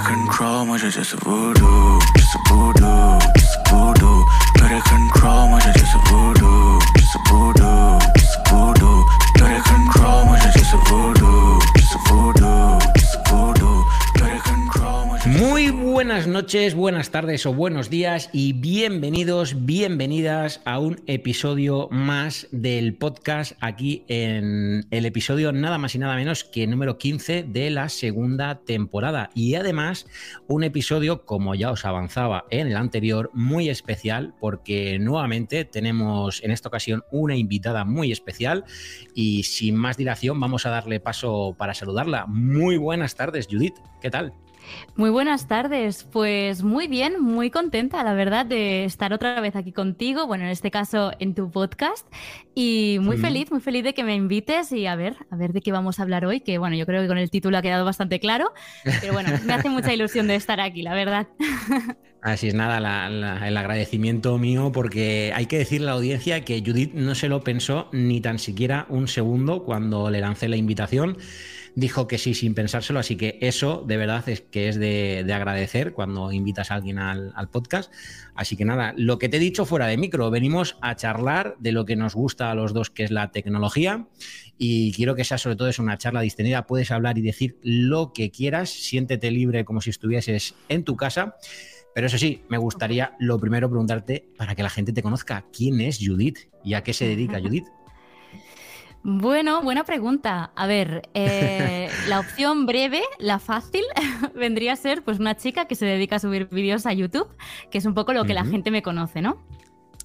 control, 0.00 0.64
much 0.66 0.82
just 0.82 1.12
a 1.14 1.16
voodoo, 1.16 1.98
just 2.16 2.34
a 2.34 2.38
voodoo, 2.48 3.18
just 3.36 3.56
a 3.56 3.70
voodoo. 3.70 4.09
Buenas 16.20 16.42
noches, 16.42 16.74
buenas 16.74 17.10
tardes 17.10 17.46
o 17.46 17.54
buenos 17.54 17.88
días 17.88 18.28
y 18.34 18.52
bienvenidos, 18.52 19.64
bienvenidas 19.64 20.60
a 20.66 20.78
un 20.78 21.00
episodio 21.06 21.88
más 21.90 22.46
del 22.50 22.94
podcast 22.94 23.52
aquí 23.60 24.04
en 24.06 24.86
el 24.90 25.06
episodio 25.06 25.50
nada 25.52 25.78
más 25.78 25.94
y 25.94 25.98
nada 25.98 26.16
menos 26.16 26.44
que 26.44 26.66
número 26.66 26.98
15 26.98 27.44
de 27.44 27.70
la 27.70 27.88
segunda 27.88 28.60
temporada 28.66 29.30
y 29.34 29.54
además 29.54 30.06
un 30.46 30.62
episodio 30.62 31.24
como 31.24 31.54
ya 31.54 31.70
os 31.70 31.86
avanzaba 31.86 32.44
en 32.50 32.66
el 32.66 32.76
anterior 32.76 33.30
muy 33.32 33.70
especial 33.70 34.34
porque 34.40 34.98
nuevamente 34.98 35.64
tenemos 35.64 36.44
en 36.44 36.50
esta 36.50 36.68
ocasión 36.68 37.02
una 37.10 37.34
invitada 37.34 37.86
muy 37.86 38.12
especial 38.12 38.64
y 39.14 39.44
sin 39.44 39.74
más 39.74 39.96
dilación 39.96 40.38
vamos 40.38 40.66
a 40.66 40.70
darle 40.70 41.00
paso 41.00 41.54
para 41.56 41.72
saludarla. 41.72 42.26
Muy 42.26 42.76
buenas 42.76 43.14
tardes 43.14 43.48
Judith, 43.50 43.78
¿qué 44.02 44.10
tal? 44.10 44.34
Muy 44.96 45.10
buenas 45.10 45.48
tardes, 45.48 46.04
pues 46.12 46.62
muy 46.62 46.86
bien, 46.86 47.20
muy 47.22 47.50
contenta, 47.50 48.02
la 48.04 48.12
verdad, 48.14 48.44
de 48.46 48.84
estar 48.84 49.12
otra 49.12 49.40
vez 49.40 49.56
aquí 49.56 49.72
contigo, 49.72 50.26
bueno, 50.26 50.44
en 50.44 50.50
este 50.50 50.70
caso 50.70 51.12
en 51.18 51.34
tu 51.34 51.50
podcast, 51.50 52.06
y 52.54 52.98
muy 53.00 53.16
Mm. 53.16 53.20
feliz, 53.20 53.50
muy 53.50 53.60
feliz 53.60 53.84
de 53.84 53.94
que 53.94 54.04
me 54.04 54.14
invites 54.14 54.72
y 54.72 54.86
a 54.86 54.96
ver, 54.96 55.16
a 55.30 55.36
ver 55.36 55.52
de 55.52 55.60
qué 55.60 55.72
vamos 55.72 55.98
a 55.98 56.02
hablar 56.02 56.24
hoy, 56.26 56.40
que 56.40 56.58
bueno, 56.58 56.76
yo 56.76 56.86
creo 56.86 57.02
que 57.02 57.08
con 57.08 57.18
el 57.18 57.30
título 57.30 57.56
ha 57.58 57.62
quedado 57.62 57.84
bastante 57.84 58.20
claro, 58.20 58.52
pero 59.00 59.12
bueno, 59.12 59.30
me 59.44 59.52
hace 59.54 59.68
mucha 59.70 59.92
ilusión 59.92 60.26
de 60.26 60.34
estar 60.36 60.60
aquí, 60.60 60.82
la 60.82 60.94
verdad. 60.94 61.28
Así 62.22 62.48
es 62.48 62.54
nada, 62.54 62.80
la- 62.80 63.08
la- 63.08 63.48
el 63.48 63.56
agradecimiento 63.56 64.36
mío 64.36 64.72
porque 64.72 65.32
hay 65.34 65.46
que 65.46 65.56
decirle 65.56 65.86
a 65.86 65.90
la 65.92 65.96
audiencia 65.96 66.44
que 66.44 66.62
Judith 66.64 66.92
no 66.92 67.14
se 67.14 67.28
lo 67.28 67.42
pensó 67.42 67.88
ni 67.92 68.20
tan 68.20 68.38
siquiera 68.38 68.84
un 68.90 69.08
segundo 69.08 69.64
cuando 69.64 70.10
le 70.10 70.20
lancé 70.20 70.46
la 70.48 70.56
invitación. 70.56 71.16
Dijo 71.74 72.06
que 72.06 72.18
sí 72.18 72.34
sin 72.34 72.54
pensárselo, 72.54 72.98
así 72.98 73.16
que 73.16 73.38
eso 73.40 73.84
de 73.86 73.96
verdad 73.96 74.28
es 74.28 74.40
que 74.40 74.68
es 74.68 74.76
de, 74.76 75.22
de 75.24 75.32
agradecer 75.32 75.92
cuando 75.92 76.32
invitas 76.32 76.70
a 76.70 76.74
alguien 76.74 76.98
al, 76.98 77.32
al 77.34 77.48
podcast. 77.48 77.92
Así 78.34 78.56
que 78.56 78.64
nada, 78.64 78.94
lo 78.96 79.18
que 79.18 79.28
te 79.28 79.36
he 79.36 79.40
dicho 79.40 79.64
fuera 79.64 79.86
de 79.86 79.96
micro, 79.96 80.30
venimos 80.30 80.76
a 80.80 80.96
charlar 80.96 81.56
de 81.58 81.72
lo 81.72 81.84
que 81.84 81.96
nos 81.96 82.14
gusta 82.14 82.50
a 82.50 82.54
los 82.54 82.72
dos, 82.72 82.90
que 82.90 83.04
es 83.04 83.10
la 83.10 83.30
tecnología. 83.30 84.08
Y 84.58 84.92
quiero 84.92 85.14
que 85.14 85.24
sea 85.24 85.38
sobre 85.38 85.56
todo 85.56 85.68
es 85.68 85.78
una 85.78 85.96
charla 85.96 86.20
distendida. 86.20 86.66
Puedes 86.66 86.90
hablar 86.90 87.18
y 87.18 87.22
decir 87.22 87.58
lo 87.62 88.12
que 88.12 88.30
quieras, 88.30 88.70
siéntete 88.70 89.30
libre 89.30 89.64
como 89.64 89.80
si 89.80 89.90
estuvieses 89.90 90.54
en 90.68 90.84
tu 90.84 90.96
casa. 90.96 91.36
Pero 91.94 92.06
eso 92.06 92.18
sí, 92.18 92.42
me 92.48 92.58
gustaría 92.58 93.16
lo 93.18 93.38
primero 93.40 93.68
preguntarte 93.68 94.28
para 94.36 94.54
que 94.54 94.62
la 94.62 94.70
gente 94.70 94.92
te 94.92 95.02
conozca 95.02 95.46
quién 95.52 95.80
es 95.80 95.98
Judith 95.98 96.38
y 96.64 96.74
a 96.74 96.82
qué 96.82 96.92
se 96.92 97.06
dedica 97.06 97.40
Judith. 97.40 97.66
Bueno, 99.02 99.62
buena 99.62 99.84
pregunta. 99.84 100.52
A 100.54 100.66
ver, 100.66 101.08
eh, 101.14 101.88
la 102.08 102.20
opción 102.20 102.66
breve, 102.66 103.02
la 103.18 103.38
fácil, 103.38 103.82
vendría 104.34 104.74
a 104.74 104.76
ser 104.76 105.02
pues 105.02 105.18
una 105.18 105.36
chica 105.36 105.64
que 105.66 105.74
se 105.74 105.86
dedica 105.86 106.16
a 106.16 106.18
subir 106.18 106.48
vídeos 106.48 106.84
a 106.84 106.92
YouTube, 106.92 107.28
que 107.70 107.78
es 107.78 107.86
un 107.86 107.94
poco 107.94 108.12
lo 108.12 108.24
que 108.24 108.34
la 108.34 108.44
gente 108.44 108.70
me 108.70 108.82
conoce, 108.82 109.22
¿no? 109.22 109.42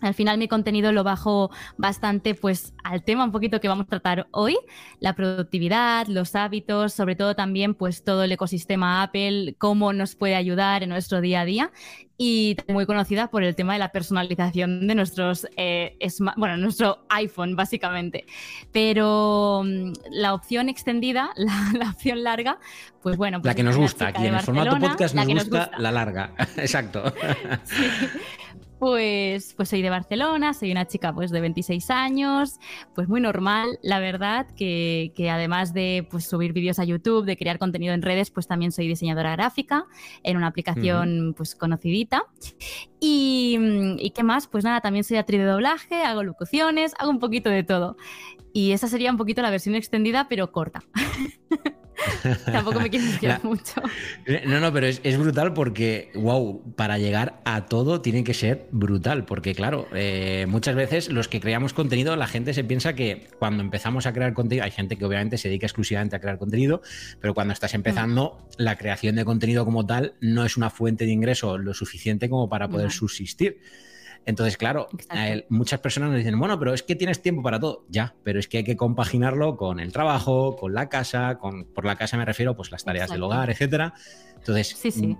Al 0.01 0.13
final 0.13 0.37
mi 0.37 0.47
contenido 0.47 0.91
lo 0.91 1.03
bajo 1.03 1.51
bastante 1.77 2.35
pues 2.35 2.73
al 2.83 3.03
tema 3.03 3.23
un 3.23 3.31
poquito 3.31 3.59
que 3.61 3.69
vamos 3.69 3.85
a 3.85 3.89
tratar 3.89 4.27
hoy, 4.31 4.57
la 4.99 5.15
productividad, 5.15 6.07
los 6.07 6.35
hábitos, 6.35 6.93
sobre 6.93 7.15
todo 7.15 7.33
también 7.35 7.75
pues 7.75 8.03
todo 8.03 8.23
el 8.23 8.31
ecosistema 8.31 9.03
Apple, 9.03 9.55
cómo 9.57 9.93
nos 9.93 10.15
puede 10.15 10.35
ayudar 10.35 10.83
en 10.83 10.89
nuestro 10.89 11.21
día 11.21 11.41
a 11.41 11.45
día 11.45 11.71
y 12.17 12.55
muy 12.67 12.85
conocida 12.85 13.27
por 13.27 13.43
el 13.43 13.55
tema 13.55 13.73
de 13.73 13.79
la 13.79 13.91
personalización 13.91 14.87
de 14.87 14.95
nuestros, 14.95 15.47
eh, 15.57 15.97
bueno, 16.37 16.57
nuestro 16.57 17.05
iPhone 17.09 17.55
básicamente. 17.55 18.25
Pero 18.71 19.63
mm, 19.65 19.91
la 20.11 20.33
opción 20.33 20.69
extendida, 20.69 21.31
la, 21.35 21.71
la 21.73 21.89
opción 21.89 22.23
larga, 22.23 22.59
pues 23.01 23.17
bueno. 23.17 23.39
pues 23.41 23.51
La 23.51 23.55
que 23.55 23.63
nos 23.63 23.77
gusta, 23.77 24.07
aquí 24.07 24.25
en 24.25 24.35
el 24.35 24.41
formato 24.41 24.79
podcast 24.79 25.15
la 25.15 25.25
nos 25.25 25.43
que 25.43 25.49
gusta, 25.49 25.71
la 25.77 25.91
larga. 25.91 26.33
Exacto. 26.57 27.13
Sí. 27.63 27.85
Pues, 28.79 29.53
pues 29.53 29.69
soy 29.69 29.81
de 29.81 29.89
Barcelona, 29.89 30.53
soy 30.53 30.71
una 30.71 30.85
chica 30.85 31.13
pues 31.13 31.31
de 31.31 31.39
26 31.39 31.89
años, 31.89 32.59
pues 32.93 33.07
muy 33.07 33.21
normal, 33.21 33.79
la 33.81 33.99
verdad, 33.99 34.47
que, 34.55 35.13
que 35.15 35.29
además 35.29 35.73
de 35.73 36.05
pues, 36.11 36.25
subir 36.27 36.51
vídeos 36.51 36.79
a 36.79 36.83
YouTube, 36.83 37.25
de 37.25 37.37
crear 37.37 37.57
contenido 37.57 37.93
en 37.93 38.01
redes, 38.01 38.31
pues 38.31 38.47
también 38.47 38.71
soy 38.71 38.87
diseñadora 38.87 39.31
gráfica 39.31 39.85
en 40.23 40.37
una 40.37 40.47
aplicación 40.47 41.33
pues 41.37 41.55
conocidita. 41.55 42.23
Y, 42.99 43.57
¿Y 43.99 44.09
qué 44.11 44.23
más? 44.23 44.47
Pues 44.47 44.63
nada, 44.63 44.81
también 44.81 45.03
soy 45.03 45.17
actriz 45.17 45.39
de 45.39 45.45
doblaje, 45.45 46.03
hago 46.03 46.23
locuciones, 46.23 46.93
hago 46.99 47.11
un 47.11 47.19
poquito 47.19 47.49
de 47.49 47.63
todo. 47.63 47.95
Y 48.51 48.71
esa 48.71 48.87
sería 48.87 49.11
un 49.11 49.17
poquito 49.17 49.41
la 49.41 49.49
versión 49.49 49.75
extendida, 49.75 50.27
pero 50.29 50.51
corta. 50.51 50.83
Tampoco 52.45 52.79
me 52.79 52.89
La- 53.21 53.39
mucho. 53.43 53.81
No, 54.45 54.59
no, 54.59 54.73
pero 54.73 54.87
es, 54.87 55.01
es 55.03 55.17
brutal 55.17 55.53
porque, 55.53 56.11
wow, 56.15 56.73
para 56.75 56.97
llegar 56.97 57.41
a 57.45 57.65
todo 57.65 58.01
tiene 58.01 58.23
que 58.23 58.33
ser 58.33 58.67
brutal. 58.71 59.25
Porque, 59.25 59.53
claro, 59.53 59.87
eh, 59.93 60.45
muchas 60.47 60.75
veces 60.75 61.09
los 61.09 61.27
que 61.27 61.39
creamos 61.39 61.73
contenido, 61.73 62.15
la 62.15 62.27
gente 62.27 62.53
se 62.53 62.63
piensa 62.63 62.93
que 62.93 63.27
cuando 63.39 63.63
empezamos 63.63 64.05
a 64.05 64.13
crear 64.13 64.33
contenido, 64.33 64.65
hay 64.65 64.71
gente 64.71 64.97
que 64.97 65.05
obviamente 65.05 65.37
se 65.37 65.47
dedica 65.47 65.65
exclusivamente 65.65 66.15
a 66.15 66.19
crear 66.19 66.37
contenido, 66.37 66.81
pero 67.19 67.33
cuando 67.33 67.53
estás 67.53 67.73
empezando, 67.73 68.47
la 68.57 68.77
creación 68.77 69.15
de 69.15 69.25
contenido 69.25 69.65
como 69.65 69.85
tal 69.85 70.13
no 70.21 70.45
es 70.45 70.57
una 70.57 70.69
fuente 70.69 71.05
de 71.05 71.11
ingreso 71.11 71.57
lo 71.57 71.73
suficiente 71.73 72.29
como 72.29 72.49
para 72.49 72.69
poder 72.69 72.91
subsistir. 72.91 73.59
Entonces, 74.25 74.57
claro, 74.57 74.87
él- 75.13 75.45
muchas 75.49 75.79
personas 75.79 76.09
nos 76.09 76.17
dicen, 76.17 76.37
bueno, 76.39 76.57
pero 76.57 76.73
es 76.73 76.81
que 76.83 76.95
tienes 76.95 77.21
tiempo 77.21 77.43
para 77.43 77.59
todo. 77.59 77.85
Ya, 77.89 78.15
pero 78.23 78.39
es 78.39 78.47
que 78.47 78.57
hay 78.59 78.63
que 78.63 78.75
compaginarlo 78.75 79.55
con 79.55 79.79
el 79.79 79.91
trabajo, 79.91 80.55
con 80.55 80.73
la 80.73 80.89
casa, 80.89 81.37
con, 81.37 81.65
por 81.65 81.85
la 81.85 81.95
casa 81.95 82.17
me 82.17 82.25
refiero, 82.25 82.55
pues 82.55 82.71
las 82.71 82.83
tareas 82.83 83.09
del 83.11 83.21
hogar, 83.23 83.49
etcétera. 83.49 83.93
Entonces, 84.35 84.75
Sí, 84.77 84.91
sí. 84.91 85.17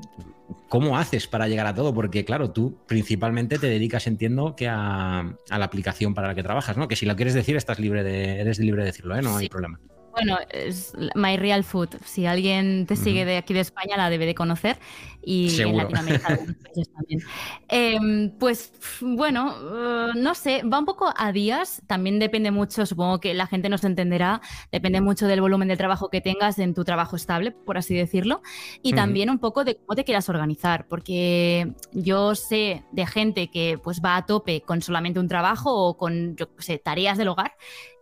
¿cómo 0.70 0.98
haces 0.98 1.28
para 1.28 1.48
llegar 1.48 1.66
a 1.68 1.74
todo? 1.74 1.94
Porque, 1.94 2.26
claro, 2.26 2.52
tú 2.52 2.78
principalmente 2.88 3.58
te 3.60 3.68
dedicas, 3.68 4.08
entiendo, 4.08 4.56
que 4.56 4.68
a, 4.68 5.20
a 5.20 5.58
la 5.60 5.66
aplicación 5.66 6.14
para 6.14 6.28
la 6.28 6.36
que 6.36 6.44
trabajas, 6.44 6.78
¿no? 6.78 6.88
Que 6.88 6.96
si 6.96 7.06
lo 7.06 7.16
quieres 7.16 7.34
decir, 7.34 7.56
estás 7.56 7.80
libre 7.80 8.04
de, 8.04 8.40
eres 8.42 8.60
libre 8.60 8.82
de 8.84 8.88
decirlo, 8.88 9.16
¿eh? 9.16 9.22
No 9.22 9.38
hay 9.38 9.50
problema. 9.50 9.80
Bueno, 10.12 10.38
es 10.50 10.94
My 11.16 11.36
Real 11.36 11.66
Food. 11.66 11.90
Si 12.06 12.26
alguien 12.26 12.86
te 12.86 12.96
sigue 12.96 13.26
de 13.26 13.36
aquí 13.36 13.54
de 13.54 13.60
España, 13.60 13.98
la 13.98 14.10
debe 14.10 14.26
de 14.26 14.34
conocer. 14.34 14.78
Y 15.25 15.50
Seguro. 15.50 15.88
en 15.88 15.94
Latinoamérica 15.94 16.28
algunos 16.34 16.56
países 16.56 16.94
también. 16.94 17.22
Em, 17.68 18.31
pues 18.38 18.72
bueno, 19.02 19.56
eh, 19.56 20.12
no 20.16 20.36
sé, 20.36 20.62
va 20.63 20.80
un 20.80 20.86
poco 20.86 21.12
a 21.16 21.31
días. 21.31 21.81
También 21.88 22.19
depende 22.19 22.52
mucho, 22.52 22.86
supongo 22.86 23.19
que 23.19 23.34
la 23.34 23.47
gente 23.47 23.69
nos 23.69 23.84
entenderá. 23.84 24.41
Depende 24.72 25.02
mucho 25.02 25.28
del 25.28 25.41
volumen 25.41 25.68
de 25.68 25.78
trabajo 25.78 26.09
que 26.09 26.22
tengas 26.22 26.59
en 26.59 26.74
tu 26.74 26.84
trabajo 26.84 27.16
estable, 27.16 27.52
por 27.52 27.78
así 27.78 27.96
decirlo. 27.96 28.41
Y 28.81 28.94
también 28.94 29.30
un 29.30 29.40
poco 29.40 29.64
de 29.64 29.75
cómo 29.78 29.96
te 29.96 30.03
quieras 30.03 30.30
organizar. 30.30 30.88
Porque 30.88 31.74
yo 31.91 32.35
sé 32.35 32.84
de 32.91 33.06
gente 33.08 33.50
que 33.50 33.80
pues 33.84 34.02
va 34.03 34.18
a 34.18 34.25
tope 34.25 34.62
con 34.62 34.81
solamente 34.81 35.19
un 35.19 35.28
trabajo 35.28 35.74
o 35.74 35.97
con, 35.97 36.35
yo 36.35 36.50
sé, 36.59 36.78
tareas 36.78 37.18
del 37.18 37.30
hogar 37.30 37.53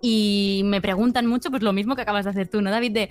y 0.05 0.63
me 0.65 0.81
preguntan 0.81 1.27
mucho, 1.27 1.49
pues 1.49 1.63
lo 1.63 1.71
mismo 1.71 1.95
que 1.95 2.01
acabas 2.01 2.25
de 2.25 2.31
hacer 2.31 2.49
tú, 2.49 2.61
¿no, 2.61 2.69
David? 2.69 2.91
De, 2.91 3.09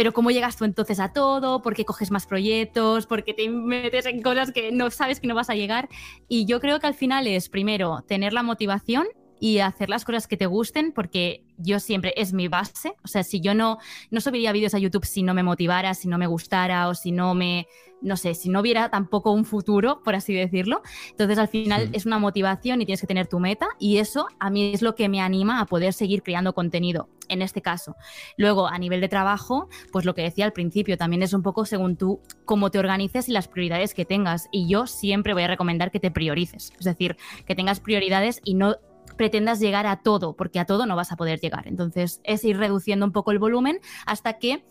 pero 0.00 0.14
¿cómo 0.14 0.30
llegas 0.30 0.56
tú 0.56 0.64
entonces 0.64 0.98
a 0.98 1.12
todo? 1.12 1.60
¿Por 1.60 1.74
qué 1.74 1.84
coges 1.84 2.10
más 2.10 2.24
proyectos? 2.24 3.04
¿Por 3.04 3.22
qué 3.22 3.34
te 3.34 3.50
metes 3.50 4.06
en 4.06 4.22
cosas 4.22 4.50
que 4.50 4.72
no 4.72 4.88
sabes 4.88 5.20
que 5.20 5.26
no 5.26 5.34
vas 5.34 5.50
a 5.50 5.54
llegar? 5.54 5.90
Y 6.26 6.46
yo 6.46 6.58
creo 6.58 6.80
que 6.80 6.86
al 6.86 6.94
final 6.94 7.26
es, 7.26 7.50
primero, 7.50 8.02
tener 8.08 8.32
la 8.32 8.42
motivación 8.42 9.06
y 9.40 9.58
hacer 9.58 9.88
las 9.88 10.04
cosas 10.04 10.28
que 10.28 10.36
te 10.36 10.46
gusten, 10.46 10.92
porque 10.92 11.42
yo 11.56 11.80
siempre 11.80 12.12
es 12.16 12.32
mi 12.32 12.48
base. 12.48 12.94
O 13.02 13.08
sea, 13.08 13.22
si 13.24 13.40
yo 13.40 13.54
no, 13.54 13.78
no 14.10 14.20
subiría 14.20 14.52
vídeos 14.52 14.74
a 14.74 14.78
YouTube 14.78 15.04
si 15.06 15.22
no 15.22 15.34
me 15.34 15.42
motivara, 15.42 15.94
si 15.94 16.08
no 16.08 16.18
me 16.18 16.26
gustara 16.26 16.88
o 16.88 16.94
si 16.94 17.10
no 17.10 17.34
me, 17.34 17.66
no 18.02 18.16
sé, 18.16 18.34
si 18.34 18.48
no 18.50 18.60
hubiera 18.60 18.90
tampoco 18.90 19.32
un 19.32 19.44
futuro, 19.44 20.02
por 20.02 20.14
así 20.14 20.34
decirlo. 20.34 20.82
Entonces, 21.10 21.38
al 21.38 21.48
final 21.48 21.86
Sí. 21.86 21.90
es 21.94 22.06
una 22.06 22.18
motivación 22.18 22.82
y 22.82 22.86
tienes 22.86 23.00
que 23.00 23.06
tener 23.06 23.26
tu 23.26 23.40
meta 23.40 23.66
y 23.78 23.96
eso 23.98 24.26
a 24.38 24.50
mí 24.50 24.72
es 24.74 24.82
lo 24.82 24.94
que 24.94 25.08
me 25.08 25.20
anima 25.20 25.60
a 25.60 25.66
poder 25.66 25.92
seguir 25.94 26.22
creando 26.22 26.52
contenido, 26.52 27.08
en 27.28 27.40
este 27.42 27.62
caso. 27.62 27.96
Luego, 28.36 28.68
a 28.68 28.78
nivel 28.78 29.00
de 29.00 29.08
trabajo, 29.08 29.68
pues 29.92 30.04
lo 30.04 30.14
que 30.14 30.22
decía 30.22 30.44
al 30.44 30.52
principio, 30.52 30.98
también 30.98 31.22
es 31.22 31.32
un 31.32 31.42
poco 31.42 31.64
según 31.64 31.96
tú 31.96 32.20
cómo 32.44 32.70
te 32.70 32.78
organices 32.78 33.28
y 33.28 33.32
las 33.32 33.48
prioridades 33.48 33.94
que 33.94 34.04
tengas. 34.04 34.48
Y 34.52 34.68
yo 34.68 34.86
siempre 34.86 35.32
voy 35.32 35.44
a 35.44 35.48
recomendar 35.48 35.90
que 35.90 36.00
te 36.00 36.10
priorices, 36.10 36.72
es 36.78 36.84
decir, 36.84 37.16
que 37.46 37.54
tengas 37.54 37.80
prioridades 37.80 38.40
y 38.44 38.54
no 38.54 38.76
pretendas 39.20 39.60
llegar 39.60 39.86
a 39.86 39.96
todo, 39.96 40.34
porque 40.34 40.58
a 40.60 40.64
todo 40.64 40.86
no 40.86 40.96
vas 40.96 41.12
a 41.12 41.16
poder 41.16 41.40
llegar. 41.40 41.68
Entonces, 41.68 42.22
es 42.24 42.42
ir 42.42 42.56
reduciendo 42.56 43.04
un 43.04 43.12
poco 43.12 43.32
el 43.32 43.38
volumen 43.38 43.78
hasta 44.06 44.38
que 44.38 44.64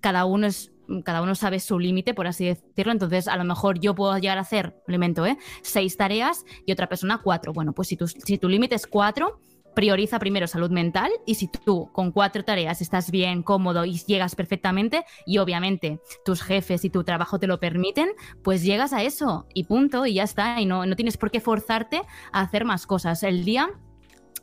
cada 0.00 0.26
uno 0.26 0.46
es 0.46 0.70
cada 1.04 1.22
uno 1.22 1.34
sabe 1.34 1.58
su 1.58 1.80
límite, 1.80 2.14
por 2.14 2.28
así 2.28 2.44
decirlo. 2.44 2.92
Entonces, 2.92 3.26
a 3.26 3.36
lo 3.36 3.42
mejor 3.42 3.80
yo 3.80 3.96
puedo 3.96 4.16
llegar 4.18 4.38
a 4.38 4.42
hacer, 4.42 4.76
invento, 4.86 5.26
¿eh? 5.26 5.36
seis 5.62 5.96
tareas 5.96 6.44
y 6.64 6.70
otra 6.70 6.88
persona 6.88 7.20
cuatro. 7.20 7.52
Bueno, 7.52 7.72
pues 7.72 7.88
si 7.88 7.96
tu, 7.96 8.06
si 8.06 8.38
tu 8.38 8.48
límite 8.48 8.76
es 8.76 8.86
cuatro, 8.86 9.40
prioriza 9.74 10.20
primero 10.20 10.46
salud 10.46 10.70
mental 10.70 11.10
y 11.26 11.34
si 11.34 11.48
tú 11.48 11.90
con 11.92 12.12
cuatro 12.12 12.44
tareas 12.44 12.80
estás 12.80 13.10
bien, 13.10 13.42
cómodo 13.42 13.84
y 13.84 13.98
llegas 13.98 14.36
perfectamente 14.36 15.04
y 15.26 15.38
obviamente 15.38 16.00
tus 16.24 16.42
jefes 16.42 16.84
y 16.84 16.90
tu 16.90 17.02
trabajo 17.02 17.40
te 17.40 17.48
lo 17.48 17.58
permiten, 17.58 18.10
pues 18.44 18.62
llegas 18.62 18.92
a 18.92 19.02
eso 19.02 19.48
y 19.52 19.64
punto 19.64 20.06
y 20.06 20.14
ya 20.14 20.22
está 20.22 20.60
y 20.60 20.66
no, 20.66 20.86
no 20.86 20.94
tienes 20.94 21.16
por 21.16 21.32
qué 21.32 21.40
forzarte 21.40 22.02
a 22.32 22.42
hacer 22.42 22.64
más 22.64 22.86
cosas. 22.86 23.24
El 23.24 23.44
día 23.44 23.68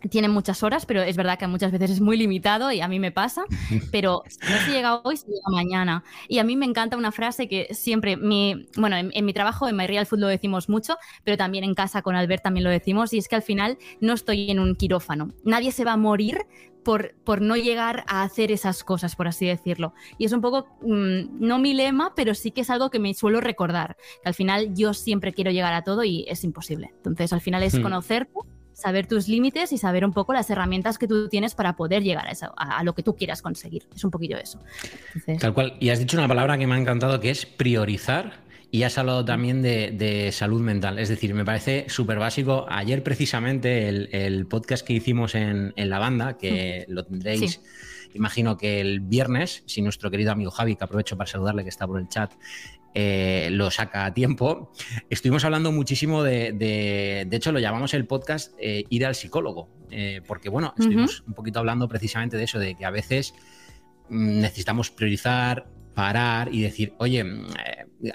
tiene 0.09 0.29
muchas 0.29 0.63
horas, 0.63 0.85
pero 0.85 1.01
es 1.01 1.15
verdad 1.15 1.37
que 1.37 1.47
muchas 1.47 1.71
veces 1.71 1.91
es 1.91 2.01
muy 2.01 2.17
limitado 2.17 2.71
y 2.71 2.81
a 2.81 2.87
mí 2.87 2.99
me 2.99 3.11
pasa, 3.11 3.43
pero 3.91 4.23
si 4.27 4.51
no 4.51 4.57
se 4.59 4.71
llega 4.71 5.01
hoy, 5.03 5.17
se 5.17 5.27
llega 5.27 5.49
mañana. 5.51 6.03
Y 6.27 6.39
a 6.39 6.43
mí 6.43 6.55
me 6.55 6.65
encanta 6.65 6.97
una 6.97 7.11
frase 7.11 7.47
que 7.47 7.67
siempre, 7.71 8.17
mi, 8.17 8.67
bueno, 8.77 8.97
en, 8.97 9.25
mi 9.25 9.33
trabajo, 9.33 9.67
en 9.67 9.75
My 9.75 9.87
Real 9.87 10.05
Food 10.05 10.19
lo 10.19 10.27
decimos 10.27 10.69
mucho, 10.69 10.97
pero 11.23 11.37
también 11.37 11.63
en 11.63 11.73
casa 11.73 12.01
con 12.01 12.15
Albert 12.15 12.43
también 12.43 12.63
lo 12.63 12.69
decimos, 12.69 13.13
y 13.13 13.17
es 13.17 13.27
que 13.27 13.35
al 13.35 13.41
final 13.41 13.77
no 13.99 14.13
estoy 14.13 14.49
en 14.51 14.59
un 14.59 14.75
quirófano. 14.75 15.29
Nadie 15.43 15.71
se 15.71 15.85
va 15.85 15.93
a 15.93 15.97
morir 15.97 16.45
por, 16.83 17.15
por, 17.23 17.41
no 17.41 17.55
llegar 17.55 18.03
a 18.07 18.23
hacer 18.23 18.51
esas 18.51 18.83
cosas, 18.83 19.15
por 19.15 19.29
así 19.29 19.45
decirlo. 19.45 19.93
Y 20.17 20.25
es 20.25 20.33
un 20.33 20.41
poco, 20.41 20.67
mm, 20.81 21.39
no 21.39 21.57
mi 21.59 21.73
lema, 21.73 22.13
pero 22.13 22.35
sí 22.35 22.51
que 22.51 22.61
es 22.61 22.69
algo 22.69 22.89
que 22.89 22.99
me 22.99 23.13
suelo 23.13 23.39
recordar, 23.39 23.95
que 24.21 24.27
al 24.27 24.33
final 24.33 24.75
yo 24.75 24.93
siempre 24.93 25.31
quiero 25.31 25.51
llegar 25.51 25.73
a 25.73 25.83
todo 25.83 26.03
y 26.03 26.25
es 26.27 26.43
imposible. 26.43 26.91
Entonces, 26.97 27.31
al 27.31 27.39
final 27.39 27.63
es 27.63 27.79
hmm. 27.79 27.81
conocerte 27.81 28.33
saber 28.73 29.07
tus 29.07 29.27
límites 29.27 29.71
y 29.71 29.77
saber 29.77 30.05
un 30.05 30.13
poco 30.13 30.33
las 30.33 30.49
herramientas 30.49 30.97
que 30.97 31.07
tú 31.07 31.29
tienes 31.29 31.55
para 31.55 31.75
poder 31.75 32.03
llegar 32.03 32.27
a, 32.27 32.31
eso, 32.31 32.53
a, 32.57 32.83
lo 32.83 32.93
que 32.93 33.03
tú 33.03 33.15
quieras 33.15 33.41
conseguir. 33.41 33.87
Es 33.95 34.03
un 34.03 34.11
poquillo 34.11 34.37
eso. 34.37 34.59
Tal 35.39 35.53
cual. 35.53 35.77
Y 35.79 35.89
has 35.89 35.99
dicho 35.99 36.17
una 36.17 36.27
palabra 36.27 36.57
que 36.57 36.67
me 36.67 36.75
ha 36.75 36.77
encantado 36.77 37.19
que 37.19 37.29
es 37.29 37.45
priorizar. 37.45 38.43
Y 38.71 38.81
has 38.81 38.97
hablado 38.97 39.23
también 39.23 39.61
de, 39.61 40.29
salud 40.33 40.59
mental. 40.59 40.97
Es 40.97 41.07
decir, 41.07 41.35
me 41.35 41.45
parece 41.45 41.85
súper 41.89 42.17
básico. 42.17 42.65
Ayer 42.67 43.03
precisamente 43.03 43.87
el, 43.87 44.47
podcast 44.47 44.83
que 44.83 44.93
hicimos 44.93 45.35
en, 45.35 45.73
la 45.77 45.99
banda, 45.99 46.37
que 46.37 46.85
lo 46.87 47.05
tendréis... 47.05 47.61
imagino 48.15 48.57
que 48.57 48.81
el 48.81 48.99
viernes, 48.99 49.61
si 49.67 49.83
nuestro 49.83 50.09
querido 50.09 50.31
amigo 50.31 50.49
Javi, 50.49 50.75
que 50.75 50.83
aprovecho 50.83 51.15
para 51.15 51.29
saludarle 51.29 51.61
que 51.61 51.69
está 51.69 51.85
por 51.85 51.99
el 51.99 52.09
chat, 52.09 52.31
eh, 52.93 53.49
lo 53.51 53.71
saca 53.71 54.05
a 54.05 54.13
tiempo. 54.13 54.71
Estuvimos 55.09 55.43
hablando 55.45 55.71
muchísimo 55.71 56.23
de, 56.23 56.53
de, 56.53 57.35
hecho 57.35 57.51
lo 57.51 57.59
llamamos 57.59 57.93
el 57.93 58.05
podcast 58.05 58.53
eh, 58.59 58.85
Ir 58.89 59.05
al 59.05 59.15
psicólogo, 59.15 59.69
eh, 59.89 60.21
porque 60.27 60.49
bueno, 60.49 60.73
estuvimos 60.77 61.23
un 61.25 61.33
poquito 61.33 61.59
hablando 61.59 61.87
precisamente 61.87 62.37
de 62.37 62.43
eso, 62.43 62.59
de 62.59 62.75
que 62.75 62.85
a 62.85 62.91
veces 62.91 63.33
mm, 64.09 64.41
necesitamos 64.41 64.91
priorizar, 64.91 65.67
parar 65.95 66.53
y 66.53 66.61
decir, 66.61 66.93
oye, 66.97 67.25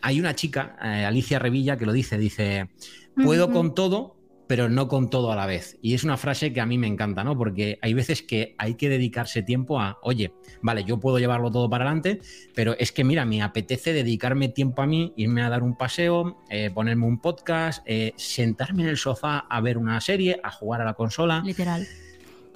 hay 0.03 0.21
una 0.21 0.35
chica, 0.35 0.77
Alicia 0.81 1.39
Revilla, 1.39 1.77
que 1.77 1.87
lo 1.87 1.93
dice, 1.93 2.19
dice, 2.19 2.69
puedo 3.17 3.51
con 3.51 3.75
todo, 3.75 4.18
pero 4.49 4.69
no 4.69 4.89
con 4.89 5.11
todo 5.11 5.31
a 5.31 5.37
la 5.37 5.47
vez. 5.47 5.79
Y 5.83 5.95
es 5.95 6.03
una 6.03 6.17
frase 6.17 6.53
que 6.53 6.61
a 6.61 6.67
mí 6.67 6.79
me 6.79 6.87
encanta, 6.87 7.23
¿no? 7.23 7.37
Porque 7.37 7.79
hay 7.83 7.95
veces 7.95 8.23
que 8.23 8.57
hay 8.59 8.75
que 8.75 8.89
dedicarse 8.89 9.43
tiempo 9.43 9.79
a, 9.79 9.99
oye, 10.03 10.33
vale, 10.63 10.85
yo 10.85 10.99
puedo 10.99 11.19
llevarlo 11.19 11.53
todo 11.53 11.69
para 11.71 11.85
adelante, 11.85 12.21
pero 12.55 12.75
es 12.79 12.91
que, 12.91 13.05
mira, 13.05 13.25
me 13.27 13.43
apetece 13.43 13.93
dedicarme 13.93 14.49
tiempo 14.49 14.83
a 14.83 14.87
mí, 14.87 15.13
irme 15.17 15.43
a 15.43 15.51
dar 15.51 15.63
un 15.63 15.77
paseo, 15.77 16.39
eh, 16.49 16.71
ponerme 16.75 17.07
un 17.07 17.21
podcast, 17.21 17.83
eh, 17.87 18.15
sentarme 18.17 18.83
en 18.83 18.89
el 18.89 18.97
sofá 18.97 19.39
a 19.39 19.61
ver 19.61 19.77
una 19.77 20.01
serie, 20.01 20.41
a 20.43 20.51
jugar 20.51 20.81
a 20.81 20.85
la 20.87 20.95
consola. 20.95 21.43
Literal. 21.45 21.87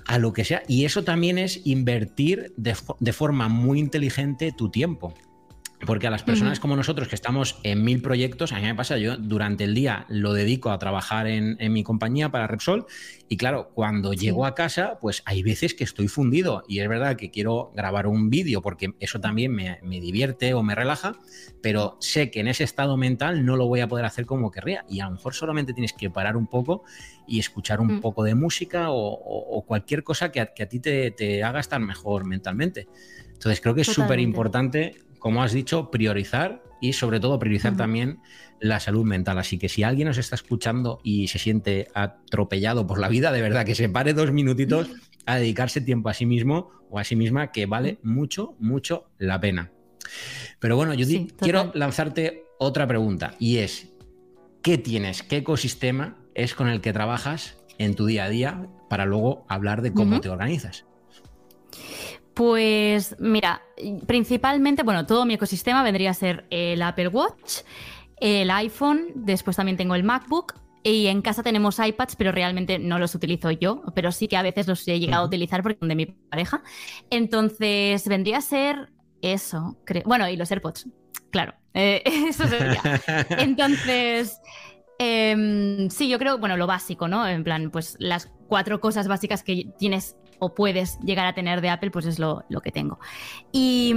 A 0.07 0.19
lo 0.19 0.33
que 0.33 0.45
sea. 0.45 0.63
Y 0.67 0.87
eso 0.87 1.05
también 1.05 1.39
es 1.39 1.61
invertir 1.65 2.55
de, 2.57 2.75
de 2.99 3.13
forma 3.13 3.49
muy 3.49 3.79
inteligente 3.79 4.51
tu 4.51 4.71
tiempo. 4.71 5.15
Porque 5.87 6.07
a 6.07 6.11
las 6.11 6.23
personas 6.23 6.61
como 6.61 6.77
nosotros 6.77 7.09
que 7.09 7.17
estamos 7.17 7.59
en 7.65 7.83
mil 7.83 8.03
proyectos, 8.03 8.53
a 8.53 8.57
mí 8.57 8.63
me 8.63 8.75
pasa, 8.75 8.99
yo 8.99 9.17
durante 9.17 9.65
el 9.65 9.75
día 9.75 10.07
lo 10.09 10.33
dedico 10.33 10.71
a 10.71 10.79
trabajar 10.79 11.27
en, 11.27 11.57
mi 11.73 11.83
compañía 11.83 12.31
para 12.31 12.47
Repsol 12.47 12.87
y 13.29 13.37
claro, 13.37 13.71
cuando 13.75 14.13
llego 14.13 14.47
a 14.47 14.55
casa, 14.55 14.99
pues 15.01 15.23
hay 15.25 15.43
veces 15.43 15.75
que 15.75 15.85
estoy 15.85 16.07
fundido 16.07 16.63
y 16.69 16.81
es 16.81 16.89
verdad 16.89 17.17
que 17.17 17.31
quiero 17.31 17.73
grabar 17.75 18.07
un 18.07 18.31
vídeo 18.31 18.63
porque 18.63 18.95
eso 19.01 19.21
también 19.21 19.53
me, 19.53 19.81
divierte 19.83 20.55
o 20.55 20.63
me 20.63 20.75
relaja, 20.75 21.17
pero 21.63 21.97
sé 22.01 22.31
que 22.31 22.41
en 22.41 22.49
ese 22.49 22.65
estado 22.65 22.97
mental 22.97 23.45
no 23.45 23.57
lo 23.57 23.67
voy 23.67 23.81
a 23.81 23.89
poder 23.89 24.05
hacer 24.05 24.25
como 24.25 24.51
querría 24.51 24.85
y 24.89 25.01
a 25.01 25.07
lo 25.07 25.13
mejor 25.13 25.35
solamente 25.35 25.73
tienes 25.73 25.93
que 25.93 26.11
parar 26.11 26.37
un 26.37 26.47
poco 26.47 26.85
y 27.27 27.41
escuchar 27.41 27.81
un 27.81 27.97
mm. 27.97 28.01
poco 28.01 28.23
de 28.23 28.35
música 28.35 28.87
o, 28.91 29.65
cualquier 29.67 30.05
cosa 30.05 30.31
que 30.31 30.41
a, 30.41 30.47
ti 30.47 30.81
te, 30.81 31.11
te 31.13 31.43
haga 31.43 31.61
estar 31.61 31.81
mejor 31.81 32.25
mentalmente. 32.25 32.89
Entonces 33.33 33.61
creo 33.61 33.75
que 33.75 33.81
es 33.81 33.89
súper 33.89 34.21
importante 34.21 34.97
como 35.23 35.41
has 35.45 35.53
dicho, 35.53 35.89
priorizar 35.93 36.65
y 36.81 36.95
sobre 36.95 37.21
todo 37.21 37.39
priorizar 37.39 37.77
también 37.77 38.19
la 38.59 38.81
salud 38.81 39.05
mental. 39.05 39.39
Así 39.39 39.57
que 39.57 39.69
si 39.69 39.85
alguien 39.85 40.09
nos 40.09 40.19
está 40.19 40.35
escuchando 40.35 40.99
y 41.05 41.29
se 41.29 41.39
siente 41.39 41.87
atropellado 41.95 42.89
por 42.89 42.99
la 42.99 43.09
vida, 43.09 43.31
de 43.31 43.41
verdad 43.41 43.65
que 43.65 43.77
se 43.77 43.89
pare 43.89 44.15
dos 44.15 44.33
minutitos 44.33 44.91
a 45.25 45.37
dedicarse 45.37 45.81
tiempo 45.81 46.09
a 46.09 46.15
sí 46.15 46.27
mismo 46.27 46.71
o 46.91 46.99
a 46.99 47.05
sí 47.05 47.15
misma, 47.15 47.53
que 47.53 47.67
vale 47.67 48.01
mucho, 48.03 48.57
mucho 48.59 49.05
la 49.17 49.41
pena. 49.41 49.71
Pero 50.59 50.75
bueno, 50.75 50.93
Judith, 50.95 51.35
quiero 51.39 51.71
lanzarte 51.73 52.43
otra 52.59 52.89
pregunta 52.89 53.37
y 53.39 53.59
es, 53.59 53.93
¿qué 54.61 54.77
tienes? 54.77 55.23
¿Qué 55.23 55.37
ecosistema 55.37 56.19
es 56.35 56.57
con 56.57 56.69
el 56.69 56.81
que 56.81 56.93
trabajas 56.93 57.59
en 57.79 57.95
tu 57.95 58.07
día 58.07 58.25
a 58.25 58.29
día 58.29 58.67
para 58.91 59.07
luego 59.07 59.47
hablar 59.49 59.83
de 59.83 59.93
cómo 59.93 60.21
te 60.21 60.31
organizas? 60.31 60.85
Pues 62.35 63.17
mira, 63.19 63.63
principalmente, 64.07 64.83
bueno, 64.83 65.07
todo 65.07 65.25
mi 65.25 65.35
ecosistema 65.35 65.83
vendría 65.83 66.11
a 66.11 66.15
ser 66.15 66.47
el 66.51 66.81
Apple 66.81 67.09
Watch, 67.09 67.61
el 68.21 68.51
iPhone, 68.51 69.09
después 69.15 69.57
también 69.57 69.77
tengo 69.77 69.95
el 69.95 70.05
MacBook 70.05 70.55
y 70.83 71.07
en 71.07 71.23
casa 71.23 71.43
tenemos 71.43 71.79
iPads, 71.79 72.17
pero 72.17 72.33
realmente 72.33 72.79
no 72.79 72.99
los 72.99 73.15
utilizo 73.15 73.51
yo, 73.51 73.83
pero 73.95 74.11
sí 74.13 74.29
que 74.29 74.37
a 74.37 74.43
veces 74.43 74.67
los 74.67 74.87
he 74.89 74.99
llegado 74.99 75.25
a 75.25 75.27
utilizar 75.27 75.63
porque 75.63 75.79
son 75.79 75.89
de 75.89 75.95
mi 75.95 76.07
pareja. 76.07 76.63
Entonces 77.11 78.07
vendría 78.09 78.39
a 78.39 78.41
ser 78.41 78.91
eso, 79.21 79.77
creo. 79.85 80.03
Bueno, 80.07 80.29
y 80.29 80.37
los 80.37 80.51
AirPods, 80.51 80.89
claro, 81.31 81.55
eh, 81.75 82.03
eso 82.29 82.49
sería. 82.49 82.83
Entonces, 83.39 84.41
em, 84.99 85.89
sí, 85.91 86.09
yo 86.09 86.19
creo, 86.19 86.39
bueno, 86.39 86.57
lo 86.57 86.67
básico, 86.67 87.07
¿no? 87.07 87.29
En 87.29 87.45
plan, 87.45 87.71
pues 87.71 87.97
las 88.01 88.33
cuatro 88.49 88.81
cosas 88.81 89.07
básicas 89.07 89.45
que 89.45 89.69
tienes 89.79 90.17
o 90.43 90.55
puedes 90.55 90.99
llegar 91.01 91.27
a 91.27 91.35
tener 91.35 91.61
de 91.61 91.69
Apple, 91.69 91.93
pues 91.93 92.05
es 92.05 92.19
lo, 92.19 92.45
que 92.65 92.73
tengo. 92.73 92.99
Y, 93.53 93.95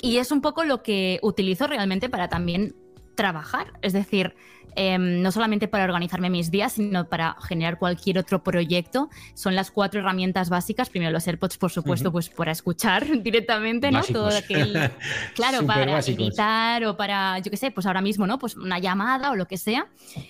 y, 0.00 0.18
es 0.18 0.30
un 0.30 0.40
poco 0.40 0.62
lo 0.62 0.82
que 0.82 1.18
utilizo 1.22 1.66
realmente 1.66 2.08
para 2.08 2.28
también 2.28 2.76
trabajar. 3.16 3.72
Es 3.82 3.92
decir, 3.92 4.34
Em, 4.74 5.20
no 5.20 5.30
solamente 5.32 5.68
para 5.68 5.84
organizarme 5.84 6.30
mis 6.30 6.50
días, 6.50 6.72
sino 6.74 7.06
para 7.06 7.36
generar 7.42 7.78
cualquier 7.78 8.18
otro 8.18 8.42
proyecto. 8.42 9.10
Son 9.34 9.54
las 9.54 9.70
cuatro 9.70 10.00
herramientas 10.00 10.48
básicas. 10.48 10.88
Primero 10.88 11.12
los 11.12 11.26
AirPods, 11.26 11.58
por 11.58 11.70
supuesto, 11.70 12.10
pues 12.10 12.28
para 12.30 12.52
escuchar 12.52 13.06
directamente, 13.22 13.90
¿no? 13.90 14.02
Todo 14.02 14.28
aquel, 14.28 14.72
claro, 15.34 15.66
para 15.66 15.98
editar 16.00 16.84
o 16.84 16.96
para, 16.96 17.38
yo 17.40 17.50
qué 17.50 17.56
sé, 17.56 17.70
pues 17.70 17.86
ahora 17.86 18.00
mismo, 18.00 18.26
¿no? 18.26 18.38
Pues 18.38 18.56
una 18.56 18.78
llamada 18.78 19.30
o 19.30 19.36
lo 19.36 19.46
que 19.46 19.58
sea. 19.58 19.88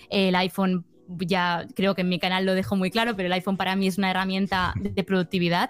El 0.09 0.35
iPhone 0.35 0.85
ya 1.07 1.65
creo 1.75 1.95
que 1.95 2.01
en 2.01 2.09
mi 2.09 2.19
canal 2.19 2.45
lo 2.45 2.53
dejo 2.53 2.75
muy 2.75 2.91
claro, 2.91 3.15
pero 3.15 3.27
el 3.27 3.33
iPhone 3.33 3.57
para 3.57 3.75
mí 3.75 3.87
es 3.87 3.97
una 3.97 4.11
herramienta 4.11 4.73
de 4.79 5.03
productividad 5.03 5.69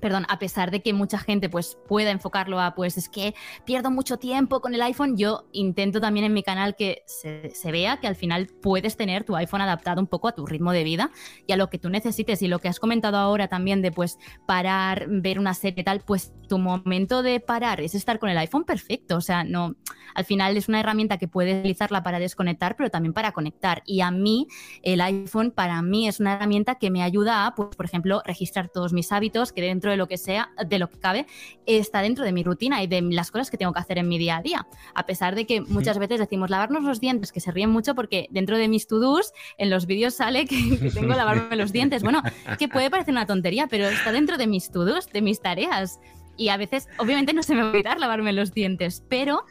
perdón, 0.00 0.26
a 0.28 0.38
pesar 0.38 0.70
de 0.70 0.80
que 0.82 0.92
mucha 0.92 1.18
gente 1.18 1.48
pues 1.48 1.78
pueda 1.86 2.10
enfocarlo 2.10 2.60
a 2.60 2.74
pues 2.74 2.96
es 2.96 3.08
que 3.08 3.34
pierdo 3.64 3.90
mucho 3.90 4.18
tiempo 4.18 4.60
con 4.60 4.74
el 4.74 4.82
iPhone, 4.82 5.16
yo 5.16 5.48
intento 5.52 6.00
también 6.00 6.26
en 6.26 6.32
mi 6.32 6.42
canal 6.42 6.76
que 6.76 7.02
se, 7.06 7.52
vea 7.70 7.98
que 7.98 8.06
al 8.06 8.16
final 8.16 8.48
puedes 8.62 8.96
tener 8.96 9.24
tu 9.24 9.36
iPhone 9.36 9.60
adaptado 9.60 10.00
un 10.00 10.06
poco 10.06 10.28
a 10.28 10.32
tu 10.32 10.46
ritmo 10.46 10.72
de 10.72 10.84
vida 10.84 11.10
y 11.46 11.52
a 11.52 11.56
lo 11.56 11.68
que 11.68 11.78
tú 11.78 11.90
necesites. 11.90 12.42
Y 12.42 12.48
lo 12.48 12.58
que 12.58 12.68
has 12.68 12.80
comentado 12.80 13.16
ahora 13.16 13.48
también 13.48 13.82
de 13.82 13.92
pues 13.92 14.18
parar, 14.46 15.06
ver 15.08 15.38
una 15.38 15.54
serie 15.54 15.84
tal, 15.84 16.00
pues 16.00 16.32
tu 16.48 16.58
momento 16.58 17.22
de 17.22 17.40
parar 17.40 17.80
es 17.80 17.94
estar 17.94 18.18
con 18.18 18.30
el 18.30 18.38
iPhone 18.38 18.64
perfecto, 18.64 19.16
o 19.16 19.20
sea, 19.20 19.44
no, 19.44 19.76
al 20.14 20.24
final 20.24 20.56
es 20.56 20.68
una 20.68 20.80
herramienta 20.80 21.18
que 21.18 21.28
puedes 21.28 21.60
utilizarla 21.60 22.02
para 22.02 22.18
desconectar, 22.18 22.76
pero 22.76 22.90
también 22.90 23.12
para 23.12 23.32
conectar 23.32 23.82
y 23.86 24.00
a 24.00 24.10
mí 24.10 24.48
el 24.82 25.00
iPhone 25.00 25.50
para 25.50 25.80
mí 25.82 26.08
es 26.08 26.20
una 26.20 26.34
herramienta 26.34 26.76
que 26.76 26.90
me 26.90 27.02
ayuda 27.02 27.46
a, 27.46 27.54
pues 27.54 27.76
por 27.76 27.86
ejemplo, 27.86 28.22
registrar 28.24 28.68
todos 28.68 28.92
mis 28.92 29.12
hábitos 29.12 29.52
que 29.52 29.62
dentro 29.62 29.90
de 29.90 29.96
lo 29.96 30.08
que 30.08 30.18
sea, 30.18 30.50
de 30.66 30.78
lo 30.78 30.88
que 30.88 30.98
cabe, 30.98 31.26
está 31.66 32.02
dentro 32.02 32.24
de 32.24 32.32
mi 32.32 32.42
rutina 32.42 32.82
y 32.82 32.86
de 32.86 33.02
las 33.02 33.30
cosas 33.30 33.50
que 33.50 33.58
tengo 33.58 33.72
que 33.72 33.80
hacer 33.80 33.98
en 33.98 34.08
mi 34.08 34.18
día 34.18 34.38
a 34.38 34.42
día. 34.42 34.66
A 34.94 35.06
pesar 35.06 35.34
de 35.34 35.46
que 35.46 35.60
muchas 35.60 35.98
veces 35.98 36.18
decimos 36.18 36.50
lavarnos 36.50 36.82
los 36.82 37.00
dientes, 37.00 37.32
que 37.32 37.40
se 37.40 37.50
ríen 37.50 37.70
mucho 37.70 37.94
porque 37.94 38.28
dentro 38.30 38.56
de 38.56 38.68
mis 38.68 38.86
to-dos 38.86 39.32
en 39.58 39.70
los 39.70 39.86
vídeos 39.86 40.14
sale 40.14 40.46
que, 40.46 40.78
que 40.78 40.90
tengo 40.90 41.08
que 41.08 41.16
lavarme 41.16 41.56
los 41.56 41.72
dientes. 41.72 42.02
Bueno, 42.02 42.22
que 42.58 42.68
puede 42.68 42.90
parecer 42.90 43.12
una 43.12 43.26
tontería, 43.26 43.66
pero 43.66 43.86
está 43.86 44.12
dentro 44.12 44.38
de 44.38 44.46
mis 44.46 44.70
to-dos, 44.70 45.06
de 45.08 45.22
mis 45.22 45.40
tareas. 45.40 46.00
Y 46.38 46.48
a 46.48 46.56
veces, 46.56 46.88
obviamente, 46.96 47.34
no 47.34 47.42
se 47.42 47.54
me 47.54 47.60
va 47.60 47.68
a 47.68 47.70
olvidar 47.72 48.00
lavarme 48.00 48.32
los 48.32 48.54
dientes, 48.54 49.04
pero 49.08 49.44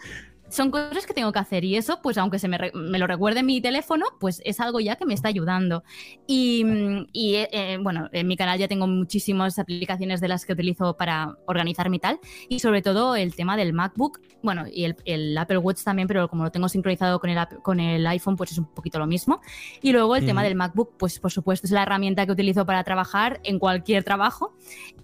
son 0.50 0.72
cosas 0.72 1.06
que 1.06 1.14
tengo 1.14 1.32
que 1.32 1.40
hacer 1.40 1.66
y 1.66 1.76
eso, 1.76 2.00
pues 2.02 2.18
aunque 2.18 2.40
se 2.40 2.48
me, 2.48 2.58
me, 2.74 3.00
lo 3.00 3.08
recuerde 3.08 3.44
mi 3.44 3.62
teléfono, 3.62 4.06
pues 4.20 4.42
es 4.46 4.60
algo 4.60 4.80
ya 4.80 4.96
que 4.96 5.06
me 5.06 5.14
está 5.14 5.28
ayudando. 5.28 5.84
Y, 6.26 6.66
y 7.12 7.36
eh, 7.36 7.50
eh, 7.52 7.78
bueno, 7.82 8.10
en 8.12 8.28
mi 8.28 8.38
canal 8.38 8.58
ya 8.58 8.68
tengo 8.68 8.88
muchísimas 8.88 9.60
aplicaciones 9.60 10.22
de 10.22 10.28
las 10.28 10.46
que 10.46 10.54
utilizo 10.54 10.96
para 10.96 11.36
organizarme 11.46 11.98
y 11.98 12.00
tal, 12.00 12.20
y 12.50 12.60
sobre 12.60 12.82
todo 12.82 13.16
el 13.16 13.36
tema 13.36 13.58
del 13.58 13.74
MacBook, 13.74 14.22
bueno, 14.42 14.66
y 14.72 14.86
el, 14.86 14.96
el 15.06 15.38
Apple 15.38 15.58
Watch 15.58 15.84
también, 15.84 16.08
pero 16.08 16.28
como 16.30 16.44
lo 16.44 16.52
tengo 16.52 16.70
sincronizado 16.70 17.20
con 17.20 17.30
el, 17.30 17.46
con 17.62 17.80
el 17.80 18.06
iPhone, 18.08 18.36
pues 18.36 18.52
es 18.52 18.58
un 18.58 18.66
poquito 18.66 19.00
lo 19.00 19.08
mismo. 19.08 19.42
Y 19.82 19.92
luego 19.92 20.16
el 20.16 20.26
tema 20.26 20.44
del 20.44 20.56
MacBook, 20.56 20.96
pues 20.98 21.20
por 21.20 21.32
supuesto 21.32 21.68
es 21.68 21.72
la 21.72 21.84
herramienta 21.84 22.26
que 22.26 22.32
utilizo 22.32 22.66
para 22.66 22.84
trabajar 22.84 23.42
en 23.44 23.60
cualquier 23.60 24.04
trabajo 24.04 24.56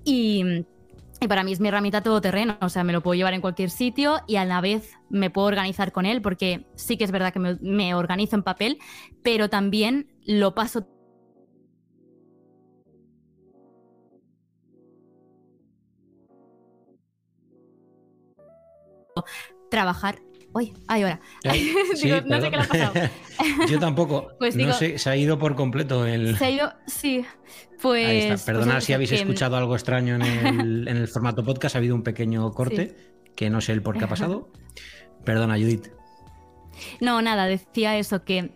y 0.06 0.66
y 1.24 1.28
para 1.28 1.44
mí 1.44 1.54
es 1.54 1.60
mi 1.60 1.70
herramienta 1.70 2.02
todoterreno, 2.02 2.58
o 2.62 2.70
sea, 2.70 2.84
me 2.84 2.94
lo 2.94 3.02
puedo 3.02 3.16
llevar 3.16 3.34
en 3.34 3.42
cualquier 3.42 3.70
sitio 3.70 4.22
y 4.28 4.36
a 4.36 4.46
la 4.46 4.62
vez 4.62 4.98
me 5.10 5.30
puedo 5.30 5.48
organizar 5.48 5.92
con 5.92 6.06
él, 6.06 6.22
porque 6.22 6.66
sí 6.76 6.98
que 6.98 7.04
es 7.06 7.12
verdad 7.12 7.32
que 7.32 7.40
me, 7.40 7.96
organizo 7.96 8.36
en 8.36 8.44
papel, 8.44 8.80
pero 9.24 9.50
también 9.50 10.08
lo 10.26 10.54
paso 10.54 10.88
trabajar. 19.70 20.20
Uy, 20.54 20.74
ay, 20.88 21.02
ahora. 21.02 21.20
no 21.44 21.96
sé 21.96 22.50
qué 22.52 22.58
le 22.58 22.64
ha 22.64 22.68
pasado. 22.68 22.94
Yo 23.70 23.80
tampoco. 23.80 24.28
Pues 24.40 24.56
no 24.56 24.74
sé, 24.74 24.98
se 24.98 25.10
ha 25.10 25.16
ido 25.16 25.40
por 25.40 25.56
completo 25.56 26.06
el. 26.06 26.38
Se 26.38 26.46
ha 26.46 26.52
ido, 26.52 26.74
sí. 26.86 27.26
Pues. 27.82 28.44
Perdonad 28.44 28.76
pues 28.76 28.86
si 28.86 28.94
habéis 28.94 29.12
escuchado 29.12 29.56
algo 29.58 29.76
extraño 29.76 30.16
en 30.16 30.88
el, 30.88 31.08
formato 31.08 31.44
podcast, 31.44 31.76
ha 31.76 31.80
habido 31.80 31.96
un 31.96 32.04
pequeño 32.04 32.52
corte, 32.52 32.96
que 33.36 33.50
no 33.50 33.62
sé 33.62 33.72
el 33.72 33.82
por 33.82 33.98
qué 33.98 34.06
ha 34.06 34.08
pasado. 34.08 34.50
Perdona, 35.24 35.56
Judith. 35.56 35.88
No, 37.00 37.22
nada, 37.22 37.46
decía 37.46 37.98
eso, 37.98 38.24
que 38.24 38.52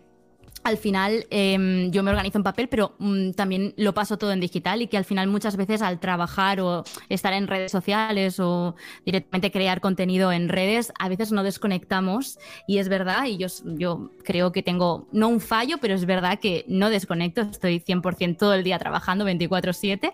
al 0.64 0.76
final 0.76 1.26
em, 1.30 1.90
yo 1.90 2.02
me 2.02 2.10
organizo 2.10 2.38
en 2.38 2.44
papel, 2.44 2.68
pero 2.68 2.94
mm, 2.98 3.32
también 3.32 3.74
lo 3.76 3.94
paso 3.94 4.18
todo 4.18 4.32
en 4.32 4.40
digital 4.40 4.82
y 4.82 4.86
que 4.86 4.96
al 4.96 5.04
final 5.04 5.28
muchas 5.28 5.56
veces 5.56 5.82
al 5.82 6.00
trabajar 6.00 6.60
o 6.60 6.84
estar 7.08 7.32
en 7.32 7.46
redes 7.46 7.72
sociales 7.72 8.38
o 8.40 8.74
directamente 9.04 9.50
crear 9.50 9.80
contenido 9.80 10.32
en 10.32 10.48
redes, 10.48 10.92
a 10.98 11.08
veces 11.08 11.32
no 11.32 11.42
desconectamos 11.42 12.38
y 12.66 12.78
es 12.78 12.88
verdad, 12.88 13.26
y 13.26 13.38
yo, 13.38 13.48
yo 13.64 14.10
creo 14.24 14.52
que 14.52 14.62
tengo, 14.62 15.08
no 15.12 15.28
un 15.28 15.40
fallo, 15.40 15.78
pero 15.78 15.94
es 15.94 16.04
verdad 16.06 16.38
que 16.38 16.64
no 16.68 16.90
desconecto, 16.90 17.42
estoy 17.42 17.80
100% 17.80 18.36
todo 18.36 18.54
el 18.54 18.64
día 18.64 18.78
trabajando 18.78 19.24
24/7 19.24 20.12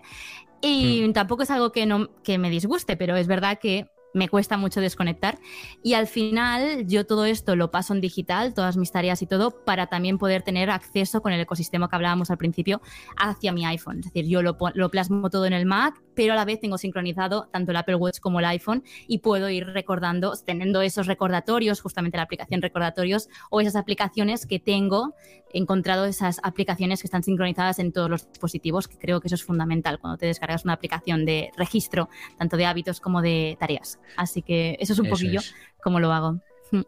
y 0.61 1.07
mm. 1.07 1.13
tampoco 1.13 1.43
es 1.43 1.51
algo 1.51 1.71
que, 1.71 1.85
no, 1.85 2.09
que 2.23 2.37
me 2.37 2.49
disguste, 2.49 2.97
pero 2.97 3.15
es 3.15 3.27
verdad 3.27 3.59
que 3.59 3.87
me 4.15 4.29
cuesta 4.29 4.57
mucho 4.57 4.81
desconectar. 4.81 5.37
Y 5.83 5.93
al 5.93 6.07
final 6.07 6.87
yo 6.87 7.05
todo 7.05 7.25
esto 7.25 7.55
lo 7.55 7.69
paso 7.69 7.93
en 7.93 8.01
digital, 8.01 8.53
todas 8.53 8.77
mis 8.77 8.91
tareas 8.91 9.21
y 9.21 9.27
todo, 9.27 9.63
para 9.65 9.87
también 9.87 10.17
poder 10.17 10.41
tener 10.41 10.69
acceso 10.69 11.21
con 11.21 11.33
el 11.33 11.41
ecosistema 11.41 11.89
que 11.89 11.95
hablábamos 11.95 12.31
al 12.31 12.37
principio 12.37 12.81
hacia 13.17 13.51
mi 13.51 13.65
iPhone. 13.65 13.99
Es 13.99 14.05
decir, 14.05 14.25
yo 14.25 14.41
lo, 14.41 14.57
lo 14.73 14.89
plasmo 14.89 15.29
todo 15.29 15.45
en 15.45 15.53
el 15.53 15.65
Mac, 15.65 16.01
pero 16.15 16.33
a 16.33 16.35
la 16.35 16.45
vez 16.45 16.59
tengo 16.59 16.77
sincronizado 16.77 17.47
tanto 17.51 17.71
el 17.71 17.77
Apple 17.77 17.95
Watch 17.95 18.19
como 18.19 18.39
el 18.39 18.45
iPhone 18.45 18.83
y 19.07 19.19
puedo 19.19 19.49
ir 19.49 19.67
recordando, 19.67 20.33
teniendo 20.45 20.81
esos 20.81 21.07
recordatorios, 21.07 21.81
justamente 21.81 22.17
la 22.17 22.23
aplicación 22.23 22.61
recordatorios 22.61 23.29
o 23.49 23.61
esas 23.61 23.75
aplicaciones 23.75 24.45
que 24.45 24.59
tengo, 24.59 25.13
he 25.53 25.59
encontrado 25.59 26.05
esas 26.05 26.39
aplicaciones 26.43 27.01
que 27.01 27.07
están 27.07 27.23
sincronizadas 27.23 27.79
en 27.79 27.91
todos 27.91 28.09
los 28.09 28.27
dispositivos, 28.27 28.87
que 28.87 28.97
creo 28.97 29.21
que 29.21 29.27
eso 29.27 29.35
es 29.35 29.43
fundamental 29.43 29.99
cuando 29.99 30.17
te 30.17 30.25
descargas 30.25 30.63
una 30.63 30.73
aplicación 30.73 31.25
de 31.25 31.51
registro, 31.57 32.09
tanto 32.37 32.57
de 32.57 32.65
hábitos 32.65 32.99
como 32.99 33.21
de 33.21 33.57
tareas. 33.59 33.99
Así 34.17 34.41
que 34.41 34.77
eso 34.79 34.93
es 34.93 34.99
un 34.99 35.09
poquillo 35.09 35.41
como 35.83 35.99
lo 35.99 36.11
hago. 36.11 36.39
Hmm. 36.71 36.81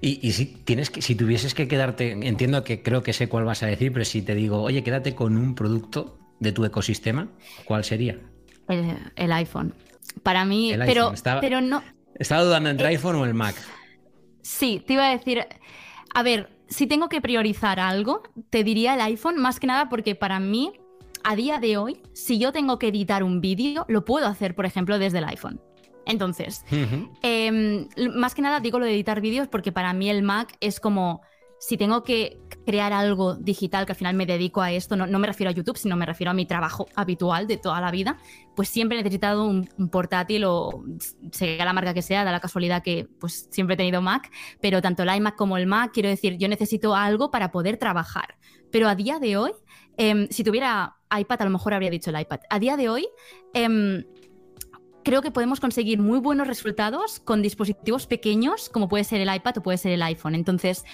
Y, 0.00 0.32
si 0.32 0.46
tienes 0.46 0.90
que, 0.90 1.02
si 1.02 1.14
tuvieses 1.14 1.54
que 1.54 1.68
quedarte, 1.68 2.12
entiendo 2.12 2.64
que 2.64 2.82
creo 2.82 3.02
que 3.02 3.12
sé 3.12 3.28
cuál 3.28 3.44
vas 3.44 3.62
a 3.62 3.66
decir, 3.66 3.92
pero 3.92 4.04
si 4.04 4.22
te 4.22 4.34
digo, 4.34 4.62
oye, 4.62 4.82
quédate 4.82 5.14
con 5.14 5.36
un 5.36 5.54
producto 5.54 6.18
de 6.40 6.52
tu 6.52 6.64
ecosistema, 6.64 7.28
¿cuál 7.64 7.84
sería? 7.84 8.18
El, 8.68 9.32
iPhone. 9.32 9.74
Para 10.22 10.44
mí, 10.44 10.74
pero, 10.86 11.12
pero 11.40 11.60
no. 11.60 11.82
Estaba 12.14 12.44
dudando 12.44 12.70
entre 12.70 12.86
eh, 12.86 12.90
iPhone 12.90 13.16
o 13.16 13.24
el 13.24 13.34
Mac. 13.34 13.56
Sí, 14.42 14.82
te 14.86 14.94
iba 14.94 15.08
a 15.08 15.10
decir. 15.10 15.46
A 16.14 16.22
ver, 16.22 16.50
si 16.68 16.86
tengo 16.86 17.08
que 17.08 17.20
priorizar 17.20 17.80
algo, 17.80 18.22
te 18.50 18.64
diría 18.64 18.94
el 18.94 19.00
iPhone, 19.00 19.38
más 19.38 19.60
que 19.60 19.66
nada 19.66 19.88
porque 19.88 20.14
para 20.14 20.38
mí, 20.40 20.72
a 21.24 21.36
día 21.36 21.58
de 21.58 21.76
hoy, 21.76 22.00
si 22.12 22.38
yo 22.38 22.52
tengo 22.52 22.78
que 22.78 22.88
editar 22.88 23.22
un 23.22 23.40
vídeo, 23.40 23.84
lo 23.88 24.04
puedo 24.04 24.26
hacer, 24.26 24.54
por 24.54 24.66
ejemplo, 24.66 24.98
desde 24.98 25.18
el 25.18 25.24
iPhone. 25.24 25.60
Entonces, 26.06 26.64
em, 27.22 27.88
más 28.14 28.34
que 28.34 28.42
nada 28.42 28.60
digo 28.60 28.78
lo 28.78 28.84
de 28.84 28.92
editar 28.92 29.20
vídeos 29.20 29.48
porque 29.48 29.72
para 29.72 29.92
mí 29.94 30.10
el 30.10 30.22
Mac 30.22 30.54
es 30.60 30.80
como 30.80 31.22
si 31.58 31.76
tengo 31.76 32.02
que 32.02 32.38
crear 32.66 32.92
algo 32.92 33.34
digital, 33.34 33.86
que 33.86 33.92
al 33.92 33.96
final 33.96 34.14
me 34.14 34.26
dedico 34.26 34.60
a 34.62 34.72
esto, 34.72 34.96
no, 34.96 35.18
me 35.18 35.26
refiero 35.26 35.50
a 35.50 35.52
YouTube, 35.52 35.76
sino 35.76 35.96
me 35.96 36.06
refiero 36.06 36.30
a 36.30 36.34
mi 36.34 36.46
trabajo 36.46 36.86
habitual 36.94 37.46
de 37.46 37.56
toda 37.56 37.80
la 37.80 37.90
vida, 37.90 38.18
pues 38.56 38.68
siempre 38.68 38.98
he 38.98 39.02
necesitado 39.02 39.44
un, 39.44 39.66
portátil 39.90 40.44
o 40.44 40.84
sea 41.32 41.64
la 41.64 41.72
marca 41.72 41.94
que 41.94 42.02
sea, 42.02 42.24
da 42.24 42.32
la 42.32 42.40
casualidad 42.40 42.82
que 42.82 43.06
pues 43.20 43.48
siempre 43.50 43.74
he 43.74 43.76
tenido 43.76 44.00
Mac, 44.02 44.30
pero 44.60 44.80
tanto 44.80 45.02
el 45.02 45.14
iMac 45.14 45.36
como 45.36 45.56
el 45.56 45.66
Mac, 45.66 45.92
quiero 45.92 46.08
decir, 46.08 46.36
yo 46.38 46.48
necesito 46.48 46.94
algo 46.94 47.30
para 47.30 47.50
poder 47.50 47.76
trabajar. 47.76 48.36
Pero 48.70 48.88
a 48.88 48.94
día 48.94 49.18
de 49.18 49.36
hoy, 49.36 49.52
em, 49.96 50.26
si 50.30 50.42
tuviera 50.42 50.96
iPad, 51.16 51.42
a 51.42 51.44
lo 51.44 51.50
mejor 51.50 51.74
habría 51.74 51.90
dicho 51.90 52.10
el 52.10 52.20
iPad. 52.20 52.40
A 52.50 52.58
día 52.58 52.76
de 52.76 52.88
hoy, 52.88 53.06
em, 53.52 54.04
creo 55.04 55.22
que 55.22 55.30
podemos 55.30 55.60
conseguir 55.60 56.00
muy 56.00 56.18
buenos 56.18 56.48
resultados 56.48 57.20
con 57.20 57.42
dispositivos 57.42 58.06
pequeños, 58.06 58.68
como 58.68 58.88
puede 58.88 59.04
ser 59.04 59.20
el 59.20 59.32
iPad 59.32 59.58
o 59.58 59.62
puede 59.62 59.78
ser 59.78 59.92
el 59.92 60.02
iPhone. 60.02 60.34
Entonces, 60.34 60.84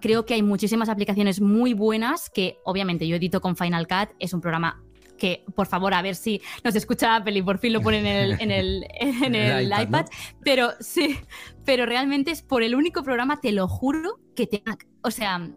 creo 0.00 0.24
que 0.24 0.34
hay 0.34 0.42
muchísimas 0.42 0.88
aplicaciones 0.88 1.40
muy 1.40 1.74
buenas 1.74 2.30
que, 2.30 2.58
obviamente, 2.64 3.06
yo 3.06 3.16
edito 3.16 3.40
con 3.40 3.56
Final 3.56 3.86
Cut, 3.86 4.14
es 4.18 4.32
un 4.32 4.40
programa 4.40 4.82
que, 5.18 5.44
por 5.54 5.66
favor, 5.66 5.94
a 5.94 6.02
ver 6.02 6.14
si 6.14 6.40
nos 6.64 6.74
escucha 6.74 7.16
Apple 7.16 7.38
y 7.38 7.42
por 7.42 7.58
fin 7.58 7.72
lo 7.72 7.80
pone 7.80 7.98
en 7.98 8.06
el, 8.06 8.40
en 8.40 8.50
el, 8.50 8.86
en 9.00 9.34
el, 9.34 9.66
iPad. 9.66 10.06
Pero 10.42 10.70
sí, 10.80 11.18
pero 11.64 11.86
realmente 11.86 12.30
es 12.30 12.42
por 12.42 12.62
el 12.62 12.74
único 12.74 13.02
programa, 13.02 13.40
te 13.40 13.52
lo 13.52 13.68
juro, 13.68 14.18
que 14.34 14.46
te... 14.46 14.62
O 15.02 15.10
sea, 15.10 15.48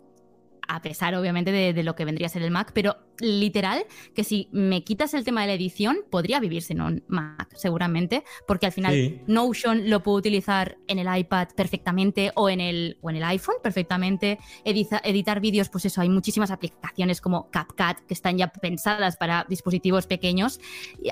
a 0.68 0.82
pesar 0.82 1.16
obviamente 1.16 1.52
de, 1.52 1.84
lo 1.84 1.96
que 1.96 2.06
vendría 2.06 2.28
a 2.28 2.30
ser 2.30 2.42
el 2.42 2.52
Mac, 2.52 2.72
pero 2.74 2.98
literal 3.20 3.86
que 4.14 4.24
si 4.24 4.50
me 4.52 4.84
quitas 4.84 5.14
el 5.14 5.24
tema 5.24 5.42
de 5.42 5.48
la 5.48 5.54
edición, 5.54 5.98
podría 6.10 6.40
vivirse 6.40 6.74
en 6.74 6.82
un 6.82 7.04
Mac 7.08 7.54
seguramente, 7.56 8.24
porque 8.48 8.66
al 8.66 8.72
final 8.72 9.22
Notion 9.28 9.90
lo 9.90 10.04
puedo 10.04 10.18
utilizar 10.18 10.78
en 10.88 11.00
el 11.00 11.18
iPad 11.18 11.50
perfectamente 11.56 12.32
o 12.36 12.50
en 12.50 12.62
el, 12.62 12.98
o 13.02 13.10
en 13.10 13.18
el 13.18 13.24
iPhone 13.24 13.56
perfectamente, 13.62 14.40
editar 14.64 15.40
vídeos, 15.40 15.70
pues 15.70 15.86
eso, 15.86 16.02
hay 16.02 16.10
muchísimas 16.10 16.52
aplicaciones 16.52 17.22
como 17.22 17.50
CapCut 17.50 18.06
que 18.08 18.14
están 18.14 18.38
ya 18.38 18.48
pensadas 18.48 19.18
para 19.18 19.46
dispositivos 19.50 20.08
pequeños, 20.08 20.60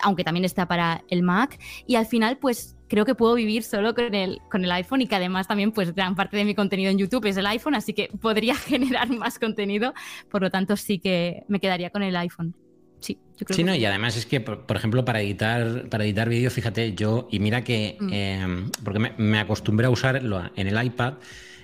aunque 0.01 0.24
también 0.24 0.45
está 0.45 0.67
para 0.67 1.03
el 1.10 1.24
Mac, 1.24 1.60
y 1.88 1.95
al 1.95 2.05
final 2.05 2.38
pues 2.38 2.75
creo 2.93 3.05
que 3.05 3.15
puedo 3.15 3.33
vivir 3.33 3.63
solo 3.63 3.95
con 3.95 4.13
el, 4.13 4.39
con 4.51 4.63
el 4.63 4.72
iPhone 4.72 5.01
y 5.01 5.07
que 5.07 5.15
además 5.15 5.48
también 5.48 5.72
pues 5.72 5.95
gran 5.95 6.15
parte 6.15 6.38
de 6.38 6.45
mi 6.45 6.53
contenido 6.53 6.91
en 6.91 7.00
YouTube 7.00 7.25
es 7.25 7.38
el 7.38 7.48
iPhone, 7.48 7.74
así 7.74 7.93
que 7.93 8.10
podría 8.22 8.53
generar 8.69 9.10
más 9.10 9.39
contenido, 9.39 9.95
por 10.29 10.43
lo 10.43 10.51
tanto 10.51 10.77
sí 10.77 11.00
que 11.00 11.43
me 11.48 11.60
quedaría 11.60 11.89
con 11.94 12.04
el 12.04 12.16
iPhone. 12.18 12.54
Sí, 13.00 13.20
yo 13.38 13.46
creo 13.46 13.56
sí, 13.56 13.64
no, 13.64 13.76
y 13.76 13.86
además 13.86 14.18
es 14.18 14.26
que, 14.26 14.42
por, 14.42 14.76
ejemplo, 14.76 15.06
para 15.06 15.22
editar, 15.22 15.88
para 15.90 16.06
editar 16.06 16.28
vídeo, 16.30 16.50
fíjate, 16.50 16.94
yo, 16.94 17.28
y 17.32 17.40
mira 17.40 17.64
que, 17.64 17.98
mm. 18.00 18.14
em, 18.14 18.70
porque 18.84 19.00
me, 19.18 19.40
acostumbré 19.40 19.88
a 19.88 19.90
usarlo 19.90 20.50
en 20.56 20.68
el 20.68 20.86
iPad, 20.86 21.16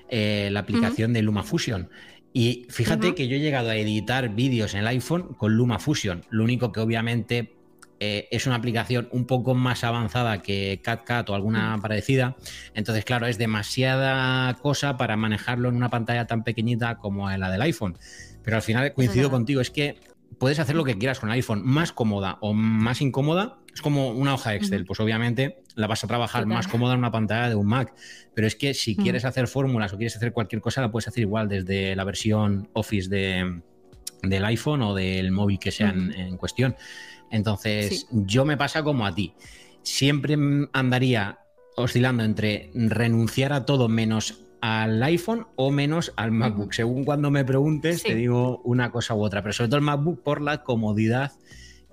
eh, 0.09 0.49
la 0.51 0.61
aplicación 0.61 1.13
de 1.13 1.21
LumaFusion. 1.21 1.89
Y 2.31 2.67
fíjate 2.69 3.15
que 3.15 3.27
yo 3.27 3.37
he 3.37 3.39
llegado 3.39 3.69
a 3.69 3.75
editar 3.75 4.29
vídeos 4.35 4.73
en 4.73 4.81
el 4.81 4.87
iPhone 4.87 5.33
con 5.33 5.53
LumaFusion. 5.53 6.25
Lo 6.29 6.43
único 6.43 6.71
que 6.71 6.79
obviamente 6.79 7.55
eh, 8.01 8.27
es 8.31 8.45
una 8.45 8.55
aplicación 8.55 9.09
un 9.11 9.25
poco 9.25 9.55
más 9.55 9.83
avanzada 9.83 10.41
que 10.41 10.79
CatCat 10.83 11.29
o 11.29 11.35
alguna 11.35 11.75
mm. 11.75 11.81
parecida. 11.81 12.35
Entonces, 12.73 13.03
claro, 13.03 13.27
es 13.27 13.37
demasiada 13.37 14.53
cosa 14.55 14.95
para 14.97 15.17
manejarlo 15.17 15.69
en 15.69 15.75
una 15.75 15.89
pantalla 15.89 16.27
tan 16.27 16.43
pequeñita 16.43 16.97
como 16.97 17.29
la 17.29 17.49
del 17.49 17.61
iPhone. 17.61 17.97
Pero 18.43 18.57
al 18.57 18.63
final 18.63 18.93
coincido 18.93 19.29
contigo, 19.29 19.59
es 19.61 19.69
que 19.69 19.99
puedes 20.39 20.59
hacer 20.59 20.75
lo 20.75 20.83
que 20.83 20.97
quieras 20.97 21.19
con 21.19 21.29
el 21.29 21.33
iPhone, 21.33 21.61
más 21.65 21.91
cómoda 21.91 22.37
o 22.41 22.53
más 22.53 23.01
incómoda. 23.01 23.59
Es 23.73 23.81
como 23.81 24.09
una 24.09 24.33
hoja 24.33 24.55
Excel, 24.55 24.85
pues 24.85 24.99
obviamente 24.99 25.61
la 25.75 25.87
vas 25.87 26.03
a 26.03 26.07
trabajar 26.07 26.45
más 26.45 26.67
cómoda 26.67 26.93
en 26.93 26.99
una 26.99 27.11
pantalla 27.11 27.49
de 27.49 27.55
un 27.55 27.67
Mac. 27.67 27.93
Pero 28.33 28.47
es 28.47 28.55
que 28.55 28.73
si 28.73 28.95
quieres 28.95 29.25
hacer 29.25 29.47
fórmulas 29.47 29.93
o 29.93 29.97
quieres 29.97 30.15
hacer 30.15 30.33
cualquier 30.33 30.61
cosa, 30.61 30.81
la 30.81 30.91
puedes 30.91 31.07
hacer 31.07 31.21
igual 31.21 31.47
desde 31.47 31.95
la 31.95 32.03
versión 32.03 32.69
Office 32.73 33.09
del 33.09 34.45
iPhone 34.45 34.81
o 34.81 34.95
del 34.95 35.31
móvil 35.31 35.59
que 35.59 35.71
sea 35.71 35.89
en 35.89 36.35
cuestión. 36.37 36.75
Entonces, 37.31 38.07
yo 38.11 38.43
me 38.43 38.57
pasa 38.57 38.83
como 38.83 39.05
a 39.05 39.13
ti. 39.13 39.33
Siempre 39.83 40.35
andaría 40.73 41.39
oscilando 41.75 42.23
entre 42.23 42.71
renunciar 42.73 43.53
a 43.53 43.65
todo 43.65 43.87
menos 43.87 44.41
al 44.61 45.01
iPhone 45.03 45.47
o 45.55 45.71
menos 45.71 46.13
al 46.15 46.31
MacBook. 46.31 46.73
Según 46.73 47.03
cuando 47.03 47.31
me 47.31 47.45
preguntes, 47.45 48.03
te 48.03 48.15
digo 48.15 48.61
una 48.63 48.91
cosa 48.91 49.15
u 49.15 49.23
otra, 49.23 49.41
pero 49.41 49.53
sobre 49.53 49.69
todo 49.69 49.77
el 49.77 49.83
MacBook 49.83 50.21
por 50.23 50.41
la 50.41 50.63
comodidad 50.63 51.33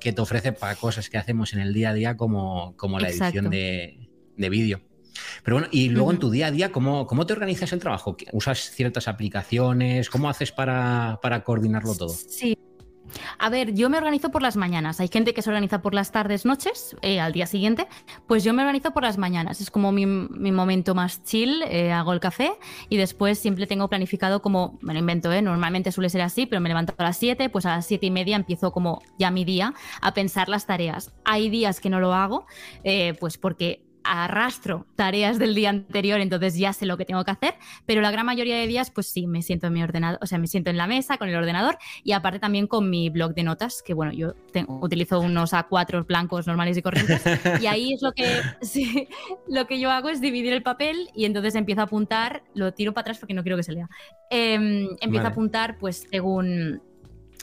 que 0.00 0.12
te 0.12 0.20
ofrece 0.20 0.52
para 0.52 0.75
cosas 0.76 1.08
que 1.08 1.18
hacemos 1.18 1.52
en 1.52 1.61
el 1.61 1.73
día 1.73 1.90
a 1.90 1.94
día 1.94 2.16
como, 2.16 2.76
como 2.76 2.99
la 2.99 3.08
edición 3.08 3.50
de, 3.50 4.08
vídeo. 4.37 4.80
Pero 5.42 5.56
bueno, 5.56 5.68
y 5.73 5.88
luego 5.88 6.11
en 6.11 6.18
tu 6.18 6.30
día 6.30 6.49
a 6.49 6.50
día, 6.50 6.73
¿cómo, 6.73 7.06
cómo 7.06 7.25
te 7.25 7.32
organizas 7.32 7.73
el 7.73 7.78
trabajo? 7.78 8.16
¿Usas 8.32 8.70
ciertas 8.70 9.08
aplicaciones? 9.08 10.11
¿Cómo 10.11 10.28
haces 10.28 10.52
para, 10.52 11.18
para 11.23 11.42
coordinarlo 11.42 11.94
todo? 11.94 12.11
Sí, 12.11 12.58
a 13.38 13.48
ver, 13.50 13.75
yo 13.75 13.90
me 13.90 13.98
organizo 13.98 14.30
por 14.30 14.42
las 14.42 14.56
mañanas. 14.56 15.00
Hay 15.00 15.08
gente 15.08 15.34
que 15.34 15.42
se 15.42 15.50
organiza 15.50 15.82
por 15.82 15.94
las 15.94 16.12
tardes, 16.12 16.44
noches, 16.44 16.96
eh, 17.02 17.20
al 17.20 17.32
día 17.32 17.46
siguiente. 17.46 17.86
Pues 18.26 18.44
yo 18.44 18.52
me 18.52 18.62
organizo 18.62 18.92
por 18.92 19.02
las 19.02 19.18
mañanas. 19.18 19.60
Es 19.60 19.70
como 19.70 19.92
mi, 19.92 20.06
momento 20.06 20.94
más 20.94 21.22
chill. 21.25 21.62
Eh, 21.62 21.92
hago 21.92 22.12
el 22.12 22.20
café 22.20 22.52
y 22.88 22.96
después 22.96 23.38
siempre 23.38 23.66
tengo 23.66 23.88
planificado 23.88 24.42
como, 24.42 24.78
me 24.80 24.92
lo 24.92 25.00
invento, 25.00 25.32
¿eh? 25.32 25.42
normalmente 25.42 25.92
suele 25.92 26.10
ser 26.10 26.22
así, 26.22 26.46
pero 26.46 26.60
me 26.60 26.68
levanto 26.68 26.94
a 26.96 27.02
las 27.02 27.16
7, 27.16 27.48
pues 27.50 27.66
a 27.66 27.76
las 27.76 27.86
7 27.86 28.06
y 28.06 28.10
media 28.10 28.36
empiezo 28.36 28.72
como 28.72 29.02
ya 29.18 29.30
mi 29.30 29.44
día 29.44 29.75
a 30.00 30.14
pensar 30.14 30.48
las 30.48 30.66
tareas. 30.66 31.12
Hay 31.25 31.50
días 31.50 31.80
que 31.80 31.90
no 31.90 32.00
lo 32.00 32.14
hago, 32.14 32.46
pues 33.18 33.38
porque 33.38 33.86
arrastro 34.06 34.86
tareas 34.96 35.38
del 35.38 35.54
día 35.54 35.70
anterior, 35.70 36.20
entonces 36.20 36.56
ya 36.56 36.72
sé 36.72 36.86
lo 36.86 36.96
que 36.96 37.04
tengo 37.04 37.25
que 37.25 37.30
hacer, 37.30 37.54
pero 37.84 38.00
la 38.00 38.10
gran 38.10 38.26
mayoría 38.26 38.56
de 38.56 38.66
días, 38.66 38.90
pues 38.90 39.06
sí, 39.06 39.26
me 39.26 39.42
siento 39.42 39.66
en 39.66 39.72
mi 39.72 39.82
ordenador, 39.82 40.18
o 40.22 40.26
sea, 40.26 40.38
me 40.38 40.46
siento 40.46 40.70
en 40.70 40.76
la 40.76 40.86
mesa 40.86 41.18
con 41.18 41.28
el 41.28 41.36
ordenador 41.36 41.78
y 42.04 42.12
aparte 42.12 42.38
también 42.38 42.66
con 42.66 42.90
mi 42.90 43.10
blog 43.10 43.34
de 43.34 43.42
notas, 43.42 43.82
que 43.82 43.94
bueno, 43.94 44.12
yo 44.12 44.34
utilizo 44.80 45.20
unos 45.20 45.52
A4 45.52 46.06
blancos 46.06 46.46
normales 46.46 46.76
y 46.76 46.82
corrientes, 46.82 47.22
y 47.60 47.66
ahí 47.66 47.92
es 47.92 48.02
lo 48.02 48.12
que, 48.12 48.26
sí, 48.62 49.08
lo 49.48 49.66
que 49.66 49.80
yo 49.80 49.90
hago 49.90 50.08
es 50.08 50.20
dividir 50.20 50.52
el 50.52 50.62
papel 50.62 51.08
y 51.14 51.25
entonces 51.25 51.54
empiezo 51.54 51.80
a 51.80 51.84
apuntar, 51.84 52.42
lo 52.54 52.72
tiro 52.72 52.92
para 52.92 53.02
atrás 53.02 53.18
porque 53.18 53.34
no 53.34 53.42
quiero 53.42 53.56
que 53.56 53.62
se 53.62 53.72
lea, 53.72 53.88
em, 54.30 54.88
empiezo 55.00 55.26
a 55.26 55.30
apuntar 55.30 55.78
pues 55.78 56.06
según 56.10 56.82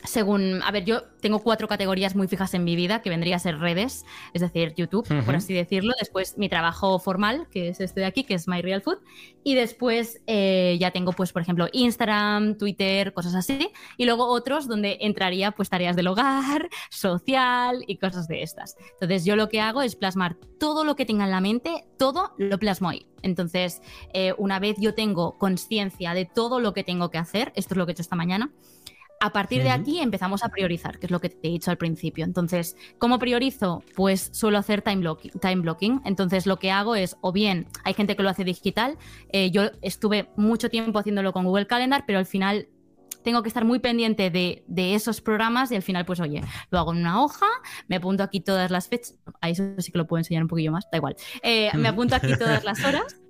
según, 0.03 0.61
a 0.63 0.71
ver, 0.71 0.83
yo 0.83 1.03
tengo 1.21 1.39
cuatro 1.39 1.67
categorías 1.67 2.15
muy 2.15 2.27
fijas 2.27 2.53
en 2.53 2.63
mi 2.63 2.75
vida, 2.75 3.01
que 3.01 3.09
vendría 3.09 3.37
a 3.37 3.39
ser 3.39 3.59
redes, 3.59 4.05
es 4.33 4.41
decir, 4.41 4.73
YouTube, 4.75 5.07
por 5.25 5.35
así 5.35 5.53
decirlo. 5.53 5.93
Después 5.99 6.37
mi 6.37 6.49
trabajo 6.49 6.99
formal, 6.99 7.47
que 7.49 7.69
es 7.69 7.79
este 7.79 8.01
de 8.01 8.05
aquí, 8.05 8.23
que 8.23 8.33
es 8.33 8.47
My 8.47 8.61
Real 8.61 8.81
Food. 8.81 8.97
Y 9.43 9.55
después 9.55 10.21
eh, 10.27 10.77
ya 10.79 10.91
tengo, 10.91 11.13
pues, 11.13 11.31
por 11.31 11.41
ejemplo, 11.41 11.67
Instagram, 11.71 12.57
Twitter, 12.57 13.13
cosas 13.13 13.35
así. 13.35 13.71
Y 13.97 14.05
luego 14.05 14.27
otros 14.27 14.67
donde 14.67 14.97
entraría, 15.01 15.51
pues, 15.51 15.69
tareas 15.69 15.95
del 15.95 16.07
hogar, 16.07 16.69
social 16.89 17.83
y 17.87 17.97
cosas 17.97 18.27
de 18.27 18.43
estas. 18.43 18.75
Entonces, 18.93 19.23
yo 19.23 19.35
lo 19.35 19.47
que 19.47 19.61
hago 19.61 19.81
es 19.81 19.95
plasmar 19.95 20.35
todo 20.59 20.83
lo 20.83 20.95
que 20.95 21.05
tenga 21.05 21.23
en 21.23 21.31
la 21.31 21.41
mente, 21.41 21.85
todo 21.97 22.33
lo 22.37 22.59
plasmo 22.59 22.89
ahí. 22.89 23.07
Entonces, 23.21 23.81
eh, 24.13 24.33
una 24.37 24.59
vez 24.59 24.75
yo 24.79 24.93
tengo 24.93 25.37
conciencia 25.37 26.13
de 26.13 26.25
todo 26.25 26.59
lo 26.59 26.73
que 26.73 26.83
tengo 26.83 27.09
que 27.09 27.17
hacer, 27.17 27.53
esto 27.55 27.73
es 27.73 27.77
lo 27.77 27.85
que 27.85 27.91
he 27.91 27.93
hecho 27.93 28.01
esta 28.01 28.17
mañana, 28.17 28.51
a 29.23 29.31
partir 29.31 29.63
de 29.63 29.69
aquí 29.69 29.99
empezamos 29.99 30.43
a 30.43 30.49
priorizar, 30.49 30.99
que 30.99 31.05
es 31.05 31.11
lo 31.11 31.21
que 31.21 31.29
te 31.29 31.47
he 31.47 31.51
dicho 31.51 31.71
al 31.71 31.77
principio. 31.77 32.25
Entonces, 32.25 32.75
¿cómo 32.97 33.19
priorizo? 33.19 33.81
Pues 33.95 34.29
suelo 34.33 34.57
hacer 34.57 34.81
time, 34.81 34.97
blocking. 35.55 36.01
Entonces, 36.03 36.45
lo 36.45 36.59
que 36.59 36.71
hago 36.71 36.93
es, 36.95 37.15
o 37.21 37.31
bien, 37.31 37.67
hay 37.85 37.93
gente 37.93 38.17
que 38.17 38.23
lo 38.23 38.27
hace 38.27 38.43
digital. 38.43 38.97
Eh, 39.29 39.49
yo 39.49 39.71
estuve 39.81 40.27
mucho 40.35 40.69
tiempo 40.69 40.99
haciéndolo 40.99 41.31
con 41.31 41.45
Google 41.45 41.67
Calendar, 41.67 42.03
pero 42.05 42.19
al 42.19 42.25
final 42.25 42.67
tengo 43.23 43.43
que 43.43 43.47
estar 43.47 43.63
muy 43.63 43.79
pendiente 43.79 44.29
de, 44.29 44.65
esos 44.93 45.21
programas 45.21 45.71
y 45.71 45.77
al 45.77 45.83
final, 45.83 46.03
pues 46.03 46.19
oye, 46.19 46.43
lo 46.69 46.79
hago 46.79 46.91
en 46.91 46.99
una 46.99 47.23
hoja, 47.23 47.45
me 47.87 47.95
apunto 47.95 48.23
aquí 48.23 48.41
todas 48.41 48.71
las 48.71 48.89
fechas, 48.89 49.15
a 49.39 49.49
eso 49.49 49.63
sí 49.77 49.93
que 49.93 49.99
lo 49.99 50.05
puedo 50.05 50.19
enseñar 50.19 50.43
un 50.43 50.49
poquillo 50.49 50.73
más, 50.73 50.83
da 50.91 50.97
igual. 50.97 51.15
Eh, 51.43 51.71
me 51.75 51.87
apunto 51.87 52.13
aquí 52.13 52.37
todas 52.37 52.65
las 52.65 52.83
horas 52.83 53.21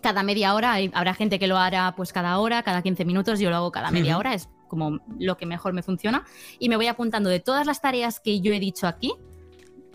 cada 0.00 0.22
media 0.22 0.54
hora. 0.54 0.76
habrá 0.92 1.12
gente 1.14 1.40
que 1.40 1.48
lo 1.48 1.58
hará 1.58 1.96
pues 1.96 2.12
cada 2.12 2.38
hora, 2.38 2.62
cada 2.62 2.82
15 2.82 3.04
minutos, 3.04 3.40
yo 3.40 3.50
lo 3.50 3.56
hago 3.56 3.72
cada 3.72 3.90
media 3.90 4.16
hora, 4.16 4.32
es 4.32 4.48
como 4.68 5.00
lo 5.18 5.36
que 5.36 5.46
mejor 5.46 5.72
me 5.72 5.82
funciona, 5.82 6.24
y 6.58 6.68
me 6.68 6.76
voy 6.76 6.86
apuntando 6.86 7.30
de 7.30 7.40
todas 7.40 7.66
las 7.66 7.80
tareas 7.80 8.20
que 8.20 8.40
yo 8.40 8.52
he 8.52 8.60
dicho 8.60 8.86
aquí, 8.86 9.14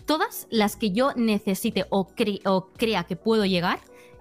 todas 0.06 0.46
las 0.50 0.76
que 0.76 0.90
yo 0.90 1.12
necesite 1.16 1.86
o, 1.90 2.06
crea 2.06 3.04
que 3.04 3.16
puedo 3.16 3.44
llegar, 3.44 3.80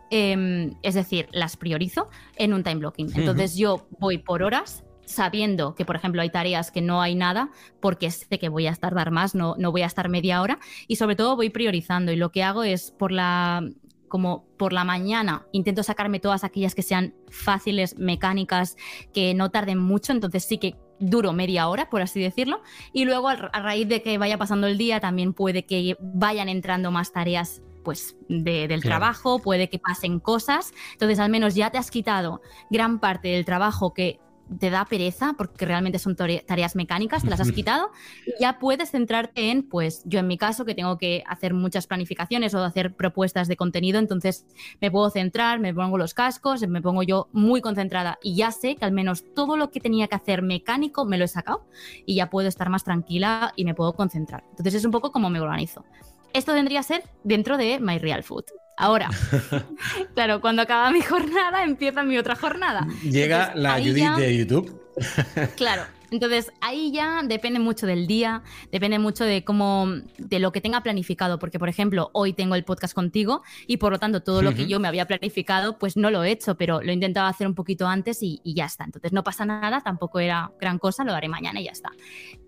em, 0.09 0.75
es 0.81 0.93
decir, 0.93 1.27
las 1.31 1.57
priorizo 1.57 2.09
en 2.35 2.53
un 2.53 2.63
time 2.63 2.75
blocking. 2.75 3.11
Entonces 3.15 3.55
yo 3.55 3.87
voy 3.99 4.17
por 4.17 4.43
horas 4.43 4.83
sabiendo 5.05 5.75
que, 5.75 5.85
por 5.85 5.95
ejemplo, 5.95 6.21
hay 6.21 6.29
tareas 6.29 6.71
que 6.71 6.81
no 6.81 7.01
hay 7.01 7.15
nada, 7.15 7.49
porque 7.79 8.09
sé 8.11 8.39
que 8.39 8.49
voy 8.49 8.67
a 8.67 8.75
tardar 8.75 9.11
más, 9.11 9.35
no, 9.35 9.55
no 9.57 9.71
voy 9.71 9.81
a 9.81 9.85
estar 9.85 10.09
media 10.09 10.41
hora, 10.41 10.59
y 10.87 10.95
sobre 10.95 11.15
todo 11.15 11.35
voy 11.35 11.49
priorizando. 11.49 12.11
Y 12.11 12.15
lo 12.15 12.31
que 12.31 12.43
hago 12.43 12.63
es, 12.63 12.91
por 12.91 13.11
la 13.11 13.67
como 14.13 14.45
por 14.57 14.73
la 14.73 14.83
mañana 14.83 15.47
intento 15.51 15.81
sacarme 15.81 16.19
todas 16.19 16.43
aquellas 16.43 16.75
que 16.75 16.83
sean 16.83 17.15
fáciles, 17.31 17.97
mecánicas, 17.97 18.77
que 19.11 19.33
no 19.33 19.49
tarden 19.49 19.79
mucho, 19.79 20.11
entonces 20.11 20.45
sí 20.45 20.59
que 20.59 20.75
duro 20.99 21.33
media 21.33 21.67
hora, 21.67 21.89
por 21.89 22.03
así 22.03 22.21
decirlo, 22.21 22.61
y 22.93 23.05
luego 23.05 23.29
a 23.29 23.35
raíz 23.35 23.87
de 23.87 24.03
que 24.03 24.19
vaya 24.19 24.37
pasando 24.37 24.67
el 24.67 24.77
día 24.77 24.99
también 24.99 25.33
puede 25.33 25.65
que 25.65 25.97
vayan 25.99 26.47
entrando 26.47 26.91
más 26.91 27.11
tareas 27.11 27.63
pues 27.83 28.15
del 28.29 28.83
trabajo, 28.83 29.39
puede 29.39 29.67
que 29.67 29.79
pasen 29.79 30.19
cosas, 30.19 30.75
entonces 30.91 31.17
al 31.17 31.31
menos 31.31 31.55
ya 31.55 31.71
te 31.71 31.79
has 31.79 31.89
quitado 31.89 32.39
gran 32.69 32.99
parte 32.99 33.29
del 33.29 33.45
trabajo 33.45 33.95
que 33.95 34.19
te 34.59 34.69
da 34.69 34.85
pereza 34.85 35.33
porque 35.37 35.65
realmente 35.65 35.99
son 35.99 36.15
tareas 36.15 36.75
mecánicas, 36.75 37.23
te 37.23 37.29
las 37.29 37.39
has 37.39 37.51
quitado 37.51 37.91
y 38.25 38.41
ya 38.41 38.59
puedes 38.59 38.91
centrarte 38.91 39.51
en, 39.51 39.63
pues 39.63 40.03
yo 40.05 40.19
en 40.19 40.27
mi 40.27 40.37
caso 40.37 40.65
que 40.65 40.75
tengo 40.75 40.97
que 40.97 41.23
hacer 41.27 41.53
muchas 41.53 41.87
planificaciones 41.87 42.53
o 42.53 42.63
hacer 42.63 42.93
propuestas 42.93 43.47
de 43.47 43.55
contenido, 43.55 43.99
entonces 43.99 44.45
me 44.81 44.91
puedo 44.91 45.09
centrar, 45.09 45.59
me 45.59 45.73
pongo 45.73 45.97
los 45.97 46.13
cascos, 46.13 46.67
me 46.67 46.81
pongo 46.81 47.03
yo 47.03 47.29
muy 47.31 47.61
concentrada 47.61 48.19
y 48.21 48.35
ya 48.35 48.51
sé 48.51 48.75
que 48.75 48.85
al 48.85 48.91
menos 48.91 49.23
todo 49.33 49.57
lo 49.57 49.71
que 49.71 49.79
tenía 49.79 50.07
que 50.07 50.15
hacer 50.15 50.41
mecánico 50.41 51.05
me 51.05 51.17
lo 51.17 51.25
he 51.25 51.29
sacado 51.29 51.65
y 52.05 52.15
ya 52.15 52.29
puedo 52.29 52.47
estar 52.47 52.69
más 52.69 52.83
tranquila 52.83 53.53
y 53.55 53.65
me 53.65 53.73
puedo 53.73 53.93
concentrar. 53.93 54.43
Entonces 54.49 54.75
es 54.75 54.85
un 54.85 54.91
poco 54.91 55.11
como 55.11 55.29
me 55.29 55.39
organizo. 55.39 55.85
Esto 56.33 56.53
tendría 56.53 56.79
que 56.79 56.87
ser 56.87 57.03
dentro 57.23 57.57
de 57.57 57.79
My 57.79 57.99
Real 57.99 58.23
Food. 58.23 58.45
Ahora, 58.75 59.09
claro, 60.15 60.41
cuando 60.41 60.63
acaba 60.63 60.89
mi 60.91 61.01
jornada, 61.01 61.63
empieza 61.63 62.01
mi 62.03 62.17
otra 62.17 62.35
jornada. 62.35 62.87
Llega 63.03 63.53
la 63.55 63.77
Judith 63.77 64.15
de 64.17 64.37
YouTube. 64.37 64.81
Claro, 65.55 65.83
entonces, 66.13 66.51
ahí 66.61 66.91
ya 66.91 67.23
depende 67.23 67.59
mucho 67.59 67.87
del 67.87 68.05
día, 68.05 68.43
depende 68.71 68.99
mucho 68.99 69.23
de 69.23 69.43
cómo, 69.43 69.87
de 70.19 70.39
lo 70.39 70.51
que 70.51 70.61
tenga 70.61 70.81
planificado, 70.81 71.39
porque, 71.39 71.57
por 71.57 71.69
ejemplo, 71.69 72.11
hoy 72.13 72.33
tengo 72.33 72.53
el 72.53 72.63
podcast 72.63 72.93
contigo 72.93 73.41
y 73.65 73.77
por 73.77 73.91
lo 73.91 73.97
tanto 73.97 74.21
todo 74.21 74.43
lo 74.43 74.53
que 74.53 74.67
yo 74.67 74.79
me 74.79 74.87
había 74.87 75.07
planificado, 75.07 75.79
pues 75.79 75.97
no 75.97 76.11
lo 76.11 76.23
he 76.23 76.29
hecho, 76.29 76.55
pero 76.55 76.83
lo 76.83 76.91
he 76.91 76.93
intentado 76.93 77.25
hacer 77.25 77.47
un 77.47 77.55
poquito 77.55 77.87
antes 77.87 78.19
y, 78.21 78.41
ya 78.45 78.65
está. 78.65 78.83
Entonces, 78.83 79.11
no 79.11 79.23
pasa 79.23 79.43
nada, 79.45 79.81
tampoco 79.81 80.19
era 80.19 80.51
gran 80.61 80.77
cosa, 80.77 81.03
lo 81.03 81.13
haré 81.15 81.29
mañana 81.29 81.59
y 81.59 81.65
ya 81.65 81.71
está. 81.71 81.89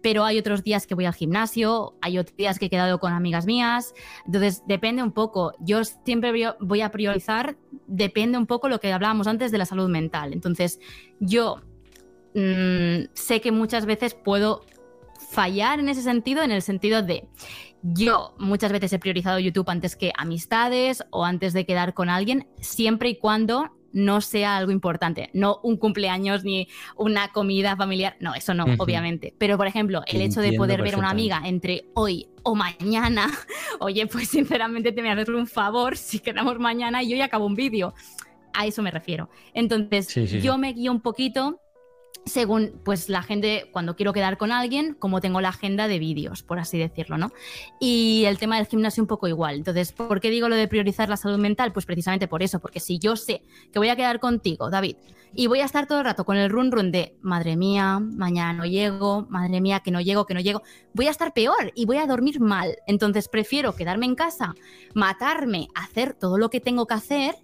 Pero 0.03 0.25
hay 0.25 0.37
otros 0.37 0.63
días 0.63 0.85
que 0.85 0.93
voy 0.93 1.05
al 1.05 1.15
gimnasio, 1.15 1.95
hay 2.03 2.19
otros 2.19 2.37
días 2.37 2.59
que 2.59 2.67
he 2.67 2.69
quedado 2.69 2.99
con 2.99 3.13
amigas 3.13 3.47
mías, 3.47 3.95
entonces 4.27 4.61
depende 4.67 5.01
un 5.01 5.11
poco. 5.11 5.53
Yo 5.59 5.83
siempre 5.83 6.53
voy 6.59 6.81
a 6.81 6.91
priorizar, 6.91 7.57
depende 7.87 8.37
un 8.37 8.45
poco 8.45 8.69
lo 8.69 8.79
que 8.79 8.93
hablábamos 8.93 9.25
antes 9.25 9.51
de 9.51 9.57
la 9.57 9.65
salud 9.65 9.89
mental. 9.89 10.33
Entonces, 10.33 10.79
yo 11.19 11.63
Mm, 12.35 13.07
sé 13.13 13.39
que 13.39 13.51
muchas 13.53 13.85
veces 13.85 14.13
puedo 14.13 14.65
fallar 15.31 15.79
en 15.79 15.89
ese 15.89 16.01
sentido, 16.01 16.43
en 16.43 16.51
el 16.51 16.61
sentido 16.61 17.01
de 17.01 17.27
yo 17.81 18.35
muchas 18.37 18.71
veces 18.71 18.91
he 18.93 18.99
priorizado 18.99 19.39
YouTube 19.39 19.69
antes 19.69 19.95
que 19.95 20.11
amistades 20.17 21.03
o 21.11 21.23
antes 21.23 21.53
de 21.53 21.65
quedar 21.65 21.93
con 21.93 22.09
alguien, 22.09 22.47
siempre 22.59 23.09
y 23.09 23.15
cuando 23.17 23.71
no 23.93 24.19
sea 24.19 24.57
algo 24.57 24.73
importante, 24.73 25.29
no 25.33 25.61
un 25.63 25.77
cumpleaños 25.77 26.43
ni 26.43 26.67
una 26.97 27.31
comida 27.31 27.77
familiar, 27.77 28.17
no, 28.19 28.35
eso 28.35 28.53
no, 28.53 28.65
obviamente. 28.79 29.33
Pero 29.37 29.55
por 29.55 29.67
ejemplo, 29.67 30.01
el 30.05 30.19
hecho 30.19 30.41
de 30.41 30.53
poder 30.53 30.81
ver 30.81 30.95
a 30.95 30.97
una 30.97 31.11
amiga 31.11 31.41
entre 31.45 31.85
hoy 31.93 32.27
o 32.43 32.55
mañana, 32.55 33.31
oye, 33.79 34.05
pues 34.07 34.27
sinceramente 34.27 34.91
te 34.91 34.99
voy 34.99 35.11
a 35.11 35.13
hacer 35.13 35.31
un 35.31 35.47
favor 35.47 35.95
si 35.97 36.19
quedamos 36.19 36.59
mañana 36.59 37.01
y 37.01 37.11
yo 37.11 37.15
ya 37.15 37.25
acabo 37.25 37.45
un 37.45 37.55
vídeo. 37.55 37.93
A 38.53 38.65
eso 38.65 38.81
me 38.81 38.91
refiero. 38.91 39.29
Entonces, 39.53 40.13
yo 40.41 40.57
me 40.57 40.73
guío 40.73 40.91
un 40.91 41.01
poquito 41.01 41.61
según 42.25 42.73
pues 42.83 43.07
la 43.07 43.21
gente 43.21 43.69
cuando 43.71 43.95
quiero 43.95 44.11
quedar 44.11 44.37
con 44.37 44.51
alguien, 44.51 44.95
como 44.95 45.21
tengo 45.21 45.41
la 45.41 45.49
agenda 45.49 45.87
de 45.87 45.99
vídeos, 45.99 46.41
por 46.41 46.57
así 46.57 46.77
decirlo, 46.77 47.17
¿no? 47.17 47.31
Y 47.79 48.23
el 48.25 48.39
tema 48.39 48.57
del 48.57 48.65
gimnasio 48.65 49.03
un 49.03 49.07
poco 49.07 49.27
igual. 49.27 49.55
Entonces, 49.55 49.91
¿por 49.91 50.19
qué 50.19 50.31
digo 50.31 50.49
lo 50.49 50.55
de 50.55 50.67
priorizar 50.67 51.07
la 51.07 51.17
salud 51.17 51.37
mental? 51.37 51.71
Pues 51.71 51.85
precisamente 51.85 52.27
por 52.27 52.41
eso, 52.41 52.59
porque 52.59 52.79
si 52.79 52.97
yo 52.97 53.15
sé 53.15 53.43
que 53.71 53.77
voy 53.77 53.89
a 53.89 53.95
quedar 53.95 54.19
contigo, 54.19 54.71
David, 54.71 54.97
y 55.35 55.47
voy 55.47 55.59
a 55.59 55.65
estar 55.65 55.85
todo 55.85 55.99
el 55.99 56.05
rato 56.05 56.25
con 56.25 56.37
el 56.37 56.49
run 56.49 56.71
run 56.71 56.91
de, 56.91 57.15
madre 57.21 57.55
mía, 57.57 57.99
mañana 57.99 58.53
no 58.53 58.65
llego, 58.65 59.27
madre 59.29 59.61
mía, 59.61 59.81
que 59.81 59.91
no 59.91 60.01
llego, 60.01 60.25
que 60.25 60.33
no 60.33 60.39
llego, 60.39 60.63
voy 60.93 61.07
a 61.07 61.11
estar 61.11 61.33
peor 61.33 61.73
y 61.75 61.85
voy 61.85 61.97
a 61.97 62.07
dormir 62.07 62.39
mal. 62.39 62.77
Entonces, 62.87 63.27
prefiero 63.27 63.75
quedarme 63.75 64.07
en 64.07 64.15
casa, 64.15 64.55
matarme, 64.95 65.67
hacer 65.75 66.13
todo 66.13 66.37
lo 66.37 66.49
que 66.49 66.59
tengo 66.59 66.87
que 66.87 66.95
hacer 66.95 67.35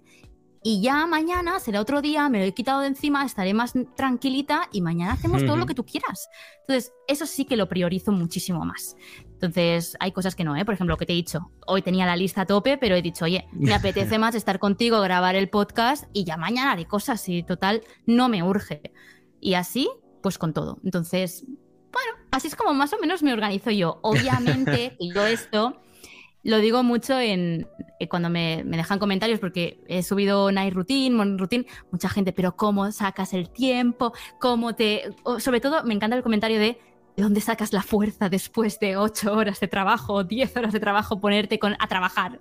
y 0.64 0.80
ya 0.80 1.06
mañana 1.06 1.58
será 1.58 1.80
otro 1.80 2.00
día, 2.00 2.28
me 2.28 2.38
lo 2.38 2.44
he 2.44 2.54
quitado 2.54 2.82
de 2.82 2.86
encima, 2.86 3.24
estaré 3.24 3.52
más 3.52 3.72
tranquilita 3.96 4.68
y 4.72 4.80
mañana 4.80 5.12
hacemos 5.12 5.44
todo 5.44 5.56
lo 5.56 5.66
que 5.66 5.74
tú 5.74 5.84
quieras. 5.84 6.28
Entonces, 6.60 6.92
eso 7.08 7.26
sí 7.26 7.44
que 7.44 7.56
lo 7.56 7.68
priorizo 7.68 8.12
muchísimo 8.12 8.64
más. 8.64 8.96
Entonces, 9.24 9.96
hay 9.98 10.12
cosas 10.12 10.36
que 10.36 10.44
no, 10.44 10.56
¿eh? 10.56 10.64
Por 10.64 10.74
ejemplo, 10.74 10.92
lo 10.94 10.98
que 10.98 11.06
te 11.06 11.14
he 11.14 11.16
dicho. 11.16 11.50
Hoy 11.66 11.82
tenía 11.82 12.06
la 12.06 12.14
lista 12.14 12.42
a 12.42 12.46
tope, 12.46 12.78
pero 12.78 12.94
he 12.94 13.02
dicho, 13.02 13.24
oye, 13.24 13.48
me 13.52 13.74
apetece 13.74 14.18
más 14.18 14.36
estar 14.36 14.60
contigo, 14.60 15.00
grabar 15.00 15.34
el 15.34 15.48
podcast 15.48 16.04
y 16.12 16.22
ya 16.22 16.36
mañana 16.36 16.72
haré 16.72 16.86
cosas 16.86 17.28
y 17.28 17.42
total, 17.42 17.82
no 18.06 18.28
me 18.28 18.44
urge. 18.44 18.92
Y 19.40 19.54
así, 19.54 19.90
pues 20.22 20.38
con 20.38 20.52
todo. 20.52 20.78
Entonces, 20.84 21.44
bueno, 21.92 22.12
así 22.30 22.46
es 22.46 22.54
como 22.54 22.72
más 22.72 22.92
o 22.92 22.98
menos 22.98 23.24
me 23.24 23.32
organizo 23.32 23.72
yo. 23.72 23.98
Obviamente, 24.02 24.94
y 25.00 25.12
yo 25.12 25.26
esto 25.26 25.82
lo 26.44 26.58
digo 26.58 26.82
mucho 26.82 27.18
en, 27.18 27.68
eh, 28.02 28.08
cuando 28.08 28.30
me, 28.30 28.62
me, 28.64 28.76
dejan 28.76 28.98
comentarios, 28.98 29.40
porque 29.40 29.78
he 29.88 30.02
subido 30.02 30.50
Night 30.50 30.74
Routine, 30.74 31.14
Morning 31.14 31.38
Routine, 31.38 31.66
mucha 31.90 32.08
gente, 32.08 32.32
pero 32.32 32.56
¿cómo 32.56 32.90
sacas 32.92 33.32
el 33.32 33.50
tiempo? 33.50 34.12
¿Cómo 34.40 34.74
te...? 34.74 35.04
sobre 35.38 35.60
todo 35.60 35.84
me 35.84 35.94
encanta 35.94 36.16
el 36.16 36.22
comentario 36.22 36.58
de 36.58 36.78
¿De 37.16 37.22
dónde 37.22 37.42
sacas 37.42 37.74
la 37.74 37.82
fuerza 37.82 38.30
después 38.30 38.80
de 38.80 38.96
ocho 38.96 39.34
horas 39.34 39.60
de 39.60 39.68
trabajo 39.68 40.14
o 40.14 40.24
diez 40.24 40.56
horas 40.56 40.72
de 40.72 40.80
trabajo 40.80 41.20
ponerte 41.20 41.58
con, 41.58 41.76
a 41.78 41.86
trabajar? 41.86 42.38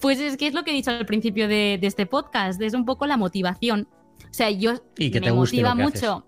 Pues 0.00 0.20
es 0.20 0.36
que 0.36 0.46
es 0.46 0.54
lo 0.54 0.64
que 0.64 0.70
he 0.70 0.74
dicho 0.74 0.90
al 0.90 1.06
principio 1.06 1.48
de, 1.48 1.78
de 1.80 1.86
este 1.86 2.04
podcast, 2.04 2.60
es 2.60 2.74
un 2.74 2.84
poco 2.84 3.06
la 3.06 3.16
motivación. 3.16 3.88
O 4.30 4.34
sea, 4.34 4.50
yo 4.50 4.74
y 4.98 5.10
que 5.10 5.20
me 5.20 5.28
te 5.28 5.32
motiva 5.32 5.74
mucho. 5.74 6.26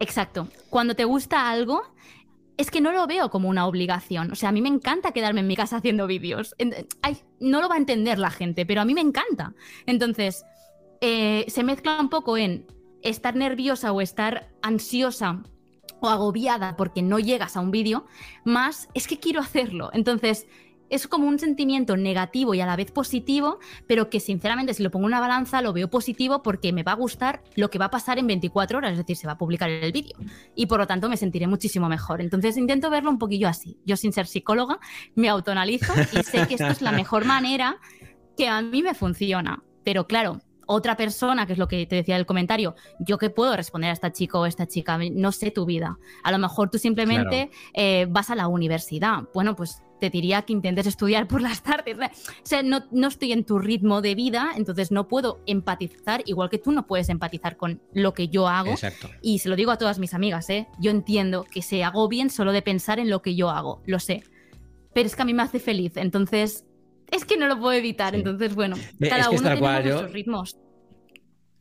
Exacto. 0.00 0.48
Cuando 0.70 0.94
te 0.94 1.04
gusta 1.04 1.50
algo, 1.50 1.82
es 2.58 2.70
que 2.70 2.80
no 2.80 2.92
lo 2.92 3.06
veo 3.06 3.30
como 3.30 3.48
una 3.48 3.66
obligación. 3.66 4.32
O 4.32 4.34
sea, 4.34 4.50
a 4.50 4.52
mí 4.52 4.60
me 4.60 4.68
encanta 4.68 5.12
quedarme 5.12 5.40
en 5.40 5.46
mi 5.46 5.56
casa 5.56 5.76
haciendo 5.76 6.06
vídeos. 6.06 6.54
Ay, 7.02 7.18
no 7.40 7.62
lo 7.62 7.68
va 7.68 7.76
a 7.76 7.78
entender 7.78 8.18
la 8.18 8.30
gente, 8.30 8.66
pero 8.66 8.80
a 8.80 8.84
mí 8.84 8.94
me 8.94 9.00
encanta. 9.00 9.54
Entonces, 9.86 10.44
eh, 11.00 11.46
se 11.48 11.62
mezcla 11.62 12.00
un 12.00 12.10
poco 12.10 12.36
en 12.36 12.66
estar 13.02 13.36
nerviosa 13.36 13.92
o 13.92 14.00
estar 14.00 14.50
ansiosa 14.60 15.42
o 16.00 16.08
agobiada 16.08 16.76
porque 16.76 17.00
no 17.00 17.20
llegas 17.20 17.56
a 17.56 17.60
un 17.60 17.70
vídeo, 17.70 18.06
más 18.44 18.88
es 18.92 19.06
que 19.06 19.18
quiero 19.18 19.40
hacerlo. 19.40 19.90
Entonces, 19.92 20.46
es 20.90 21.06
como 21.06 21.26
un 21.26 21.38
sentimiento 21.38 21.96
negativo 21.96 22.54
y 22.54 22.60
a 22.60 22.66
la 22.66 22.76
vez 22.76 22.90
positivo, 22.90 23.58
pero 23.86 24.10
que 24.10 24.20
sinceramente 24.20 24.74
si 24.74 24.82
lo 24.82 24.90
pongo 24.90 25.06
en 25.06 25.12
una 25.12 25.20
balanza 25.20 25.62
lo 25.62 25.72
veo 25.72 25.88
positivo 25.88 26.42
porque 26.42 26.72
me 26.72 26.82
va 26.82 26.92
a 26.92 26.96
gustar 26.96 27.42
lo 27.56 27.70
que 27.70 27.78
va 27.78 27.86
a 27.86 27.90
pasar 27.90 28.18
en 28.18 28.26
24 28.26 28.78
horas, 28.78 28.92
es 28.92 28.98
decir, 28.98 29.16
se 29.16 29.26
va 29.26 29.34
a 29.34 29.38
publicar 29.38 29.70
el 29.70 29.92
vídeo 29.92 30.16
y 30.54 30.66
por 30.66 30.78
lo 30.78 30.86
tanto 30.86 31.08
me 31.08 31.16
sentiré 31.16 31.46
muchísimo 31.46 31.88
mejor. 31.88 32.20
Entonces 32.20 32.56
intento 32.56 32.90
verlo 32.90 33.10
un 33.10 33.18
poquillo 33.18 33.48
así. 33.48 33.78
Yo 33.84 33.96
sin 33.96 34.12
ser 34.12 34.26
psicóloga 34.26 34.78
me 35.14 35.28
autoanalizo 35.28 35.92
y 36.12 36.22
sé 36.22 36.46
que 36.46 36.54
esto 36.54 36.68
es 36.68 36.82
la 36.82 36.92
mejor 36.92 37.24
manera 37.24 37.78
que 38.36 38.48
a 38.48 38.62
mí 38.62 38.82
me 38.82 38.94
funciona. 38.94 39.62
Pero 39.84 40.06
claro, 40.06 40.40
otra 40.68 40.96
persona, 40.96 41.46
que 41.46 41.54
es 41.54 41.58
lo 41.58 41.66
que 41.66 41.86
te 41.86 41.96
decía 41.96 42.16
el 42.16 42.26
comentario, 42.26 42.76
yo 43.00 43.16
qué 43.16 43.30
puedo 43.30 43.56
responder 43.56 43.90
a 43.90 43.94
esta 43.94 44.12
chica 44.12 44.38
o 44.38 44.46
esta 44.46 44.66
chica, 44.66 44.98
no 45.12 45.32
sé 45.32 45.50
tu 45.50 45.64
vida. 45.64 45.98
A 46.22 46.30
lo 46.30 46.38
mejor 46.38 46.70
tú 46.70 46.78
simplemente 46.78 47.50
eh, 47.72 48.06
vas 48.08 48.28
a 48.30 48.34
la 48.34 48.48
universidad. 48.48 49.24
Bueno, 49.32 49.56
pues 49.56 49.82
te 49.98 50.10
diría 50.10 50.42
que 50.42 50.52
intentes 50.52 50.86
estudiar 50.86 51.26
por 51.26 51.40
las 51.40 51.62
tardes. 51.64 51.96
O 51.96 52.46
sea, 52.46 52.62
no, 52.62 52.84
no, 52.90 53.08
estoy 53.08 53.32
en 53.32 53.44
tu 53.44 53.58
ritmo 53.58 54.02
de 54.02 54.14
vida, 54.14 54.50
entonces 54.56 54.92
no 54.92 55.08
puedo 55.08 55.40
empatizar, 55.46 56.22
igual 56.26 56.50
que 56.50 56.58
tú 56.58 56.70
no 56.70 56.86
puedes 56.86 57.08
empatizar 57.08 57.56
con 57.56 57.80
lo 57.94 58.12
que 58.12 58.28
yo 58.28 58.46
hago. 58.46 58.72
Exacto. 58.72 59.08
Y 59.22 59.38
se 59.38 59.48
lo 59.48 59.56
digo 59.56 59.70
a 59.70 59.78
todas 59.78 59.98
mis 59.98 60.12
amigas, 60.12 60.50
¿eh? 60.50 60.68
Yo 60.78 60.90
entiendo 60.90 61.44
que 61.50 61.62
se 61.62 61.82
hago 61.82 62.08
bien 62.08 62.28
solo 62.28 62.52
de 62.52 62.60
pensar 62.60 62.98
en 62.98 63.08
lo 63.08 63.22
que 63.22 63.34
yo 63.34 63.48
hago, 63.48 63.82
lo 63.86 63.98
sé. 63.98 64.22
Pero 64.92 65.06
es 65.06 65.16
que 65.16 65.22
a 65.22 65.24
mí 65.24 65.32
me 65.32 65.42
hace 65.42 65.60
feliz, 65.60 65.96
entonces 65.96 66.66
es 67.10 67.24
que 67.24 67.36
no 67.36 67.46
lo 67.46 67.58
puedo 67.58 67.72
evitar. 67.72 68.14
Sí. 68.14 68.18
Entonces, 68.18 68.54
bueno, 68.54 68.76
cada 69.00 69.22
es 69.22 69.28
que 69.28 69.36
uno 69.36 69.56
tiene 69.56 69.88
yo... 69.88 70.00
sus 70.00 70.12
ritmos. 70.12 70.56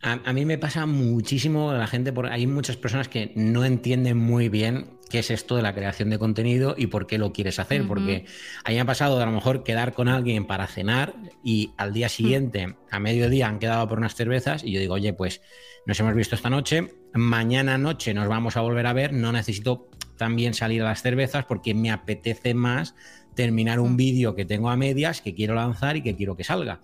A, 0.02 0.20
a, 0.26 0.34
mí 0.34 0.46
me 0.46 0.60
pasa 0.60 0.86
muchísimo 0.86 1.74
la 1.74 1.88
gente, 1.88 2.14
por, 2.14 2.28
hay 2.28 2.46
muchas 2.46 2.78
personas 2.78 3.08
que 3.08 3.32
no 3.36 3.66
entienden 3.66 4.16
muy 4.16 4.48
bien 4.48 4.98
qué 5.10 5.20
es 5.20 5.32
esto 5.32 5.56
de 5.56 5.62
la 5.62 5.74
creación 5.74 6.10
de 6.10 6.20
contenido 6.20 6.76
y 6.78 6.88
por 6.88 7.08
qué 7.08 7.18
lo 7.18 7.34
quieres 7.34 7.60
hacer. 7.60 7.82
Uh 7.82 7.86
-huh. 7.86 7.88
Porque 7.88 8.26
a 8.64 8.70
mí 8.70 8.76
me 8.76 8.82
ha 8.82 8.86
pasado 8.86 9.18
de 9.18 9.24
a 9.24 9.26
lo 9.26 9.32
mejor 9.32 9.64
quedar 9.64 9.94
con 9.94 10.08
alguien 10.08 10.46
para 10.46 10.68
cenar 10.68 11.16
y 11.44 11.72
al 11.78 11.94
día 11.94 12.10
siguiente, 12.10 12.68
uh 12.68 12.70
-huh. 12.70 12.76
a 12.92 13.00
mediodía, 13.00 13.48
han 13.48 13.60
quedado 13.60 13.88
por 13.88 13.98
unas 13.98 14.16
cervezas 14.16 14.64
y 14.64 14.72
yo 14.72 14.80
digo, 14.80 14.96
oye, 14.96 15.14
pues 15.14 15.42
nos 15.86 16.00
hemos 16.00 16.14
visto 16.16 16.36
esta 16.36 16.50
noche, 16.50 16.94
mañana 17.14 17.78
noche 17.78 18.14
nos 18.14 18.28
vamos 18.28 18.58
a 18.58 18.62
volver 18.62 18.86
a 18.88 18.94
ver, 18.94 19.14
no 19.14 19.32
necesito 19.32 19.90
también 20.18 20.54
salir 20.54 20.82
a 20.82 20.86
las 20.86 21.02
cervezas 21.02 21.46
porque 21.46 21.74
me 21.74 21.92
apetece 21.92 22.54
más 22.54 22.94
terminar 23.38 23.80
un 23.80 23.96
vídeo 23.96 24.36
que 24.36 24.44
tengo 24.44 24.70
a 24.70 24.76
medias, 24.76 25.22
que 25.22 25.34
quiero 25.34 25.56
lanzar 25.56 25.96
y 25.96 26.02
que 26.02 26.18
quiero 26.18 26.36
que 26.36 26.44
salga. 26.44 26.82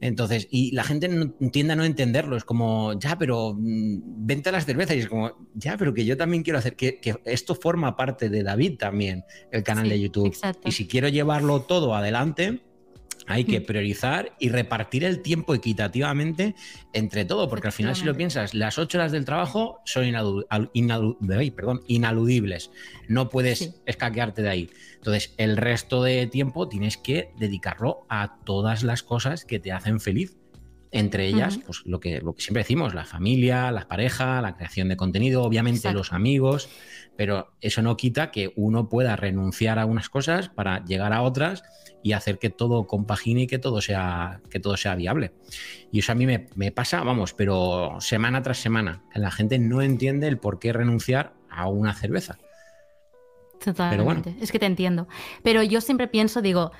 Entonces, 0.00 0.48
y 0.50 0.72
la 0.72 0.84
gente 0.84 1.08
no, 1.08 1.30
tiende 1.50 1.72
a 1.72 1.76
no 1.76 1.84
entenderlo, 1.84 2.36
es 2.36 2.44
como, 2.44 2.98
ya, 2.98 3.16
pero 3.16 3.54
mmm, 3.56 4.26
vente 4.26 4.50
a 4.50 4.52
las 4.52 4.66
cervezas, 4.66 4.96
y 4.96 4.98
es 4.98 5.08
como, 5.08 5.48
ya, 5.54 5.78
pero 5.78 5.94
que 5.94 6.04
yo 6.04 6.16
también 6.16 6.42
quiero 6.42 6.58
hacer, 6.58 6.76
que, 6.76 7.00
que 7.00 7.16
esto 7.24 7.54
forma 7.54 7.96
parte 7.96 8.28
de 8.28 8.42
David 8.42 8.76
también, 8.76 9.24
el 9.50 9.62
canal 9.62 9.84
sí, 9.84 9.90
de 9.90 10.00
YouTube. 10.00 10.26
Exacto. 10.26 10.68
Y 10.68 10.72
si 10.72 10.86
quiero 10.86 11.08
llevarlo 11.08 11.62
todo 11.62 11.94
adelante, 11.94 12.60
hay 13.26 13.44
que 13.44 13.60
priorizar 13.60 14.34
y 14.38 14.48
repartir 14.48 15.04
el 15.04 15.20
tiempo 15.20 15.54
equitativamente 15.54 16.54
entre 16.92 17.24
todo, 17.24 17.48
porque 17.48 17.68
al 17.68 17.72
final, 17.72 17.96
si 17.96 18.04
lo 18.04 18.14
piensas, 18.14 18.54
las 18.54 18.78
ocho 18.78 18.98
horas 18.98 19.12
del 19.12 19.24
trabajo 19.24 19.80
son 19.84 20.04
perdón, 21.54 21.82
inaludibles. 21.86 22.70
No 23.08 23.28
puedes 23.28 23.58
sí. 23.58 23.74
escaquearte 23.86 24.42
de 24.42 24.48
ahí. 24.48 24.70
Entonces, 24.96 25.34
el 25.36 25.56
resto 25.56 26.02
de 26.02 26.26
tiempo 26.26 26.68
tienes 26.68 26.96
que 26.96 27.30
dedicarlo 27.38 28.06
a 28.08 28.38
todas 28.44 28.82
las 28.82 29.02
cosas 29.02 29.44
que 29.44 29.58
te 29.58 29.72
hacen 29.72 30.00
feliz. 30.00 30.36
Entre 30.90 31.26
ellas, 31.26 31.56
uh 31.56 31.58
-huh. 31.58 31.64
pues 31.64 31.82
lo 31.86 31.98
que, 31.98 32.20
lo 32.20 32.34
que 32.36 32.42
siempre 32.42 32.62
decimos, 32.62 32.94
la 32.94 33.04
familia, 33.04 33.72
la 33.72 33.88
pareja, 33.88 34.40
la 34.40 34.54
creación 34.54 34.88
de 34.88 34.96
contenido, 34.96 35.42
obviamente 35.42 35.78
Exacto. 35.78 35.98
los 35.98 36.12
amigos, 36.12 36.68
pero 37.16 37.52
eso 37.60 37.82
no 37.82 37.96
quita 37.96 38.30
que 38.30 38.52
uno 38.56 38.88
pueda 38.88 39.16
renunciar 39.16 39.78
a 39.78 39.86
unas 39.86 40.08
cosas 40.08 40.48
para 40.48 40.84
llegar 40.84 41.12
a 41.12 41.22
otras 41.22 41.62
y 42.02 42.12
hacer 42.12 42.38
que 42.38 42.50
todo 42.50 42.86
compagine 42.86 43.42
y 43.42 43.46
que 43.46 43.58
todo 43.58 43.80
sea, 43.80 44.40
que 44.50 44.60
todo 44.60 44.76
sea 44.76 44.94
viable. 44.94 45.32
Y 45.90 46.00
eso 46.00 46.12
a 46.12 46.14
mí 46.14 46.26
me, 46.26 46.72
pasa, 46.72 47.02
vamos, 47.02 47.32
pero 47.32 47.96
semana 48.00 48.42
tras 48.42 48.58
semana. 48.58 49.02
La 49.14 49.30
gente 49.30 49.58
no 49.58 49.80
entiende 49.80 50.28
el 50.28 50.38
por 50.38 50.58
qué 50.58 50.72
renunciar 50.72 51.32
a 51.48 51.68
una 51.68 51.94
cerveza. 51.94 52.38
Totalmente. 53.64 54.36
Es 54.40 54.52
que 54.52 54.58
te 54.58 54.66
entiendo. 54.66 55.08
Pero 55.42 55.62
yo 55.62 55.80
siempre 55.80 56.08
pienso, 56.08 56.42
digo, 56.42 56.72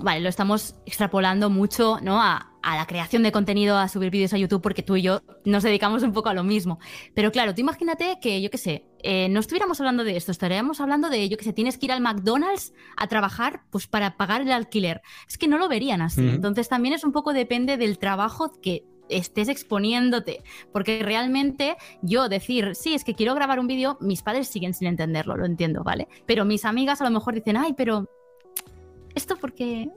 vale, 0.00 0.20
lo 0.20 0.28
estamos 0.28 0.74
extrapolando 0.86 1.48
mucho, 1.48 1.98
¿no? 2.02 2.20
A, 2.20 2.51
a, 2.62 2.76
la 2.76 2.86
creación 2.86 3.22
de 3.22 3.32
contenido, 3.32 3.76
a 3.76 3.88
subir 3.88 4.10
vídeos 4.10 4.32
a 4.32 4.38
YouTube, 4.38 4.62
porque 4.62 4.82
tú 4.82 4.96
y 4.96 5.02
yo 5.02 5.22
nos 5.44 5.62
dedicamos 5.62 6.02
un 6.02 6.12
poco 6.12 6.28
a 6.28 6.34
lo 6.34 6.44
mismo. 6.44 6.78
Pero 7.14 7.32
claro, 7.32 7.54
tú 7.54 7.60
imagínate 7.60 8.18
que, 8.20 8.40
yo 8.40 8.50
qué 8.50 8.58
sé, 8.58 8.86
eh, 9.02 9.28
no 9.28 9.40
estuviéramos 9.40 9.80
hablando 9.80 10.04
de 10.04 10.16
esto, 10.16 10.32
estaríamos 10.32 10.80
hablando 10.80 11.10
de, 11.10 11.28
yo 11.28 11.36
qué 11.36 11.44
sé, 11.44 11.52
tienes 11.52 11.78
que 11.78 11.86
ir 11.86 11.92
al 11.92 12.00
McDonald's 12.00 12.72
a 12.96 13.06
trabajar, 13.06 13.62
pues 13.70 13.86
para 13.86 14.16
pagar 14.16 14.42
el 14.42 14.52
alquiler. 14.52 15.02
Es 15.28 15.38
que 15.38 15.48
no 15.48 15.58
lo 15.58 15.68
verían 15.68 16.02
así. 16.02 16.26
Entonces 16.28 16.68
también 16.68 16.94
es 16.94 17.04
un 17.04 17.12
poco 17.12 17.32
depende 17.32 17.76
del 17.76 17.98
trabajo 17.98 18.52
que 18.60 18.84
estés 19.08 19.48
exponiéndote, 19.48 20.42
porque 20.72 21.02
realmente 21.02 21.76
yo 22.02 22.28
decir, 22.28 22.74
sí, 22.74 22.94
es 22.94 23.04
que 23.04 23.14
quiero 23.14 23.34
grabar 23.34 23.60
un 23.60 23.66
vídeo, 23.66 23.98
mis 24.00 24.22
padres 24.22 24.48
siguen 24.48 24.74
sin 24.74 24.88
entenderlo, 24.88 25.36
lo 25.36 25.44
entiendo, 25.44 25.82
¿vale? 25.82 26.08
Pero 26.26 26.44
mis 26.44 26.64
amigas 26.64 27.00
a 27.00 27.04
lo 27.04 27.10
mejor 27.10 27.34
dicen, 27.34 27.56
ay, 27.56 27.74
pero 27.74 28.08
esto 29.14 29.36
porque... 29.36 29.90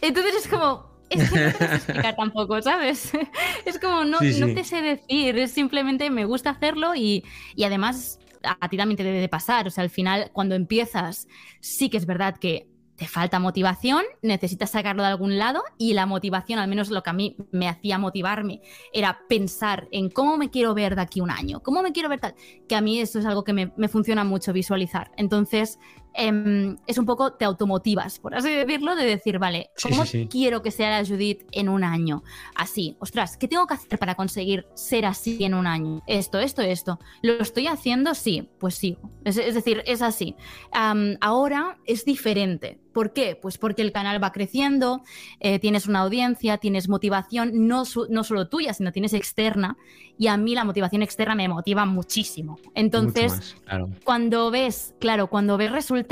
Entonces 0.00 0.36
es 0.36 0.48
como, 0.48 0.97
es 1.10 1.30
que 1.30 1.40
no 1.40 1.52
te 1.52 1.64
explicar 1.76 2.16
tampoco, 2.16 2.60
¿sabes? 2.62 3.12
Es 3.64 3.78
como, 3.78 4.04
no, 4.04 4.18
sí, 4.18 4.32
sí. 4.32 4.40
no 4.40 4.54
te 4.54 4.64
sé 4.64 4.82
decir, 4.82 5.38
es 5.38 5.52
simplemente 5.52 6.10
me 6.10 6.24
gusta 6.24 6.50
hacerlo 6.50 6.94
y, 6.94 7.24
y 7.54 7.64
además 7.64 8.18
a 8.42 8.68
ti 8.68 8.76
también 8.76 8.96
te 8.96 9.04
debe 9.04 9.20
de 9.20 9.28
pasar, 9.28 9.66
o 9.66 9.70
sea, 9.70 9.82
al 9.82 9.90
final 9.90 10.30
cuando 10.32 10.54
empiezas, 10.54 11.26
sí 11.60 11.90
que 11.90 11.96
es 11.96 12.06
verdad 12.06 12.36
que 12.38 12.68
te 12.98 13.06
falta 13.06 13.38
motivación, 13.38 14.02
necesitas 14.22 14.72
sacarlo 14.72 15.04
de 15.04 15.08
algún 15.08 15.38
lado 15.38 15.62
y 15.78 15.92
la 15.92 16.04
motivación, 16.04 16.58
al 16.58 16.68
menos 16.68 16.90
lo 16.90 17.04
que 17.04 17.10
a 17.10 17.12
mí 17.12 17.36
me 17.52 17.68
hacía 17.68 17.96
motivarme, 17.96 18.60
era 18.92 19.20
pensar 19.28 19.86
en 19.92 20.10
cómo 20.10 20.36
me 20.36 20.50
quiero 20.50 20.74
ver 20.74 20.96
de 20.96 21.02
aquí 21.02 21.20
un 21.20 21.30
año, 21.30 21.60
cómo 21.62 21.80
me 21.80 21.92
quiero 21.92 22.08
ver 22.08 22.18
tal, 22.18 22.34
que 22.68 22.74
a 22.74 22.80
mí 22.80 22.98
eso 22.98 23.20
es 23.20 23.24
algo 23.24 23.44
que 23.44 23.52
me, 23.52 23.72
me 23.76 23.86
funciona 23.86 24.24
mucho 24.24 24.52
visualizar. 24.52 25.12
Entonces, 25.16 25.78
eh, 26.14 26.76
es 26.86 26.98
un 26.98 27.06
poco, 27.06 27.32
te 27.32 27.44
automotivas, 27.44 28.18
por 28.18 28.34
así 28.34 28.50
decirlo, 28.50 28.96
de 28.96 29.04
decir, 29.04 29.38
vale, 29.38 29.70
¿cómo 29.82 30.04
sí, 30.04 30.10
sí, 30.10 30.22
sí. 30.22 30.28
quiero 30.28 30.62
que 30.62 30.70
sea 30.70 30.90
la 30.90 31.06
Judith 31.06 31.42
en 31.52 31.68
un 31.68 31.84
año? 31.84 32.22
Así, 32.54 32.96
ostras, 32.98 33.36
¿qué 33.36 33.48
tengo 33.48 33.66
que 33.66 33.74
hacer 33.74 33.98
para 33.98 34.14
conseguir 34.14 34.66
ser 34.74 35.06
así 35.06 35.44
en 35.44 35.54
un 35.54 35.66
año? 35.66 36.02
Esto, 36.06 36.38
esto, 36.38 36.62
esto. 36.62 36.98
¿Lo 37.22 37.34
estoy 37.34 37.66
haciendo? 37.66 38.14
Sí, 38.14 38.48
pues 38.58 38.74
sí. 38.74 38.98
Es, 39.24 39.36
es 39.36 39.54
decir, 39.54 39.82
es 39.86 40.02
así. 40.02 40.36
Um, 40.74 41.16
ahora 41.20 41.78
es 41.86 42.04
diferente. 42.04 42.80
¿Por 42.98 43.12
qué? 43.12 43.38
Pues 43.40 43.58
porque 43.58 43.82
el 43.82 43.92
canal 43.92 44.20
va 44.20 44.32
creciendo, 44.32 45.02
eh, 45.38 45.60
tienes 45.60 45.86
una 45.86 46.00
audiencia, 46.00 46.58
tienes 46.58 46.88
motivación, 46.88 47.68
no, 47.68 47.84
no 48.08 48.24
solo 48.24 48.48
tuya, 48.48 48.74
sino 48.74 48.90
tienes 48.90 49.12
externa. 49.12 49.76
Y 50.18 50.26
a 50.26 50.36
mí 50.36 50.56
la 50.56 50.64
motivación 50.64 51.02
externa 51.02 51.36
me 51.36 51.48
motiva 51.48 51.86
muchísimo. 51.86 52.58
Entonces, 52.74 53.32
más, 53.32 53.56
claro. 53.64 53.90
cuando 54.02 54.50
ves, 54.50 54.96
claro, 54.98 55.28
cuando 55.28 55.56
ves 55.56 55.70
resultados, 55.70 56.07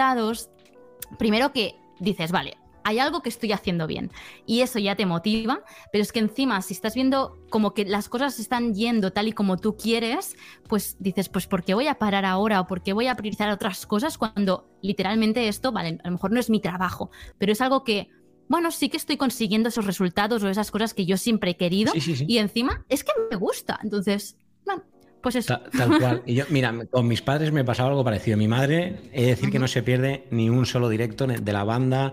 primero 1.19 1.53
que 1.53 1.77
dices, 1.99 2.33
vale, 2.33 2.57
hay 2.87 3.01
algo 3.01 3.21
que 3.21 3.29
estoy 3.29 3.51
haciendo 3.51 3.89
bien 3.89 4.13
y 4.47 4.61
eso 4.61 4.79
ya 4.79 4.95
te 4.95 5.07
motiva, 5.07 5.65
pero 5.91 6.03
es 6.03 6.13
que 6.13 6.21
encima 6.21 6.63
si 6.63 6.73
estás 6.73 6.95
viendo 6.95 7.37
como 7.51 7.75
que 7.75 7.85
las 7.85 8.09
cosas 8.09 8.39
están 8.39 8.75
yendo 8.75 9.13
tal 9.13 9.27
y 9.27 9.33
como 9.33 9.57
tú 9.57 9.77
quieres, 9.77 10.37
pues 10.69 10.97
dices, 11.01 11.29
pues 11.29 11.49
¿por 11.49 11.65
qué 11.65 11.75
voy 11.75 11.89
a 11.89 11.97
parar 11.97 12.25
ahora 12.25 12.61
o 12.61 12.69
por 12.69 12.85
qué 12.85 12.93
voy 12.93 13.09
a 13.09 13.17
priorizar 13.17 13.51
otras 13.51 13.87
cosas 13.87 14.19
cuando 14.19 14.69
literalmente 14.83 15.49
esto, 15.49 15.73
vale, 15.73 15.99
a 16.03 16.07
lo 16.07 16.13
mejor 16.13 16.31
no 16.31 16.39
es 16.39 16.49
mi 16.49 16.61
trabajo, 16.61 17.11
pero 17.39 17.51
es 17.51 17.61
algo 17.61 17.83
que 17.83 18.09
bueno, 18.49 18.71
sí 18.71 18.89
que 18.89 18.97
estoy 18.97 19.17
consiguiendo 19.17 19.69
esos 19.69 19.85
resultados 19.85 20.45
o 20.45 20.49
esas 20.49 20.71
cosas 20.71 20.95
que 20.95 21.05
yo 21.05 21.17
siempre 21.17 21.51
he 21.51 21.57
querido 21.57 21.93
sí, 21.93 22.01
sí, 22.01 22.15
sí. 22.15 22.25
y 22.29 22.39
encima 22.39 22.85
es 22.89 23.03
que 23.03 23.11
me 23.29 23.37
gusta. 23.37 23.81
Entonces, 23.83 24.37
bueno, 24.65 24.85
Pues 25.27 25.35
eso. 25.35 25.59
Ta- 25.59 25.71
Tal, 25.77 25.99
cual. 25.99 26.23
Y 26.25 26.35
yo, 26.35 26.45
mira, 26.51 26.73
con 26.89 27.09
mis 27.09 27.21
padres 27.21 27.51
me 27.51 27.65
pasaba 27.65 27.89
algo 27.89 28.05
parecido. 28.05 28.37
Mi 28.37 28.47
madre, 28.47 29.01
he 29.12 29.23
de 29.23 29.27
decir 29.31 29.51
que 29.51 29.59
no 29.59 29.67
se 29.67 29.83
pierde 29.83 30.29
ni 30.31 30.49
un 30.49 30.67
solo 30.67 30.89
directo 30.89 31.27
de 31.27 31.53
la 31.53 31.65
banda, 31.65 32.12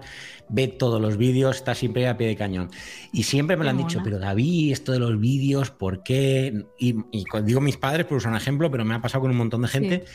ve 0.49 0.67
todos 0.67 0.99
los 0.99 1.17
vídeos, 1.17 1.57
está 1.57 1.75
siempre 1.75 2.07
a 2.07 2.17
pie 2.17 2.25
de 2.25 2.35
cañón. 2.35 2.71
Y 3.11 3.21
siempre 3.21 3.55
me 3.55 3.65
lo 3.65 3.69
han 3.69 3.77
dicho, 3.77 3.99
pero 4.03 4.17
David, 4.17 4.71
esto 4.71 4.93
de 4.93 4.97
los 4.97 5.19
vídeos, 5.19 5.69
¿por 5.69 6.01
qué? 6.01 6.65
Y, 6.79 6.95
digo 7.43 7.61
mis 7.61 7.77
padres 7.77 8.07
por 8.07 8.17
usar 8.17 8.31
un 8.31 8.37
ejemplo, 8.37 8.71
pero 8.71 8.83
me 8.83 8.95
ha 8.95 8.99
pasado 9.03 9.21
con 9.21 9.29
un 9.29 9.37
montón 9.37 9.61
de 9.61 9.67
gente. 9.67 10.05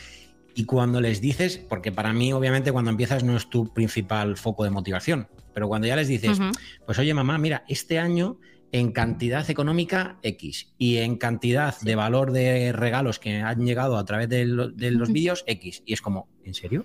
Y 0.56 0.64
cuando 0.64 1.00
les 1.00 1.20
dices, 1.20 1.56
porque 1.68 1.92
para 1.92 2.12
mí, 2.12 2.32
obviamente, 2.32 2.72
cuando 2.72 2.90
empiezas 2.90 3.22
no 3.22 3.36
es 3.36 3.48
tu 3.48 3.72
principal 3.72 4.36
foco 4.36 4.64
de 4.64 4.70
motivación, 4.70 5.28
pero 5.54 5.68
cuando 5.68 5.86
ya 5.86 5.94
les 5.94 6.08
dices, 6.08 6.36
pues 6.84 6.98
oye 6.98 7.14
mamá, 7.14 7.38
mira, 7.38 7.62
este 7.68 8.00
año 8.00 8.40
en 8.72 8.92
cantidad 8.92 9.48
económica 9.50 10.18
X 10.22 10.72
y 10.78 10.98
en 10.98 11.16
cantidad 11.16 11.78
de 11.80 11.94
valor 11.94 12.32
de 12.32 12.72
regalos 12.72 13.18
que 13.18 13.36
han 13.40 13.64
llegado 13.64 13.96
a 13.96 14.04
través 14.04 14.28
de, 14.28 14.44
lo- 14.44 14.68
de 14.68 14.90
los 14.90 15.08
vídeos 15.14 15.44
X. 15.46 15.82
Y 15.86 15.92
es 15.94 16.02
como, 16.02 16.28
¿en 16.44 16.54
serio? 16.54 16.84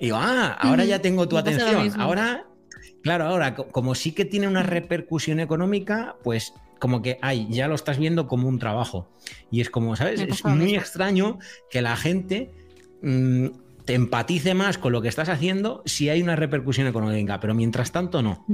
Y 0.00 0.06
digo, 0.06 0.16
ah, 0.18 0.56
ahora 0.58 0.84
ya 0.84 1.00
tengo 1.02 1.28
tu 1.28 1.36
Me 1.36 1.40
atención. 1.40 1.80
Ahora, 2.00 2.44
claro, 3.02 3.24
ahora, 3.26 3.54
co- 3.54 3.68
como 3.68 3.94
sí 3.94 4.12
que 4.12 4.24
tiene 4.24 4.48
una 4.48 4.62
repercusión 4.62 5.38
económica, 5.38 6.16
pues 6.24 6.54
como 6.78 7.02
que, 7.02 7.18
ay, 7.22 7.46
ya 7.50 7.68
lo 7.68 7.74
estás 7.76 7.98
viendo 7.98 8.26
como 8.26 8.48
un 8.48 8.58
trabajo. 8.58 9.08
Y 9.50 9.60
es 9.60 9.70
como, 9.70 9.94
¿sabes? 9.96 10.20
Es 10.20 10.44
muy 10.56 10.74
extraño 10.80 11.38
que 11.70 11.82
la 11.82 11.94
gente 11.96 12.50
mm, 13.02 13.46
te 13.84 13.94
empatice 13.94 14.54
más 14.54 14.78
con 14.78 14.92
lo 14.92 15.02
que 15.02 15.08
estás 15.08 15.28
haciendo 15.28 15.82
si 15.84 16.08
hay 16.08 16.22
una 16.22 16.36
repercusión 16.36 16.86
económica, 16.86 17.38
pero 17.38 17.54
mientras 17.54 17.92
tanto 17.92 18.22
no. 18.22 18.44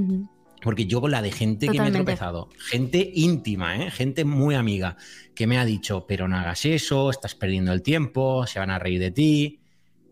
Porque 0.61 0.85
yo 0.85 0.99
con 1.01 1.11
la 1.11 1.21
de 1.21 1.31
gente 1.31 1.69
que 1.69 1.79
me 1.79 1.87
he 1.87 1.91
tropezado, 1.91 2.49
gente 2.57 3.11
íntima, 3.13 3.77
¿eh? 3.77 3.91
gente 3.91 4.25
muy 4.25 4.55
amiga, 4.55 4.97
que 5.33 5.47
me 5.47 5.57
ha 5.57 5.65
dicho, 5.65 6.05
pero 6.07 6.27
no 6.27 6.37
hagas 6.37 6.65
eso, 6.65 7.09
estás 7.09 7.35
perdiendo 7.35 7.71
el 7.71 7.81
tiempo, 7.81 8.45
se 8.45 8.59
van 8.59 8.69
a 8.69 8.79
reír 8.79 8.99
de 8.99 9.11
ti. 9.11 9.61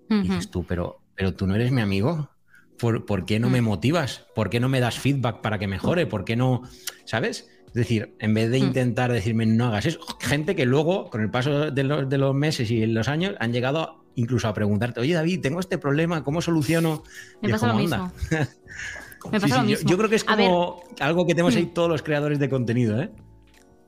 Y 0.10 0.30
dices 0.30 0.50
tú, 0.50 0.66
pero, 0.66 1.02
pero 1.16 1.34
tú 1.34 1.48
no 1.48 1.56
eres 1.56 1.72
mi 1.72 1.82
amigo. 1.82 2.30
¿Por, 2.78 3.06
por 3.06 3.26
qué 3.26 3.40
no 3.40 3.50
me 3.50 3.60
Mm. 3.62 3.66
motivas? 3.66 4.26
¿Por 4.36 4.50
qué 4.50 4.60
no 4.60 4.70
me 4.70 4.80
das 4.80 5.00
feedback 5.00 5.42
para 5.42 5.58
que 5.60 5.68
mejore? 5.68 6.06
¿Por 6.06 6.24
qué 6.24 6.36
no? 6.36 6.62
¿Sabes? 7.06 7.50
Es 7.68 7.74
decir, 7.74 8.16
en 8.20 8.34
vez 8.34 8.50
de 8.52 8.60
Mm. 8.60 8.64
intentar 8.64 9.12
decirme 9.12 9.46
no 9.46 9.66
hagas 9.66 9.86
eso, 9.88 10.00
gente 10.22 10.56
que 10.56 10.66
luego, 10.66 11.10
con 11.10 11.22
el 11.22 11.30
paso 11.32 11.72
de 11.72 11.84
los, 11.84 12.08
de 12.08 12.18
los 12.18 12.34
meses 12.36 12.72
y 12.72 12.86
los 12.86 13.08
años, 13.10 13.36
han 13.40 13.52
llegado 13.52 14.06
incluso 14.16 14.48
a 14.48 14.54
preguntarte, 14.54 15.00
oye 15.00 15.14
David, 15.14 15.42
tengo 15.42 15.60
este 15.60 15.78
problema, 15.78 16.24
¿cómo 16.24 16.42
soluciono? 16.42 17.04
Me 17.42 17.50
pasa 17.50 17.68
lo 17.68 17.76
mismo. 17.76 18.12
"Anda". 19.26 19.32
Me 19.32 19.40
Sí, 19.40 19.44
pasa 19.44 19.56
sí, 19.56 19.62
lo 19.62 19.64
yo- 19.64 19.76
mismo. 19.78 19.90
Yo, 19.90 19.98
creo 19.98 20.10
que 20.10 20.16
es 20.16 20.24
como 20.24 20.84
algo 21.00 21.26
que 21.26 21.34
tenemos 21.34 21.56
ahí 21.56 21.64
Mm. 21.66 21.74
todos 21.74 21.90
los 21.90 22.02
creadores 22.02 22.40
de 22.40 22.50
contenido, 22.50 23.02
¿eh? 23.02 23.10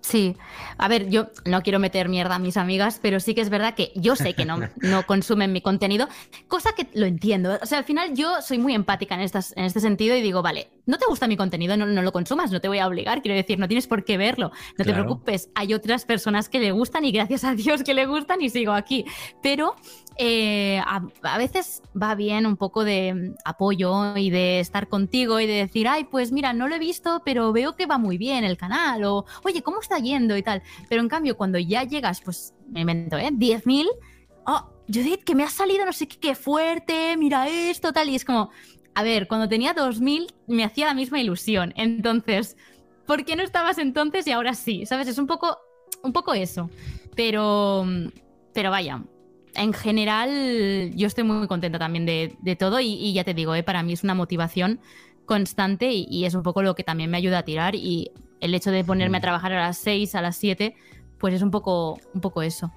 Sí, 0.02 0.38
a 0.78 0.88
ver, 0.88 1.10
yo 1.10 1.28
no 1.46 1.62
quiero 1.62 1.78
meter 1.78 2.08
mierda 2.08 2.36
a 2.36 2.40
mis 2.40 2.56
amigas, 2.56 3.00
pero 3.02 3.20
sí 3.20 3.36
que 3.36 3.42
es 3.42 3.50
verdad 3.50 3.76
que 3.76 3.92
yo 3.96 4.16
sé 4.16 4.34
que 4.34 4.46
no, 4.46 4.58
no 4.82 5.06
consumen 5.06 5.52
mi 5.52 5.60
contenido, 5.62 6.08
cosa 6.48 6.72
que 6.72 6.88
lo 6.94 7.06
entiendo. 7.06 7.60
O 7.62 7.66
sea, 7.66 7.80
al 7.80 7.84
final 7.84 8.16
yo 8.16 8.42
soy 8.42 8.60
muy 8.60 8.74
empática 8.74 9.16
en, 9.16 9.22
estas, 9.22 9.52
en 9.58 9.66
este 9.66 9.82
sentido 9.82 10.16
y 10.16 10.22
digo, 10.22 10.42
vale, 10.42 10.70
no 10.86 10.98
te 10.98 11.06
gusta 11.06 11.28
mi 11.28 11.36
contenido, 11.36 11.76
no, 11.76 11.86
no 11.86 12.02
lo 12.02 12.14
consumas, 12.14 12.50
no 12.50 12.62
te 12.62 12.70
voy 12.70 12.80
a 12.80 12.88
obligar, 12.88 13.22
quiero 13.22 13.36
decir, 13.36 13.60
no 13.60 13.68
tienes 13.68 13.88
por 13.88 14.06
qué 14.06 14.18
verlo, 14.18 14.52
no 14.78 14.86
te 14.86 14.94
preocupes, 14.94 15.50
hay 15.54 15.74
otras 15.74 16.06
personas 16.06 16.48
que 16.48 16.62
le 16.62 16.72
gustan 16.72 17.04
y 17.04 17.12
gracias 17.12 17.44
a 17.44 17.54
Dios 17.54 17.84
que 17.84 17.94
le 17.94 18.06
gustan 18.06 18.42
y 18.42 18.50
sigo 18.50 18.72
aquí. 18.72 19.04
Pero 19.44 19.76
eh, 20.22 20.82
a, 20.86 21.38
veces 21.38 21.82
va 22.00 22.14
bien 22.14 22.46
un 22.46 22.58
poco 22.58 22.84
de 22.84 23.14
mm, 23.14 23.36
apoyo 23.46 24.18
y 24.18 24.30
de 24.30 24.60
estar 24.60 24.90
contigo 24.90 25.40
y 25.40 25.48
de 25.48 25.54
decir, 25.54 25.88
ay, 25.88 26.04
pues 26.04 26.34
mira, 26.34 26.52
no 26.52 26.68
lo 26.68 26.76
he 26.76 26.80
visto, 26.80 27.22
pero 27.24 27.54
veo 27.54 27.78
que 27.78 27.86
va 27.86 27.98
muy 27.98 28.18
bien 28.18 28.44
el 28.44 28.58
canal, 28.58 29.06
o 29.06 29.26
oye, 29.46 29.64
¿cómo 29.64 29.80
está 29.80 29.98
yendo 29.98 30.36
y 30.36 30.44
tal? 30.44 30.62
Pero 30.90 31.02
en 31.02 31.08
cambio, 31.08 31.38
cuando 31.38 31.58
ya 31.58 31.86
llegas, 31.86 32.20
pues 32.20 32.54
me 32.68 32.82
invento, 32.82 33.18
¿eh? 33.18 33.30
10.000, 33.32 33.88
oh, 34.46 34.70
Judith, 34.90 35.24
que 35.24 35.36
me 35.36 35.44
ha 35.44 35.50
salido 35.50 35.86
no 35.86 35.94
sé 35.94 36.06
qué, 36.10 36.20
qué 36.20 36.36
fuerte, 36.36 37.16
mira 37.16 37.48
esto, 37.48 37.94
tal, 37.94 38.10
y 38.10 38.16
es 38.16 38.26
como, 38.26 38.50
a 38.96 39.04
ver, 39.04 39.26
cuando 39.26 39.48
tenía 39.48 39.74
2.000 39.74 40.28
me 40.48 40.66
hacía 40.66 40.88
la 40.88 40.94
misma 40.94 41.22
ilusión, 41.22 41.72
entonces, 41.78 42.58
¿por 43.08 43.24
qué 43.24 43.38
no 43.38 43.44
estabas 43.44 43.78
entonces 43.78 44.28
y 44.28 44.32
ahora 44.32 44.54
sí? 44.54 44.86
¿Sabes? 44.86 45.08
Es 45.08 45.18
un 45.18 45.28
poco, 45.28 45.60
un 46.04 46.12
poco 46.12 46.34
eso, 46.34 46.70
pero, 47.16 47.86
pero 48.54 48.70
vaya. 48.70 49.02
En 49.60 49.74
general, 49.74 50.92
yo 50.96 51.08
estoy 51.08 51.24
muy 51.26 51.48
contenta 51.48 51.78
también 51.80 52.06
de, 52.06 52.36
de 52.42 52.56
todo 52.56 52.80
y, 52.80 52.94
y 52.94 53.14
ya 53.14 53.24
te 53.24 53.34
digo, 53.34 53.54
¿eh? 53.56 53.64
para 53.64 53.84
mí 53.84 53.94
es 53.94 54.04
una 54.04 54.14
motivación 54.16 54.80
constante 55.26 55.92
y, 55.92 56.08
y 56.10 56.26
es 56.26 56.34
un 56.34 56.44
poco 56.44 56.62
lo 56.64 56.76
que 56.76 56.84
también 56.84 57.10
me 57.12 57.18
ayuda 57.18 57.40
a 57.40 57.44
tirar 57.44 57.76
y 57.76 58.12
el 58.40 58.54
hecho 58.56 58.72
de 58.72 58.84
ponerme 58.84 59.18
a 59.18 59.20
Mm. 59.20 59.24
trabajar 59.24 59.52
a 59.54 59.60
las 59.68 59.78
6, 59.80 60.16
a 60.16 60.22
las 60.22 60.38
7, 60.38 60.76
pues 61.18 61.34
es 61.34 61.42
un 61.42 61.52
poco, 61.52 62.00
un 62.14 62.22
poco 62.22 62.42
eso. 62.42 62.72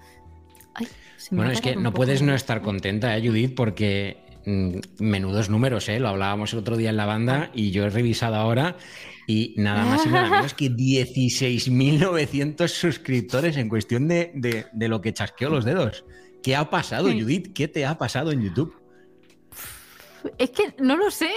Ay, 0.74 0.88
Bueno, 1.30 1.52
es 1.52 1.60
que 1.60 1.76
no 1.76 1.92
puedes 1.92 2.20
no 2.20 2.34
estar 2.34 2.60
contenta, 2.62 3.16
¿eh, 3.16 3.26
Judith? 3.26 3.54
Porque 3.54 4.16
mm, 4.44 4.78
menudos 5.04 5.48
números, 5.50 5.88
¿eh? 5.88 6.00
Lo 6.00 6.08
hablábamos 6.08 6.52
el 6.52 6.58
otro 6.58 6.76
día 6.76 6.90
en 6.90 6.96
la 6.96 7.06
banda 7.06 7.50
y 7.54 7.70
yo 7.70 7.84
he 7.84 7.90
revisado 7.90 8.34
ahora 8.34 8.76
y 9.28 9.54
nada 9.56 9.84
más 9.84 10.04
y 10.04 10.08
nada 10.08 10.28
menos 10.30 10.52
que 10.54 10.68
16.900 10.68 12.66
suscriptores 12.68 13.56
en 13.56 13.68
cuestión 13.68 14.08
de, 14.08 14.32
de- 14.34 14.66
de 14.72 14.88
lo 14.88 15.00
que 15.00 15.12
chasqueo 15.12 15.48
los 15.48 15.64
dedos. 15.64 16.04
¿Qué 16.42 16.56
ha 16.56 16.68
pasado. 16.68 17.10
Judith? 17.10 17.52
¿Qué 17.52 17.68
te 17.68 17.86
ha 17.86 17.96
pasado 17.96 18.32
en 18.32 18.42
YouTube? 18.42 18.74
Es 20.38 20.50
que 20.50 20.74
no 20.78 20.96
lo 20.96 21.10
sé. 21.10 21.30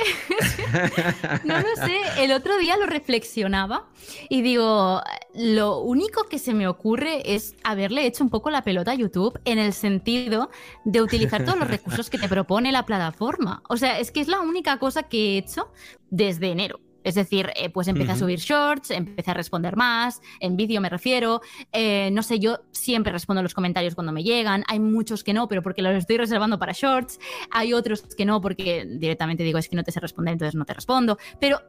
no 1.44 1.60
lo 1.60 1.76
sé. 1.76 2.24
El 2.24 2.32
otro 2.32 2.58
día 2.58 2.78
lo 2.78 2.86
reflexionaba 2.86 3.88
y 4.30 4.42
digo, 4.42 5.02
lo 5.34 5.80
único 5.80 6.26
que 6.26 6.40
se 6.40 6.54
me 6.54 6.68
ocurre 6.68 7.34
es 7.36 7.56
haberle 7.64 8.06
hecho 8.06 8.24
un 8.24 8.30
poco 8.30 8.50
la 8.50 8.64
pelota 8.64 8.92
a 8.92 8.96
YouTube 8.96 9.40
en 9.46 9.60
el 9.60 9.74
sentido 9.74 10.50
de 10.84 11.02
utilizar 11.02 11.46
todos 11.46 11.58
los 11.58 11.68
recursos 11.68 12.10
que 12.10 12.18
te 12.18 12.28
propone 12.28 12.72
la 12.72 12.86
plataforma. 12.86 13.64
O 13.70 13.78
sea, 13.78 14.00
es 14.00 14.12
que 14.12 14.22
es 14.22 14.28
la 14.28 14.42
única 14.42 14.78
cosa 14.78 15.04
que 15.04 15.36
he 15.36 15.38
hecho 15.38 15.72
desde 16.10 16.52
enero. 16.52 16.80
Es 17.06 17.16
decir, 17.16 17.52
eh, 17.56 17.70
pues 17.70 17.88
empecé 17.88 18.12
a 18.12 18.18
subir 18.18 18.40
shorts, 18.40 18.90
empecé 18.90 19.32
a 19.32 19.36
responder 19.36 19.78
más, 19.78 20.22
en 20.40 20.58
vídeo 20.58 20.82
me 20.82 20.90
refiero. 20.90 21.40
eh, 21.72 22.10
no 22.12 22.24
sé, 22.24 22.40
yo 22.40 22.62
siempre 22.72 23.14
respondo 23.14 23.44
los 23.44 23.54
comentarios 23.54 23.94
cuando 23.94 24.12
me 24.12 24.24
llegan. 24.24 24.64
Hay 24.68 24.80
muchos 24.80 25.24
que 25.24 25.32
no, 25.32 25.48
pero 25.48 25.62
porque 25.62 25.84
los 25.84 25.96
estoy 25.96 26.18
reservando 26.18 26.58
para 26.58 26.74
shorts. 26.74 27.20
Hay 27.52 27.74
otros 27.74 28.02
que 28.16 28.26
no, 28.26 28.42
porque 28.42 28.86
directamente 28.90 29.44
digo, 29.44 29.60
es 29.60 29.70
que 29.70 29.76
no 29.76 29.84
te 29.84 29.92
sé 29.92 30.00
responder, 30.00 30.34
entonces 30.34 30.56
no 30.56 30.66
te 30.66 30.74
respondo. 30.74 31.20
Pero 31.40 31.62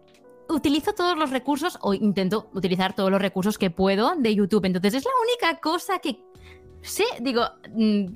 utilizo 0.48 0.94
todos 0.94 1.18
los 1.18 1.30
recursos, 1.30 1.78
o 1.82 1.92
intento 1.92 2.50
utilizar 2.54 2.94
todos 2.94 3.10
los 3.10 3.20
recursos 3.20 3.58
que 3.58 3.70
puedo 3.70 4.14
de 4.16 4.34
YouTube. 4.34 4.64
Entonces 4.64 4.94
es 4.94 5.04
la 5.04 5.10
única 5.22 5.60
cosa 5.60 5.98
que 5.98 6.18
sé, 6.80 7.04
digo, 7.20 7.44
mm, 7.74 8.06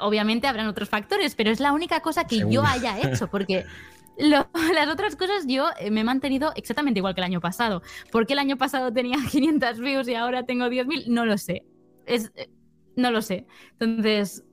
obviamente 0.00 0.46
habrán 0.46 0.68
otros 0.68 0.88
factores, 0.88 1.34
pero 1.34 1.50
es 1.50 1.60
la 1.60 1.72
única 1.72 2.00
cosa 2.00 2.24
que 2.24 2.44
yo 2.48 2.64
haya 2.64 2.98
hecho, 2.98 3.28
porque 3.28 3.64
lo- 4.18 4.48
las 4.74 4.88
otras 4.88 5.16
cosas 5.16 5.46
yo 5.46 5.68
eh, 5.80 5.90
me 5.90 6.00
he 6.00 6.04
mantenido 6.04 6.52
exactamente 6.56 6.98
igual 7.00 7.14
que 7.14 7.20
el 7.20 7.24
año 7.26 7.40
pasado. 7.40 7.82
¿Por 8.10 8.26
qué 8.26 8.32
el 8.34 8.38
año 8.38 8.56
pasado 8.56 8.92
tenía 8.92 9.16
500 9.30 9.80
views 9.80 10.08
y 10.08 10.14
ahora 10.14 10.44
tengo 10.44 10.66
10.000? 10.66 11.06
No 11.08 11.24
lo 11.26 11.38
sé. 11.38 11.64
Es, 12.06 12.30
eh, 12.36 12.48
no 12.96 13.10
lo 13.10 13.22
sé. 13.22 13.46
Entonces, 13.78 14.44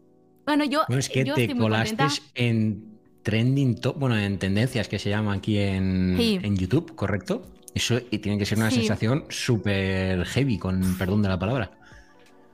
bueno, 0.46 0.66
yo, 0.66 0.84
Bueno, 0.88 1.00
es 1.00 1.10
que 1.10 1.24
yo 1.26 1.36
te 1.36 1.56
colaste 1.56 2.06
en 2.36 2.98
trending 3.24 3.80
top, 3.82 3.98
bueno, 4.00 4.18
en 4.18 4.40
tendencias 4.40 4.88
que 4.88 4.98
se 4.98 5.10
llama 5.10 5.34
aquí 5.34 5.58
en, 5.58 6.16
Sí. 6.18 6.40
en 6.42 6.56
YouTube, 6.58 6.96
¿correcto? 6.96 7.44
Eso 7.76 8.00
y 8.10 8.18
tiene 8.20 8.38
que 8.40 8.46
ser 8.46 8.58
una 8.58 8.72
Sí. 8.72 8.78
sensación 8.78 9.26
súper 9.30 10.26
heavy, 10.26 10.58
con 10.58 10.98
perdón 10.98 11.22
de 11.22 11.30
la 11.30 11.38
palabra. 11.38 11.72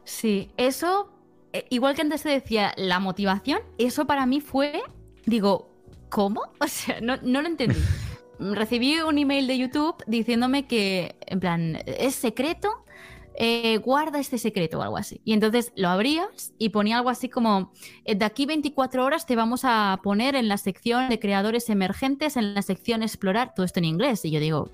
Sí, 0.04 0.52
eso, 0.58 1.10
eh, 1.54 1.66
igual 1.70 1.96
que 1.96 2.02
antes 2.02 2.24
te 2.24 2.30
decía, 2.30 2.74
la 2.78 3.00
motivación, 3.00 3.60
eso 3.78 4.06
para 4.06 4.26
mí 4.26 4.42
fue, 4.42 4.82
digo, 5.26 5.70
¿cómo? 6.10 6.42
O 6.60 6.68
sea, 6.68 7.00
no, 7.02 7.18
no 7.22 7.42
lo 7.42 7.48
entendí. 7.48 7.80
Recibí 8.40 9.00
un 9.00 9.18
email 9.18 9.48
de 9.48 9.58
YouTube 9.58 9.96
diciéndome 10.08 10.68
que, 10.68 11.16
en 11.28 11.40
plan, 11.40 11.78
es 11.86 12.16
secreto, 12.16 12.86
eh, 13.38 13.78
guarda 13.78 14.20
este 14.20 14.38
secreto 14.38 14.80
o 14.80 14.82
algo 14.82 14.98
así. 14.98 15.22
Y 15.26 15.34
entonces 15.34 15.74
lo 15.76 15.90
abrías 15.90 16.54
y 16.58 16.70
ponía 16.70 16.98
algo 16.98 17.10
así 17.10 17.28
como, 17.28 17.72
eh, 18.06 18.16
de 18.16 18.26
aquí 18.26 18.46
24 18.46 19.04
horas 19.04 19.26
te 19.26 19.36
vamos 19.36 19.62
a 19.64 20.00
poner 20.04 20.36
en 20.36 20.48
la 20.48 20.58
sección 20.58 21.10
de 21.10 21.20
creadores 21.20 21.70
emergentes, 21.70 22.38
en 22.38 22.54
la 22.54 22.62
sección 22.62 23.04
explorar, 23.04 23.54
todo 23.54 23.66
esto 23.66 23.80
en 23.80 23.86
inglés. 23.86 24.24
Y 24.24 24.32
yo 24.32 24.40
digo, 24.40 24.72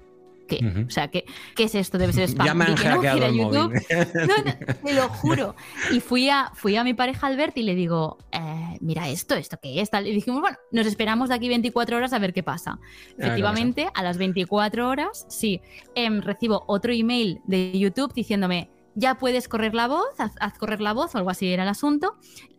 ¿qué? 0.58 0.86
O 0.88 0.90
sea, 0.90 1.08
¿qué, 1.10 1.26
¿qué 1.56 1.64
es 1.64 1.76
esto? 1.76 1.98
Debe 1.98 2.14
ser 2.14 2.28
spam. 2.28 2.46
Ya 2.52 2.54
me 2.54 2.66
han 2.66 2.76
no, 2.76 3.02
el 3.04 3.36
YouTube. 3.36 3.54
móvil. 3.54 3.82
No, 4.14 4.38
no, 4.38 4.76
te 4.84 4.94
lo 4.94 5.10
juro. 5.10 5.56
Y 5.92 6.00
fui 6.00 6.30
a, 6.30 6.52
fui 6.54 6.76
a 6.76 6.84
mi 6.84 6.94
pareja 6.94 7.28
Albert 7.28 7.58
y 7.58 7.64
le 7.64 7.76
digo, 7.76 8.18
eh, 8.32 8.78
mira 8.82 9.08
esto, 9.10 9.36
esto 9.36 9.58
qué 9.62 9.82
es. 9.82 9.90
Tal. 9.90 10.08
Y 10.08 10.14
dijimos, 10.14 10.42
bueno, 10.42 10.58
nos 10.72 10.88
esperamos 10.88 11.30
de 11.30 11.36
aquí 11.36 11.48
24 11.48 11.98
horas 11.98 12.14
a 12.14 12.20
ver 12.20 12.34
qué 12.34 12.44
pasa. 12.44 12.80
qué 13.18 13.24
Efectivamente, 13.26 13.88
a 13.94 14.04
las 14.04 14.18
24 14.18 14.90
horas, 14.90 15.26
sí, 15.30 15.62
em, 15.96 16.22
recibo 16.22 16.64
otro 16.68 16.92
email 16.92 17.42
de 17.46 17.78
YouTube 17.78 18.14
diciéndome, 18.14 18.70
ya 18.96 19.16
puedes 19.16 19.48
correr 19.48 19.74
la 19.74 19.88
voz, 19.88 20.10
haz, 20.18 20.34
haz 20.40 20.58
correr 20.58 20.82
la 20.82 20.94
voz 20.94 21.16
o 21.16 21.18
algo 21.18 21.30
así 21.30 21.48
era 21.48 21.64
el 21.64 21.70
asunto. 21.70 22.16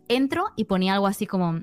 Entro 0.08 0.46
y 0.56 0.64
ponía 0.64 0.94
algo 0.94 1.06
así 1.06 1.26
como, 1.26 1.60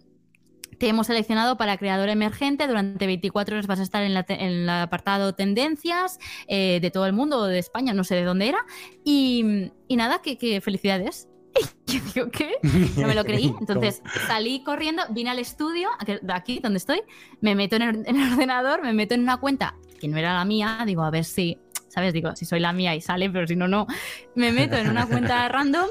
te 0.80 0.88
hemos 0.88 1.08
seleccionado 1.08 1.58
para 1.58 1.78
creador 1.78 2.10
emergente. 2.10 2.66
Durante 2.68 3.06
24 3.06 3.56
horas 3.56 3.68
vas 3.68 3.80
a 3.80 3.84
estar 3.84 4.04
en, 4.04 4.14
la 4.14 4.26
en 4.30 4.40
el 4.40 4.70
apartado 4.70 5.36
tendencias 5.36 6.18
eh, 6.48 6.80
de 6.82 6.90
todo 6.90 7.06
el 7.06 7.14
mundo 7.14 7.40
o 7.40 7.46
de 7.46 7.60
España, 7.60 7.94
no 7.94 8.04
sé 8.04 8.16
de 8.16 8.24
dónde 8.24 8.48
era. 8.48 8.66
Y, 9.04 9.72
y 9.88 9.96
nada, 9.96 10.22
que, 10.22 10.38
que 10.38 10.62
felicidades. 10.62 11.28
Y 11.88 11.92
yo 11.92 12.02
digo, 12.14 12.30
¿qué? 12.30 12.52
No 12.98 13.08
me 13.08 13.16
lo 13.16 13.26
creí. 13.26 13.54
Entonces 13.60 14.04
salí 14.28 14.64
corriendo, 14.64 15.04
vine 15.10 15.32
al 15.32 15.40
estudio, 15.40 15.90
de 16.06 16.34
aquí 16.34 16.60
donde 16.60 16.78
estoy, 16.78 17.02
me 17.42 17.56
meto 17.56 17.78
en 17.78 17.82
el, 17.82 18.08
en 18.08 18.16
el 18.16 18.32
ordenador, 18.34 18.84
me 18.84 18.94
meto 18.94 19.16
en 19.16 19.22
una 19.22 19.38
cuenta 19.38 19.76
que 20.00 20.08
no 20.08 20.18
era 20.18 20.36
la 20.36 20.46
mía, 20.46 20.84
digo, 20.86 21.04
a 21.04 21.10
ver 21.10 21.26
si, 21.26 21.58
¿sabes? 21.88 22.14
Digo, 22.14 22.36
si 22.36 22.46
soy 22.46 22.60
la 22.60 22.74
mía 22.74 22.96
y 22.96 23.02
sale, 23.02 23.30
pero 23.30 23.48
si 23.48 23.56
no, 23.56 23.68
no. 23.68 23.88
Me 24.36 24.52
meto 24.52 24.76
en 24.78 24.88
una 24.88 25.08
cuenta 25.08 25.50
random, 25.50 25.88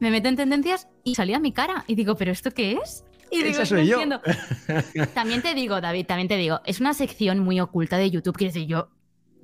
me 0.00 0.10
meto 0.10 0.28
en 0.28 0.36
tendencias 0.36 0.86
y 1.02 1.14
salía 1.14 1.38
mi 1.38 1.52
cara. 1.52 1.84
Y 1.86 1.94
digo, 1.94 2.14
¿pero 2.14 2.30
esto 2.30 2.50
qué 2.50 2.72
es? 2.72 3.04
Y 3.30 3.38
digo, 3.42 3.50
Esa 3.62 3.66
soy 3.66 3.86
yo. 3.86 4.00
entiendo. 4.00 4.20
También 5.14 5.42
te 5.42 5.54
digo, 5.54 5.80
David, 5.80 6.06
también 6.06 6.28
te 6.28 6.36
digo, 6.36 6.60
es 6.64 6.80
una 6.80 6.94
sección 6.94 7.38
muy 7.40 7.60
oculta 7.60 7.96
de 7.98 8.10
YouTube, 8.10 8.36
quiero 8.36 8.52
decir, 8.52 8.66
yo 8.68 8.88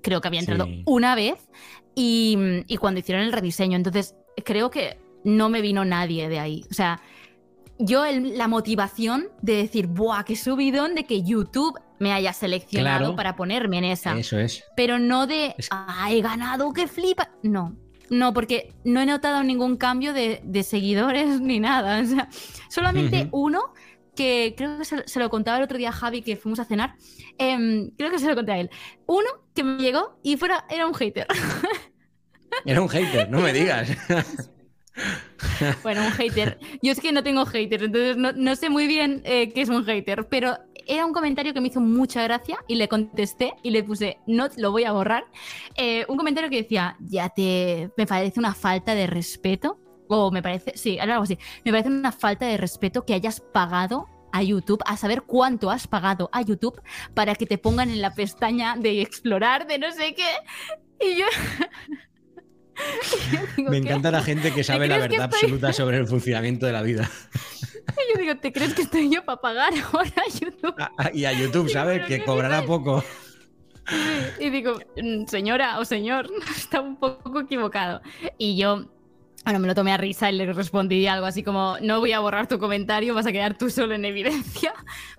creo 0.03 0.20
que 0.20 0.29
había 0.29 0.40
entrado 0.40 0.64
Sí. 0.66 0.83
una 0.87 1.14
vez 1.14 1.49
y, 1.94 2.37
y 2.66 2.77
cuando 2.77 3.01
hicieron 3.01 3.25
el 3.25 3.33
rediseño, 3.33 3.77
entonces 3.77 4.14
creo 4.44 4.70
que 4.70 4.99
no 5.25 5.49
me 5.49 5.61
vino 5.61 5.85
nadie 5.85 6.29
de 6.29 6.38
ahí. 6.38 6.64
O 6.70 6.75
sea, 6.75 7.01
yo 7.79 8.05
el- 8.05 8.37
la 8.38 8.47
motivación 8.49 9.29
de 9.42 9.57
decir, 9.57 9.87
¡buah, 9.87 10.25
qué 10.25 10.37
subidón 10.37 10.94
de 10.94 11.05
que 11.05 11.23
YouTube 11.23 11.79
me 11.99 12.12
haya 12.12 12.33
seleccionado 12.33 12.99
Claro. 12.99 13.16
para 13.16 13.37
ponerme 13.37 13.79
en 13.79 13.85
esa! 13.85 14.16
Eso 14.18 14.38
es. 14.38 14.64
pero 14.77 14.99
no 14.99 15.27
de, 15.27 15.55
Es- 15.59 15.68
ah, 15.70 16.09
he 16.11 16.20
ganado, 16.20 16.73
que 16.73 16.87
flipa. 16.87 17.31
No, 17.42 17.75
no, 18.11 18.33
porque 18.35 18.75
no 18.85 19.01
he 19.01 19.07
notado 19.07 19.43
ningún 19.43 19.77
cambio 19.77 20.12
de, 20.12 20.40
de 20.45 20.62
seguidores 20.62 21.40
ni 21.40 21.61
nada. 21.61 22.01
O 22.01 22.07
sea, 22.07 22.29
solamente 22.69 23.29
uno 23.33 23.73
que 24.14 24.55
creo 24.57 24.79
que 24.79 24.85
se, 24.85 25.07
se 25.09 25.19
lo 25.19 25.29
contaba 25.31 25.59
el 25.59 25.64
otro 25.64 25.79
día 25.79 25.88
a 25.88 25.93
Javi 25.93 26.23
que 26.23 26.37
fuimos 26.37 26.61
a 26.61 26.64
cenar. 26.64 26.97
em, 27.38 27.90
creo 27.97 28.11
que 28.11 28.19
se 28.19 28.29
lo 28.29 28.35
conté 28.37 28.53
a 28.53 28.59
él. 28.61 28.71
Uno 29.07 29.29
que 29.55 29.64
me 29.64 29.83
llegó 29.83 30.19
y 30.23 30.37
fuera, 30.37 30.67
era 30.71 30.87
un 30.87 30.95
hater. 30.95 31.27
Era 32.64 32.81
un 32.81 32.88
hater, 32.88 33.29
no 33.31 33.40
me 33.40 33.53
digas. 33.53 33.88
Bueno, 35.83 36.03
un 36.03 36.13
hater. 36.13 36.59
Yo 36.83 36.93
es 36.93 37.01
que 37.01 37.13
no 37.13 37.23
tengo 37.23 37.45
haters, 37.47 37.85
entonces 37.85 38.17
no, 38.17 38.33
no 38.33 38.57
sé 38.57 38.71
muy 38.71 38.87
bien 38.87 39.23
eh, 39.25 39.53
qué 39.53 39.63
es 39.63 39.69
un 39.69 39.85
hater, 39.85 40.27
pero 40.29 40.59
era 40.87 41.07
un 41.07 41.13
comentario 41.13 41.55
que 41.55 41.61
me 41.61 41.69
hizo 41.69 41.81
mucha 41.81 42.23
gracia 42.25 42.59
y 42.67 42.75
le 42.75 42.89
contesté 42.89 43.55
y 43.63 43.71
le 43.71 43.83
puse, 43.83 44.19
no 44.27 44.49
lo 44.57 44.71
voy 44.71 44.85
a 44.85 44.93
borrar. 44.93 45.25
Eh, 45.77 46.05
un 46.09 46.17
comentario 46.17 46.51
que 46.51 46.63
decía, 46.63 46.97
ya 47.01 47.29
te. 47.29 47.91
Me 47.97 48.07
parece 48.07 48.39
una 48.39 48.55
falta 48.55 48.95
de 48.95 49.07
respeto. 49.07 49.81
O 50.09 50.31
me 50.31 50.43
parece. 50.43 50.77
Sí, 50.77 50.99
algo 50.99 51.23
así. 51.23 51.39
Me 51.65 51.71
parece 51.71 51.89
una 51.89 52.13
falta 52.13 52.47
de 52.47 52.57
respeto 52.59 53.07
que 53.07 53.15
hayas 53.15 53.41
pagado 53.41 54.07
a 54.33 54.43
YouTube, 54.43 54.83
a 54.85 54.97
saber 54.97 55.23
cuánto 55.23 55.71
has 55.71 55.87
pagado 55.87 56.29
a 56.33 56.43
YouTube 56.43 56.81
para 57.15 57.35
que 57.35 57.47
te 57.47 57.57
pongan 57.57 57.89
en 57.89 58.03
la 58.03 58.15
pestaña 58.15 58.77
de 58.77 59.01
explorar, 59.01 59.67
de 59.67 59.79
no 59.79 59.91
sé 59.93 60.15
qué. 60.15 60.29
Y 61.01 61.17
yo. 61.17 61.27
digo, 63.57 63.71
Me 63.71 63.81
¿qué? 63.81 63.89
encanta 63.89 64.11
la 64.11 64.23
gente 64.23 64.53
que 64.53 64.65
sabe 64.65 64.87
la 64.89 64.99
verdad 64.99 65.13
estoy- 65.13 65.25
absoluta 65.41 65.73
sobre 65.73 65.99
el 65.99 66.07
funcionamiento 66.07 66.67
de 66.67 66.73
la 66.73 66.83
vida. 66.83 67.11
Y 67.87 68.15
yo 68.15 68.21
digo, 68.21 68.37
¿te 68.41 68.51
crees 68.53 68.75
que 68.75 68.83
estoy 68.83 69.11
yo 69.11 69.25
para 69.25 69.41
pagar 69.41 69.73
ahora 69.93 70.11
a 70.17 70.31
YouTube? 70.39 70.75
Ah, 70.79 71.11
Y 71.13 71.27
a 71.27 71.33
YouTube, 71.33 71.69
¿sabes? 71.71 72.03
Que 72.07 72.19
¿qué 72.19 72.25
cobrará 72.25 72.65
poco. 72.65 73.05
Y 74.41 74.49
digo, 74.51 74.79
"Mm, 74.97 75.27
señora 75.27 75.79
o 75.79 75.85
señor, 75.85 76.29
está 76.57 76.81
un 76.81 76.97
poco 76.97 77.41
equivocado. 77.41 78.01
Y 78.39 78.57
yo, 78.57 78.87
bueno, 79.45 79.59
me 79.61 79.69
lo 79.69 79.75
tomé 79.75 79.93
a 79.93 79.99
risa 79.99 80.31
y 80.31 80.37
le 80.37 80.51
respondí 80.53 81.07
algo 81.07 81.27
así 81.27 81.43
como, 81.43 81.77
no 81.83 82.01
voy 82.01 82.13
a 82.13 82.21
borrar 82.21 82.49
tu 82.49 82.59
comentario, 82.59 83.15
vas 83.15 83.27
a 83.27 83.33
quedar 83.33 83.57
tú 83.59 83.69
solo 83.69 83.95
en 83.95 84.07
evidencia. 84.07 84.73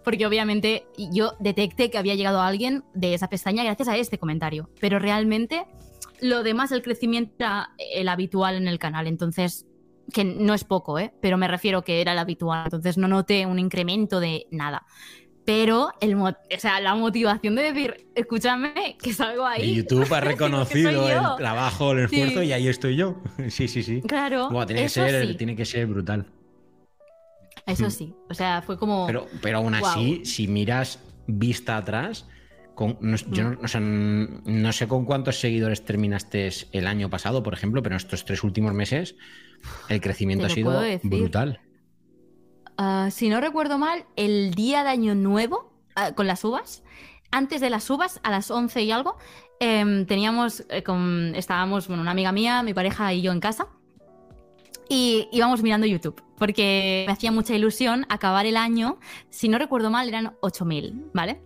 Porque 0.03 0.25
obviamente 0.25 0.87
yo 1.11 1.35
detecté 1.39 1.91
que 1.91 1.99
había 1.99 2.15
llegado 2.15 2.41
alguien 2.41 2.83
de 2.95 3.13
esa 3.13 3.29
pestaña 3.29 3.63
gracias 3.63 3.87
a 3.87 3.95
este 3.97 4.17
comentario. 4.17 4.69
Pero 4.81 4.97
realmente 4.97 5.65
lo 6.21 6.43
demás, 6.43 6.71
el 6.71 6.81
crecimiento 6.81 7.33
era 7.39 7.71
el 7.93 8.07
habitual 8.09 8.55
en 8.55 8.67
el 8.67 8.79
canal. 8.79 9.07
Entonces, 9.07 9.65
que 10.13 10.23
no 10.23 10.53
es 10.53 10.63
poco, 10.63 10.99
¿eh? 10.99 11.13
Pero 11.21 11.37
me 11.37 11.47
refiero 11.47 11.83
que 11.83 12.01
era 12.01 12.11
el 12.13 12.19
habitual. 12.19 12.63
Entonces 12.65 12.97
no 12.97 13.07
noté 13.07 13.45
un 13.45 13.59
incremento 13.59 14.19
de 14.19 14.47
nada. 14.51 14.83
Pero 15.45 15.89
el 16.01 16.15
o 16.15 16.33
sea, 16.57 16.79
la 16.79 16.95
motivación 16.95 17.53
de 17.55 17.71
decir, 17.71 18.07
escúchame, 18.15 18.97
que 19.01 19.13
salgo 19.13 19.45
ahí. 19.45 19.71
Y 19.71 19.75
YouTube 19.75 20.11
ha 20.11 20.19
reconocido 20.21 21.07
el 21.07 21.21
trabajo, 21.37 21.91
el 21.91 21.99
esfuerzo 22.05 22.39
Sí. 22.41 22.45
y 22.47 22.51
ahí 22.53 22.67
estoy 22.67 22.95
yo. 22.95 23.17
Sí, 23.49 23.67
sí, 23.67 23.83
sí. 23.83 24.01
Claro, 24.01 24.49
Buah, 24.49 24.65
tiene, 24.65 24.83
que 24.83 24.89
ser, 24.89 25.27
sí, 25.27 25.35
tiene 25.35 25.55
que 25.55 25.65
ser 25.65 25.85
brutal. 25.85 26.25
eso 27.67 27.87
Mm. 27.87 27.91
sí. 27.91 28.13
O 28.29 28.33
sea, 28.33 28.61
fue 28.63 28.77
como... 28.77 29.05
Pero, 29.07 29.27
pero 29.41 29.57
aún 29.59 29.75
así, 29.75 30.25
si 30.25 30.47
miras 30.47 30.99
vista 31.27 31.77
atrás, 31.77 32.27
con, 32.75 32.97
no, 33.01 33.15
yo 33.17 33.43
Mm. 33.43 33.51
no, 33.53 33.57
o 33.63 33.67
sea, 33.67 33.81
n- 33.81 34.41
no 34.45 34.71
sé 34.73 34.87
con 34.87 35.05
cuántos 35.05 35.39
seguidores 35.39 35.83
terminaste 35.85 36.49
el 36.71 36.87
año 36.87 37.09
pasado, 37.09 37.41
por 37.41 37.53
ejemplo, 37.53 37.81
pero 37.81 37.95
en 37.95 37.97
estos 37.97 38.25
tres 38.25 38.43
últimos 38.43 38.73
meses 38.73 39.15
el 39.89 40.01
crecimiento 40.01 40.45
ha 40.45 40.49
sido 40.49 40.81
brutal. 41.03 41.61
Ah, 42.77 43.09
si 43.11 43.29
no 43.29 43.39
recuerdo 43.39 43.77
mal, 43.77 44.05
el 44.15 44.53
día 44.53 44.83
de 44.83 44.89
Año 44.89 45.15
Nuevo, 45.15 45.71
ah, 45.95 46.11
con 46.13 46.27
las 46.27 46.43
uvas, 46.43 46.83
antes 47.31 47.61
de 47.61 47.69
las 47.69 47.89
uvas, 47.89 48.19
a 48.23 48.29
las 48.31 48.51
11 48.51 48.83
y 48.83 48.91
algo, 48.91 49.17
em, 49.59 50.05
teníamos, 50.05 50.65
eh, 50.69 50.83
con, 50.83 51.33
estábamos, 51.35 51.87
bueno, 51.87 52.01
una 52.01 52.11
amiga 52.11 52.31
mía, 52.33 52.61
mi 52.63 52.73
pareja 52.73 53.13
y 53.13 53.21
yo 53.21 53.31
en 53.31 53.39
casa, 53.39 53.67
y 54.89 55.27
íbamos 55.31 55.63
mirando 55.63 55.87
YouTube, 55.87 56.21
porque 56.37 57.05
me 57.07 57.13
hacía 57.13 57.31
mucha 57.31 57.55
ilusión 57.55 58.05
acabar 58.09 58.45
el 58.45 58.57
año, 58.57 58.99
si 59.29 59.47
no 59.49 59.57
recuerdo 59.57 59.89
mal, 59.89 60.07
eran 60.07 60.33
8.000, 60.41 60.93
¿vale? 61.13 61.41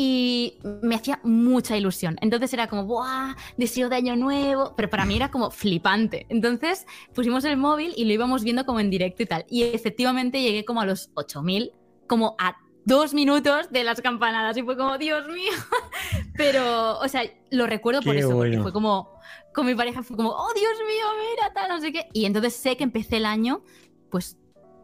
Y 0.00 0.58
me 0.80 0.94
hacía 0.94 1.18
mucha 1.24 1.76
ilusión. 1.76 2.18
Entonces 2.20 2.52
era 2.52 2.68
como, 2.68 2.84
¡buah! 2.84 3.34
Deseo 3.56 3.88
de 3.88 3.96
año 3.96 4.14
nuevo. 4.14 4.74
Pero 4.76 4.88
para 4.88 5.04
mí 5.04 5.16
era 5.16 5.32
como 5.32 5.50
flipante. 5.50 6.24
Entonces 6.28 6.86
pusimos 7.12 7.44
el 7.44 7.56
móvil 7.56 7.94
y 7.96 8.04
lo 8.04 8.12
íbamos 8.12 8.44
viendo 8.44 8.64
como 8.64 8.78
en 8.78 8.90
directo 8.90 9.24
y 9.24 9.26
tal. 9.26 9.44
Y 9.50 9.64
efectivamente 9.64 10.40
llegué 10.40 10.64
como 10.64 10.80
a 10.80 10.86
los 10.86 11.10
8000, 11.14 11.72
como 12.06 12.36
a 12.38 12.58
dos 12.84 13.12
minutos 13.12 13.72
de 13.72 13.82
las 13.82 14.00
campanadas. 14.00 14.56
Y 14.56 14.62
fue 14.62 14.76
como, 14.76 14.98
Dios 14.98 15.26
mío. 15.26 15.50
Pero, 16.36 17.00
o 17.00 17.08
sea, 17.08 17.22
lo 17.50 17.66
recuerdo 17.66 18.00
por 18.00 18.12
Qué 18.12 18.20
eso. 18.20 18.28
Porque 18.30 18.50
bueno. 18.50 18.62
fue 18.62 18.72
como, 18.72 19.18
con 19.52 19.66
mi 19.66 19.74
pareja 19.74 20.04
fue 20.04 20.16
como, 20.16 20.30
oh 20.30 20.54
Dios 20.54 20.78
mío, 20.86 21.06
mira, 21.32 21.52
tal, 21.52 21.68
no 21.70 21.80
sé 21.80 21.90
qué. 21.90 22.06
Y 22.12 22.24
entonces 22.24 22.54
sé 22.54 22.76
que 22.76 22.84
empecé 22.84 23.16
el 23.16 23.26
año, 23.26 23.64
pues 24.12 24.38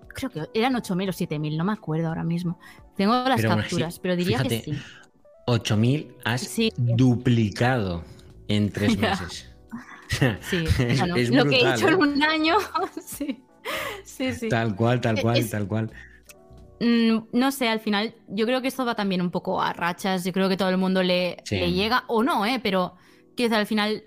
creo 0.09 0.31
que 0.31 0.49
eran 0.55 0.75
8000 0.75 1.09
o 1.09 1.13
7000, 1.13 1.57
no 1.57 1.65
me 1.65 1.73
acuerdo 1.73 2.09
ahora 2.09 2.25
mismo. 2.25 2.59
Tengo 2.97 3.13
las 3.13 3.37
Pero 3.37 3.51
aún 3.51 3.61
así, 3.61 3.71
capturas, 3.71 3.99
pero 3.99 4.17
diría 4.17 4.39
fíjate, 4.39 4.63
que 4.63 4.73
sí. 4.73 4.83
8000 5.47 6.15
has 6.25 6.41
Sí. 6.43 6.73
duplicado 6.77 8.05
en 8.49 8.71
tres 8.71 8.97
meses. 8.99 9.51
Sí, 10.43 10.65
Es- 10.79 10.99
bueno, 11.01 11.17
es 11.17 11.31
lo 11.31 11.45
que 11.47 11.57
he 11.57 11.75
hecho 11.75 11.89
¿eh? 11.89 11.93
en 11.93 11.97
un 11.97 12.23
año, 12.23 12.57
sí. 13.05 13.43
Sí, 14.05 14.33
sí. 14.33 14.49
Tal 14.49 14.77
cual, 14.77 15.01
tal 15.01 15.21
cual, 15.21 15.39
Es- 15.39 15.51
tal 15.51 15.67
cual. 15.67 15.91
Mm, 16.81 17.25
no 17.33 17.51
sé, 17.51 17.69
al 17.69 17.81
final 17.81 18.15
yo 18.29 18.45
creo 18.47 18.61
que 18.61 18.69
esto 18.69 18.85
va 18.85 18.95
también 18.95 19.23
un 19.23 19.31
poco 19.31 19.61
a 19.63 19.73
rachas. 19.73 20.25
Yo 20.25 20.33
creo 20.33 20.49
que 20.49 20.57
todo 20.57 20.69
el 20.69 20.77
mundo 20.77 21.03
le, 21.03 21.39
Sí. 21.45 21.57
le 21.57 21.73
llega, 21.73 22.05
o 22.09 22.23
no, 22.23 22.45
¿eh? 22.47 22.61
Pero 22.63 22.95
decir, 23.37 23.55
al 23.55 23.67
final 23.67 24.05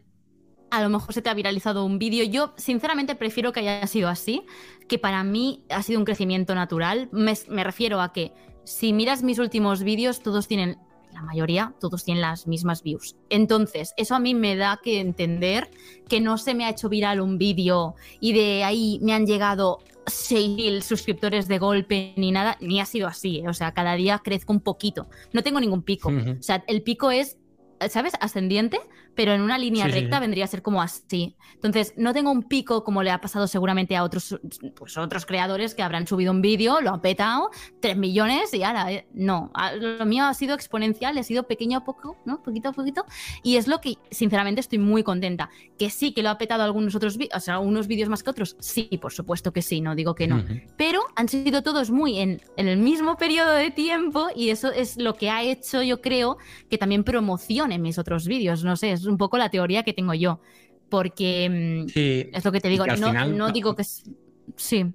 a 0.69 0.81
lo 0.81 0.89
mejor 0.89 1.13
se 1.13 1.21
te 1.21 1.29
ha 1.29 1.33
viralizado 1.33 1.83
un 1.85 1.97
vídeo. 1.97 2.23
Yo 2.25 2.53
sinceramente 2.57 3.15
prefiero 3.15 3.51
que 3.51 3.61
haya 3.61 3.87
sido 3.87 4.09
así, 4.09 4.43
que 4.87 4.99
para 4.99 5.23
mí 5.23 5.65
ha 5.69 5.81
sido 5.81 5.97
un 5.99 6.05
crecimiento 6.05 6.53
natural. 6.55 7.09
Me, 7.11 7.33
me 7.49 7.63
refiero 7.63 7.99
a 8.01 8.13
que 8.13 8.33
si 8.65 8.93
miras 8.93 9.23
mis 9.23 9.39
últimos 9.39 9.81
vídeos, 9.83 10.19
todos 10.21 10.47
tienen, 10.47 10.77
la 11.17 11.23
mayoría, 11.23 11.73
todos 11.79 12.03
tienen 12.03 12.21
las 12.21 12.47
mismas 12.47 12.83
views. 12.83 13.15
Entonces, 13.29 13.93
eso 13.97 14.15
a 14.15 14.19
mí 14.19 14.35
me 14.35 14.55
da 14.55 14.79
que 14.83 14.99
entender 14.99 15.69
que 16.07 16.21
no 16.21 16.37
se 16.37 16.53
me 16.53 16.65
ha 16.65 16.69
hecho 16.69 16.89
viral 16.89 17.21
un 17.21 17.37
vídeo 17.37 17.95
y 18.19 18.33
de 18.33 18.63
ahí 18.63 18.99
me 19.01 19.13
han 19.13 19.25
llegado 19.25 19.79
6.000 20.05 20.81
suscriptores 20.81 21.47
de 21.47 21.57
golpe 21.57 22.13
ni 22.15 22.31
nada, 22.31 22.57
ni 22.61 22.79
ha 22.79 22.85
sido 22.85 23.07
así. 23.07 23.39
¿eh? 23.39 23.49
O 23.49 23.53
sea, 23.53 23.73
cada 23.73 23.95
día 23.95 24.21
crezco 24.23 24.53
un 24.53 24.61
poquito. 24.61 25.07
No 25.33 25.43
tengo 25.43 25.59
ningún 25.59 25.81
pico. 25.81 26.09
O 26.09 26.43
sea, 26.43 26.63
el 26.67 26.83
pico 26.83 27.11
es, 27.11 27.37
¿sabes? 27.89 28.13
Ascendiente, 28.21 28.79
pero 29.17 29.33
en 29.33 29.41
una 29.41 29.57
línea 29.57 29.85
Sí, 29.87 29.91
recta 29.91 30.17
sí. 30.17 30.21
vendría 30.21 30.45
a 30.45 30.47
ser 30.47 30.61
como 30.61 30.81
así. 30.81 31.35
Entonces, 31.55 31.93
no 31.97 32.13
tengo 32.13 32.31
un 32.31 32.43
pico 32.43 32.83
como 32.83 33.03
le 33.03 33.11
ha 33.11 33.19
pasado 33.19 33.47
seguramente 33.47 33.95
a 33.97 34.03
otros, 34.03 34.39
pues, 34.75 34.95
otros 34.97 35.25
creadores 35.25 35.75
que 35.75 35.81
habrán 35.83 36.07
subido 36.07 36.31
un 36.31 36.41
vídeo, 36.41 36.79
lo 36.79 36.91
han 36.91 37.01
petado, 37.01 37.49
3 37.81 37.97
millones 37.97 38.53
y 38.53 38.63
ahora, 38.63 38.91
eh, 38.91 39.07
no. 39.13 39.51
Lo 39.81 40.05
mío 40.05 40.25
ha 40.25 40.33
sido 40.33 40.53
exponencial, 40.55 41.17
ha 41.17 41.23
sido 41.23 41.43
pequeño 41.47 41.79
a 41.79 41.83
poco, 41.83 42.15
¿no? 42.25 42.41
Poquito 42.43 42.69
a 42.69 42.73
poquito. 42.73 43.05
Y 43.43 43.57
es 43.57 43.67
lo 43.67 43.81
que, 43.81 43.97
sinceramente, 44.11 44.61
estoy 44.61 44.77
muy 44.77 45.03
contenta. 45.03 45.49
Que 45.77 45.89
sí, 45.89 46.13
que 46.13 46.21
lo 46.23 46.29
ha 46.29 46.37
petado 46.37 46.63
algunos 46.63 46.95
otros 46.95 47.17
vídeos, 47.17 47.35
o 47.35 47.39
sea, 47.39 47.55
algunos 47.55 47.87
vídeos 47.87 48.07
más 48.07 48.23
que 48.23 48.29
otros. 48.29 48.55
Sí, 48.59 48.87
por 49.01 49.11
supuesto 49.11 49.51
que 49.51 49.61
sí, 49.61 49.81
no 49.81 49.95
digo 49.95 50.15
que 50.15 50.27
no 50.27 50.37
pero 50.77 51.01
han 51.15 51.27
sido 51.27 51.63
todos 51.63 51.89
muy 51.89 52.19
en, 52.19 52.41
en 52.57 52.67
el 52.67 52.77
mismo 52.77 53.17
periodo 53.17 53.51
de 53.53 53.71
tiempo 53.71 54.27
y 54.35 54.49
eso 54.49 54.71
es 54.71 54.97
lo 54.97 55.15
que 55.15 55.29
ha 55.29 55.41
hecho, 55.43 55.81
yo 55.81 56.01
creo, 56.01 56.37
que 56.69 56.77
también 56.77 57.03
promocione 57.03 57.79
mis 57.79 57.97
otros 57.97 58.27
vídeos. 58.27 58.63
No 58.63 58.75
sé, 58.75 58.91
es 58.91 59.06
un 59.07 59.17
poco 59.17 59.37
la 59.37 59.49
teoría 59.49 59.83
que 59.83 59.93
tengo 59.93 60.13
yo. 60.13 60.39
Porque 60.89 61.83
mm, 61.85 61.89
Sí, 61.89 62.29
es 62.33 62.45
lo 62.45 62.51
que 62.51 62.61
te 62.61 62.69
digo, 62.69 62.85
que 62.85 62.91
no, 62.97 63.07
final- 63.09 63.37
no 63.37 63.51
digo 63.51 63.75
que 63.75 63.81
es... 63.81 64.03
Sí, 64.55 64.85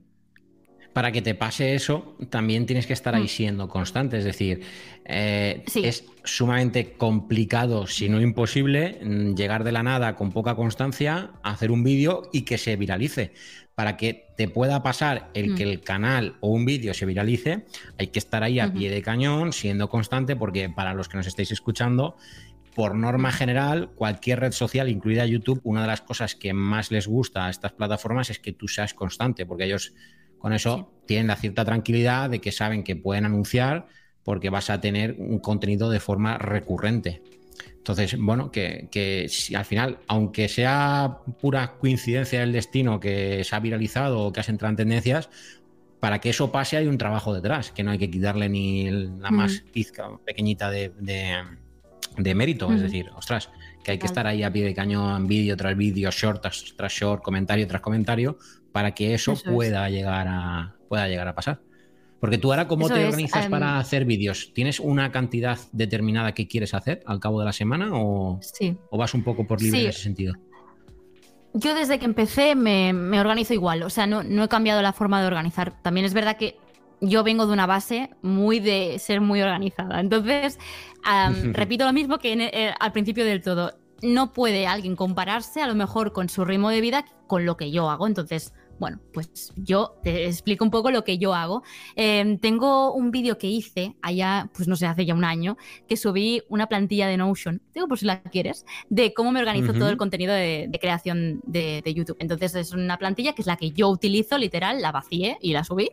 para 0.94 1.11
que 1.11 1.22
te 1.22 1.35
pase 1.35 1.75
eso, 1.75 2.16
también 2.29 2.66
tienes 2.66 2.87
que 2.87 2.92
estar 2.92 3.14
ahí 3.14 3.25
Mm. 3.25 3.29
siendo 3.29 3.68
constante. 3.68 4.18
Es 4.18 4.25
decir, 4.25 4.61
eh, 5.07 5.64
Sí. 5.66 5.81
es 5.85 6.05
sumamente 6.25 6.92
complicado, 6.98 7.87
si 7.87 8.10
no 8.10 8.21
imposible, 8.21 8.98
mm, 9.02 9.35
llegar 9.35 9.65
de 9.65 9.73
la 9.73 9.83
nada 9.83 10.17
con 10.17 10.33
poca 10.33 10.54
constancia, 10.54 11.31
hacer 11.42 11.71
un 11.71 11.83
vídeo 11.83 12.29
y 12.33 12.42
que 12.42 12.58
se 12.58 12.77
viralice. 12.77 13.33
Para 13.75 13.96
que 13.96 14.27
te 14.37 14.48
pueda 14.48 14.83
pasar 14.83 15.31
el 15.33 15.52
Mm. 15.52 15.54
que 15.56 15.63
el 15.63 15.81
canal 15.81 16.37
o 16.40 16.48
un 16.48 16.67
vídeo 16.67 16.92
se 16.92 17.06
viralice, 17.06 17.65
hay 17.98 18.08
que 18.08 18.19
estar 18.19 18.42
ahí 18.42 18.60
a 18.60 18.71
pie 18.71 18.90
de 18.90 19.00
cañón, 19.00 19.54
siendo 19.54 19.88
constante, 19.88 20.37
porque 20.37 20.69
para 20.69 20.92
los 20.92 21.08
que 21.08 21.17
nos 21.17 21.27
estáis 21.27 21.52
escuchando, 21.52 22.17
por 22.75 22.94
norma 22.94 23.33
general, 23.33 23.90
cualquier 23.94 24.40
red 24.40 24.52
social, 24.52 24.88
incluida 24.88 25.27
YouTube, 25.27 25.60
una 25.64 25.83
de 25.83 25.87
las 25.88 26.00
cosas 26.00 26.35
que 26.35 26.52
más 26.52 26.90
les 26.90 27.06
gusta 27.06 27.46
a 27.46 27.50
estas 27.50 27.73
plataformas 27.73 28.31
es 28.31 28.38
que 28.38 28.52
tú 28.52 28.68
seas 28.68 28.94
constante, 28.94 29.44
porque 29.46 29.64
ellos 29.64 29.92
con 30.38 30.52
eso 30.52 30.92
tienen 31.06 31.29
la 31.29 31.37
cierta 31.37 31.64
tranquilidad 31.64 32.31
de 32.31 32.40
que 32.40 32.52
saben 32.52 32.83
que 32.83 32.96
pueden 32.96 33.25
anunciar 33.27 33.87
porque 34.25 34.50
vas 34.50 34.70
a 34.70 34.81
tener 34.81 35.16
un 35.18 35.38
contenido 35.38 35.90
de 35.90 36.00
forma 36.00 36.38
recurrente. 36.38 37.23
Entonces, 37.77 38.16
bueno, 38.18 38.50
que, 38.50 38.88
que 38.90 39.29
si 39.29 39.54
al 39.54 39.64
final, 39.64 39.98
aunque 40.06 40.48
sea 40.48 41.18
pura 41.40 41.77
coincidencia 41.79 42.40
del 42.40 42.52
destino 42.52 43.00
que 43.00 43.42
se 43.44 43.54
ha 43.56 43.60
viralizado 43.60 44.20
o 44.20 44.33
que 44.33 44.40
has 44.40 44.48
entrado 44.48 44.70
en 44.70 44.77
tendencias, 44.77 45.29
para 46.00 46.20
que 46.20 46.31
eso 46.31 46.50
pase 46.50 46.77
hay 46.77 46.87
un 46.87 46.98
trabajo 46.98 47.35
detrás, 47.35 47.70
que 47.70 47.83
no 47.85 47.90
hay 47.92 47.98
que 47.98 48.10
quitarle 48.10 48.48
ni 48.48 48.90
la 48.90 49.31
más 49.31 49.62
pizca 49.73 50.08
pequeñita 50.25 50.70
de, 50.70 50.90
de- 50.98 51.42
de 52.17 52.35
mérito. 52.35 52.73
Es 52.73 52.81
decir, 52.81 53.10
ostras, 53.17 53.50
que 53.83 53.92
hay 53.92 53.98
que 53.98 54.06
estar 54.06 54.27
ahí 54.27 54.42
a 54.42 54.52
pie 54.52 54.65
de 54.65 54.75
cañón, 54.75 55.27
vídeo 55.27 55.56
tras 55.56 55.77
vídeo, 55.77 56.10
short 56.10 56.42
tras, 56.42 56.75
tras 56.77 56.92
short, 56.92 57.23
comentario 57.23 57.67
tras 57.67 57.81
comentario, 57.83 58.38
para 58.73 58.92
que 58.92 59.15
eso, 59.15 59.33
Eso 59.33 59.48
es. 59.48 59.54
pueda, 59.54 59.88
llegar 59.90 60.27
a, 60.29 60.75
pueda 60.88 61.08
llegar 61.08 61.29
a 61.29 61.35
pasar. 61.35 61.60
Porque 62.21 62.38
tú 62.38 62.52
ahora, 62.52 62.69
¿cómo 62.69 62.87
Eso 62.87 62.94
te 62.94 63.00
es, 63.02 63.08
organizas 63.08 63.46
em, 63.46 63.50
para 63.50 63.79
hacer 63.79 64.04
vídeos? 64.04 64.52
¿Tienes 64.54 64.79
una 64.79 65.10
cantidad 65.10 65.58
determinada 65.73 66.33
que 66.35 66.46
quieres 66.46 66.73
hacer 66.73 67.02
al 67.06 67.19
cabo 67.19 67.40
de 67.40 67.46
la 67.46 67.52
semana 67.52 67.90
o, 67.92 68.38
Sí. 68.40 68.77
o 68.90 68.96
vas 68.96 69.13
un 69.15 69.25
poco 69.25 69.44
por 69.46 69.60
libre 69.60 69.81
Sí. 69.81 69.85
en 69.87 69.90
ese 69.90 70.02
sentido? 70.02 70.35
Yo 71.54 71.75
desde 71.75 71.98
que 71.98 72.06
empecé 72.06 72.54
me, 72.54 72.92
me 72.92 73.21
organizo 73.21 73.52
igual, 73.52 73.83
o 73.83 73.90
sea, 73.90 74.06
no, 74.06 74.23
no 74.23 74.44
he 74.44 74.48
cambiado 74.48 74.81
la 74.81 74.92
forma 74.94 75.21
de 75.21 75.27
organizar. 75.27 75.83
También 75.83 76.06
es 76.06 76.15
verdad 76.15 76.37
que 76.38 76.56
yo 77.03 77.23
vengo 77.25 77.46
de 77.46 77.53
una 77.53 77.67
base 77.67 78.09
muy 78.23 78.59
de 78.61 78.98
ser 78.98 79.21
muy 79.21 79.42
organizada. 79.42 80.00
Entonces, 80.00 80.59
repito 81.53 81.85
lo 81.85 81.92
mismo 81.92 82.19
que 82.19 82.33
en- 82.33 82.40
eh, 82.40 82.75
al 82.81 82.92
principio 82.92 83.25
del 83.25 83.42
todo. 83.42 83.73
No 84.05 84.33
puede 84.33 84.67
alguien 84.67 84.96
compararse 84.96 85.63
a 85.63 85.67
lo 85.69 85.75
mejor 85.77 86.13
con 86.13 86.29
su 86.29 86.44
ritmo 86.44 86.71
de 86.71 86.81
vida 86.81 87.05
con 87.29 87.44
lo 87.44 87.57
que 87.57 87.71
yo 87.71 87.88
hago. 87.90 88.07
Entonces, 88.09 88.53
bueno, 88.83 89.01
pues 89.13 89.53
yo 89.55 90.01
te 90.03 90.27
explico 90.27 90.65
un 90.65 90.73
poco 90.73 90.91
lo 90.91 91.05
que 91.05 91.17
yo 91.17 91.35
hago. 91.35 91.63
Eh, 91.95 92.37
tengo 92.43 92.93
un 92.93 93.13
vídeo 93.13 93.39
que 93.39 93.47
hice 93.47 93.95
allá, 94.03 94.51
pues 94.57 94.67
no 94.67 94.75
sé, 94.75 94.87
hace 94.87 95.07
ya 95.07 95.15
un 95.15 95.23
año, 95.25 95.57
que 95.87 95.97
subí 95.97 96.43
una 96.49 96.67
plantilla 96.67 97.07
de 97.07 97.17
Notion, 97.17 97.63
tengo 97.71 97.87
por 97.87 98.01
si 98.01 98.07
la 98.07 98.21
quieres, 98.25 98.67
de 98.89 99.15
cómo 99.15 99.31
me 99.31 99.39
organizo 99.39 99.73
todo 99.73 99.89
el 99.89 99.97
contenido 99.97 100.35
de, 100.35 100.67
de 100.69 100.79
creación 100.81 101.41
de, 101.45 101.81
de 101.85 101.95
YouTube. 101.95 102.17
Entonces 102.19 102.57
es 102.57 102.73
una 102.73 102.99
plantilla 102.99 103.35
que 103.35 103.43
es 103.43 103.47
la 103.47 103.57
que 103.57 103.71
yo 103.71 103.89
utilizo, 103.89 104.37
literal, 104.37 104.83
la 104.83 104.91
vacié 104.91 105.39
y 105.41 105.53
la 105.53 105.63
subí, 105.63 105.91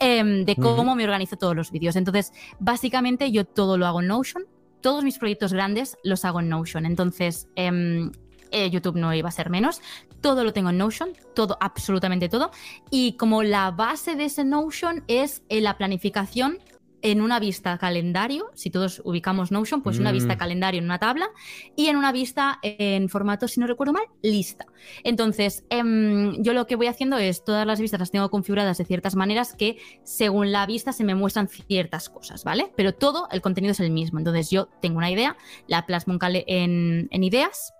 em, 0.00 0.44
de 0.44 0.56
cómo 0.56 0.96
me 0.96 1.04
organizo 1.04 1.36
todos 1.36 1.54
los 1.54 1.70
vídeos. 1.70 1.94
Entonces, 1.94 2.32
básicamente 2.58 3.30
yo 3.30 3.44
todo 3.44 3.78
lo 3.78 3.86
hago 3.86 4.00
en 4.00 4.08
Notion, 4.08 4.46
todos 4.80 5.04
mis 5.04 5.16
proyectos 5.18 5.52
grandes 5.52 5.96
los 6.02 6.24
hago 6.24 6.40
en 6.40 6.48
Notion. 6.48 6.86
Entonces, 6.86 7.46
em, 7.54 8.10
eh, 8.52 8.70
YouTube 8.70 8.96
no 8.96 9.12
iba 9.14 9.28
a 9.28 9.32
ser 9.32 9.50
menos. 9.50 9.80
Todo 10.20 10.44
lo 10.44 10.52
tengo 10.52 10.70
en 10.70 10.78
Notion, 10.78 11.10
todo, 11.34 11.56
absolutamente 11.60 12.28
todo. 12.28 12.50
Y 12.90 13.16
como 13.16 13.42
la 13.42 13.70
base 13.70 14.14
de 14.14 14.26
ese 14.26 14.44
Notion 14.44 15.04
es 15.08 15.42
eh, 15.48 15.60
la 15.60 15.76
planificación 15.76 16.58
en 17.04 17.20
una 17.20 17.40
vista 17.40 17.76
calendario, 17.78 18.50
si 18.54 18.70
todos 18.70 19.02
ubicamos 19.04 19.50
Notion, 19.50 19.82
pues 19.82 19.98
una 19.98 20.10
Mm. 20.10 20.14
vista 20.14 20.38
calendario 20.38 20.78
en 20.78 20.84
una 20.84 21.00
tabla 21.00 21.28
y 21.74 21.88
en 21.88 21.96
una 21.96 22.12
vista 22.12 22.60
en 22.62 23.08
formato, 23.08 23.48
si 23.48 23.58
no 23.58 23.66
recuerdo 23.66 23.92
mal, 23.92 24.04
lista. 24.22 24.66
Entonces, 25.02 25.64
em, 25.68 26.40
yo 26.42 26.52
lo 26.52 26.66
que 26.68 26.76
voy 26.76 26.86
haciendo 26.86 27.18
es 27.18 27.42
todas 27.42 27.66
las 27.66 27.80
vistas 27.80 27.98
las 27.98 28.12
tengo 28.12 28.30
configuradas 28.30 28.78
de 28.78 28.84
ciertas 28.84 29.16
maneras 29.16 29.52
que 29.52 29.78
según 30.04 30.52
la 30.52 30.64
vista 30.64 30.92
se 30.92 31.02
me 31.02 31.16
muestran 31.16 31.48
ciertas 31.48 32.08
cosas, 32.08 32.44
¿vale? 32.44 32.72
Pero 32.76 32.94
todo 32.94 33.26
el 33.32 33.40
contenido 33.40 33.72
es 33.72 33.80
el 33.80 33.90
mismo. 33.90 34.20
Entonces, 34.20 34.50
yo 34.50 34.68
tengo 34.80 34.98
una 34.98 35.10
idea, 35.10 35.36
la 35.66 35.86
plasmo 35.86 36.16
en 36.22 37.08
ideas. 37.10 37.74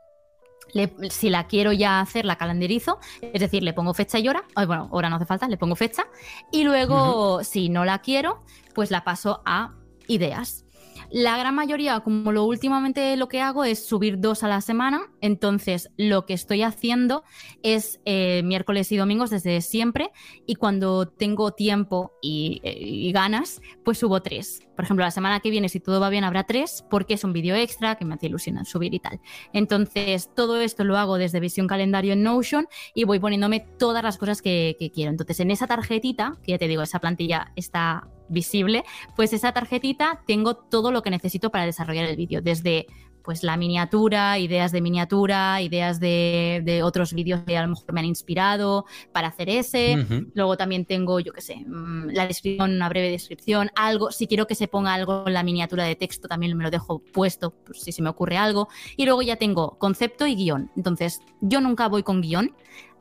Le- 0.73 0.93
si 1.11 1.31
la 1.31 1.47
quiero 1.47 1.73
ya 1.73 2.01
hacer, 2.01 2.25
la 2.25 2.37
calendarizo, 2.37 2.99
es 3.21 3.41
decir, 3.41 3.63
le 3.63 3.73
pongo 3.73 3.95
fecha 3.95 4.19
y 4.19 4.29
hora, 4.29 4.45
bueno, 4.55 4.89
hora 4.91 5.09
no 5.09 5.17
hace 5.17 5.27
falta, 5.27 5.49
le 5.49 5.57
pongo 5.57 5.77
fecha, 5.77 6.05
y 6.51 6.65
luego, 6.65 7.43
si 7.45 7.69
no 7.69 7.85
la 7.85 7.99
quiero, 8.01 8.43
pues 8.75 8.91
la 8.91 9.05
paso 9.05 9.43
a 9.45 9.75
ideas. 10.09 10.65
La 11.11 11.37
gran 11.37 11.55
mayoría, 11.55 12.01
como 12.01 12.33
lo 12.33 12.45
últimamente 12.45 13.17
lo 13.17 13.29
que 13.29 13.43
hago 13.43 13.65
es 13.65 13.85
subir 13.85 14.19
dos 14.19 14.45
a 14.45 14.49
la 14.49 14.63
semana, 14.63 15.03
entonces 15.21 15.91
lo 15.99 16.25
que 16.25 16.33
estoy 16.33 16.63
haciendo 16.63 17.23
es 17.63 18.01
eh, 18.07 18.43
miércoles 18.45 18.91
y 18.93 18.97
domingos 18.97 19.29
desde 19.29 19.61
siempre 19.61 20.11
y 20.47 20.55
cuando 20.55 21.07
tengo 21.07 21.53
tiempo 21.53 22.13
y, 22.23 22.61
eh, 22.63 22.79
y 22.81 23.13
ganas, 23.13 23.61
pues 23.85 23.99
subo 23.99 24.23
tres. 24.23 24.61
Por 24.83 24.87
ejemplo, 24.87 25.05
la 25.05 25.13
semana 25.13 25.39
que 25.39 25.49
viene, 25.49 25.69
si 25.69 25.79
todo 25.79 26.01
va 26.01 26.11
bien, 26.11 26.25
habrá 26.25 26.43
tres 26.43 26.85
porque 26.91 27.15
es 27.15 27.23
un 27.23 27.33
vídeo 27.33 27.55
extra 27.55 27.95
que 27.95 28.05
me 28.05 28.17
hace 28.17 28.27
ilusión 28.27 28.65
subir 28.65 28.93
y 28.93 28.99
tal. 28.99 29.21
Entonces, 29.53 30.29
todo 30.35 30.61
esto 30.61 30.83
lo 30.83 30.99
hago 30.99 31.19
desde 31.19 31.39
visión 31.39 31.69
calendario 31.69 32.15
en 32.15 32.25
Notion 32.25 32.67
y 32.93 33.05
voy 33.05 33.21
poniéndome 33.21 33.61
todas 33.61 34.03
las 34.03 34.19
cosas 34.19 34.43
que, 34.43 34.77
quiero. 34.93 35.13
Entonces, 35.13 35.39
en 35.39 35.53
esa 35.53 35.69
tarjetita, 35.69 36.37
que 36.43 36.51
ya 36.51 36.59
te 36.59 36.67
digo, 36.67 36.83
esa 36.83 36.99
plantilla 36.99 37.53
está 37.55 38.09
visible, 38.29 38.83
pues 39.15 39.33
esa 39.33 39.53
tarjetita 39.53 40.21
tengo 40.27 40.57
todo 40.57 40.91
lo 40.91 41.05
que 41.05 41.11
necesito 41.11 41.51
para 41.51 41.65
desarrollar 41.65 42.07
el 42.07 42.17
vídeo, 42.17 42.43
desde 42.43 42.87
pues 43.23 43.43
la 43.43 43.57
miniatura, 43.57 44.39
ideas 44.39 44.73
de 44.73 44.81
miniatura, 44.81 45.61
ideas 45.61 46.01
de, 46.01 46.63
de 46.65 46.83
otros 46.83 47.13
vídeos 47.13 47.43
que 47.47 47.57
a 47.57 47.63
lo 47.63 47.69
mejor 47.69 47.93
me 47.93 48.01
han 48.01 48.07
inspirado 48.07 48.85
para 49.13 49.29
hacer 49.29 49.49
ese. 49.49 50.07
Luego 50.35 50.57
también 50.57 50.85
tengo, 50.85 51.21
yo 51.21 51.33
qué 51.33 51.41
sé, 51.41 51.57
mm, 51.67 52.11
la 52.11 52.27
descripción, 52.27 52.73
una 52.73 52.89
breve 52.89 53.11
descripción, 53.11 53.71
algo, 53.75 54.11
si 54.11 54.27
quiero 54.27 54.47
que 54.47 54.55
se 54.55 54.69
ponga 54.69 54.95
algo 54.95 55.25
en 55.27 55.35
la 55.35 55.43
miniatura 55.43 55.85
de 55.85 55.97
texto, 55.97 56.29
también 56.29 56.57
me 56.57 56.65
lo 56.65 56.71
dejo 56.71 57.01
puesto, 57.13 57.51
pues, 57.51 57.83
si 57.83 57.93
se 57.93 58.03
me 58.03 58.11
ocurre 58.11 58.37
algo. 58.37 58.69
Y 58.97 59.05
luego 59.05 59.23
ya 59.23 59.37
tengo 59.37 59.79
concepto 59.79 60.27
y 60.27 60.35
guion. 60.35 60.71
Entonces, 60.77 61.21
yo 61.41 61.61
nunca 61.61 61.89
voy 61.89 62.03
con 62.03 62.21
guion. 62.21 62.55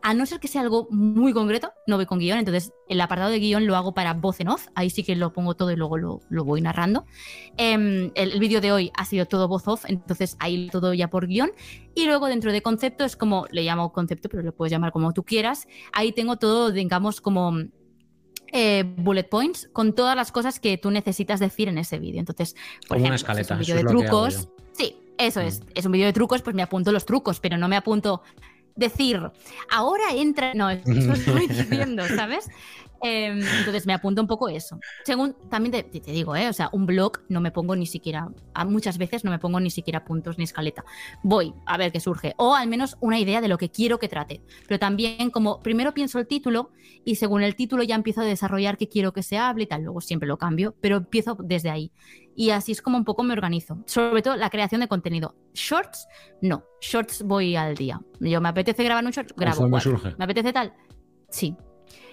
A 0.04 0.14
no 0.14 0.26
ser 0.26 0.40
que 0.40 0.48
sea 0.48 0.62
algo 0.62 0.88
muy 0.90 1.34
concreto, 1.34 1.74
no 1.88 1.96
voy 1.98 2.06
con 2.06 2.20
guion. 2.20 2.40
Entonces, 2.40 2.74
el 2.90 3.00
apartado 3.02 3.32
de 3.32 3.40
guion 3.40 3.68
lo 3.68 3.76
hago 3.76 3.94
para 3.94 4.14
voz 4.14 4.40
en 4.40 4.50
off. 4.50 4.68
Ahí 4.76 4.90
sí 4.90 5.04
que 5.04 5.16
lo 5.16 5.34
pongo 5.34 5.56
todo 5.56 5.72
y 5.72 5.76
luego 5.76 5.98
lo, 5.98 6.22
lo 6.30 6.44
voy 6.44 6.62
narrando. 6.62 7.06
Em, 7.58 8.12
el, 8.16 8.32
el 8.32 8.40
vídeo 8.40 8.62
de 8.62 8.72
hoy 8.72 8.92
ha 8.98 9.06
sido 9.06 9.26
todo 9.26 9.48
voz 9.48 9.68
off, 9.68 9.86
entonces 9.88 10.38
ahí 10.40 10.70
todo 10.70 10.94
ya 10.94 11.10
por 11.10 11.28
guion. 11.28 11.52
Y 11.94 12.06
luego 12.06 12.28
dentro 12.28 12.52
de 12.52 12.62
concepto 12.62 13.04
es 13.04 13.16
como, 13.16 13.46
le 13.52 13.64
llamo 13.64 13.92
concepto, 13.92 14.30
pero 14.30 14.44
lo 14.44 14.56
puedes 14.56 14.72
llamar 14.72 14.92
como 14.92 15.14
tú 15.14 15.24
quieras. 15.24 15.68
Ahí 15.94 16.12
tengo 16.12 16.38
todo, 16.38 16.72
digamos, 16.72 17.22
como 17.22 17.54
eh, 18.54 18.84
bullet 18.98 19.24
points 19.24 19.70
con 19.72 19.94
todas 19.94 20.16
las 20.16 20.32
cosas 20.32 20.60
que 20.60 20.78
tú 20.78 20.92
necesitas 20.92 21.40
decir 21.40 21.70
en 21.70 21.78
ese 21.78 22.00
vídeo. 22.00 22.20
Entonces, 22.20 22.56
por 22.88 22.98
Como 22.98 23.08
una 23.08 23.16
ejemplo, 23.16 23.36
si 23.36 23.42
es 23.42 23.50
escaleta, 23.50 23.54
un 23.54 23.60
vídeo 23.60 23.76
de 23.76 23.82
es 23.82 23.88
trucos. 23.88 24.50
Sí, 24.74 24.96
eso 25.18 25.40
es. 25.40 25.62
Es 25.74 25.86
un 25.86 25.92
vídeo 25.94 26.08
de 26.08 26.14
trucos, 26.14 26.42
pues 26.42 26.56
me 26.56 26.62
apunto 26.62 26.92
los 26.92 27.06
trucos, 27.06 27.40
pero 27.40 27.58
no 27.58 27.68
me 27.68 27.78
apunto 27.78 28.22
decir, 28.76 29.20
ahora 29.70 30.04
entra. 30.14 30.54
No, 30.54 30.70
eso 30.70 31.14
estoy 31.14 31.48
diciendo, 31.48 32.04
¿sabes? 32.16 32.50
Eh, 33.04 33.28
entonces 33.60 33.86
me 33.86 33.94
apunto 33.94 34.22
un 34.22 34.28
poco 34.28 34.50
eso. 34.50 34.80
Según, 35.04 35.36
también 35.50 35.72
te, 35.72 36.00
te 36.00 36.12
digo, 36.12 36.36
¿eh? 36.36 36.50
o 36.50 36.54
sea, 36.54 36.70
un 36.72 36.86
blog 36.86 37.20
no 37.30 37.42
me 37.42 37.52
pongo 37.52 37.76
ni 37.76 37.86
siquiera, 37.86 38.30
a 38.54 38.66
muchas 38.66 38.98
veces 38.98 39.24
no 39.24 39.32
me 39.32 39.40
pongo 39.40 39.60
ni 39.60 39.70
siquiera 39.70 40.06
puntos 40.06 40.38
ni 40.38 40.44
escaleta. 40.44 40.84
Voy 41.24 41.54
a 41.66 41.78
ver 41.78 41.92
qué 41.92 42.00
surge, 42.00 42.34
o 42.38 42.56
al 42.56 42.68
menos 42.68 42.98
una 43.00 43.20
idea 43.20 43.42
de 43.42 43.48
lo 43.48 43.58
que 43.58 43.70
quiero 43.70 44.00
que 44.00 44.08
trate. 44.08 44.42
Pero 44.68 44.80
también 44.80 45.30
como 45.32 45.60
primero 45.60 45.94
pienso 45.94 46.20
el 46.20 46.28
título 46.28 46.72
y 47.04 47.16
según 47.16 47.44
el 47.44 47.56
título 47.56 47.84
ya 47.84 47.96
empiezo 47.96 48.22
a 48.22 48.26
desarrollar 48.26 48.78
qué 48.78 48.88
quiero 48.88 49.14
que 49.14 49.24
se 49.24 49.38
hable 49.38 49.64
y 49.64 49.68
tal, 49.68 49.84
luego 49.84 50.02
siempre 50.02 50.28
lo 50.28 50.38
cambio, 50.38 50.76
pero 50.82 50.98
empiezo 50.98 51.38
desde 51.40 51.70
ahí. 51.70 51.92
Y 52.36 52.52
así 52.52 52.72
es 52.72 52.82
como 52.82 52.98
un 52.98 53.06
poco 53.06 53.24
me 53.24 53.34
organizo. 53.34 53.78
Sobre 53.86 54.22
todo 54.22 54.36
la 54.38 54.50
creación 54.50 54.82
de 54.82 54.88
contenido. 54.88 55.36
Shorts, 55.54 56.08
no. 56.42 56.64
Shorts 56.80 57.24
voy 57.24 57.56
al 57.56 57.76
día. 57.76 58.00
Yo 58.20 58.40
me 58.40 58.50
apetece 58.50 58.84
grabar 58.84 59.04
un 59.06 59.12
short, 59.12 59.32
grabo. 59.36 59.80
Surge. 59.80 60.16
¿Me 60.18 60.26
apetece 60.26 60.54
tal? 60.54 60.74
Sí. 61.30 61.56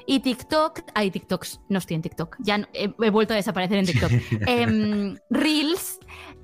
Y 0.06 0.20
TikTok, 0.20 0.80
hay 0.94 1.10
TikToks, 1.10 1.60
no 1.68 1.78
estoy 1.78 1.96
en 1.96 2.02
TikTok, 2.02 2.36
ya 2.40 2.58
no- 2.58 2.66
he, 2.72 2.92
he 3.02 3.10
vuelto 3.10 3.34
a 3.34 3.36
desaparecer 3.36 3.78
en 3.78 3.86
TikTok. 3.86 4.10
Em, 4.46 5.16
Reels, 5.30 5.98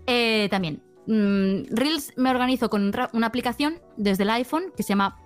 eh, 0.06 0.48
también. 0.50 0.82
Mm, 1.06 1.64
Reels 1.74 2.12
me 2.16 2.30
organizo 2.30 2.68
con 2.70 2.90
una 3.12 3.26
aplicación 3.26 3.80
desde 3.96 4.22
el 4.24 4.30
iPhone 4.30 4.64
que 4.76 4.82
se 4.82 4.90
llama 4.90 5.20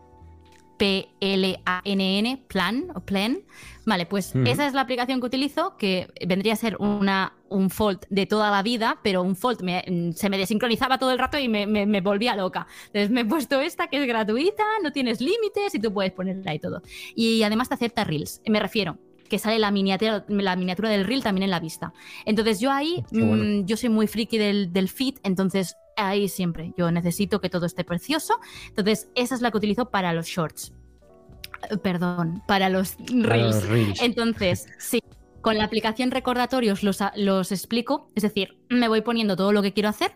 P-L-A-N-N, 0.79 2.43
Plan 2.49 2.87
o 2.95 3.01
Plan. 3.01 3.39
Vale, 3.85 4.05
pues 4.05 4.35
esa 4.45 4.67
es 4.67 4.75
la 4.75 4.83
aplicación 4.83 5.19
que 5.21 5.27
utilizo, 5.27 5.77
que 5.79 6.09
vendría 6.27 6.53
a 6.53 6.57
ser 6.57 6.77
una, 6.79 7.33
un 7.49 7.71
fault 7.71 8.05
de 8.11 8.27
toda 8.27 8.51
la 8.51 8.63
vida, 8.63 8.99
pero 9.03 9.23
un 9.23 9.35
fault 9.35 9.63
me- 9.63 9.83
mm, 9.89 10.13
se 10.13 10.29
me 10.29 10.37
desincronizaba 10.37 10.99
todo 10.99 11.11
el 11.11 11.19
rato 11.19 11.39
y 11.39 11.49
me, 11.49 11.67
me- 11.67 11.87
me 11.87 12.03
volvía 12.03 12.37
loca. 12.37 12.67
Entonces 12.89 13.11
me 13.11 13.23
he 13.23 13.25
puesto 13.25 13.61
esta 13.61 13.87
que 13.89 13.97
es 14.03 14.07
gratuita, 14.07 14.63
no 14.83 14.93
tienes 14.93 15.21
límites 15.23 15.75
y 15.75 15.79
tú 15.81 15.93
puedes 15.93 16.13
ponerla 16.13 16.55
y 16.55 16.59
todo. 16.59 16.83
Y 17.15 17.43
además 17.43 17.69
te 17.71 17.75
acepta 17.77 18.05
Reels. 18.05 18.43
Me 18.47 18.61
refiero, 18.61 18.99
que 19.31 19.39
sale 19.39 19.59
la 19.59 19.71
miniatura, 19.71 20.25
la 20.29 20.57
miniatura 20.57 20.91
del 20.91 21.05
reel 21.07 21.23
también 21.23 21.45
en 21.45 21.51
la 21.51 21.61
vista. 21.61 21.93
Entonces 22.27 22.61
yo 22.61 22.71
ahí, 22.71 23.05
bueno. 23.11 23.37
mm, 23.63 23.65
yo 23.67 23.77
soy 23.79 23.89
muy 23.89 24.07
friki 24.07 24.37
del, 24.39 24.73
del 24.73 24.89
feed, 24.91 25.15
entonces 25.23 25.77
ahí 25.99 26.29
siempre, 26.29 26.73
yo 26.77 26.91
necesito 26.91 27.41
que 27.41 27.51
todo 27.51 27.67
esté 27.67 27.85
precioso. 27.85 28.39
Entonces 28.69 29.11
esa 29.15 29.35
es 29.35 29.41
la 29.41 29.51
que 29.51 29.59
utilizo 29.59 29.91
para 29.91 30.13
los 30.13 30.27
shorts. 30.27 30.73
Eh, 31.71 31.77
Perdón, 31.79 32.43
para 32.47 32.69
los 32.69 32.97
Para 32.97 33.37
reels. 33.37 33.57
los 33.57 33.67
reels. 33.69 34.03
Entonces, 34.03 34.67
sí, 34.79 35.03
con 35.41 35.59
la 35.59 35.65
aplicación 35.65 36.11
recordatorios 36.11 36.83
los, 36.83 36.99
los 37.17 37.53
explico, 37.53 38.11
es 38.15 38.23
decir, 38.23 38.59
me 38.69 38.89
voy 38.89 39.03
poniendo 39.03 39.37
todo 39.37 39.53
lo 39.53 39.63
que 39.63 39.73
quiero 39.73 39.89
hacer. 39.89 40.13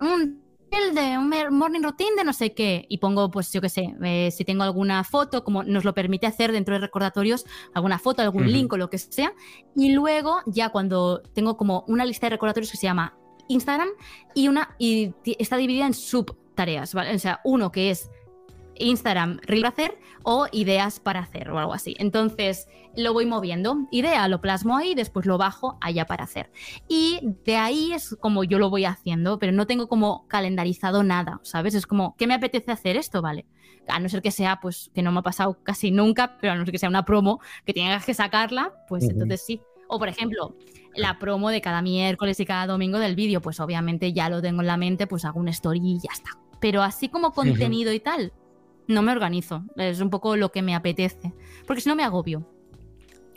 Un 0.00 0.42
reel 0.70 0.94
de 0.94 1.18
un 1.18 1.56
morning 1.56 1.82
routine 1.82 2.14
de 2.16 2.24
no 2.24 2.32
sé 2.32 2.54
qué 2.54 2.86
y 2.88 2.98
pongo, 2.98 3.30
pues 3.30 3.52
yo 3.52 3.60
qué 3.60 3.68
sé, 3.68 3.94
eh, 4.02 4.30
si 4.30 4.44
tengo 4.44 4.62
alguna 4.62 5.02
foto, 5.04 5.44
como 5.44 5.62
nos 5.62 5.84
lo 5.84 5.94
permite 5.94 6.26
hacer 6.26 6.52
dentro 6.52 6.74
de 6.74 6.80
recordatorios, 6.80 7.44
alguna 7.74 7.98
foto, 7.98 8.22
algún 8.22 8.50
link 8.50 8.72
o 8.72 8.76
lo 8.76 8.88
que 8.88 8.98
sea. 8.98 9.32
Y 9.74 9.92
luego, 9.92 10.38
ya 10.46 10.70
cuando 10.70 11.22
tengo 11.34 11.56
como 11.56 11.84
una 11.88 12.04
lista 12.04 12.26
de 12.26 12.30
recordatorios 12.30 12.70
que 12.70 12.76
se 12.76 12.86
llama 12.86 13.16
Instagram 13.50 13.88
y 14.34 14.48
una 14.48 14.74
y 14.78 15.12
está 15.38 15.56
dividida 15.56 15.86
en 15.86 15.94
subtareas, 15.94 16.94
¿vale? 16.94 17.14
O 17.14 17.18
sea, 17.18 17.40
uno 17.44 17.72
que 17.72 17.90
es 17.90 18.10
Instagram, 18.80 19.38
reel 19.42 19.64
hacer 19.66 19.98
o 20.22 20.46
ideas 20.52 21.00
para 21.00 21.20
hacer 21.20 21.50
o 21.50 21.58
algo 21.58 21.72
así. 21.72 21.94
Entonces 21.98 22.68
lo 22.96 23.12
voy 23.12 23.26
moviendo. 23.26 23.86
Idea, 23.90 24.26
lo 24.28 24.40
plasmo 24.40 24.76
ahí, 24.76 24.94
después 24.94 25.26
lo 25.26 25.38
bajo 25.38 25.78
allá 25.80 26.06
para 26.06 26.24
hacer. 26.24 26.50
Y 26.88 27.20
de 27.44 27.56
ahí 27.56 27.92
es 27.92 28.16
como 28.20 28.44
yo 28.44 28.58
lo 28.58 28.70
voy 28.70 28.84
haciendo, 28.84 29.38
pero 29.38 29.52
no 29.52 29.66
tengo 29.66 29.88
como 29.88 30.26
calendarizado 30.28 31.02
nada, 31.02 31.40
¿sabes? 31.42 31.74
Es 31.74 31.86
como, 31.86 32.16
¿qué 32.16 32.26
me 32.26 32.34
apetece 32.34 32.72
hacer 32.72 32.96
esto? 32.96 33.22
Vale. 33.22 33.46
A 33.88 33.98
no 33.98 34.08
ser 34.08 34.22
que 34.22 34.30
sea, 34.30 34.60
pues, 34.60 34.90
que 34.94 35.02
no 35.02 35.10
me 35.10 35.20
ha 35.20 35.22
pasado 35.22 35.58
casi 35.62 35.90
nunca, 35.90 36.36
pero 36.40 36.52
a 36.52 36.56
no 36.56 36.64
ser 36.64 36.72
que 36.72 36.78
sea 36.78 36.88
una 36.88 37.04
promo 37.04 37.40
que 37.64 37.72
tengas 37.72 38.04
que 38.04 38.14
sacarla, 38.14 38.72
pues 38.88 39.04
entonces 39.04 39.44
sí. 39.44 39.60
O 39.88 39.98
por 39.98 40.08
ejemplo, 40.08 40.56
la 40.94 41.18
promo 41.18 41.50
de 41.50 41.60
cada 41.60 41.82
miércoles 41.82 42.40
y 42.40 42.46
cada 42.46 42.66
domingo 42.66 42.98
del 42.98 43.14
vídeo, 43.14 43.40
pues 43.40 43.60
obviamente 43.60 44.12
ya 44.12 44.28
lo 44.28 44.42
tengo 44.42 44.60
en 44.60 44.66
la 44.66 44.76
mente, 44.76 45.06
pues 45.06 45.24
hago 45.24 45.40
una 45.40 45.50
story 45.50 45.80
y 45.82 45.98
ya 45.98 46.12
está. 46.12 46.30
Pero 46.60 46.82
así 46.82 47.08
como 47.08 47.32
contenido 47.32 47.92
y 47.92 48.00
tal, 48.00 48.32
no 48.86 49.02
me 49.02 49.12
organizo. 49.12 49.64
Es 49.76 50.00
un 50.00 50.10
poco 50.10 50.36
lo 50.36 50.52
que 50.52 50.62
me 50.62 50.74
apetece. 50.74 51.32
Porque 51.66 51.80
si 51.80 51.88
no 51.88 51.96
me 51.96 52.04
agobio. 52.04 52.46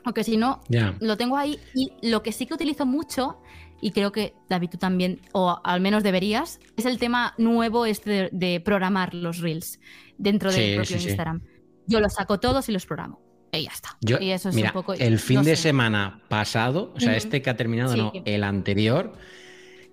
Porque 0.04 0.24
si 0.24 0.36
no, 0.36 0.62
lo 1.00 1.16
tengo 1.16 1.38
ahí. 1.38 1.58
Y 1.74 1.94
lo 2.02 2.22
que 2.24 2.34
sí 2.34 2.46
que 2.46 2.54
utilizo 2.54 2.86
mucho, 2.86 3.40
y 3.80 3.92
creo 3.92 4.12
que 4.12 4.36
David 4.50 4.72
tú 4.72 4.78
también, 4.78 5.22
o 5.32 5.62
al 5.64 5.80
menos 5.80 6.04
deberías, 6.04 6.60
es 6.76 6.86
el 6.86 6.98
tema 6.98 7.34
nuevo 7.38 7.86
este 7.86 8.10
de, 8.10 8.30
de 8.34 8.60
programar 8.60 9.14
los 9.14 9.40
reels 9.40 9.80
dentro 10.18 10.52
del 10.52 10.60
Sí, 10.62 10.76
propio 10.76 10.98
sí, 10.98 11.04
sí. 11.04 11.10
Instagram. 11.10 11.42
Yo 11.88 12.02
los 12.02 12.14
saco 12.14 12.40
todos 12.40 12.68
y 12.68 12.74
los 12.74 12.86
programo. 12.86 13.22
Y 13.54 13.64
ya 13.66 13.72
está. 13.72 13.96
Yo, 14.02 14.18
y 14.20 14.32
eso 14.32 14.50
es 14.50 14.56
mira, 14.56 14.70
un 14.70 14.74
poco. 14.74 14.94
el 14.94 15.20
fin 15.20 15.38
no 15.38 15.44
de 15.44 15.56
sé. 15.56 15.62
semana 15.64 16.22
pasado, 16.28 16.92
o 16.96 17.00
sea, 17.00 17.10
Ujú. 17.10 17.18
este 17.18 17.42
que 17.42 17.50
ha 17.52 17.56
terminado, 17.56 17.94
Sí. 17.94 18.00
no, 18.00 18.12
el 18.26 18.44
anterior, 18.44 19.14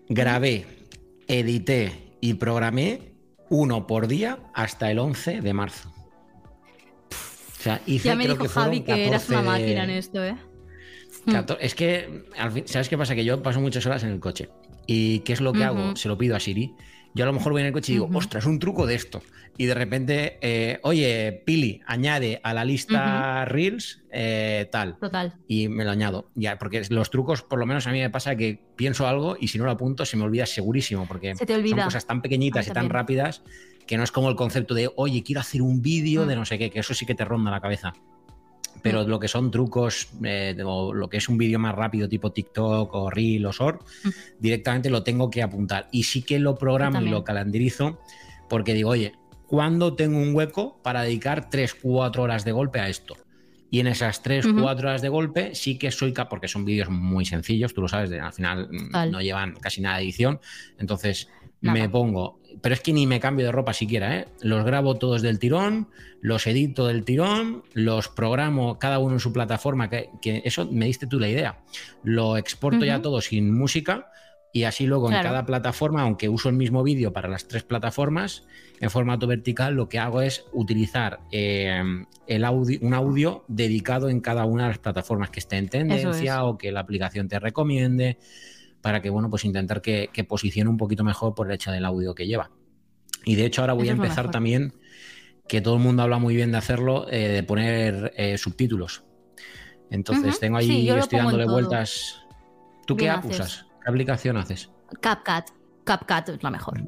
grabé, 0.08 0.66
edité 1.28 2.16
y 2.20 2.34
programé 2.34 3.12
uno 3.50 3.86
por 3.86 4.06
día 4.08 4.38
hasta 4.54 4.90
el 4.90 4.98
11 4.98 5.40
de 5.42 5.52
marzo. 5.52 5.92
O 7.10 7.62
sea, 7.62 7.80
hice 7.86 8.08
Ya 8.08 8.14
me 8.14 8.24
creo 8.24 8.34
dijo 8.36 8.44
que 8.44 8.48
Javi 8.50 8.80
que 8.80 9.06
eras 9.08 9.28
una 9.28 9.38
14 9.42 9.60
máquina 9.60 9.84
en 9.84 9.90
esto, 9.90 10.24
¿eh? 10.24 10.36
Cator- 11.26 11.58
Es 11.60 11.74
que, 11.74 12.24
al 12.38 12.52
fin- 12.52 12.64
¿sabes 12.66 12.88
qué 12.88 12.96
pasa? 12.96 13.14
Que 13.14 13.24
yo 13.26 13.42
paso 13.42 13.60
muchas 13.60 13.84
horas 13.84 14.02
en 14.04 14.10
el 14.10 14.20
coche. 14.20 14.48
¿Y 14.86 15.18
qué 15.20 15.34
es 15.34 15.42
lo 15.42 15.52
que 15.52 15.64
hago? 15.64 15.88
Ujú. 15.88 15.96
Se 15.96 16.08
lo 16.08 16.16
pido 16.16 16.34
a 16.34 16.40
Siri. 16.40 16.74
Yo 17.14 17.24
a 17.24 17.26
lo 17.26 17.32
mejor 17.32 17.52
voy 17.52 17.62
en 17.62 17.66
el 17.68 17.72
coche 17.72 17.92
y 17.92 17.94
digo, 17.96 18.06
Ujú. 18.06 18.18
ostras, 18.18 18.46
un 18.46 18.58
truco 18.58 18.86
de 18.86 18.94
esto. 18.94 19.22
Y 19.58 19.66
de 19.66 19.74
repente, 19.74 20.38
eh, 20.40 20.78
oye, 20.84 21.42
Pili, 21.44 21.82
añade 21.86 22.40
a 22.42 22.54
la 22.54 22.64
lista 22.64 23.44
Reels 23.44 24.00
eh, 24.10 24.68
tal. 24.72 24.96
Total. 24.98 25.34
Y 25.46 25.68
me 25.68 25.84
lo 25.84 25.90
añado. 25.90 26.30
Ya, 26.34 26.56
porque 26.56 26.82
los 26.88 27.10
trucos, 27.10 27.42
por 27.42 27.58
lo 27.58 27.66
menos 27.66 27.86
a 27.86 27.92
mí 27.92 27.98
me 27.98 28.08
pasa 28.10 28.36
que 28.36 28.62
pienso 28.76 29.06
algo 29.06 29.36
y 29.38 29.48
si 29.48 29.58
no 29.58 29.64
lo 29.64 29.72
apunto, 29.72 30.06
se 30.06 30.16
me 30.16 30.22
olvida 30.24 30.46
segurísimo. 30.46 31.06
Porque 31.06 31.34
Se 31.34 31.44
te 31.44 31.54
olvida. 31.54 31.76
son 31.76 31.84
cosas 31.84 32.06
tan 32.06 32.22
pequeñitas 32.22 32.68
A 32.68 32.70
y 32.70 32.72
tan 32.72 32.88
rápidas 32.88 33.42
que 33.86 33.96
no 33.98 34.04
es 34.04 34.12
como 34.12 34.30
el 34.30 34.36
concepto 34.36 34.72
de, 34.74 34.88
oye, 34.96 35.22
quiero 35.24 35.40
hacer 35.40 35.62
un 35.62 35.82
vídeo 35.82 36.24
de 36.24 36.36
no 36.36 36.44
sé 36.44 36.58
qué, 36.58 36.70
que 36.70 36.78
eso 36.78 36.94
sí 36.94 37.04
que 37.04 37.14
te 37.16 37.24
ronda 37.24 37.50
la 37.50 37.60
cabeza. 37.60 37.92
Pero 38.82 39.06
lo 39.06 39.20
que 39.20 39.28
son 39.28 39.50
trucos, 39.50 40.08
eh, 40.24 40.56
o 40.64 40.94
lo 40.94 41.08
que 41.10 41.18
es 41.18 41.28
un 41.28 41.36
vídeo 41.36 41.58
más 41.58 41.74
rápido, 41.74 42.08
tipo 42.08 42.32
TikTok 42.32 42.94
o 42.94 43.10
Reel 43.10 43.44
o 43.46 43.52
Short, 43.52 43.82
Mm. 44.04 44.08
directamente 44.38 44.88
lo 44.90 45.02
tengo 45.02 45.28
que 45.30 45.42
apuntar. 45.42 45.88
Y 45.92 46.04
sí 46.04 46.22
que 46.22 46.38
lo 46.38 46.56
programo 46.56 47.00
y 47.02 47.10
lo 47.10 47.24
calendarizo 47.24 48.00
porque 48.48 48.72
digo, 48.74 48.90
oye, 48.90 49.12
¿cuándo 49.46 49.94
tengo 49.94 50.18
un 50.18 50.34
hueco 50.34 50.80
para 50.82 51.02
dedicar 51.02 51.50
3-4 51.50 52.22
horas 52.22 52.44
de 52.44 52.52
golpe 52.52 52.80
a 52.80 52.88
esto? 52.88 53.16
Y 53.72 53.78
en 53.80 53.86
esas 53.86 54.22
3-4 54.24 54.88
horas 54.88 55.02
de 55.02 55.08
golpe 55.10 55.54
sí 55.54 55.78
que 55.78 55.90
soy 55.92 56.12
capaz, 56.12 56.30
porque 56.30 56.48
son 56.48 56.64
vídeos 56.64 56.88
muy 56.88 57.24
sencillos, 57.24 57.72
tú 57.72 57.82
lo 57.82 57.88
sabes, 57.88 58.10
de- 58.10 58.18
al 58.18 58.32
final 58.32 58.68
mm, 58.68 59.10
no 59.12 59.20
llevan 59.20 59.54
casi 59.60 59.80
nada 59.80 59.98
de 59.98 60.04
edición. 60.04 60.40
Entonces 60.78 61.28
Nada. 61.60 61.78
me 61.78 61.88
pongo, 61.88 62.40
pero 62.62 62.74
es 62.74 62.80
que 62.80 62.92
ni 62.92 63.06
me 63.06 63.20
cambio 63.20 63.46
de 63.46 63.52
ropa 63.52 63.72
siquiera, 63.72 64.16
¿eh? 64.16 64.28
Los 64.40 64.64
grabo 64.64 64.96
todos 64.96 65.22
del 65.22 65.38
tirón, 65.38 65.88
los 66.20 66.46
edito 66.46 66.86
del 66.86 67.04
tirón, 67.04 67.64
los 67.74 68.08
programo 68.08 68.78
cada 68.78 68.98
uno 68.98 69.14
en 69.14 69.20
su 69.20 69.32
plataforma, 69.32 69.90
que, 69.90 70.10
que 70.22 70.42
eso 70.44 70.66
me 70.70 70.86
diste 70.86 71.06
tú 71.06 71.18
la 71.20 71.28
idea. 71.28 71.60
Lo 72.02 72.36
exporto 72.36 72.84
ya 72.84 73.02
todo 73.02 73.20
sin 73.20 73.54
música 73.56 74.10
y 74.52 74.64
así 74.64 74.86
luego 74.86 75.10
en 75.10 75.22
cada 75.22 75.46
plataforma, 75.46 76.02
aunque 76.02 76.28
uso 76.28 76.48
el 76.48 76.56
mismo 76.56 76.82
vídeo 76.82 77.12
para 77.12 77.28
las 77.28 77.46
tres 77.46 77.62
plataformas, 77.62 78.44
en 78.80 78.90
formato 78.90 79.26
vertical, 79.26 79.74
lo 79.74 79.88
que 79.88 79.98
hago 80.00 80.22
es 80.22 80.44
utilizar 80.52 81.20
eh, 81.30 81.82
el 82.26 82.44
audio, 82.44 82.78
un 82.82 82.94
audio 82.94 83.44
dedicado 83.46 84.08
en 84.08 84.20
cada 84.20 84.46
una 84.46 84.64
de 84.64 84.68
las 84.70 84.78
plataformas 84.78 85.30
que 85.30 85.38
esté 85.38 85.56
en 85.56 85.68
tendencia 85.68 86.34
es. 86.34 86.40
o 86.42 86.58
que 86.58 86.72
la 86.72 86.80
aplicación 86.80 87.28
te 87.28 87.38
recomiende, 87.38 88.18
para 88.82 89.02
que, 89.02 89.10
bueno, 89.10 89.28
pues 89.30 89.44
intentar 89.44 89.82
que, 89.82 90.10
que 90.12 90.24
posicione 90.24 90.70
un 90.70 90.76
poquito 90.76 91.04
mejor 91.04 91.34
por 91.34 91.46
el 91.48 91.54
hecho 91.54 91.70
del 91.70 91.84
audio 91.84 92.14
que 92.14 92.26
lleva. 92.26 92.50
Y 93.24 93.34
de 93.34 93.44
hecho 93.46 93.60
ahora 93.60 93.74
voy 93.74 93.84
Eso 93.88 93.92
a 93.92 93.96
empezar 93.96 94.24
mejor. 94.24 94.30
también, 94.32 94.74
que 95.48 95.60
todo 95.60 95.74
el 95.74 95.80
mundo 95.80 96.02
habla 96.02 96.18
muy 96.18 96.34
bien 96.34 96.52
de 96.52 96.58
hacerlo, 96.58 97.06
eh, 97.10 97.28
de 97.28 97.42
poner 97.42 98.12
eh, 98.16 98.38
subtítulos. 98.38 99.04
Entonces 99.90 100.38
tengo 100.38 100.56
ahí, 100.58 100.66
sí, 100.68 100.84
yo 100.86 100.94
lo 100.94 101.02
estoy 101.02 101.18
dándole 101.18 101.46
vueltas. 101.46 102.22
¿Tú 102.86 102.96
qué 102.96 103.10
app 103.10 103.24
usas? 103.24 103.66
¿Qué 103.82 103.90
aplicación 103.90 104.36
haces? 104.36 104.70
CapCut. 105.00 105.52
CapCut 105.84 106.28
es 106.36 106.42
la 106.42 106.50
mejor. 106.50 106.80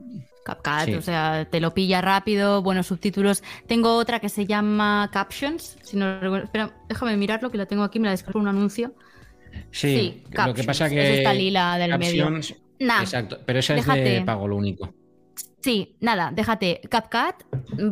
CapCut, 0.44 0.86
Sí. 0.86 0.94
o 0.94 1.02
sea, 1.02 1.46
te 1.50 1.60
lo 1.60 1.74
pilla 1.74 2.00
rápido, 2.00 2.62
buenos 2.62 2.86
subtítulos. 2.86 3.42
Tengo 3.66 3.96
otra 3.96 4.20
que 4.20 4.28
se 4.28 4.46
llama 4.46 5.10
Captions. 5.12 5.76
Si 5.82 5.96
no 5.96 6.36
espera, 6.36 6.74
déjame 6.88 7.16
mirarlo, 7.16 7.50
que 7.50 7.58
la 7.58 7.66
tengo 7.66 7.82
aquí, 7.82 7.98
me 7.98 8.06
la 8.06 8.12
descargo 8.12 8.40
un 8.40 8.48
anuncio. 8.48 8.94
Sí, 9.70 9.96
Sí, 9.96 10.22
lo 10.32 10.54
que 10.54 10.64
pasa 10.64 10.86
es 10.86 10.92
que. 10.92 11.18
esta 11.18 11.34
lila 11.34 11.78
del 11.78 11.98
medio. 11.98 12.30
Nah, 12.78 13.00
Exacto, 13.00 13.38
pero 13.46 13.60
esa 13.60 13.76
es 13.76 13.86
de 13.86 14.22
pago 14.26 14.48
lo 14.48 14.56
único. 14.56 14.92
sí, 15.60 15.94
nada, 16.00 16.32
déjate. 16.34 16.80
CapCut 16.88 17.44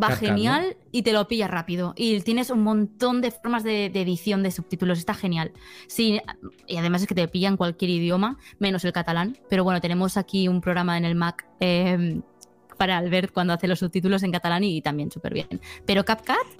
va 0.02 0.11
genial 0.16 0.76
y 0.90 1.02
te 1.02 1.12
lo 1.12 1.28
pilla 1.28 1.46
rápido. 1.46 1.94
Y 1.96 2.20
tienes 2.22 2.50
un 2.50 2.62
montón 2.62 3.20
de 3.20 3.30
formas 3.30 3.62
de, 3.62 3.88
de 3.88 4.00
edición 4.00 4.42
de 4.42 4.50
subtítulos, 4.50 4.98
está 4.98 5.14
genial. 5.14 5.52
Sí, 5.86 6.20
y 6.66 6.76
además 6.76 7.02
es 7.02 7.08
que 7.08 7.14
te 7.14 7.28
pillan 7.28 7.56
cualquier 7.56 7.92
idioma, 7.92 8.36
menos 8.58 8.84
el 8.84 8.92
catalán. 8.92 9.38
Pero 9.48 9.62
bueno, 9.62 9.80
tenemos 9.80 10.16
aquí 10.16 10.48
un 10.48 10.61
programa 10.61 10.98
en 10.98 11.04
el 11.04 11.14
Mac 11.14 11.46
eh, 11.61 12.20
para 12.80 13.02
ver 13.02 13.30
cuando 13.30 13.52
hace 13.52 13.68
los 13.68 13.78
subtítulos 13.78 14.22
en 14.22 14.32
catalán 14.32 14.64
y, 14.64 14.80
también 14.80 15.11
súper 15.11 15.34
bien. 15.34 15.61
Pero 15.84 16.02
CapCut, 16.02 16.59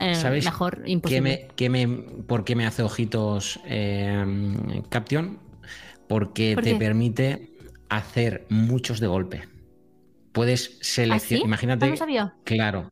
eh, 0.00 0.14
¿Sabéis 0.14 0.44
mejor 0.44 0.82
¿Qué 0.84 0.90
imposible. 0.90 1.20
me, 1.22 1.48
qué 1.56 1.70
me, 1.70 1.88
¿Por 2.26 2.44
qué 2.44 2.54
me 2.56 2.66
hace 2.66 2.82
ojitos 2.82 3.60
eh, 3.66 4.82
Caption? 4.88 5.38
Porque 6.08 6.54
¿Por 6.54 6.64
te 6.64 6.74
permite 6.74 7.50
hacer 7.88 8.46
muchos 8.50 9.00
de 9.00 9.06
golpe. 9.06 9.48
Puedes 10.32 10.78
seleccionar. 10.80 11.22
¿Ah, 11.22 11.26
sí? 11.28 11.40
Imagínate. 11.44 11.86
Ah, 11.86 11.90
no 11.90 11.96
sabía. 11.96 12.34
Claro. 12.44 12.88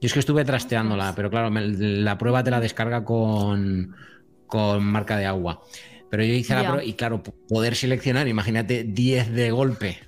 Yo 0.00 0.06
es 0.06 0.12
que 0.12 0.20
estuve 0.20 0.44
trasteándola, 0.44 1.12
pero 1.14 1.30
claro, 1.30 1.50
me- 1.50 1.66
la 1.66 2.16
prueba 2.18 2.42
te 2.44 2.50
la 2.50 2.60
descarga 2.60 3.04
con, 3.04 3.94
con 4.46 4.84
marca 4.84 5.16
de 5.16 5.26
agua. 5.26 5.62
Pero 6.10 6.24
yo 6.24 6.32
hice 6.32 6.54
la 6.54 6.62
prueba 6.64 6.84
y 6.84 6.94
claro, 6.94 7.22
poder 7.48 7.76
seleccionar, 7.76 8.28
imagínate 8.28 8.84
10 8.84 9.30
de 9.32 9.50
golpe 9.50 9.98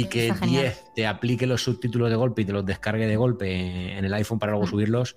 y 0.00 0.04
que 0.06 0.28
Está 0.28 0.38
genial. 0.40 0.62
10 0.64 0.84
te 0.94 1.06
aplique 1.06 1.46
los 1.46 1.62
subtítulos 1.62 2.10
de 2.10 2.16
golpe 2.16 2.42
y 2.42 2.44
te 2.44 2.52
los 2.52 2.64
descargue 2.66 3.06
de 3.06 3.16
golpe 3.16 3.96
en 3.96 4.04
el 4.04 4.12
iPhone 4.14 4.38
para 4.38 4.52
luego 4.52 4.66
Mm. 4.66 4.70
subirlos. 4.70 5.16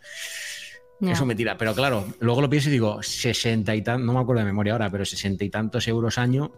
Eso 1.02 1.26
me 1.26 1.34
tira. 1.36 1.58
Pero 1.58 1.74
claro, 1.74 2.06
luego 2.20 2.42
lo 2.42 2.50
pienso 2.50 2.68
y 2.70 2.74
digo, 2.74 3.02
60 3.02 3.74
y 3.74 3.82
tantos, 3.82 4.06
no 4.06 4.14
me 4.14 4.20
acuerdo 4.20 4.40
de 4.42 4.46
memoria 4.46 4.74
ahora, 4.74 4.90
pero 4.90 5.06
60 5.06 5.44
y 5.46 5.50
tantos 5.50 5.88
euros 5.88 6.18
año. 6.18 6.52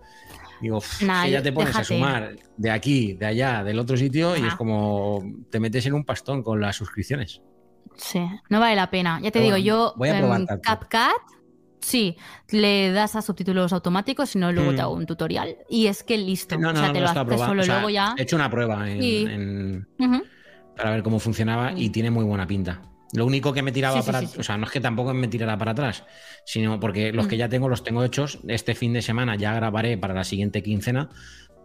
Digo, 0.62 0.78
"Uf, 0.78 1.02
Nah, 1.04 1.26
que 1.26 1.32
ya 1.32 1.42
te 1.44 1.52
pones 1.52 1.70
déjate. 1.70 1.82
a 1.82 1.98
sumar 1.98 2.36
de 2.58 2.72
aquí, 2.72 3.14
de 3.14 3.26
allá, 3.28 3.64
del 3.64 3.78
otro 3.80 3.98
sitio 3.98 4.36
y 4.38 4.46
es 4.46 4.56
como 4.56 5.24
te 5.52 5.60
metes 5.60 5.86
en 5.86 5.94
un 5.94 6.04
pastón 6.06 6.42
con 6.44 6.60
las 6.62 6.76
suscripciones. 6.76 7.42
Sí, 7.98 8.20
no 8.50 8.60
vale 8.60 8.76
la 8.76 8.90
pena. 8.90 9.20
Ya 9.22 9.32
te 9.32 9.40
Pero 9.40 9.56
digo, 9.56 9.56
bueno, 9.56 9.66
yo 9.66 9.94
voy 9.98 10.10
a 10.10 10.18
probar 10.18 10.40
en 10.42 10.48
CapCut. 10.62 11.41
Sí, 11.82 12.16
le 12.52 12.92
das 12.92 13.16
a 13.16 13.22
subtítulos 13.22 13.74
automáticos, 13.74 14.30
si 14.30 14.40
no, 14.40 14.52
luego 14.52 14.74
te 14.74 14.82
hago 14.82 14.94
un 14.94 15.06
tutorial. 15.08 15.58
Y 15.70 15.88
es 15.88 16.04
que 16.04 16.18
listo. 16.18 16.58
No, 16.58 16.72
no, 16.72 16.80
o 16.80 16.82
sea, 16.84 16.88
no, 16.88 16.94
te 16.94 17.00
lo 17.02 17.10
haces 17.10 17.40
solo 17.42 17.62
O 17.62 17.66
sea, 17.66 17.76
luego 17.76 17.90
ya. 17.90 18.14
He 18.18 18.22
hecho 18.22 18.36
una 18.36 18.50
prueba 18.50 18.90
en- 18.90 19.88
para 20.78 20.92
ver 20.92 21.04
cómo 21.04 21.20
funcionaba 21.20 21.74
y 21.76 21.90
Mm. 21.90 21.92
tiene 21.92 22.12
muy 22.12 22.24
buena 22.24 22.48
pinta. 22.48 22.82
Lo 23.14 23.26
único 23.26 23.52
que 23.52 23.62
me 23.62 23.72
tiraba 23.74 24.02
Sí, 24.02 24.06
para, 24.06 24.20
sí, 24.22 24.28
sí. 24.28 24.40
o 24.40 24.44
sea, 24.44 24.58
no 24.58 24.66
es 24.66 24.72
que 24.72 24.80
tampoco 24.80 25.14
me 25.14 25.28
tirara 25.28 25.58
para 25.58 25.72
atrás, 25.72 26.06
sino 26.46 26.80
porque 26.80 27.12
los 27.12 27.28
que 27.28 27.36
Mm. 27.36 27.40
ya 27.40 27.50
tengo 27.50 27.68
los 27.68 27.84
tengo 27.84 28.04
hechos. 28.04 28.40
Este 28.48 28.74
fin 28.74 28.94
de 28.94 29.02
semana 29.02 29.36
ya 29.36 29.54
grabaré 29.54 29.98
para 29.98 30.14
la 30.14 30.24
siguiente 30.24 30.64
quincena, 30.64 31.10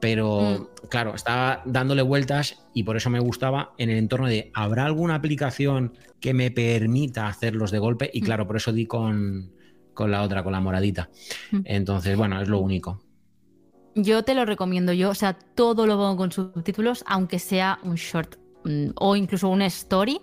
pero 0.00 0.68
Mm. 0.82 0.88
claro, 0.88 1.14
estaba 1.14 1.62
dándole 1.64 2.02
vueltas 2.02 2.66
y 2.74 2.82
por 2.82 2.96
eso 2.96 3.10
me 3.10 3.20
gustaba 3.20 3.74
en 3.78 3.90
el 3.90 3.98
entorno 3.98 4.26
de 4.26 4.50
¿habrá 4.54 4.86
alguna 4.86 5.14
aplicación 5.14 5.92
que 6.20 6.34
me 6.34 6.50
permita 6.50 7.28
hacerlos 7.28 7.70
de 7.70 7.78
golpe? 7.78 8.10
Y 8.12 8.22
Mm. 8.22 8.24
claro, 8.24 8.46
por 8.46 8.56
eso 8.56 8.72
di 8.72 8.86
con, 8.86 9.52
con 9.96 10.12
la 10.12 10.22
otra, 10.22 10.44
con 10.44 10.52
la 10.52 10.60
moradita. 10.60 11.10
Mm. 11.50 11.60
Entonces, 11.64 12.16
bueno, 12.16 12.40
es 12.40 12.48
lo 12.48 12.60
único. 12.60 13.00
Yo 13.96 14.22
te 14.22 14.34
lo 14.34 14.44
recomiendo 14.44 14.92
yo, 14.92 15.10
o 15.10 15.14
sea, 15.14 15.32
todo 15.32 15.86
lo 15.86 15.96
pongo 15.96 16.16
con 16.18 16.30
subtítulos, 16.30 17.02
aunque 17.08 17.38
sea 17.38 17.78
un 17.82 17.94
short 17.96 18.36
mm, 18.64 18.90
o 18.96 19.16
incluso 19.16 19.48
una 19.48 19.66
story. 19.66 20.20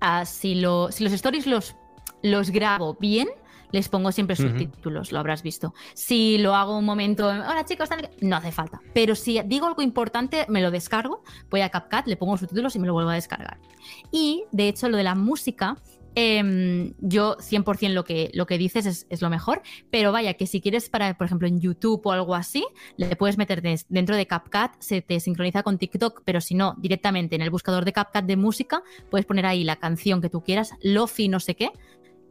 Ah, 0.00 0.24
si, 0.24 0.54
lo- 0.54 0.90
si 0.92 1.02
los 1.04 1.12
stories 1.12 1.46
los, 1.46 1.74
los 2.22 2.50
grabo 2.50 2.96
bien, 3.00 3.28
les 3.72 3.88
pongo 3.88 4.12
siempre 4.12 4.36
subtítulos, 4.36 5.10
lo 5.10 5.18
habrás 5.18 5.42
visto. 5.42 5.74
Si 5.94 6.38
lo 6.38 6.54
hago 6.54 6.78
un 6.78 6.84
momento, 6.84 7.26
hola 7.26 7.64
chicos, 7.64 7.88
tal", 7.88 8.08
no 8.20 8.36
hace 8.36 8.52
falta. 8.52 8.80
Pero 8.94 9.16
si 9.16 9.42
digo 9.44 9.66
algo 9.66 9.82
importante, 9.82 10.46
me 10.48 10.62
lo 10.62 10.70
descargo, 10.70 11.24
voy 11.50 11.62
a 11.62 11.68
CapCut, 11.70 12.06
le 12.06 12.16
pongo 12.16 12.36
subtítulos 12.38 12.76
y 12.76 12.78
me 12.78 12.86
lo 12.86 12.92
vuelvo 12.92 13.10
a 13.10 13.14
descargar. 13.14 13.58
Y 14.12 14.44
de 14.52 14.68
hecho, 14.68 14.88
lo 14.88 14.96
de 14.96 15.02
la 15.02 15.16
música, 15.16 15.76
em, 16.16 16.94
yo 16.98 17.36
100% 17.38 17.94
lo 17.94 18.04
que, 18.04 18.30
lo 18.34 18.46
que 18.46 18.58
dices 18.58 18.86
es, 18.86 19.06
es 19.10 19.22
lo 19.22 19.30
mejor, 19.30 19.62
pero 19.90 20.10
vaya, 20.10 20.34
que 20.34 20.46
si 20.46 20.60
quieres 20.60 20.88
para, 20.88 21.16
por 21.16 21.26
ejemplo, 21.26 21.46
en 21.46 21.60
YouTube 21.60 22.00
o 22.04 22.12
algo 22.12 22.34
así, 22.34 22.66
le 22.96 23.14
puedes 23.14 23.38
meter 23.38 23.62
dentro 23.88 24.16
de 24.16 24.26
CapCut, 24.26 24.72
se 24.80 25.02
te 25.02 25.20
sincroniza 25.20 25.62
con 25.62 25.78
TikTok, 25.78 26.22
pero 26.24 26.40
si 26.40 26.54
no, 26.54 26.74
directamente 26.78 27.36
en 27.36 27.42
el 27.42 27.50
buscador 27.50 27.84
de 27.84 27.92
CapCut 27.92 28.24
de 28.24 28.36
música, 28.36 28.82
puedes 29.10 29.26
poner 29.26 29.46
ahí 29.46 29.62
la 29.62 29.76
canción 29.76 30.20
que 30.20 30.30
tú 30.30 30.42
quieras, 30.42 30.72
Lofi 30.82 31.28
no 31.28 31.38
sé 31.38 31.54
qué, 31.54 31.70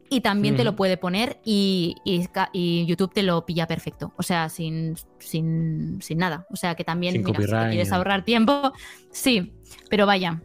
y 0.09 0.21
también 0.21 0.55
te 0.55 0.63
lo 0.63 0.71
Ujú. 0.71 0.77
puede 0.77 0.97
poner 0.97 1.39
y, 1.43 1.95
y 2.05 2.85
YouTube 2.85 3.13
te 3.13 3.23
lo 3.23 3.45
pilla 3.45 3.67
perfecto, 3.67 4.13
o 4.17 4.23
sea, 4.23 4.49
sin, 4.49 4.95
sin, 5.19 6.01
sin 6.01 6.17
nada. 6.17 6.45
O 6.49 6.55
sea, 6.55 6.75
que 6.75 6.83
también, 6.83 7.23
mira, 7.23 7.39
si 7.39 7.47
te 7.51 7.69
quieres 7.69 7.91
ahorrar 7.91 8.23
tiempo, 8.23 8.71
sí, 9.11 9.53
pero 9.89 10.05
vaya. 10.05 10.41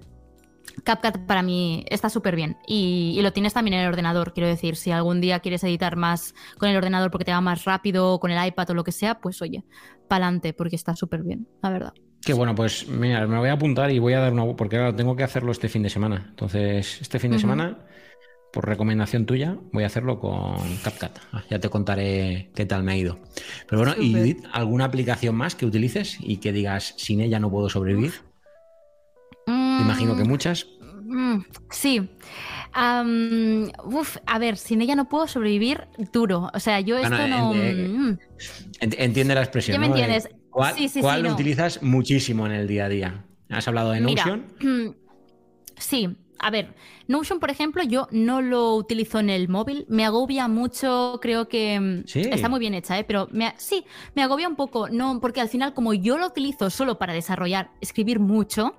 CapCut 0.85 1.27
para 1.27 1.43
mí 1.43 1.85
está 1.89 2.09
súper 2.09 2.37
bien 2.37 2.57
y, 2.67 3.15
y 3.17 3.23
lo 3.23 3.33
tienes 3.33 3.55
también 3.55 3.75
en 3.75 3.81
el 3.81 3.89
ordenador, 3.89 4.33
quiero 4.33 4.49
decir, 4.49 4.77
si 4.77 4.91
algún 4.91 5.21
día 5.21 5.41
quieres 5.41 5.65
editar 5.65 5.97
más 5.97 6.35
con 6.59 6.69
el 6.69 6.77
ordenador 6.77 7.11
porque 7.11 7.25
te 7.25 7.33
va 7.33 7.41
más 7.41 7.65
rápido 7.65 8.15
o 8.15 8.21
con 8.21 8.31
el 8.31 8.47
iPad 8.47 8.71
o 8.71 8.75
lo 8.75 8.85
que 8.85 8.93
sea, 8.93 9.21
pues 9.21 9.41
oye, 9.43 9.65
pa'lante 10.09 10.53
porque 10.53 10.77
está 10.77 10.97
súper 10.97 11.23
bien, 11.23 11.47
la 11.63 11.71
verdad. 11.71 11.95
Que 12.23 12.35
bueno, 12.35 12.55
pues 12.55 12.87
mira, 12.87 13.27
me 13.27 13.39
voy 13.39 13.49
a 13.49 13.55
apuntar 13.55 13.91
y 13.91 13.99
voy 13.99 14.13
a 14.13 14.21
dar 14.21 14.33
una. 14.33 14.45
Porque 14.55 14.77
claro, 14.77 14.95
tengo 14.95 15.17
que 15.17 15.25
hacerlo 15.25 15.53
este 15.53 15.71
fin 15.71 15.83
de 15.83 15.89
semana. 15.89 16.27
Entonces, 16.29 17.01
este 17.01 17.19
fin 17.19 17.31
de 17.31 17.39
semana, 17.39 17.79
por 18.53 18.67
recomendación 18.67 19.25
tuya, 19.25 19.57
voy 19.73 19.85
a 19.85 19.87
hacerlo 19.87 20.21
con 20.21 20.59
CapCut. 20.85 21.19
Ah, 21.33 21.45
Ya 21.49 21.61
te 21.61 21.71
contaré 21.71 22.51
qué 22.55 22.67
tal 22.67 22.83
me 22.83 22.93
ha 22.93 22.97
ido. 22.97 23.21
Pero 23.67 23.83
bueno, 23.83 23.95
y 23.99 24.13
Súper. 24.35 24.51
¿alguna 24.53 24.85
aplicación 24.85 25.35
más 25.35 25.55
que 25.55 25.65
utilices 25.65 26.19
y 26.21 26.37
que 26.39 26.53
digas 26.53 26.93
sin 26.99 27.23
ella 27.23 27.41
no 27.41 27.51
puedo 27.51 27.71
sobrevivir? 27.71 28.13
Me 29.81 29.87
Imagino 29.87 30.17
que 30.17 30.25
Mm, 30.25 30.29
muchas. 30.29 30.67
Mm, 31.09 31.43
sí. 31.71 32.09
Uf, 33.85 34.17
a 34.27 34.39
ver, 34.39 34.57
sin 34.57 34.81
ella 34.81 34.95
no 34.95 35.09
puedo 35.09 35.27
sobrevivir 35.27 35.87
duro. 36.13 36.51
O 36.55 36.61
sea, 36.61 36.81
yo 36.81 36.97
esto 36.97 37.09
Bueno, 37.11 37.53
no. 37.53 37.55
eh, 37.55 37.89
mm, 37.89 38.19
Ent- 38.81 38.95
Entiende 38.99 39.35
la 39.35 39.43
expresión. 39.43 39.75
¿Ya 39.75 39.81
me 39.81 39.87
¿no? 39.89 39.95
Entiendes? 39.97 40.29
¿Cuál, 40.51 40.75
Sí, 40.77 40.89
sí, 40.89 41.01
cuál 41.03 41.17
sí, 41.19 41.23
lo 41.23 41.29
no. 41.29 41.35
utilizas 41.35 41.83
muchísimo 41.83 42.47
en 42.47 42.53
el 42.53 42.67
día 42.67 42.87
a 42.87 42.89
día? 42.89 43.25
¿Has 43.49 43.69
hablado 43.69 43.91
de 43.93 44.01
Mira, 44.01 44.25
Notion? 44.25 44.45
Sí, 45.77 46.17
a 46.39 46.51
ver, 46.51 46.75
Notion, 47.09 47.41
por 47.41 47.51
ejemplo, 47.51 47.83
yo 47.83 48.07
no 48.11 48.43
lo 48.43 48.75
utilizo 48.75 49.19
en 49.19 49.31
el 49.31 49.49
móvil. 49.49 49.87
Me 49.89 50.05
agobia 50.05 50.47
mucho, 50.49 51.19
creo 51.23 51.49
que 51.49 52.03
Sí. 52.07 52.21
está 52.31 52.49
muy 52.49 52.61
bien 52.61 52.75
hecha, 52.75 52.99
¿eh? 52.99 53.05
pero 53.05 53.29
me 53.33 53.55
sí, 53.57 53.85
me 54.15 54.23
agobia 54.23 54.49
un 54.49 54.57
poco, 54.57 54.89
no, 54.91 55.21
porque 55.21 55.41
al 55.41 55.49
final, 55.49 55.73
como 55.75 55.95
yo 55.95 56.19
lo 56.19 56.27
utilizo 56.27 56.69
solo 56.71 56.99
para 56.99 57.13
desarrollar, 57.15 57.71
escribir 57.81 58.21
mucho, 58.21 58.77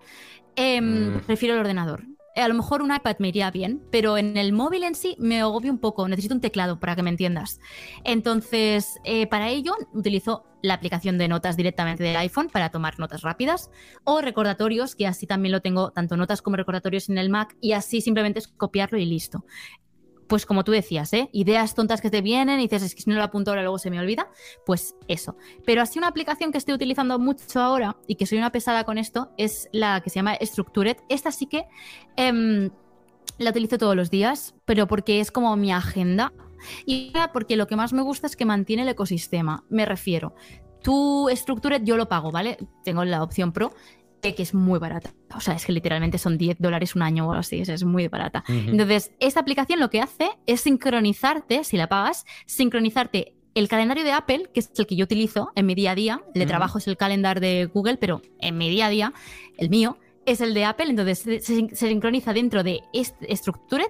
em, 0.56 1.16
Mm. 1.16 1.20
prefiero 1.22 1.56
el 1.56 1.62
ordenador. 1.62 2.04
Eh, 2.36 2.42
A 2.42 2.48
lo 2.48 2.54
mejor 2.54 2.82
un 2.82 2.96
iPad 2.96 3.18
me 3.20 3.28
iría 3.28 3.52
bien, 3.52 3.82
pero 3.92 4.18
en 4.18 4.38
el 4.38 4.54
móvil 4.54 4.84
en 4.84 4.96
sí 4.96 5.16
me 5.20 5.42
agobia 5.42 5.70
un 5.70 5.80
poco. 5.80 6.08
Necesito 6.08 6.34
un 6.34 6.40
teclado 6.40 6.80
para 6.80 6.96
que 6.96 7.04
me 7.04 7.10
entiendas. 7.10 7.60
Entonces, 8.06 9.00
eh, 9.04 9.28
para 9.28 9.50
ello 9.50 9.74
utilizo 9.94 10.46
la 10.62 10.76
aplicación 10.76 11.18
de 11.18 11.28
notas 11.28 11.58
directamente 11.58 12.04
del 12.04 12.16
iPhone 12.18 12.48
para 12.50 12.70
tomar 12.70 13.00
notas 13.00 13.22
rápidas 13.22 13.70
o 14.04 14.22
recordatorios, 14.22 14.96
que 14.96 15.08
así 15.08 15.26
también 15.26 15.52
lo 15.52 15.62
tengo, 15.62 15.92
tanto 15.92 16.16
notas 16.18 16.42
como 16.42 16.56
recordatorios 16.56 17.10
en 17.10 17.18
el 17.18 17.30
Mac, 17.30 17.56
y 17.62 17.72
así 17.74 18.00
simplemente 18.00 18.40
es 18.40 18.48
copiarlo 18.48 18.98
y 19.00 19.06
listo. 19.06 19.44
Pues 20.32 20.46
como 20.46 20.64
tú 20.64 20.72
decías, 20.72 21.12
¿eh? 21.12 21.28
ideas 21.34 21.76
tontas 21.76 22.00
que 22.00 22.10
te 22.10 22.22
vienen 22.22 22.62
y 22.62 22.64
dices, 22.64 22.84
es 22.84 22.96
que 22.96 23.02
si 23.02 23.10
no 23.10 23.18
lo 23.18 23.24
apunto 23.24 23.52
ahora 23.52 23.64
luego 23.64 23.78
se 23.78 23.92
me 23.92 24.00
olvida, 24.00 24.30
pues 24.66 24.96
eso. 25.10 25.36
Pero 25.66 25.82
así 25.82 26.00
una 26.00 26.08
aplicación 26.08 26.54
que 26.54 26.58
estoy 26.58 26.74
utilizando 26.74 27.20
mucho 27.20 27.60
ahora 27.60 27.98
y 28.08 28.16
que 28.16 28.26
soy 28.26 28.38
una 28.38 28.50
pesada 28.50 28.86
con 28.86 28.98
esto 28.98 29.34
es 29.38 29.68
la 29.74 30.00
que 30.00 30.10
se 30.10 30.16
llama 30.16 30.38
Structured. 30.42 30.96
Esta 31.10 31.34
sí 31.34 31.48
que 31.48 31.66
em, 32.16 32.70
la 33.40 33.50
utilizo 33.50 33.78
todos 33.78 33.94
los 33.94 34.10
días, 34.10 34.56
pero 34.64 34.88
porque 34.88 35.20
es 35.20 35.32
como 35.32 35.54
mi 35.58 35.74
agenda 35.74 36.32
y 36.86 37.12
porque 37.34 37.58
lo 37.58 37.68
que 37.68 37.76
más 37.76 37.92
me 37.92 38.02
gusta 38.02 38.28
es 38.28 38.38
que 38.38 38.46
mantiene 38.46 38.84
el 38.84 38.88
ecosistema. 38.88 39.66
Me 39.68 39.86
refiero, 39.86 40.34
tu 40.82 41.30
Structured 41.36 41.84
yo 41.84 41.98
lo 41.98 42.08
pago, 42.08 42.32
¿vale? 42.32 42.58
Tengo 42.86 43.04
la 43.04 43.22
opción 43.22 43.52
Pro, 43.52 43.74
que 44.22 44.44
es 44.44 44.54
muy 44.54 44.80
barata. 44.80 45.14
O 45.36 45.40
sea, 45.40 45.56
es 45.56 45.66
que 45.66 45.72
literalmente 45.72 46.18
son 46.18 46.38
10 46.38 46.58
dólares 46.60 46.96
un 46.96 47.02
año 47.02 47.28
o 47.28 47.32
algo 47.32 47.40
así, 47.42 47.62
es- 47.62 47.84
muy 47.84 48.08
barata. 48.08 48.44
Entonces, 48.48 49.12
esta 49.20 49.40
aplicación 49.40 49.80
lo 49.80 49.90
que 49.90 50.00
hace 50.02 50.30
es 50.46 50.62
sincronizarte, 50.62 51.64
si 51.64 51.78
la 51.78 51.88
pagas, 51.90 52.26
sincronizarte 52.46 53.34
el 53.56 53.68
calendario 53.68 54.04
de 54.04 54.12
Apple, 54.14 54.50
que 54.54 54.60
es 54.62 54.72
el 54.78 54.86
que 54.88 54.96
yo 54.96 55.04
utilizo 55.06 55.52
en 55.56 55.66
mi 55.66 55.76
día 55.76 55.92
a 55.92 55.96
día. 55.96 56.22
El 56.34 56.40
de 56.42 56.46
trabajo 56.46 56.78
es 56.78 56.88
el 56.88 56.96
calendar 56.98 57.40
de 57.42 57.66
Google, 57.66 57.98
pero 57.98 58.22
en 58.40 58.58
mi 58.58 58.70
día 58.70 58.86
a 58.86 58.90
día, 58.90 59.14
el 59.58 59.70
mío 59.70 59.98
es 60.26 60.40
el 60.40 60.54
de 60.54 60.64
Apple. 60.66 60.86
Entonces, 60.90 61.20
se, 61.20 61.40
se- 61.42 61.76
se 61.76 61.88
sincroniza 61.90 62.32
dentro 62.34 62.64
de 62.64 62.82
este 62.94 63.36
Structured 63.36 63.88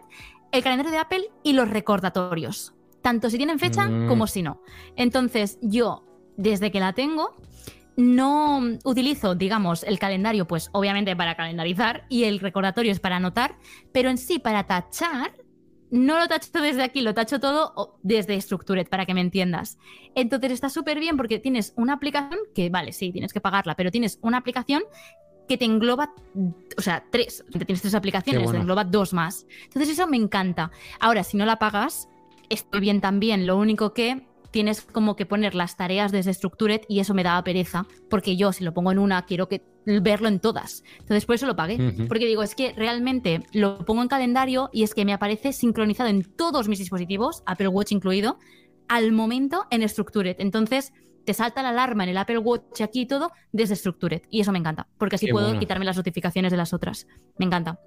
el 0.51 0.63
calendario 0.63 0.91
de 0.91 0.97
Apple 0.97 1.23
y 1.43 1.53
los 1.53 1.69
recordatorios, 1.69 2.73
tanto 3.01 3.29
si 3.29 3.37
tienen 3.37 3.59
fecha 3.59 3.87
Mm. 3.87 4.07
como 4.07 4.25
si 4.27 4.41
no. 4.41 4.61
Entonces, 4.95 5.59
yo, 5.61 6.03
desde 6.37 6.71
que 6.71 6.79
la 6.79 6.93
tengo, 6.93 7.35
no 7.97 8.61
utilizo, 8.83 9.35
digamos, 9.35 9.83
el 9.83 9.99
calendario, 9.99 10.47
pues 10.47 10.69
obviamente 10.71 11.15
para 11.15 11.35
calendarizar 11.35 12.05
y 12.09 12.23
el 12.23 12.39
recordatorio 12.39 12.91
es 12.91 12.99
para 12.99 13.17
anotar, 13.17 13.57
pero 13.91 14.09
en 14.09 14.17
sí 14.17 14.39
para 14.39 14.65
tachar, 14.65 15.33
no 15.91 16.17
lo 16.17 16.27
tacho 16.27 16.49
desde 16.61 16.83
aquí, 16.83 17.01
lo 17.01 17.13
tacho 17.13 17.39
todo 17.39 17.99
desde 18.01 18.39
Structured, 18.39 18.87
para 18.87 19.05
que 19.05 19.13
me 19.13 19.21
entiendas. 19.21 19.77
Entonces 20.15 20.51
está 20.51 20.69
súper 20.69 20.99
bien 20.99 21.17
porque 21.17 21.37
tienes 21.39 21.73
una 21.75 21.93
aplicación 21.93 22.39
que, 22.55 22.69
vale, 22.69 22.93
sí, 22.93 23.11
tienes 23.11 23.33
que 23.33 23.41
pagarla, 23.41 23.75
pero 23.75 23.91
tienes 23.91 24.17
una 24.21 24.37
aplicación 24.37 24.83
que 25.49 25.57
te 25.57 25.65
engloba, 25.65 26.13
o 26.77 26.81
sea, 26.81 27.03
tres, 27.11 27.43
tienes 27.51 27.81
tres 27.81 27.93
aplicaciones, 27.93 28.43
bueno. 28.43 28.59
te 28.59 28.61
engloba 28.61 28.85
dos 28.85 29.11
más. 29.11 29.45
Entonces 29.65 29.89
eso 29.89 30.07
me 30.07 30.15
encanta. 30.15 30.71
Ahora, 30.99 31.25
si 31.25 31.35
no 31.35 31.45
la 31.45 31.59
pagas, 31.59 32.07
estoy 32.47 32.79
bien 32.79 33.01
también, 33.01 33.45
lo 33.45 33.57
único 33.57 33.93
que 33.93 34.30
tienes 34.51 34.81
como 34.81 35.15
que 35.15 35.25
poner 35.25 35.55
las 35.55 35.77
tareas 35.77 36.11
desde 36.11 36.33
Structured 36.33 36.81
y 36.87 36.99
eso 36.99 37.13
me 37.13 37.23
da 37.23 37.43
pereza, 37.43 37.85
porque 38.09 38.35
yo 38.35 38.51
si 38.53 38.63
lo 38.63 38.73
pongo 38.73 38.91
en 38.91 38.99
una 38.99 39.25
quiero 39.25 39.47
que 39.47 39.63
verlo 39.85 40.27
en 40.27 40.39
todas. 40.39 40.83
Entonces 40.99 41.25
por 41.25 41.35
eso 41.35 41.47
lo 41.47 41.55
pagué, 41.55 42.05
porque 42.07 42.27
digo, 42.27 42.43
es 42.43 42.53
que 42.53 42.73
realmente 42.73 43.43
lo 43.53 43.83
pongo 43.85 44.01
en 44.01 44.07
calendario 44.07 44.69
y 44.71 44.83
es 44.83 44.93
que 44.93 45.05
me 45.05 45.13
aparece 45.13 45.53
sincronizado 45.53 46.09
en 46.09 46.23
todos 46.23 46.67
mis 46.67 46.79
dispositivos, 46.79 47.43
Apple 47.45 47.69
Watch 47.69 47.91
incluido, 47.91 48.37
al 48.87 49.11
momento 49.11 49.65
en 49.71 49.87
Structured. 49.87 50.35
Entonces 50.39 50.93
te 51.25 51.33
salta 51.33 51.61
la 51.61 51.69
alarma 51.69 52.03
en 52.03 52.09
el 52.09 52.17
Apple 52.17 52.39
Watch 52.39 52.81
aquí 52.81 53.01
y 53.01 53.05
todo 53.05 53.31
desde 53.51 53.75
Structured 53.75 54.21
y 54.29 54.41
eso 54.41 54.51
me 54.51 54.59
encanta, 54.59 54.87
porque 54.97 55.15
así 55.15 55.27
Qué 55.27 55.31
puedo 55.31 55.47
bueno. 55.47 55.59
quitarme 55.59 55.85
las 55.85 55.97
notificaciones 55.97 56.51
de 56.51 56.57
las 56.57 56.73
otras. 56.73 57.07
Me 57.37 57.45
encanta. 57.45 57.79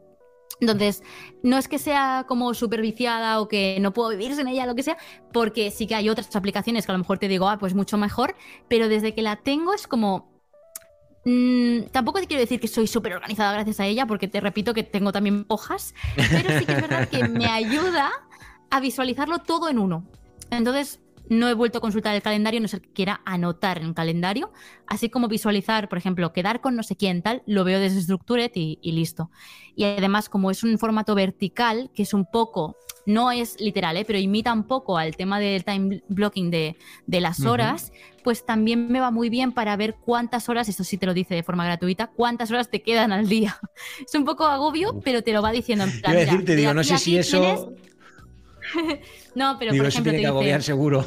Entonces, 0.60 1.02
no 1.42 1.58
es 1.58 1.68
que 1.68 1.78
sea 1.78 2.24
como 2.28 2.54
súper 2.54 2.80
viciada 2.80 3.40
o 3.40 3.48
que 3.48 3.78
no 3.80 3.92
puedo 3.92 4.10
vivir 4.10 4.34
sin 4.34 4.46
ella, 4.48 4.66
lo 4.66 4.74
que 4.74 4.82
sea, 4.82 4.96
porque 5.32 5.70
sí 5.70 5.86
que 5.86 5.94
hay 5.94 6.08
otras 6.08 6.34
aplicaciones 6.36 6.86
que 6.86 6.92
a 6.92 6.94
lo 6.94 7.00
mejor 7.00 7.18
te 7.18 7.28
digo, 7.28 7.48
ah, 7.48 7.58
pues 7.58 7.74
mucho 7.74 7.98
mejor, 7.98 8.36
pero 8.68 8.88
desde 8.88 9.14
que 9.14 9.22
la 9.22 9.36
tengo 9.36 9.74
es 9.74 9.86
como... 9.86 10.32
mm, 11.24 11.86
tampoco 11.90 12.20
te 12.20 12.26
quiero 12.26 12.40
decir 12.40 12.60
que 12.60 12.68
soy 12.68 12.86
súper 12.86 13.14
organizada 13.14 13.52
gracias 13.52 13.80
a 13.80 13.86
ella, 13.86 14.06
porque 14.06 14.28
te 14.28 14.40
repito 14.40 14.74
que 14.74 14.84
tengo 14.84 15.10
también 15.12 15.44
hojas, 15.48 15.94
pero 16.16 16.58
sí 16.58 16.64
que 16.64 16.72
es 16.72 16.82
verdad 16.82 17.08
que 17.08 17.26
me 17.28 17.46
ayuda 17.46 18.10
a 18.70 18.80
visualizarlo 18.80 19.40
todo 19.40 19.68
en 19.68 19.78
uno. 19.78 20.06
Entonces, 20.50 21.00
no 21.28 21.48
he 21.48 21.54
vuelto 21.54 21.78
a 21.78 21.80
consultar 21.80 22.14
el 22.14 22.22
calendario, 22.22 22.60
no 22.60 22.68
sé 22.68 22.80
que 22.80 22.92
quiera 22.92 23.20
anotar 23.24 23.78
en 23.78 23.86
el 23.86 23.94
calendario, 23.94 24.52
así 24.86 25.08
como 25.08 25.28
visualizar, 25.28 25.88
por 25.88 25.98
ejemplo, 25.98 26.32
quedar 26.32 26.60
con 26.60 26.76
no 26.76 26.82
sé 26.82 26.96
quién 26.96 27.22
tal, 27.22 27.42
lo 27.46 27.64
veo 27.64 27.80
desde 27.80 28.00
Structured 28.00 28.50
y, 28.54 28.78
y 28.82 28.92
listo. 28.92 29.30
Y 29.74 29.84
además, 29.84 30.28
como 30.28 30.50
es 30.50 30.62
un 30.62 30.78
formato 30.78 31.14
vertical, 31.14 31.90
que 31.94 32.02
es 32.02 32.14
un 32.14 32.26
poco 32.26 32.76
no 33.06 33.30
es 33.30 33.60
literal, 33.60 33.96
¿eh? 33.96 34.04
pero 34.04 34.18
imita 34.18 34.52
un 34.52 34.64
poco 34.64 34.96
al 34.96 35.16
tema 35.16 35.38
del 35.38 35.64
time 35.64 36.02
blocking 36.08 36.50
de, 36.50 36.76
de 37.06 37.20
las 37.20 37.44
horas, 37.44 37.92
pues 38.22 38.46
también 38.46 38.90
me 38.90 39.00
va 39.00 39.10
muy 39.10 39.28
bien 39.28 39.52
para 39.52 39.76
ver 39.76 39.96
cuántas 39.96 40.48
horas, 40.48 40.68
esto 40.68 40.84
sí 40.84 40.96
te 40.96 41.06
lo 41.06 41.14
dice 41.14 41.34
de 41.34 41.42
forma 41.42 41.64
gratuita, 41.64 42.06
cuántas 42.08 42.50
horas 42.50 42.70
te 42.70 42.82
quedan 42.82 43.12
al 43.12 43.28
día. 43.28 43.58
Es 44.06 44.14
un 44.14 44.24
poco 44.24 44.44
agobio, 44.44 45.00
pero 45.04 45.22
te 45.22 45.32
lo 45.32 45.42
va 45.42 45.52
diciendo 45.52 45.84
en 45.84 46.00
plan. 46.00 46.16
Decirte, 46.16 46.56
digo, 46.56 46.74
no 46.74 46.84
sé 46.84 46.98
si 46.98 47.18
eso... 47.18 47.72
no, 49.34 49.56
pero 49.58 49.72
digo, 49.72 49.82
por 49.82 49.88
eso 49.88 49.98
ejemplo, 49.98 50.12
tiene 50.12 50.18
te 50.18 50.22
que 50.22 50.26
agobiar 50.26 50.60
dice, 50.60 50.66
seguro. 50.66 51.04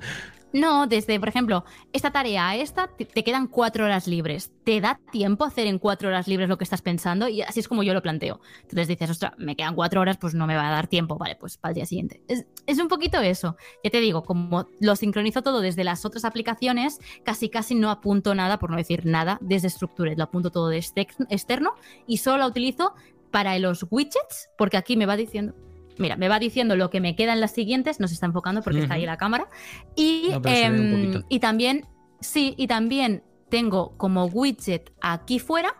no, 0.52 0.86
desde, 0.86 1.18
por 1.18 1.28
ejemplo, 1.28 1.64
esta 1.92 2.10
tarea 2.10 2.50
a 2.50 2.56
esta 2.56 2.88
te, 2.88 3.24
quedan 3.24 3.46
cuatro 3.46 3.84
horas 3.84 4.06
libres. 4.06 4.50
¿Te 4.64 4.80
da 4.80 4.98
tiempo 5.10 5.44
hacer 5.44 5.66
en 5.66 5.78
cuatro 5.78 6.08
horas 6.08 6.28
libres 6.28 6.48
lo 6.48 6.58
que 6.58 6.64
estás 6.64 6.82
pensando? 6.82 7.28
Y 7.28 7.42
así 7.42 7.60
es 7.60 7.68
como 7.68 7.82
yo 7.82 7.94
lo 7.94 8.02
planteo. 8.02 8.40
Entonces 8.62 8.88
dices, 8.88 9.10
ostras, 9.10 9.32
me 9.38 9.56
quedan 9.56 9.74
cuatro 9.74 10.00
horas, 10.00 10.16
pues 10.18 10.34
no 10.34 10.46
me 10.46 10.56
va 10.56 10.68
a 10.68 10.70
dar 10.70 10.86
tiempo. 10.86 11.16
Vale, 11.16 11.36
pues 11.36 11.56
para 11.56 11.70
el 11.70 11.76
día 11.76 11.86
siguiente. 11.86 12.22
Es, 12.28 12.46
es 12.66 12.78
un 12.78 12.88
poquito 12.88 13.20
eso. 13.20 13.56
Ya 13.84 13.90
te 13.90 14.00
digo, 14.00 14.22
como 14.22 14.68
lo 14.80 14.96
sincronizo 14.96 15.42
todo 15.42 15.60
desde 15.60 15.84
las 15.84 16.04
otras 16.04 16.24
aplicaciones, 16.24 16.98
casi 17.24 17.48
casi 17.48 17.74
no 17.74 17.90
apunto 17.90 18.34
nada, 18.34 18.58
por 18.58 18.70
no 18.70 18.76
decir 18.76 19.06
nada, 19.06 19.38
desde 19.40 19.70
Structured. 19.70 20.16
Lo 20.16 20.24
apunto 20.24 20.50
todo 20.50 20.68
de 20.68 20.78
externo 20.78 21.74
y 22.06 22.18
solo 22.18 22.38
la 22.38 22.46
utilizo 22.46 22.94
para 23.30 23.58
los 23.58 23.86
widgets, 23.90 24.50
porque 24.58 24.76
aquí 24.76 24.96
me 24.96 25.06
va 25.06 25.16
diciendo. 25.16 25.54
Mira, 26.00 26.16
me 26.16 26.28
va 26.28 26.38
diciendo 26.38 26.74
lo 26.76 26.90
que 26.90 27.00
me 27.00 27.14
queda 27.14 27.32
en 27.32 27.40
las 27.40 27.52
siguientes, 27.52 28.00
no 28.00 28.08
se 28.08 28.14
está 28.14 28.26
enfocando 28.26 28.62
porque 28.62 28.80
está 28.80 28.94
ahí 28.94 29.06
la 29.06 29.16
cámara. 29.18 29.46
Y, 29.94 30.30
No, 30.30 30.40
em, 30.46 31.22
y 31.28 31.38
también, 31.40 31.86
sí, 32.20 32.54
y 32.56 32.66
también 32.66 33.22
tengo 33.48 33.96
como 33.96 34.24
widget 34.26 34.92
aquí 35.00 35.38
fuera 35.38 35.74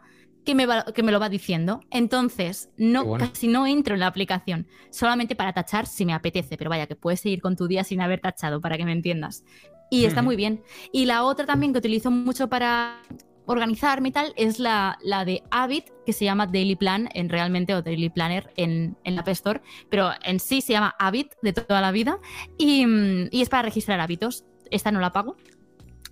que 0.44 0.54
me, 0.54 0.66
va- 0.66 0.84
que 0.84 1.02
me 1.02 1.12
lo 1.12 1.20
va 1.20 1.28
diciendo. 1.28 1.80
Entonces, 1.90 2.68
no, 2.76 3.04
bueno. 3.04 3.30
casi 3.32 3.48
no 3.48 3.66
entro 3.66 3.94
en 3.94 4.00
la 4.00 4.06
aplicación, 4.08 4.66
solamente 4.90 5.34
para 5.36 5.52
tachar 5.52 5.86
si 5.86 6.04
me 6.06 6.12
apetece, 6.14 6.56
pero 6.56 6.70
vaya, 6.70 6.86
que 6.86 6.96
puedes 6.96 7.20
seguir 7.20 7.40
con 7.40 7.56
tu 7.56 7.66
día 7.66 7.84
sin 7.84 8.00
haber 8.00 8.20
tachado, 8.20 8.60
para 8.60 8.76
que 8.76 8.84
me 8.84 8.92
entiendas. 8.92 9.44
Y 9.90 10.04
está 10.04 10.22
muy 10.22 10.36
bien. 10.36 10.62
Y 10.92 11.06
la 11.06 11.24
otra 11.24 11.46
también 11.46 11.72
que 11.72 11.78
utilizo 11.80 12.10
mucho 12.12 12.48
para 12.48 13.02
organizarme 13.46 14.08
y 14.10 14.12
tal 14.12 14.32
es 14.36 14.58
la, 14.58 14.98
la 15.02 15.24
de 15.24 15.42
Habit, 15.50 15.86
que 16.06 16.12
se 16.12 16.24
llama 16.24 16.46
Daily 16.46 16.76
Plan 16.76 17.08
en 17.14 17.28
realmente, 17.28 17.74
o 17.74 17.82
Daily 17.82 18.10
Planner 18.10 18.52
en, 18.56 18.96
en 19.04 19.14
la 19.14 19.22
App 19.22 19.28
Store, 19.28 19.60
pero 19.88 20.10
en 20.22 20.40
sí 20.40 20.60
se 20.60 20.72
llama 20.72 20.94
Habit 20.98 21.32
de 21.42 21.52
toda 21.52 21.80
la 21.80 21.92
vida 21.92 22.18
y, 22.58 22.86
mm, 22.86 23.28
y 23.30 23.42
es 23.42 23.48
para 23.48 23.62
registrar 23.62 24.00
hábitos. 24.00 24.44
Esta 24.70 24.92
no 24.92 25.00
la 25.00 25.12
pago. 25.12 25.36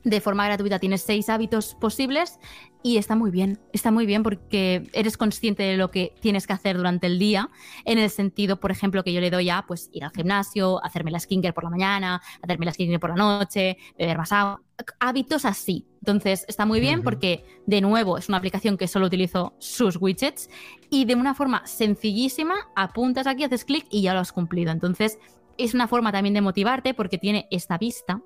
De 0.08 0.22
forma 0.22 0.46
gratuita 0.46 0.78
tienes 0.78 1.02
seis 1.02 1.28
hábitos 1.28 1.74
posibles 1.74 2.38
y 2.82 2.96
está 2.96 3.14
muy 3.14 3.30
bien, 3.30 3.58
está 3.74 3.90
muy 3.90 4.06
bien 4.06 4.22
porque 4.22 4.88
eres 4.94 5.18
consciente 5.18 5.64
de 5.64 5.76
lo 5.76 5.90
que 5.90 6.14
tienes 6.20 6.46
que 6.46 6.54
hacer 6.54 6.78
durante 6.78 7.06
el 7.06 7.18
día, 7.18 7.50
en 7.84 7.98
el 7.98 8.08
sentido, 8.08 8.58
por 8.58 8.70
ejemplo, 8.70 9.04
que 9.04 9.12
yo 9.12 9.20
le 9.20 9.30
doy 9.30 9.50
a 9.50 9.66
pues, 9.68 9.90
ir 9.92 10.04
al 10.04 10.12
gimnasio, 10.12 10.82
hacerme 10.82 11.10
la 11.10 11.20
skincare 11.20 11.52
por 11.52 11.64
la 11.64 11.70
mañana, 11.70 12.22
hacerme 12.40 12.64
la 12.64 12.72
skincare 12.72 12.98
por 12.98 13.10
la 13.10 13.16
noche, 13.16 13.76
beber 13.98 14.16
más 14.16 14.32
agua, 14.32 14.62
hábitos 14.98 15.44
así. 15.44 15.86
Entonces 16.00 16.46
está 16.48 16.64
muy 16.64 16.80
bien 16.80 17.02
porque, 17.02 17.44
de 17.66 17.82
nuevo, 17.82 18.16
es 18.16 18.30
una 18.30 18.38
aplicación 18.38 18.78
que 18.78 18.88
solo 18.88 19.08
utilizo 19.08 19.56
sus 19.58 19.96
widgets 20.00 20.48
y 20.88 21.04
de 21.04 21.16
una 21.16 21.34
forma 21.34 21.66
sencillísima 21.66 22.54
apuntas 22.74 23.26
aquí, 23.26 23.44
haces 23.44 23.66
clic 23.66 23.86
y 23.90 24.00
ya 24.00 24.14
lo 24.14 24.20
has 24.20 24.32
cumplido. 24.32 24.72
Entonces 24.72 25.18
es 25.58 25.74
una 25.74 25.86
forma 25.86 26.12
también 26.12 26.32
de 26.32 26.40
motivarte 26.40 26.94
porque 26.94 27.18
tiene 27.18 27.46
esta 27.50 27.76
vista 27.76 28.22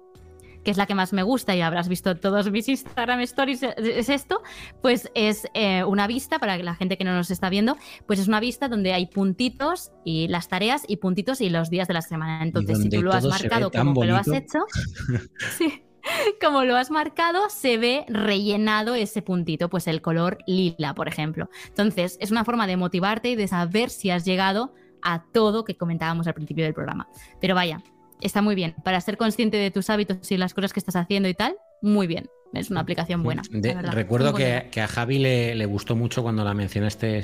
que 0.64 0.70
es 0.70 0.76
la 0.76 0.86
que 0.86 0.94
más 0.94 1.12
me 1.12 1.22
gusta 1.22 1.54
y 1.56 1.60
habrás 1.60 1.88
visto 1.88 2.16
todos 2.16 2.50
mis 2.50 2.68
Instagram 2.68 3.20
stories, 3.20 3.62
es- 3.62 3.74
es 3.78 4.08
esto, 4.08 4.42
pues 4.80 5.10
es 5.14 5.46
eh, 5.54 5.84
una 5.84 6.06
vista, 6.06 6.38
para 6.38 6.56
la 6.58 6.74
gente 6.74 6.96
que 6.96 7.04
no 7.04 7.14
nos 7.14 7.30
está 7.30 7.50
viendo, 7.50 7.76
pues 8.06 8.18
es 8.20 8.28
una 8.28 8.40
vista 8.40 8.68
donde 8.68 8.92
hay 8.92 9.06
puntitos 9.06 9.90
y 10.04 10.28
las 10.28 10.48
tareas 10.48 10.82
y 10.86 10.96
puntitos 10.96 11.40
y 11.40 11.50
los 11.50 11.70
días 11.70 11.88
de 11.88 11.94
la 11.94 12.02
semana. 12.02 12.42
Entonces, 12.42 12.78
si 12.78 12.88
tú 12.88 13.02
lo 13.02 13.12
has 13.12 13.24
marcado 13.42 13.70
como 13.70 14.00
que 14.00 14.06
lo 14.06 14.16
has 14.16 14.28
hecho, 14.28 14.58
sí, 15.58 15.82
como 16.40 16.64
lo 16.64 16.76
has 16.76 16.90
marcado, 16.90 17.48
se 17.48 17.78
ve 17.78 18.04
rellenado 18.08 18.94
ese 18.94 19.22
puntito, 19.22 19.68
pues 19.68 19.86
el 19.86 20.02
color 20.02 20.38
lila, 20.46 20.94
por 20.94 21.08
ejemplo. 21.08 21.48
Entonces, 21.68 22.18
es 22.20 22.30
una 22.30 22.44
forma 22.44 22.66
de 22.66 22.76
motivarte 22.76 23.30
y 23.30 23.36
de 23.36 23.46
saber 23.48 23.90
si 23.90 24.10
has 24.10 24.24
llegado 24.24 24.74
a 25.02 25.24
todo 25.32 25.64
que 25.64 25.76
comentábamos 25.76 26.26
al 26.26 26.34
principio 26.34 26.64
del 26.64 26.74
programa. 26.74 27.08
Pero 27.40 27.54
vaya, 27.54 27.82
está 28.22 28.42
muy 28.42 28.54
bien. 28.54 28.74
Para 28.84 29.00
ser 29.00 29.16
consciente 29.16 29.56
de 29.56 29.70
tus 29.70 29.90
hábitos 29.90 30.30
y 30.30 30.36
las 30.36 30.54
cosas 30.54 30.72
que 30.72 30.80
estás 30.80 30.96
haciendo 30.96 31.28
y 31.28 31.34
tal, 31.34 31.56
muy 31.82 32.06
bien. 32.06 32.28
Es 32.54 32.70
una 32.70 32.80
aplicación 32.80 33.22
buena. 33.22 33.42
De- 33.50 33.68
la 33.70 33.74
verdad. 33.76 33.92
recuerdo 33.92 34.32
buena. 34.32 34.62
que, 34.64 34.70
que 34.70 34.80
a 34.82 34.88
Javi 34.88 35.18
le, 35.18 35.54
le 35.54 35.66
gustó 35.66 35.96
mucho 35.96 36.22
cuando 36.22 36.44
la 36.44 36.52
mencionaste 36.54 37.22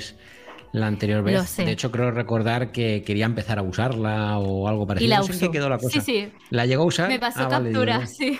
la 0.71 0.87
anterior 0.87 1.23
vez. 1.23 1.35
Lo 1.35 1.43
sé. 1.43 1.65
De 1.65 1.71
hecho, 1.71 1.91
creo 1.91 2.11
recordar 2.11 2.71
que 2.71 3.03
quería 3.05 3.25
empezar 3.25 3.59
a 3.59 3.61
usarla 3.61 4.37
o 4.39 4.67
algo 4.67 4.83
Y 4.83 4.87
parecido. 4.87 5.09
la 5.11 5.17
no 5.19 5.23
sé 5.23 5.39
qué 5.39 5.51
quedó 5.51 5.69
la 5.69 5.77
cosa. 5.77 6.01
Sí, 6.01 6.21
sí. 6.25 6.31
¿La 6.49 6.65
llegó 6.65 6.83
a 6.83 6.85
usar? 6.87 7.09
Me 7.09 7.19
pasó 7.19 7.41
Ah, 7.41 7.47
vale, 7.47 7.71
capturas, 7.71 8.15
sí. 8.15 8.39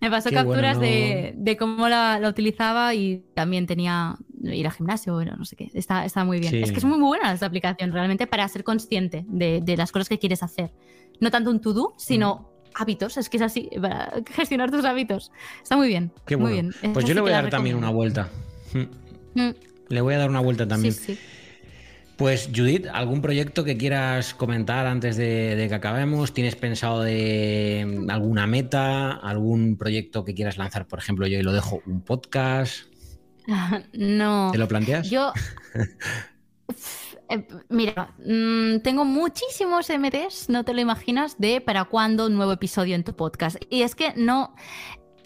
Me 0.00 0.10
pasó 0.10 0.28
Qué 0.28 0.34
bueno, 0.36 0.50
capturas 0.50 0.76
no- 0.76 0.82
de, 0.82 1.32
de 1.36 1.56
cómo 1.56 1.88
la, 1.88 2.18
la 2.20 2.28
utilizaba 2.28 2.94
y 2.94 3.24
también 3.34 3.66
tenía 3.66 4.16
ir 4.52 4.66
al 4.66 4.72
gimnasio, 4.72 5.14
bueno, 5.14 5.34
no 5.36 5.44
sé 5.44 5.56
qué. 5.56 5.70
Está, 5.74 6.04
está 6.04 6.24
muy 6.24 6.40
bien. 6.40 6.50
Sí. 6.50 6.62
Es 6.62 6.72
que 6.72 6.78
es 6.78 6.84
muy 6.84 6.98
buena 6.98 7.32
esta 7.32 7.46
aplicación 7.46 7.92
realmente 7.92 8.26
para 8.26 8.46
ser 8.48 8.64
consciente 8.64 9.24
de, 9.28 9.60
de 9.62 9.76
las 9.76 9.92
cosas 9.92 10.08
que 10.08 10.18
quieres 10.18 10.42
hacer. 10.42 10.72
No 11.20 11.30
tanto 11.30 11.50
un 11.50 11.60
to-do, 11.60 11.94
sino 11.96 12.50
hábitos. 12.74 13.16
Es 13.16 13.28
que 13.28 13.36
es 13.36 13.42
así, 13.42 13.70
para 13.80 14.12
gestionar 14.32 14.70
tus 14.70 14.84
hábitos. 14.84 15.30
Está 15.62 15.76
muy 15.76 15.88
bien. 15.88 16.12
Qué 16.26 16.36
muy 16.36 16.52
bueno. 16.52 16.70
bien. 16.82 16.92
Pues 16.92 17.04
yo 17.06 17.14
le 17.14 17.20
voy 17.20 17.30
a 17.30 17.42
dar 17.42 17.50
también 17.50 17.76
una 17.76 17.90
vuelta. 17.90 18.28
Mm. 18.72 19.40
Mm, 19.40 19.54
Le 19.88 20.00
voy 20.00 20.14
a 20.14 20.18
dar 20.18 20.30
una 20.30 20.40
vuelta 20.40 20.66
también. 20.66 20.92
Sí, 20.92 21.14
sí. 21.14 21.20
Pues 22.16 22.48
Judith, 22.54 22.86
¿algún 22.92 23.20
proyecto 23.20 23.64
que 23.64 23.76
quieras 23.76 24.34
comentar 24.34 24.86
antes 24.86 25.16
de, 25.16 25.56
de 25.56 25.68
que 25.68 25.74
acabemos? 25.74 26.32
¿Tienes 26.32 26.54
pensado 26.54 27.02
de 27.02 27.84
mm, 28.04 28.10
alguna 28.10 28.46
meta? 28.46 29.12
¿Algún 29.12 29.76
proyecto 29.76 30.24
que 30.24 30.34
quieras 30.34 30.56
lanzar? 30.56 30.86
Por 30.86 31.00
ejemplo, 31.00 31.26
yo 31.26 31.38
ahí 31.38 31.42
lo 31.42 31.52
dejo, 31.52 31.82
un 31.86 32.02
podcast. 32.02 32.86
No. 33.92 34.50
¿Te 34.52 34.58
lo 34.58 34.68
planteas? 34.68 35.10
Yo. 35.10 35.32
Eh, 37.30 37.46
Mira, 37.70 38.14
mm, 38.18 38.80
tengo 38.82 39.04
muchísimos 39.06 39.88
MTs, 39.88 40.50
no 40.50 40.62
te 40.64 40.74
lo 40.74 40.80
imaginas, 40.82 41.36
de 41.38 41.62
para 41.62 41.84
cuándo 41.84 42.26
un 42.26 42.34
nuevo 42.34 42.52
episodio 42.52 42.94
en 42.94 43.02
tu 43.04 43.14
podcast. 43.16 43.56
Y 43.70 43.82
es 43.82 43.94
que 43.94 44.12
no. 44.14 44.54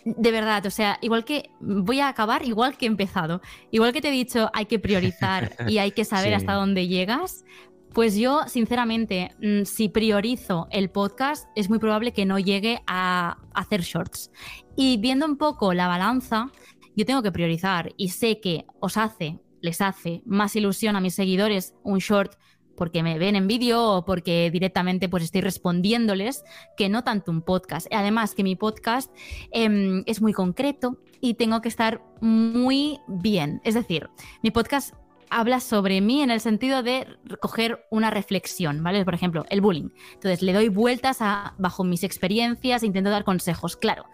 De 0.05 0.31
verdad, 0.31 0.64
o 0.64 0.71
sea, 0.71 0.99
igual 1.03 1.25
que 1.25 1.51
voy 1.61 1.99
a 2.01 2.09
acabar 2.09 2.45
igual 2.45 2.77
que 2.77 2.87
he 2.87 2.89
empezado. 2.89 3.41
Igual 3.73 3.93
que 3.93 4.01
te 4.01 4.09
he 4.09 4.12
dicho, 4.12 4.49
hay 4.55 4.66
que 4.66 4.79
priorizar 4.79 5.57
y 5.66 5.79
hay 5.79 5.91
que 5.91 6.05
saber 6.05 6.29
Sí. 6.31 6.35
hasta 6.35 6.53
dónde 6.55 6.87
llegas. 6.87 7.45
Pues 7.93 8.14
yo, 8.16 8.43
sinceramente, 8.47 9.35
mm, 9.43 9.64
si 9.64 9.89
priorizo 9.89 10.69
el 10.71 10.91
podcast, 10.91 11.49
es 11.57 11.69
muy 11.69 11.79
probable 11.81 12.12
que 12.12 12.27
no 12.27 12.39
llegue 12.39 12.81
a 12.87 13.39
hacer 13.55 13.83
shorts. 13.83 14.31
Y 14.77 14.99
viendo 14.99 15.27
un 15.27 15.37
poco 15.37 15.75
la 15.75 15.89
balanza, 15.89 16.51
yo 16.99 17.07
tengo 17.07 17.23
que 17.23 17.31
priorizar 17.31 17.95
y 17.97 18.09
sé 18.09 18.41
que 18.41 18.67
os 18.81 18.97
hace, 18.97 19.39
les 19.61 19.81
hace 19.81 20.21
más 20.27 20.57
ilusión 20.57 20.97
a 20.97 21.01
mis 21.01 21.15
seguidores 21.15 21.75
un 21.85 22.01
short 22.01 22.35
porque 22.77 23.05
me 23.05 23.21
ven 23.21 23.37
en 23.37 23.47
vídeo 23.47 23.81
o 23.85 24.05
porque 24.05 24.51
directamente 24.51 25.09
pues 25.09 25.23
estoy 25.23 25.41
respondiéndoles 25.41 26.43
que 26.77 26.89
no 26.89 27.05
tanto 27.05 27.31
un 27.31 27.43
podcast. 27.43 27.87
Además 27.93 28.35
que 28.35 28.43
mi 28.43 28.57
podcast 28.57 29.15
em, 29.53 30.03
es 30.07 30.21
muy 30.21 30.33
concreto 30.33 30.99
y 31.21 31.35
tengo 31.35 31.61
que 31.61 31.69
estar 31.69 32.03
muy 32.21 32.99
bien. 33.07 33.61
Es 33.63 33.75
decir, 33.75 34.11
mi 34.43 34.51
podcast 34.51 34.93
habla 35.31 35.61
sobre 35.61 36.01
mí 36.01 36.23
en 36.23 36.31
el 36.31 36.41
sentido 36.41 36.83
de 36.83 37.07
coger 37.41 37.87
una 37.91 38.11
reflexión, 38.11 38.83
¿vale? 38.83 39.05
Por 39.05 39.15
ejemplo, 39.15 39.45
el 39.51 39.61
bullying. 39.61 39.91
Entonces 40.15 40.43
le 40.43 40.53
doy 40.53 40.69
vueltas 40.69 41.19
a, 41.21 41.55
bajo 41.59 41.85
mis 41.85 42.03
experiencias 42.03 42.83
intento 42.83 43.11
dar 43.11 43.25
consejos. 43.25 43.77
Claro, 43.77 44.07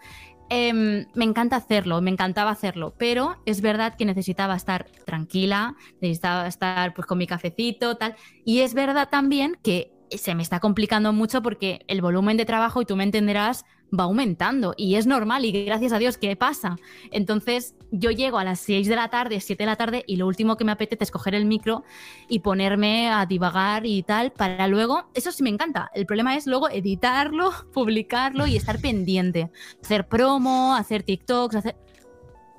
Em, 0.49 1.07
me 1.15 1.25
encanta 1.25 1.55
hacerlo, 1.55 2.01
me 2.01 2.11
encantaba 2.11 2.51
hacerlo, 2.51 2.93
pero 2.99 3.41
es 3.45 3.61
verdad 3.61 3.95
que 3.97 4.05
necesitaba 4.05 4.55
estar 4.55 4.85
tranquila, 5.05 5.75
necesitaba 6.01 6.47
estar 6.47 6.93
pues 6.93 7.07
con 7.07 7.17
mi 7.17 7.25
cafecito, 7.25 7.97
tal. 7.97 8.15
Y 8.45 8.59
es 8.59 8.75
verdad 8.75 9.09
también 9.09 9.57
que 9.63 9.91
se 10.11 10.35
me 10.35 10.43
está 10.43 10.59
complicando 10.59 11.13
mucho 11.13 11.41
porque 11.41 11.79
el 11.87 12.01
volumen 12.01 12.37
de 12.37 12.45
trabajo, 12.45 12.81
y 12.81 12.85
tú 12.85 12.95
me 12.95 13.03
entenderás, 13.03 13.65
va 13.97 14.05
aumentando. 14.05 14.73
Y 14.77 14.95
es 14.95 15.07
normal, 15.07 15.45
y 15.45 15.65
gracias 15.65 15.91
a 15.91 15.99
Dios 15.99 16.17
que 16.17 16.35
pasa. 16.35 16.75
Entonces, 17.11 17.75
yo 17.91 18.11
llego 18.11 18.37
a 18.37 18.43
las 18.43 18.59
6 18.61 18.87
de 18.87 18.95
la 18.95 19.09
tarde, 19.09 19.39
7 19.39 19.63
de 19.63 19.67
la 19.67 19.75
tarde, 19.75 20.03
y 20.07 20.17
lo 20.17 20.27
último 20.27 20.57
que 20.57 20.65
me 20.65 20.71
apetece 20.71 21.03
es 21.03 21.11
coger 21.11 21.35
el 21.35 21.45
micro 21.45 21.83
y 22.27 22.39
ponerme 22.39 23.09
a 23.09 23.25
divagar 23.25 23.85
y 23.85 24.03
tal, 24.03 24.31
para 24.31 24.67
luego, 24.67 25.09
eso 25.13 25.31
sí 25.31 25.43
me 25.43 25.49
encanta. 25.49 25.91
El 25.93 26.05
problema 26.05 26.35
es 26.35 26.47
luego 26.47 26.69
editarlo, 26.69 27.51
publicarlo 27.73 28.47
y 28.47 28.55
estar 28.57 28.79
pendiente. 28.79 29.51
Hacer 29.83 30.07
promo, 30.07 30.75
hacer 30.75 31.03
TikToks, 31.03 31.55
hacer... 31.55 31.75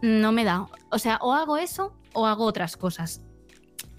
No 0.02 0.30
me 0.30 0.44
da. 0.44 0.66
O 0.90 0.98
sea, 0.98 1.18
o 1.22 1.32
hago 1.32 1.56
eso 1.56 1.94
o 2.12 2.26
hago 2.26 2.44
otras 2.44 2.76
cosas. 2.76 3.25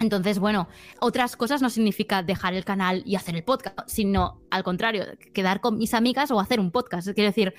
Entonces, 0.00 0.38
bueno, 0.38 0.68
otras 1.00 1.36
cosas 1.36 1.60
no 1.60 1.70
significa 1.70 2.22
dejar 2.22 2.54
el 2.54 2.64
canal 2.64 3.02
y 3.04 3.16
hacer 3.16 3.34
el 3.34 3.42
podcast, 3.42 3.78
sino 3.86 4.40
al 4.50 4.62
contrario, 4.62 5.04
quedar 5.34 5.60
con 5.60 5.76
mis 5.76 5.94
amigas 5.94 6.30
o 6.30 6.38
hacer 6.38 6.60
un 6.60 6.70
podcast. 6.70 7.08
Quiero 7.14 7.30
decir, 7.30 7.54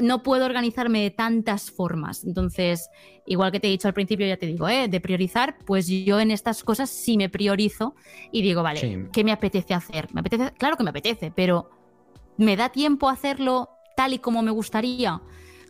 no 0.00 0.22
puedo 0.22 0.46
organizarme 0.46 1.02
de 1.02 1.10
tantas 1.10 1.70
formas. 1.70 2.24
Entonces, 2.24 2.88
igual 3.26 3.52
que 3.52 3.60
te 3.60 3.68
he 3.68 3.70
dicho 3.70 3.88
al 3.88 3.94
principio, 3.94 4.26
ya 4.26 4.36
te 4.36 4.46
digo, 4.46 4.68
¿eh? 4.68 4.88
de 4.88 5.00
priorizar, 5.00 5.58
pues 5.66 5.86
yo 5.88 6.20
en 6.20 6.30
estas 6.30 6.62
cosas 6.62 6.88
sí 6.88 7.16
me 7.16 7.28
priorizo 7.28 7.94
y 8.30 8.42
digo, 8.42 8.62
vale, 8.62 9.08
¿qué 9.12 9.24
me 9.24 9.32
apetece 9.32 9.74
hacer? 9.74 10.08
¿Me 10.12 10.20
apetece? 10.20 10.52
Claro 10.52 10.76
que 10.76 10.84
me 10.84 10.90
apetece, 10.90 11.32
pero 11.34 11.70
¿me 12.38 12.56
da 12.56 12.70
tiempo 12.70 13.08
a 13.08 13.12
hacerlo 13.12 13.70
tal 13.96 14.14
y 14.14 14.18
como 14.18 14.42
me 14.42 14.50
gustaría? 14.50 15.20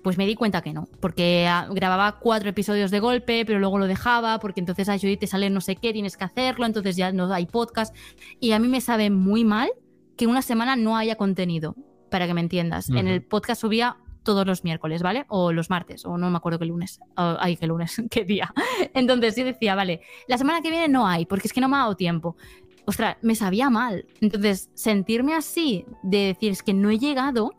Pues 0.03 0.19
me 0.19 0.27
di 0.27 0.35
cuenta 0.35 0.63
que 0.63 0.73
no, 0.73 0.89
porque 1.01 1.47
ah, 1.49 1.69
grababa 1.71 2.19
cuatro 2.19 2.51
episodios 2.51 2.91
de 2.91 3.01
golpe, 3.01 3.45
pero 3.47 3.59
luego 3.61 3.79
lo 3.79 3.87
dejaba, 3.87 4.39
porque 4.41 4.61
entonces 4.61 4.89
a 4.89 4.99
Judith 4.99 5.21
te 5.21 5.27
sale 5.27 5.49
no 5.49 5.61
sé 5.61 5.77
qué, 5.77 5.93
tienes 5.93 6.17
que 6.17 6.25
hacerlo, 6.25 6.67
entonces 6.67 6.97
ya 6.97 7.13
no 7.13 7.33
hay 7.33 7.47
podcast. 7.47 7.95
Y 8.41 8.53
a 8.53 8.59
mí 8.59 8.69
me 8.69 8.81
sabe 8.81 9.11
muy 9.11 9.45
mal 9.45 9.71
que 10.17 10.27
una 10.27 10.43
semana 10.43 10.77
no 10.77 10.97
haya 10.97 11.17
contenido, 11.17 11.77
para 12.11 12.27
que 12.27 12.35
me 12.35 12.41
entiendas. 12.41 12.91
En 12.91 13.09
el 13.09 13.23
podcast 13.23 13.61
subía 13.61 13.97
todos 14.23 14.47
los 14.47 14.65
miércoles, 14.65 15.03
¿vale? 15.03 15.25
O 15.29 15.53
los 15.53 15.71
martes, 15.71 16.05
o 16.05 16.17
no 16.17 16.31
me 16.31 16.37
acuerdo 16.37 16.59
qué 16.59 16.67
lunes. 16.67 17.01
ay, 17.17 17.57
qué 17.57 17.67
lunes, 17.67 18.01
qué 18.11 18.25
día. 18.25 18.53
Entonces 18.95 19.37
yo 19.37 19.45
decía, 19.45 19.75
vale, 19.75 20.01
la 20.29 20.39
semana 20.39 20.61
que 20.61 20.71
viene 20.71 20.89
no 20.89 21.07
hay, 21.07 21.27
porque 21.27 21.49
es 21.49 21.53
que 21.53 21.61
no 21.61 21.69
me 21.69 21.77
ha 21.77 21.81
dado 21.81 21.97
tiempo. 21.97 22.37
Ostras, 22.85 23.17
me 23.23 23.35
sabía 23.35 23.71
mal. 23.71 24.07
Entonces, 24.21 24.71
sentirme 24.75 25.35
así, 25.35 25.85
de 26.03 26.19
decir, 26.19 26.53
es 26.53 26.63
que 26.63 26.75
no 26.75 26.91
he 26.91 26.99
llegado, 26.99 27.55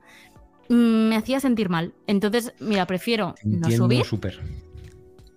me 0.70 1.16
hacía 1.16 1.40
sentir 1.40 1.70
mal. 1.70 1.94
Entonces, 2.08 2.54
mira, 2.60 2.86
prefiero 2.86 3.36
no 3.44 3.70
subir. 3.70 4.06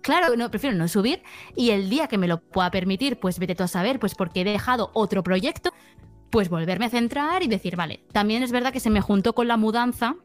Claro, 0.01 0.37
no, 0.37 0.49
prefiero 0.49 0.75
no 0.77 0.87
subir 0.87 1.21
y 1.55 1.71
el 1.71 1.89
día 1.89 2.07
que 2.07 2.17
me 2.17 2.27
lo 2.27 2.39
pueda 2.39 2.71
permitir, 2.71 3.19
pues 3.19 3.39
vete 3.39 3.55
tú 3.55 3.63
a 3.63 3.67
saber, 3.67 3.99
pues 3.99 4.15
porque 4.15 4.41
he 4.41 4.43
dejado 4.45 4.89
otro 4.93 5.21
proyecto, 5.21 5.71
pues 6.29 6.47
volverme 6.47 6.85
a 6.85 6.89
centrar 6.89 7.43
y 7.43 7.47
decir, 7.47 7.75
vale, 7.75 8.05
también 8.13 8.41
es 8.41 8.51
verdad 8.51 8.71
que 8.71 8.79
se 8.79 8.89
me 8.89 9.01
juntó 9.01 9.33
con 9.33 9.47
la 9.47 9.57
mudanza 9.57 10.15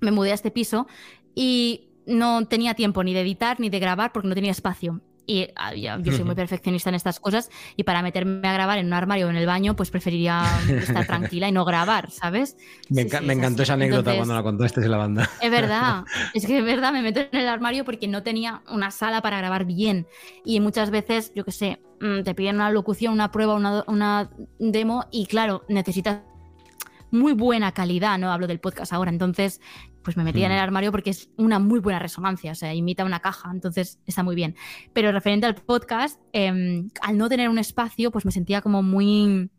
me 0.00 0.10
mudé 0.10 0.32
a 0.32 0.34
este 0.34 0.50
piso 0.50 0.86
y 1.34 1.88
no 2.06 2.46
tenía 2.46 2.74
tiempo 2.74 3.04
ni 3.04 3.14
de 3.14 3.20
editar 3.20 3.60
ni 3.60 3.70
de 3.70 3.78
grabar 3.78 4.12
porque 4.12 4.28
no 4.28 4.34
tenía 4.34 4.50
espacio. 4.50 5.00
Y 5.30 5.46
ah, 5.54 5.72
yo 5.76 6.12
soy 6.12 6.24
muy 6.24 6.34
perfeccionista 6.34 6.88
en 6.88 6.96
estas 6.96 7.20
cosas 7.20 7.50
y 7.76 7.84
para 7.84 8.02
meterme 8.02 8.48
a 8.48 8.52
grabar 8.52 8.78
en 8.78 8.86
un 8.86 8.94
armario 8.94 9.28
o 9.28 9.30
en 9.30 9.36
el 9.36 9.46
baño, 9.46 9.76
pues 9.76 9.88
preferiría 9.88 10.42
estar 10.68 11.06
tranquila 11.06 11.48
y 11.48 11.52
no 11.52 11.64
grabar, 11.64 12.10
¿sabes? 12.10 12.56
Me, 12.88 13.02
encantó 13.02 13.62
esa 13.62 13.74
anécdota 13.74 14.16
cuando 14.16 14.34
la 14.34 14.42
contaste 14.42 14.80
en 14.80 14.90
la 14.90 14.96
banda. 14.96 15.30
Es 15.40 15.52
verdad, 15.52 16.02
es 16.34 16.44
que 16.44 16.58
es 16.58 16.64
verdad, 16.64 16.92
me 16.92 17.00
meto 17.00 17.20
en 17.20 17.38
el 17.38 17.46
armario 17.46 17.84
porque 17.84 18.08
no 18.08 18.24
tenía 18.24 18.62
una 18.68 18.90
sala 18.90 19.22
para 19.22 19.38
grabar 19.38 19.66
bien. 19.66 20.08
Y 20.44 20.58
muchas 20.58 20.90
veces, 20.90 21.30
yo 21.36 21.44
qué 21.44 21.52
sé, 21.52 21.80
mm, 22.00 22.24
te 22.24 22.34
piden 22.34 22.56
una 22.56 22.72
locución, 22.72 23.12
una 23.12 23.30
prueba, 23.30 23.54
una, 23.54 23.84
una 23.86 24.30
demo 24.58 25.06
y 25.12 25.26
claro, 25.26 25.62
necesitas 25.68 26.22
muy 27.12 27.34
buena 27.34 27.70
calidad, 27.70 28.18
¿no? 28.18 28.32
Hablo 28.32 28.48
del 28.48 28.58
podcast 28.58 28.92
ahora, 28.92 29.10
entonces 29.12 29.60
pues 30.02 30.16
me 30.16 30.24
metía 30.24 30.46
en 30.46 30.52
el 30.52 30.58
mm. 30.58 30.62
armario 30.62 30.90
porque 30.90 31.10
es 31.10 31.30
una 31.36 31.58
muy 31.58 31.80
buena 31.80 31.98
resonancia, 31.98 32.52
o 32.52 32.54
sea, 32.54 32.74
imita 32.74 33.04
una 33.04 33.20
caja, 33.20 33.50
entonces 33.52 34.00
está 34.06 34.22
muy 34.22 34.34
bien. 34.34 34.56
Pero 34.92 35.12
referente 35.12 35.46
al 35.46 35.54
podcast, 35.54 36.20
em, 36.32 36.90
al 37.02 37.18
no 37.18 37.28
tener 37.28 37.48
un 37.48 37.58
espacio, 37.58 38.10
pues 38.10 38.24
me 38.24 38.32
sentía 38.32 38.60
como 38.60 38.82
muy 38.82 39.50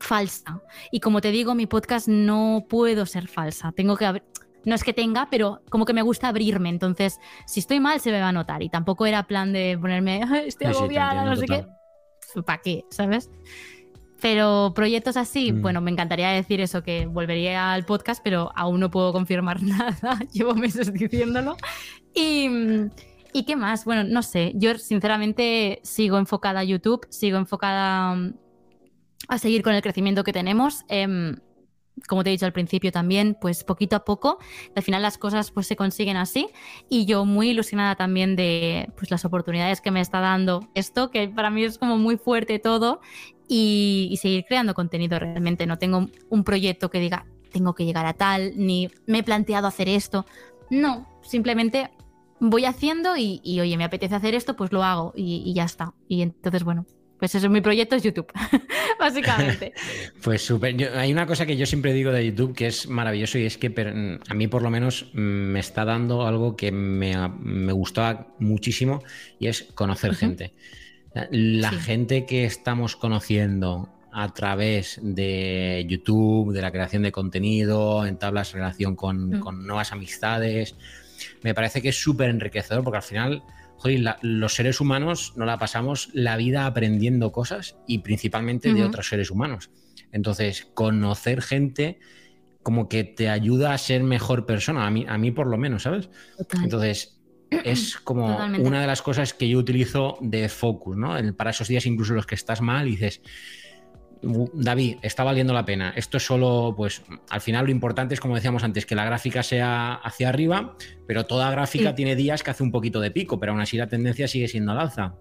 falsa. 0.00 0.60
Y 0.90 1.00
como 1.00 1.20
te 1.20 1.30
digo, 1.30 1.54
mi 1.54 1.66
podcast 1.66 2.08
no 2.08 2.66
puedo 2.68 3.06
ser 3.06 3.28
falsa, 3.28 3.72
tengo 3.72 3.96
que 3.96 4.22
no 4.64 4.74
es 4.74 4.82
que 4.82 4.94
tenga, 4.94 5.28
pero 5.30 5.60
como 5.68 5.84
que 5.84 5.92
me 5.92 6.02
gusta 6.02 6.28
abrirme. 6.28 6.70
Entonces, 6.70 7.20
si 7.46 7.60
estoy 7.60 7.80
mal, 7.80 8.00
se 8.00 8.10
me 8.10 8.20
va 8.20 8.28
a 8.28 8.32
notar. 8.32 8.62
Y 8.62 8.70
tampoco 8.70 9.04
era 9.04 9.26
plan 9.26 9.52
de 9.52 9.76
ponerme, 9.78 10.22
estoy 10.46 10.68
agobiada, 10.68 11.24
no 11.24 11.36
sé 11.36 11.46
qué. 11.46 11.66
¿Para 12.42 12.62
qué? 12.62 12.84
¿Sabes? 12.90 13.30
Pero 14.24 14.72
proyectos 14.74 15.18
así, 15.18 15.52
mm. 15.52 15.60
bueno, 15.60 15.82
me 15.82 15.90
encantaría 15.90 16.30
decir 16.30 16.58
eso, 16.62 16.82
que 16.82 17.04
volvería 17.04 17.74
al 17.74 17.84
podcast, 17.84 18.22
pero 18.24 18.52
aún 18.56 18.80
no 18.80 18.90
puedo 18.90 19.12
confirmar 19.12 19.62
nada. 19.62 20.18
Llevo 20.32 20.54
meses 20.54 20.90
diciéndolo. 20.94 21.58
Y, 22.14 22.48
y, 23.34 23.44
qué 23.44 23.54
más? 23.54 23.84
Bueno, 23.84 24.02
no 24.02 24.22
sé. 24.22 24.52
Yo 24.54 24.78
sinceramente 24.78 25.78
sigo 25.82 26.16
enfocada 26.16 26.60
a 26.60 26.64
YouTube, 26.64 27.06
sigo 27.10 27.36
enfocada 27.36 28.14
mm, 28.14 28.34
a 29.28 29.36
seguir 29.36 29.62
con 29.62 29.74
el 29.74 29.82
crecimiento 29.82 30.24
que 30.24 30.32
tenemos. 30.32 30.86
Em, 30.88 31.36
como 32.08 32.24
te 32.24 32.30
he 32.30 32.32
dicho 32.32 32.46
al 32.46 32.52
principio 32.52 32.92
también, 32.92 33.36
pues 33.40 33.62
poquito 33.62 33.96
a 33.96 34.04
poco, 34.04 34.38
al 34.74 34.82
final 34.82 35.02
las 35.02 35.18
cosas 35.18 35.50
pues 35.50 35.66
se 35.66 35.76
consiguen 35.76 36.16
así 36.16 36.48
y 36.88 37.06
yo 37.06 37.24
muy 37.24 37.50
ilusionada 37.50 37.94
también 37.94 38.36
de 38.36 38.90
pues 38.96 39.10
las 39.10 39.24
oportunidades 39.24 39.80
que 39.80 39.90
me 39.90 40.00
está 40.00 40.20
dando 40.20 40.68
esto, 40.74 41.10
que 41.10 41.28
para 41.28 41.50
mí 41.50 41.62
es 41.62 41.78
como 41.78 41.96
muy 41.96 42.16
fuerte 42.16 42.58
todo 42.58 43.00
y, 43.48 44.18
seguir 44.20 44.44
creando 44.46 44.74
contenido 44.74 45.18
realmente. 45.18 45.66
No 45.66 45.78
tengo 45.78 46.08
un 46.28 46.44
proyecto 46.44 46.90
que 46.90 47.00
diga, 47.00 47.26
tengo 47.52 47.74
que 47.74 47.84
llegar 47.84 48.06
a 48.06 48.14
tal, 48.14 48.52
ni 48.56 48.90
me 49.06 49.18
he 49.18 49.22
planteado 49.22 49.66
hacer 49.66 49.88
esto. 49.88 50.26
No, 50.70 51.06
simplemente 51.22 51.90
voy 52.40 52.64
haciendo 52.64 53.16
y, 53.16 53.40
oye, 53.60 53.76
me 53.76 53.84
apetece 53.84 54.14
hacer 54.14 54.34
esto, 54.34 54.56
pues 54.56 54.72
lo 54.72 54.82
hago 54.82 55.12
y, 55.16 55.52
ya 55.54 55.64
está. 55.64 55.94
Y 56.08 56.22
entonces, 56.22 56.64
bueno, 56.64 56.86
pues 57.18 57.34
eso 57.34 57.46
es 57.46 57.52
mi 57.52 57.60
proyecto, 57.60 57.96
es 57.96 58.02
YouTube, 58.02 58.26
básicamente. 58.98 59.72
pues 60.22 60.42
súper. 60.44 60.96
Hay 60.96 61.12
una 61.12 61.26
cosa 61.26 61.46
que 61.46 61.56
yo 61.56 61.64
siempre 61.64 61.92
digo 61.92 62.10
de 62.12 62.26
YouTube 62.26 62.54
que 62.54 62.66
es 62.66 62.88
maravilloso 62.88 63.38
y 63.38 63.44
es 63.44 63.56
que 63.56 63.72
a 64.28 64.34
mí 64.34 64.48
por 64.48 64.62
lo 64.62 64.70
menos 64.70 65.10
me 65.14 65.60
está 65.60 65.84
dando 65.84 66.26
algo 66.26 66.56
que 66.56 66.72
me, 66.72 67.14
me 67.40 67.72
gustaba 67.72 68.34
muchísimo 68.40 69.02
y 69.38 69.46
es 69.46 69.62
conocer 69.74 70.14
gente. 70.14 70.54
La 71.30 71.70
gente 71.70 72.26
que 72.26 72.44
estamos 72.44 72.96
conociendo 72.96 73.88
a 74.12 74.32
través 74.32 75.00
de 75.02 75.84
YouTube, 75.88 76.52
de 76.52 76.62
la 76.62 76.70
creación 76.70 77.02
de 77.02 77.12
contenido, 77.12 78.06
entablas 78.06 78.52
relación 78.52 78.96
con, 78.96 79.38
mm. 79.38 79.40
con 79.40 79.66
nuevas 79.66 79.92
amistades, 79.92 80.76
me 81.42 81.54
parece 81.54 81.82
que 81.82 81.90
es 81.90 82.00
súper 82.00 82.30
enriquecedor 82.30 82.82
porque 82.82 82.98
al 82.98 83.02
final, 83.02 83.42
joder, 83.76 84.16
los 84.22 84.54
seres 84.54 84.80
humanos 84.80 85.32
no 85.36 85.44
la 85.44 85.58
pasamos 85.58 86.10
la 86.12 86.36
vida 86.36 86.66
aprendiendo 86.66 87.32
cosas 87.32 87.76
y 87.86 87.98
principalmente 87.98 88.72
de 88.72 88.84
otros 88.84 89.08
seres 89.08 89.30
humanos. 89.30 89.70
Entonces, 90.12 90.66
conocer 90.74 91.42
gente 91.42 91.98
como 92.62 92.88
que 92.88 93.04
te 93.04 93.28
ayuda 93.28 93.74
a 93.74 93.78
ser 93.78 94.02
mejor 94.02 94.46
persona, 94.46 94.86
a 94.86 94.90
mí, 94.90 95.04
a 95.08 95.18
mí 95.18 95.30
por 95.30 95.46
lo 95.46 95.58
menos, 95.58 95.82
¿sabes? 95.82 96.08
Entonces, 96.62 97.13
es 97.50 97.96
como 98.04 98.36
una 98.36 98.80
de 98.80 98.86
las 98.86 99.02
cosas 99.02 99.34
que 99.34 99.48
yo 99.48 99.58
utilizo 99.58 100.18
de 100.20 100.48
focus, 100.48 100.96
¿no? 100.96 101.14
Para 101.36 101.50
esos 101.50 101.68
días 101.68 101.86
incluso 101.86 102.14
los 102.14 102.26
que 102.26 102.34
estás 102.34 102.60
mal 102.60 102.86
dices, 102.86 103.20
David, 104.54 104.96
está 105.02 105.24
valiendo 105.24 105.52
la 105.52 105.64
pena. 105.64 105.92
Esto 105.96 106.16
es 106.16 106.24
solo, 106.24 106.74
pues, 106.76 107.02
al 107.28 107.40
final 107.40 107.66
lo 107.66 107.70
importante 107.70 108.14
es, 108.14 108.20
como 108.20 108.34
decíamos 108.34 108.64
antes, 108.64 108.86
que 108.86 108.94
la 108.94 109.04
gráfica 109.04 109.42
sea 109.42 109.94
hacia 109.94 110.28
arriba, 110.28 110.76
pero 111.06 111.26
toda 111.26 111.50
gráfica 111.50 111.94
tiene 111.94 112.16
días 112.16 112.42
que 112.42 112.50
hace 112.50 112.62
un 112.62 112.70
poquito 112.70 113.00
de 113.00 113.10
pico, 113.10 113.38
pero 113.38 113.52
aún 113.52 113.60
así 113.60 113.76
la 113.76 113.86
tendencia 113.86 114.26
sigue 114.28 114.48
siendo 114.48 114.72
al 114.72 114.80
alza. 114.80 115.14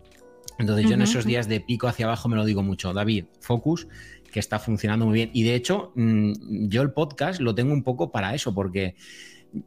Entonces 0.60 0.88
yo 0.88 0.94
en 0.94 1.02
esos 1.02 1.26
días 1.26 1.48
de 1.48 1.60
pico 1.60 1.88
hacia 1.88 2.06
abajo 2.06 2.30
me 2.30 2.36
lo 2.36 2.46
digo 2.46 2.64
mucho, 2.64 2.94
David, 2.94 3.26
focus, 3.42 3.88
que 4.32 4.40
está 4.40 4.60
funcionando 4.60 5.06
muy 5.06 5.16
bien. 5.16 5.32
Y 5.34 5.44
de 5.44 5.56
hecho, 5.56 5.92
mm, 5.96 6.68
yo 6.68 6.82
el 6.82 6.92
podcast 6.92 7.40
lo 7.42 7.56
tengo 7.56 7.74
un 7.74 7.84
poco 7.84 8.12
para 8.12 8.34
eso, 8.36 8.54
porque 8.54 8.96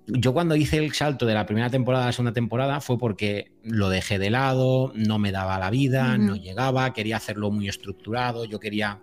yo 0.07 0.33
cuando 0.33 0.57
hice 0.57 0.79
el 0.79 0.93
salto 0.93 1.27
de 1.27 1.35
la 1.35 1.47
primera 1.47 1.71
temporada 1.71 2.05
a 2.05 2.07
la 2.09 2.13
segunda 2.13 2.33
temporada 2.33 2.81
fue 2.81 2.99
porque 2.99 3.53
lo 3.63 3.89
dejé 3.89 4.19
de 4.19 4.31
lado, 4.31 4.93
no 4.95 5.19
me 5.19 5.33
daba 5.33 5.59
la 5.59 5.71
vida, 5.71 6.19
no 6.19 6.37
llegaba, 6.37 6.93
quería 6.93 7.17
hacerlo 7.17 7.51
muy 7.51 7.69
estructurado, 7.69 8.45
yo 8.45 8.59
quería... 8.59 9.01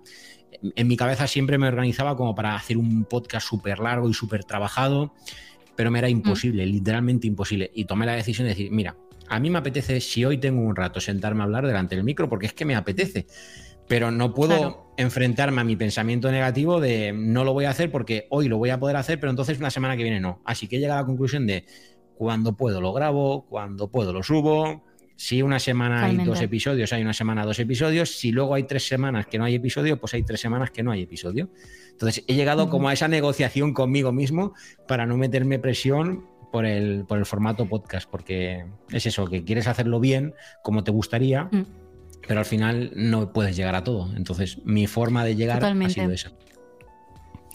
En 0.76 0.88
mi 0.88 0.96
cabeza 0.96 1.28
siempre 1.28 1.58
me 1.58 1.68
organizaba 1.68 2.16
como 2.16 2.36
para 2.36 2.56
hacer 2.56 2.78
un 2.78 3.06
podcast 3.06 3.48
súper 3.48 3.80
largo 3.80 4.10
y 4.10 4.14
súper 4.14 4.44
trabajado, 4.44 5.14
pero 5.76 5.90
me 5.92 6.00
era 6.00 6.08
mm. 6.08 6.12
imposible, 6.12 6.66
literalmente 6.66 7.28
imposible. 7.28 7.72
Y 7.74 7.86
tomé 7.86 8.06
la 8.06 8.14
decisión 8.14 8.46
de 8.46 8.50
decir, 8.50 8.72
mira, 8.72 8.96
a 9.30 9.40
mí 9.40 9.50
me 9.50 9.60
apetece, 9.60 10.00
si 10.00 10.24
hoy 10.26 10.38
tengo 10.38 10.62
un 10.62 10.76
rato, 10.76 11.00
sentarme 11.00 11.42
a 11.42 11.46
hablar 11.46 11.66
delante 11.66 11.96
del 11.96 12.04
micro, 12.04 12.30
porque 12.30 12.46
es 12.46 12.54
que 12.54 12.66
me 12.66 12.76
apetece 12.76 13.26
pero 13.94 14.10
no 14.10 14.34
puedo 14.34 14.92
enfrentarme 14.98 15.62
a 15.62 15.64
mi 15.64 15.76
pensamiento 15.76 16.32
negativo 16.32 16.82
de 16.82 17.14
no 17.14 17.44
lo 17.44 17.54
voy 17.54 17.66
a 17.66 17.70
hacer 17.70 17.92
porque 17.92 18.26
hoy 18.32 18.48
lo 18.48 18.58
voy 18.58 18.72
a 18.72 18.80
poder 18.80 18.96
hacer, 18.96 19.20
pero 19.20 19.30
entonces 19.30 19.60
la 19.60 19.70
semana 19.70 19.96
que 19.96 20.02
viene 20.02 20.20
no. 20.20 20.42
Así 20.46 20.68
que 20.68 20.78
he 20.78 20.80
llegado 20.80 20.98
a 20.98 21.02
la 21.04 21.06
conclusión 21.06 21.46
de 21.46 21.68
cuando 22.16 22.58
puedo 22.58 22.82
lo 22.82 22.92
grabo, 22.92 23.46
cuando 23.46 23.92
puedo 23.92 24.12
lo 24.12 24.24
subo. 24.24 24.84
Si 25.16 25.44
una 25.44 25.60
semana 25.60 26.06
hay 26.06 26.18
dos 26.18 26.42
episodios, 26.42 26.92
hay 26.92 27.04
una 27.04 27.14
semana 27.14 27.46
dos 27.46 27.60
episodios. 27.60 28.18
Si 28.18 28.32
luego 28.32 28.56
hay 28.56 28.64
tres 28.64 28.88
semanas 28.88 29.28
que 29.28 29.38
no 29.38 29.46
hay 29.46 29.54
episodio, 29.54 30.00
pues 30.00 30.16
hay 30.16 30.24
tres 30.24 30.42
semanas 30.42 30.72
que 30.72 30.82
no 30.82 30.90
hay 30.90 31.04
episodio. 31.04 31.52
Entonces 31.92 32.26
he 32.28 32.34
llegado 32.34 32.72
como 32.72 32.90
a 32.90 32.94
esa 32.94 33.08
negociación 33.08 33.76
conmigo 33.76 34.12
mismo 34.12 34.56
para 34.88 35.06
no 35.06 35.18
meterme 35.18 35.60
presión 35.60 36.26
por 36.52 36.66
el, 36.66 37.06
por 37.06 37.20
el 37.20 37.28
formato 37.28 37.70
podcast, 37.70 38.10
porque 38.10 38.66
es 38.92 39.06
eso, 39.06 39.28
que 39.28 39.44
quieres 39.44 39.68
hacerlo 39.68 40.00
bien, 40.00 40.34
como 40.64 40.84
te 40.84 40.90
gustaría. 40.90 41.44
Mm 41.52 41.83
pero 42.28 42.40
al 42.40 42.46
final 42.46 42.92
no 42.96 43.34
puedes 43.34 43.56
llegar 43.56 43.76
a 43.76 43.84
todo. 43.84 44.14
Entonces, 44.16 44.60
mi 44.66 44.88
forma 44.88 45.24
de 45.24 45.36
llegar 45.36 45.64
ha 45.64 45.90
sido 45.90 46.12
esa. 46.12 46.32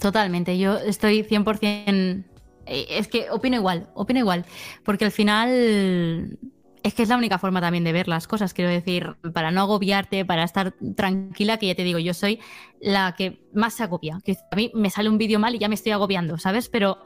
Totalmente, 0.01 0.59
yo 0.59 0.79
estoy 0.79 1.23
100%... 1.23 2.25
Eh, 2.66 2.87
es 2.91 3.09
que 3.09 3.31
opino 3.31 3.57
igual, 3.57 3.89
opino 3.95 4.21
igual, 4.21 4.45
porque 4.85 5.07
al 5.07 5.11
final 5.11 6.39
es 6.83 6.95
que 6.95 7.03
es 7.03 7.09
la 7.09 7.16
única 7.16 7.39
forma 7.39 7.61
también 7.61 7.85
de 7.85 7.93
ver 7.93 8.09
las 8.09 8.27
cosas, 8.27 8.55
quiero 8.55 8.71
decir, 8.71 9.16
para 9.33 9.51
no 9.51 9.62
agobiarte, 9.62 10.25
para 10.25 10.45
estar 10.45 10.75
tranquila, 10.97 11.59
que 11.59 11.66
ya 11.66 11.75
te 11.75 11.85
digo, 11.85 11.99
yo 11.99 12.14
soy 12.14 12.41
la 12.81 13.14
que 13.16 13.43
más 13.53 13.75
se 13.75 13.83
agobia. 13.83 14.21
Que 14.25 14.37
a 14.51 14.57
mí 14.57 14.71
me 14.75 14.91
sale 14.91 15.09
un 15.09 15.19
vídeo 15.19 15.39
mal 15.39 15.55
y 15.55 15.59
ya 15.59 15.69
me 15.69 15.75
estoy 15.75 15.93
agobiando, 15.93 16.39
¿sabes? 16.39 16.69
Pero 16.69 16.99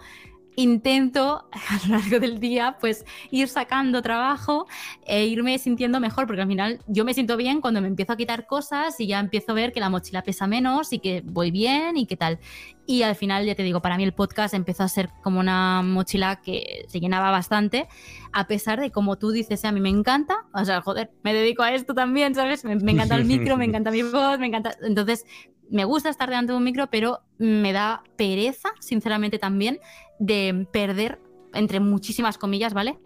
intento 0.57 1.49
a 1.53 1.87
lo 1.87 1.97
largo 1.97 2.21
del 2.21 2.39
día 2.39 2.77
pues 2.81 3.05
ir 3.31 3.49
sacando 3.49 4.03
trabajo 4.03 4.67
e 5.07 5.27
irme 5.27 5.59
sintiendo 5.59 6.01
mejor 6.01 6.27
porque 6.27 6.43
al 6.43 6.49
final 6.49 6.81
yo 6.87 7.05
me 7.05 7.15
siento 7.15 7.37
bien 7.37 7.61
cuando 7.61 7.81
me 7.81 7.89
empiezo 7.89 8.13
a 8.13 8.17
quitar 8.17 8.47
cosas 8.47 8.99
y 9.01 9.07
ya 9.07 9.21
empiezo 9.21 9.53
a 9.53 9.55
ver 9.55 9.73
que 9.73 9.81
la 9.81 9.91
mochila 9.91 10.23
pesa 10.23 10.47
menos 10.47 10.93
y 10.93 10.99
que 10.99 11.23
voy 11.25 11.51
bien 11.51 11.97
y 11.97 12.07
qué 12.07 12.17
tal. 12.17 12.39
Y 12.85 13.03
al 13.03 13.15
final, 13.15 13.47
ya 13.47 13.55
te 13.55 13.63
digo, 13.63 13.81
para 13.81 13.97
mí 13.97 14.03
el 14.03 14.13
podcast 14.13 14.55
empezó 14.55 14.83
a 14.83 14.89
ser 14.89 15.09
como 15.23 15.39
una 15.39 15.83
mochila 15.83 16.41
que 16.43 16.85
se 16.89 16.99
llenaba 16.99 17.31
bastante, 17.31 17.87
a 18.33 18.49
pesar 18.49 18.81
de 18.81 18.91
como 18.91 19.19
tú 19.19 19.31
dices, 19.31 19.65
a 19.65 19.73
mí 19.73 19.81
me 19.81 19.89
encanta, 19.89 20.47
o 20.53 20.65
sea, 20.65 20.83
joder, 20.83 21.13
me 21.23 21.33
dedico 21.33 21.63
a 21.63 21.73
esto 21.73 21.95
también, 21.95 22.35
¿sabes? 22.35 22.65
Me, 22.65 22.75
me 22.77 22.93
encanta 22.93 23.15
el 23.15 23.25
micro, 23.25 23.57
me 23.57 23.67
encanta 23.67 23.91
mi 23.91 24.03
voz, 24.03 24.39
me 24.39 24.47
encanta... 24.47 24.77
Entonces, 24.83 25.25
me 25.71 25.85
gusta 25.87 26.11
estar 26.11 26.29
delante 26.29 26.53
de 26.53 26.59
un 26.59 26.65
micro, 26.65 26.89
pero 26.91 27.21
me 27.39 27.73
da 27.73 28.03
pereza, 28.17 28.71
sinceramente 28.81 29.39
también, 29.39 29.81
de 30.19 30.67
perder, 30.73 31.21
entre 31.55 31.81
muchísimas 31.81 32.39
comillas, 32.39 32.75
¿vale? 32.75 32.99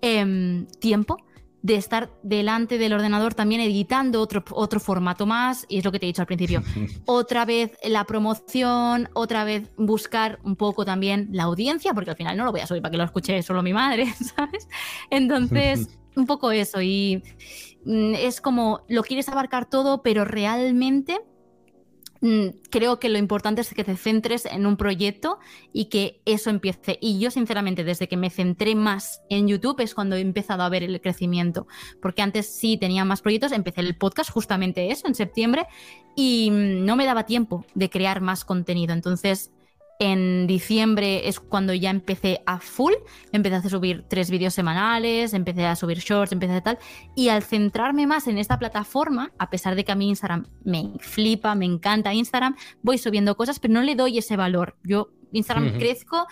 Em, 0.00 0.66
tiempo 0.80 1.16
de 1.64 1.76
estar 1.76 2.10
delante 2.22 2.76
del 2.76 2.92
ordenador 2.92 3.32
también 3.32 3.62
editando 3.62 4.20
otro, 4.20 4.44
otro 4.50 4.80
formato 4.80 5.24
más, 5.24 5.64
y 5.66 5.78
es 5.78 5.84
lo 5.86 5.90
que 5.92 5.98
te 5.98 6.04
he 6.04 6.08
dicho 6.08 6.20
al 6.20 6.26
principio. 6.26 6.62
otra 7.06 7.46
vez 7.46 7.72
la 7.82 8.04
promoción, 8.04 9.08
otra 9.14 9.44
vez 9.44 9.70
buscar 9.78 10.40
un 10.44 10.56
poco 10.56 10.84
también 10.84 11.30
la 11.32 11.44
audiencia, 11.44 11.94
porque 11.94 12.10
al 12.10 12.16
final 12.16 12.36
no 12.36 12.44
lo 12.44 12.52
voy 12.52 12.60
a 12.60 12.66
subir 12.66 12.82
para 12.82 12.90
que 12.90 12.98
lo 12.98 13.04
escuche 13.04 13.42
solo 13.42 13.62
mi 13.62 13.72
madre, 13.72 14.12
¿sabes? 14.36 14.68
Entonces, 15.08 15.88
un 16.16 16.26
poco 16.26 16.50
eso, 16.50 16.82
y 16.82 17.22
mm, 17.86 18.12
es 18.16 18.42
como 18.42 18.82
lo 18.86 19.02
quieres 19.02 19.30
abarcar 19.30 19.64
todo, 19.64 20.02
pero 20.02 20.26
realmente 20.26 21.18
creo 22.70 22.98
que 22.98 23.08
lo 23.08 23.18
importante 23.18 23.60
es 23.60 23.74
que 23.74 23.84
te 23.84 23.96
centres 23.96 24.46
en 24.46 24.66
un 24.66 24.76
proyecto 24.76 25.38
y 25.72 25.86
que 25.86 26.22
eso 26.24 26.50
empiece. 26.50 26.98
Y 27.00 27.18
yo, 27.18 27.30
sinceramente, 27.30 27.84
desde 27.84 28.08
que 28.08 28.16
me 28.16 28.30
centré 28.30 28.74
más 28.74 29.20
en 29.28 29.48
YouTube 29.48 29.80
es 29.80 29.94
cuando 29.94 30.16
he 30.16 30.20
empezado 30.20 30.62
a 30.62 30.68
ver 30.68 30.82
el 30.82 31.00
crecimiento. 31.00 31.66
Porque 32.00 32.22
antes 32.22 32.46
sí 32.46 32.78
tenía 32.78 33.04
más 33.04 33.20
proyectos, 33.20 33.52
empecé 33.52 33.82
el 33.82 33.96
podcast 33.96 34.30
justamente 34.30 34.90
eso, 34.90 35.06
en 35.06 35.14
septiembre, 35.14 35.66
y 36.16 36.50
mm, 36.50 36.84
no 36.84 36.96
me 36.96 37.04
daba 37.04 37.26
tiempo 37.26 37.66
de 37.74 37.90
crear 37.90 38.20
más 38.20 38.44
contenido. 38.44 38.94
Entonces, 38.94 39.52
en 39.98 40.46
diciembre 40.46 41.28
es 41.28 41.40
cuando 41.40 41.72
ya 41.74 41.90
empecé 41.90 42.42
a 42.46 42.58
full, 42.58 42.92
empecé 43.32 43.56
a 43.56 43.62
subir 43.68 44.04
tres 44.08 44.30
vídeos 44.30 44.54
semanales, 44.54 45.34
empecé 45.34 45.66
a 45.66 45.76
subir 45.76 45.98
shorts, 45.98 46.32
empecé 46.32 46.54
a 46.54 46.60
tal, 46.62 46.78
y 47.14 47.28
al 47.28 47.42
centrarme 47.42 48.06
más 48.06 48.26
en 48.26 48.38
esta 48.38 48.58
plataforma, 48.58 49.32
a 49.38 49.50
pesar 49.50 49.74
de 49.74 49.84
que 49.84 49.92
a 49.92 49.94
mí 49.94 50.08
Instagram 50.08 50.46
me 50.64 50.92
flipa, 50.98 51.54
me 51.54 51.66
encanta 51.66 52.12
Instagram, 52.12 52.56
voy 52.82 52.98
subiendo 52.98 53.36
cosas, 53.36 53.60
pero 53.60 53.74
no 53.74 53.82
le 53.82 53.94
doy 53.94 54.18
ese 54.18 54.36
valor. 54.36 54.76
Yo 54.82 55.10
Instagram 55.32 55.78
crezco 55.78 56.26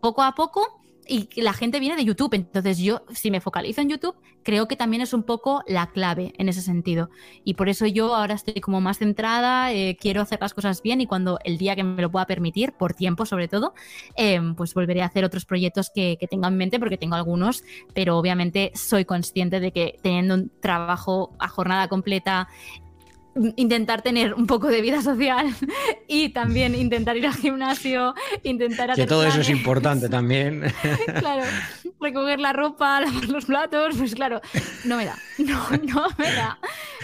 poco 0.00 0.22
a 0.22 0.34
poco 0.34 0.83
y 1.08 1.28
la 1.40 1.52
gente 1.52 1.80
viene 1.80 1.96
de 1.96 2.04
YouTube. 2.04 2.34
Entonces 2.34 2.78
yo, 2.78 3.02
si 3.12 3.30
me 3.30 3.40
focalizo 3.40 3.80
en 3.80 3.88
YouTube, 3.88 4.16
creo 4.44 4.68
que 4.68 4.76
también 4.76 5.02
es 5.02 5.12
un 5.12 5.24
poco 5.24 5.64
la 5.66 5.90
clave 5.90 6.32
en 6.38 6.48
ese 6.48 6.62
sentido. 6.62 7.10
Y 7.42 7.54
por 7.54 7.68
eso 7.68 7.86
yo 7.86 8.14
ahora 8.14 8.34
estoy 8.34 8.60
como 8.60 8.80
más 8.80 8.98
centrada, 8.98 9.72
eh, 9.72 9.96
quiero 9.98 10.20
hacer 10.20 10.40
las 10.40 10.54
cosas 10.54 10.82
bien 10.82 11.00
y 11.00 11.06
cuando 11.06 11.38
el 11.44 11.58
día 11.58 11.74
que 11.74 11.82
me 11.82 12.00
lo 12.00 12.10
pueda 12.10 12.26
permitir, 12.26 12.72
por 12.72 12.94
tiempo 12.94 13.26
sobre 13.26 13.48
todo, 13.48 13.74
eh, 14.16 14.40
pues 14.56 14.74
volveré 14.74 15.02
a 15.02 15.06
hacer 15.06 15.24
otros 15.24 15.44
proyectos 15.46 15.90
que, 15.92 16.16
que 16.20 16.28
tenga 16.28 16.48
en 16.48 16.56
mente 16.56 16.78
porque 16.78 16.98
tengo 16.98 17.16
algunos, 17.16 17.64
pero 17.94 18.18
obviamente 18.18 18.70
soy 18.74 19.04
consciente 19.04 19.58
de 19.58 19.72
que 19.72 19.98
teniendo 20.02 20.34
un 20.34 20.52
trabajo 20.60 21.34
a 21.38 21.48
jornada 21.48 21.88
completa 21.88 22.48
intentar 23.56 24.02
tener 24.02 24.34
un 24.34 24.46
poco 24.46 24.68
de 24.68 24.80
vida 24.80 25.02
social 25.02 25.46
y 26.08 26.30
también 26.30 26.74
intentar 26.74 27.16
ir 27.16 27.26
al 27.26 27.34
gimnasio, 27.34 28.14
intentar 28.42 28.90
hacer 28.90 29.04
Que 29.04 29.08
todo 29.08 29.26
eso 29.26 29.40
es 29.40 29.50
importante 29.50 30.08
también. 30.10 30.62
claro, 31.18 31.44
recoger 32.00 32.40
la 32.40 32.52
ropa, 32.52 33.00
lavar 33.04 33.24
los 33.28 33.44
platos, 33.46 33.96
pues 33.96 34.14
claro, 34.14 34.40
no 34.84 34.96
me 34.96 35.04
da, 35.04 35.16
no, 35.38 35.70
no 35.70 36.06
me 36.18 36.32
da. 36.32 36.58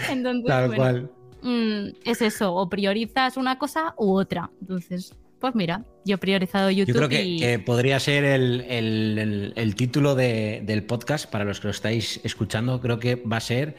Entonces, 0.09 0.47
Tal 0.47 0.75
cual. 0.75 1.11
Mm, 1.43 1.95
es 2.05 2.21
eso, 2.21 2.53
o 2.53 2.69
priorizas 2.69 3.35
una 3.37 3.57
cosa 3.57 3.95
u 3.97 4.13
otra. 4.15 4.51
Entonces, 4.61 5.15
pues 5.39 5.55
mira, 5.55 5.83
yo 6.05 6.15
he 6.15 6.17
priorizado 6.19 6.69
YouTube. 6.69 6.93
Yo 6.93 7.07
creo 7.07 7.09
que, 7.09 7.59
podría 7.65 7.99
ser 7.99 8.23
el, 8.23 9.73
título 9.75 10.13
del 10.13 10.83
podcast 10.83 11.29
para 11.29 11.43
los 11.43 11.59
que 11.59 11.67
lo 11.67 11.71
estáis 11.71 12.21
escuchando. 12.23 12.79
Creo 12.79 12.99
que 12.99 13.15
va 13.15 13.37
a 13.37 13.41
ser 13.41 13.75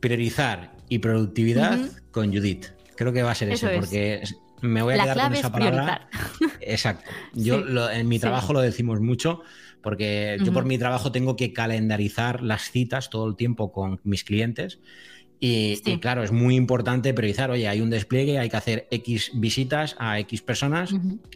priorizar 0.00 0.77
y 0.88 0.98
productividad 0.98 1.78
con 2.10 2.32
Judith. 2.32 2.66
Creo 2.96 3.12
que 3.12 3.22
va 3.22 3.32
a 3.32 3.34
ser 3.34 3.50
eso, 3.50 3.68
porque 3.74 4.22
me 4.60 4.82
voy 4.82 4.94
a 4.94 5.02
quedar 5.02 5.20
con 5.22 5.34
esa 5.34 5.52
palabra. 5.52 6.08
Exacto. 6.60 7.10
Yo 7.34 7.90
en 7.90 8.08
mi 8.08 8.18
trabajo 8.18 8.52
lo 8.52 8.60
decimos 8.60 9.00
mucho 9.00 9.42
porque 9.82 10.38
yo 10.44 10.52
por 10.52 10.64
mi 10.64 10.76
trabajo 10.78 11.12
tengo 11.12 11.36
que 11.36 11.52
calendarizar 11.52 12.42
las 12.42 12.70
citas 12.70 13.10
todo 13.10 13.28
el 13.28 13.36
tiempo 13.36 13.72
con 13.72 14.00
mis 14.04 14.24
clientes. 14.24 14.80
Y, 15.40 15.76
claro, 16.00 16.24
es 16.24 16.32
muy 16.32 16.56
importante 16.56 17.14
priorizar, 17.14 17.52
oye, 17.52 17.68
hay 17.68 17.80
un 17.80 17.90
despliegue, 17.90 18.40
hay 18.40 18.48
que 18.48 18.56
hacer 18.56 18.88
X 18.90 19.30
visitas 19.34 19.94
a 19.98 20.18
X 20.18 20.42
personas 20.42 20.90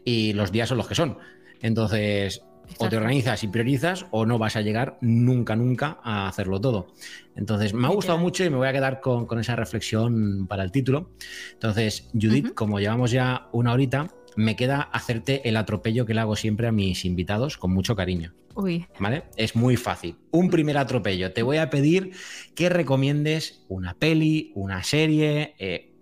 y 0.05 0.33
los 0.33 0.51
días 0.51 0.69
son 0.69 0.79
los 0.79 0.89
que 0.89 0.97
son. 0.97 1.19
Entonces, 1.61 2.43
o 2.79 2.89
te 2.89 2.97
organizas 2.97 3.43
y 3.45 3.49
priorizas 3.49 4.07
o 4.11 4.27
no 4.27 4.39
vas 4.39 4.57
a 4.57 4.61
llegar 4.61 4.99
nunca, 5.01 5.57
nunca 5.57 5.99
a 6.03 6.29
hacerlo 6.29 6.61
todo. 6.61 6.89
Entonces, 7.37 7.75
me 7.75 7.87
ha 7.87 7.91
gustado 7.91 8.19
mucho 8.19 8.45
y 8.45 8.51
me 8.51 8.57
voy 8.57 8.69
a 8.69 8.73
quedar 8.73 9.01
con, 9.01 9.27
esa 9.39 9.57
reflexión 9.57 10.47
para 10.47 10.63
el 10.63 10.73
título. 10.73 11.11
Entonces, 11.53 12.11
Judith, 12.13 12.55
como 12.55 12.81
llevamos 12.81 13.11
ya 13.11 13.49
una 13.53 13.73
horita, 13.73 14.09
me 14.37 14.57
queda 14.57 14.83
hacerte 14.83 15.49
el 15.49 15.57
atropello 15.57 16.07
que 16.07 16.15
le 16.15 16.21
hago 16.21 16.37
siempre 16.37 16.67
a 16.67 16.73
mis 16.73 17.05
invitados 17.05 17.59
con 17.59 17.73
mucho 17.73 17.97
cariño. 17.97 18.35
Uy. 18.55 18.87
¿Vale? 18.99 19.25
Es 19.37 19.57
muy 19.57 19.77
fácil. 19.77 20.17
Un 20.31 20.51
primer 20.51 20.77
atropello. 20.77 21.33
Te 21.33 21.43
voy 21.43 21.57
a 21.57 21.71
pedir 21.71 22.13
que 22.55 22.69
recomiendes 22.69 23.65
una 23.69 23.95
peli, 23.95 24.53
una 24.55 24.83
serie. 24.83 25.55
Eh, 25.59 25.95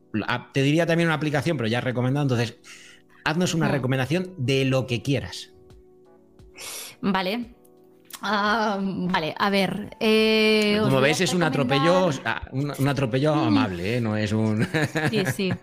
te 0.53 0.63
diría 0.63 0.87
también 0.87 1.09
una 1.09 1.15
aplicación, 1.15 1.57
pero 1.57 1.69
ya 1.69 1.81
recomendado. 1.81 2.25
Entonces, 2.25 2.59
haznos 3.25 3.55
una 3.55 3.69
recomendación 3.69 4.35
de 4.37 4.65
lo 4.65 4.87
que 4.87 5.03
quieras. 5.03 5.53
Vale. 7.01 7.55
Vale, 8.23 9.35
a 9.39 9.51
ver. 9.51 9.97
Eh, 9.99 10.79
Como 10.83 11.01
veis, 11.01 11.21
es 11.21 11.33
un 11.33 11.43
atropello, 11.43 12.11
un, 12.53 12.89
atropello 12.89 13.33
amable, 13.33 13.97
¿eh? 13.97 14.01
no 14.01 14.17
es 14.17 14.33
un. 14.33 14.67
sí, 15.11 15.25
sí. 15.35 15.53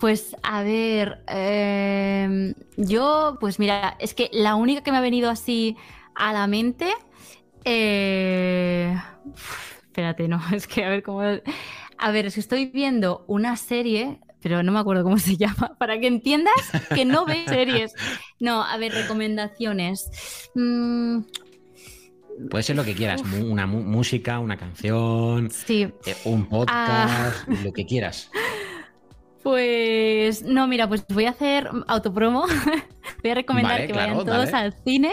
Pues 0.00 0.36
a 0.42 0.62
ver, 0.62 1.22
em, 1.28 2.52
yo, 2.76 3.38
pues 3.40 3.58
mira, 3.58 3.96
es 4.00 4.12
que 4.12 4.28
la 4.34 4.54
única 4.54 4.82
que 4.82 4.90
me 4.90 4.98
ha 4.98 5.00
venido 5.00 5.30
así 5.30 5.78
a 6.14 6.32
la 6.34 6.46
mente. 6.46 6.92
Eh, 7.64 8.94
espérate, 9.86 10.28
no, 10.28 10.42
es 10.52 10.66
que 10.66 10.84
a 10.84 10.90
ver 10.90 11.02
cómo. 11.02 11.22
A 11.22 12.10
ver, 12.10 12.26
es 12.26 12.34
que 12.34 12.40
estoy 12.40 12.66
viendo 12.66 13.24
una 13.28 13.56
serie 13.56 14.18
pero 14.44 14.62
no 14.62 14.72
me 14.72 14.78
acuerdo 14.78 15.02
cómo 15.02 15.18
se 15.18 15.36
llama, 15.38 15.74
para 15.78 15.98
que 15.98 16.06
entiendas 16.06 16.54
que 16.94 17.06
no 17.06 17.24
ve 17.24 17.44
series. 17.48 17.94
No, 18.38 18.62
a 18.62 18.76
ver, 18.76 18.92
recomendaciones. 18.92 20.10
Mm. 20.54 21.20
Puede 22.50 22.62
ser 22.62 22.76
lo 22.76 22.84
que 22.84 22.94
quieras, 22.94 23.22
una 23.22 23.66
música, 23.66 24.40
una 24.40 24.56
canción, 24.56 25.50
sí. 25.50 25.88
Eh, 26.04 26.16
un 26.24 26.46
podcast, 26.46 26.74
ah. 26.76 27.32
lo 27.62 27.72
que 27.72 27.86
quieras. 27.86 28.30
Pues 29.44 30.42
no, 30.42 30.66
mira, 30.66 30.88
pues 30.88 31.04
voy 31.06 31.26
a 31.26 31.30
hacer 31.30 31.68
autopromo. 31.86 32.46
voy 33.22 33.30
a 33.30 33.34
recomendar 33.34 33.86
que 33.86 33.92
vayan 33.92 34.24
todos 34.24 34.54
al 34.54 34.72
cine. 34.84 35.12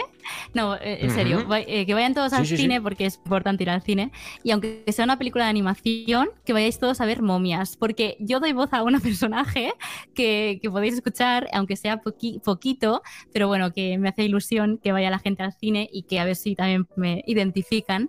No, 0.54 0.74
eh, 0.76 1.00
en 1.02 1.10
serio, 1.10 1.46
eh, 1.54 1.84
que 1.84 1.92
vayan 1.92 2.14
todos 2.14 2.32
al 2.32 2.46
cine 2.46 2.80
porque 2.80 3.04
es 3.04 3.16
importante 3.16 3.62
ir 3.62 3.68
al 3.68 3.82
cine. 3.82 4.10
Y 4.42 4.52
aunque 4.52 4.84
sea 4.88 5.04
una 5.04 5.18
película 5.18 5.44
de 5.44 5.50
animación, 5.50 6.30
que 6.46 6.54
vayáis 6.54 6.78
todos 6.78 7.02
a 7.02 7.04
ver 7.04 7.20
momias. 7.20 7.76
Porque 7.76 8.16
yo 8.20 8.40
doy 8.40 8.54
voz 8.54 8.72
a 8.72 8.82
una 8.82 9.00
personaje 9.00 9.74
que, 10.14 10.58
podéis 10.64 10.94
escuchar, 10.94 11.46
aunque 11.52 11.76
sea 11.76 12.00
poquito, 12.00 13.02
pero 13.34 13.48
bueno, 13.48 13.70
que 13.74 13.98
me 13.98 14.08
hace 14.08 14.24
ilusión 14.24 14.80
que 14.82 14.92
vaya 14.92 15.10
la 15.10 15.18
gente 15.18 15.42
al 15.42 15.52
cine 15.52 15.90
y 15.92 16.04
que 16.04 16.20
a 16.20 16.24
ver 16.24 16.36
si 16.36 16.54
también 16.54 16.88
me 16.96 17.22
identifican. 17.26 18.08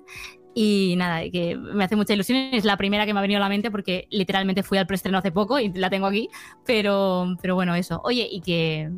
Y 0.55 0.95
nada, 0.97 1.29
que 1.31 1.55
me 1.57 1.83
hace 1.83 1.95
mucha 1.95 2.13
ilusión. 2.13 2.37
Es 2.51 2.65
la 2.65 2.77
primera 2.77 3.05
que 3.05 3.13
me 3.13 3.19
ha 3.19 3.21
venido 3.21 3.37
a 3.37 3.41
la 3.41 3.49
mente 3.49 3.71
porque 3.71 4.07
literalmente 4.11 4.63
fui 4.63 4.77
al 4.77 4.87
preestreno 4.87 5.17
hace 5.17 5.31
poco 5.31 5.59
y 5.59 5.71
la 5.73 5.89
tengo 5.89 6.05
aquí. 6.05 6.29
Pero, 6.65 7.35
pero 7.41 7.55
bueno, 7.55 7.75
eso. 7.75 8.01
Oye, 8.03 8.27
y 8.29 8.41
que, 8.41 8.91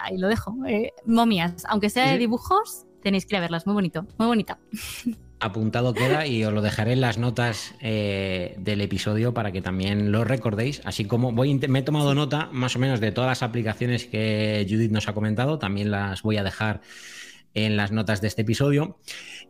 ahí 0.00 0.18
lo 0.18 0.28
dejo. 0.28 0.54
Eh, 0.66 0.92
momias, 1.06 1.64
aunque 1.68 1.90
sea 1.90 2.12
de 2.12 2.18
dibujos, 2.18 2.84
tenéis 3.02 3.24
que 3.24 3.34
ir 3.34 3.38
a 3.38 3.40
verlas. 3.40 3.66
Muy 3.66 3.74
bonito, 3.74 4.06
muy 4.18 4.26
bonita. 4.26 4.58
Apuntado 5.40 5.94
queda 5.94 6.26
y 6.26 6.44
os 6.44 6.52
lo 6.52 6.62
dejaré 6.62 6.94
en 6.94 7.00
las 7.00 7.16
notas 7.16 7.72
eh, 7.80 8.56
del 8.58 8.80
episodio 8.80 9.34
para 9.34 9.52
que 9.52 9.62
también 9.62 10.10
lo 10.10 10.24
recordéis. 10.24 10.82
Así 10.84 11.04
como 11.04 11.30
voy, 11.30 11.54
me 11.54 11.78
he 11.78 11.82
tomado 11.82 12.12
nota 12.12 12.48
más 12.50 12.74
o 12.74 12.80
menos 12.80 12.98
de 12.98 13.12
todas 13.12 13.28
las 13.28 13.44
aplicaciones 13.44 14.06
que 14.06 14.66
Judith 14.68 14.90
nos 14.90 15.06
ha 15.06 15.14
comentado. 15.14 15.60
También 15.60 15.92
las 15.92 16.22
voy 16.22 16.38
a 16.38 16.42
dejar 16.42 16.80
en 17.64 17.76
las 17.76 17.92
notas 17.92 18.20
de 18.20 18.28
este 18.28 18.42
episodio. 18.42 18.98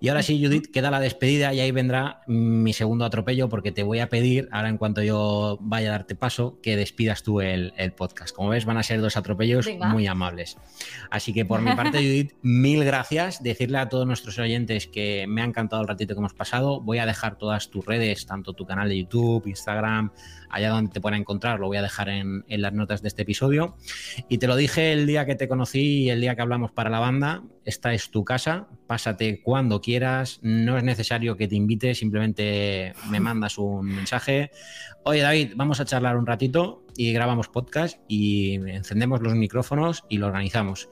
Y 0.01 0.09
ahora 0.09 0.23
sí, 0.23 0.43
Judith, 0.43 0.71
queda 0.73 0.91
la 0.91 1.01
despedida 1.01 1.53
y 1.53 1.61
ahí 1.61 1.73
vendrá 1.73 2.23
mi 2.27 2.73
segundo 2.73 3.05
atropello 3.05 3.49
porque 3.49 3.73
te 3.73 3.83
voy 3.83 3.99
a 3.99 4.09
pedir, 4.09 4.49
ahora 4.53 4.69
en 4.69 4.79
cuanto 4.79 5.03
yo 5.03 5.59
vaya 5.61 5.89
a 5.89 5.93
darte 5.93 6.15
paso, 6.15 6.61
que 6.63 6.77
despidas 6.77 7.23
tú 7.23 7.41
el, 7.41 7.73
podcast. 7.97 8.35
Como 8.35 8.51
ves, 8.51 8.65
van 8.65 8.77
a 8.77 8.83
ser 8.83 9.01
dos 9.01 9.17
atropellos 9.17 9.69
muy 9.89 10.07
amables. 10.07 10.57
Así 11.11 11.33
que 11.33 11.45
por 11.45 11.63
mi 11.63 11.75
parte, 11.75 11.99
Judith, 11.99 12.35
mil 12.43 12.85
gracias. 12.85 13.43
Decirle 13.43 13.79
a 13.79 13.89
todos 13.89 14.07
nuestros 14.07 14.39
oyentes 14.39 14.87
que 14.87 15.27
me 15.27 15.43
ha 15.43 15.45
encantado 15.45 15.83
el 15.83 15.89
ratito 15.89 16.15
que 16.15 16.21
hemos 16.21 16.35
pasado. 16.35 16.81
Voy 16.81 16.99
a 16.99 17.07
dejar 17.07 17.37
todas 17.37 17.71
tus 17.71 17.85
redes, 17.85 18.27
tanto 18.27 18.53
tu 18.53 18.67
canal 18.67 18.89
de 18.89 18.99
YouTube, 18.99 19.47
Instagram, 19.47 20.13
allá 20.51 20.71
donde 20.71 20.93
te 20.93 21.01
puedan 21.01 21.21
encontrar, 21.21 21.59
lo 21.61 21.67
voy 21.67 21.77
a 21.77 21.83
dejar 21.83 22.09
en, 22.09 22.45
las 22.49 22.73
notas 22.73 23.03
de 23.03 23.09
este 23.09 23.23
episodio. 23.23 23.77
Y 24.29 24.39
te 24.39 24.47
lo 24.47 24.57
dije 24.57 24.93
el 24.93 25.07
día 25.07 25.27
que 25.27 25.35
te 25.35 25.49
conocí 25.49 26.05
y 26.05 26.11
el 26.11 26.21
día 26.21 26.35
que 26.35 26.43
hablamos 26.43 26.73
para 26.73 26.91
la 26.91 26.99
banda, 26.99 27.43
esta 27.65 27.93
es 27.93 28.11
tu 28.11 28.25
casa, 28.25 28.69
pásate 28.87 29.43
cuando 29.43 29.81
quieras, 29.81 30.41
no 30.43 30.79
es 30.79 30.85
necesario 30.85 31.37
que 31.37 31.49
te 31.49 31.57
invite, 31.57 31.95
simplemente 31.95 32.95
me 33.11 33.21
mandas 33.21 33.59
un 33.59 33.87
mensaje. 33.87 34.51
Oye 35.05 35.21
David, 35.21 35.53
vamos 35.57 35.81
a 35.81 35.85
charlar 35.85 36.17
un 36.17 36.27
ratito 36.27 36.85
y 36.97 37.13
grabamos 37.13 37.49
podcast 37.49 37.99
y 38.09 38.55
encendemos 38.55 39.21
los 39.21 39.35
micrófonos 39.35 40.05
y 40.09 40.19
lo 40.19 40.27
organizamos. 40.27 40.89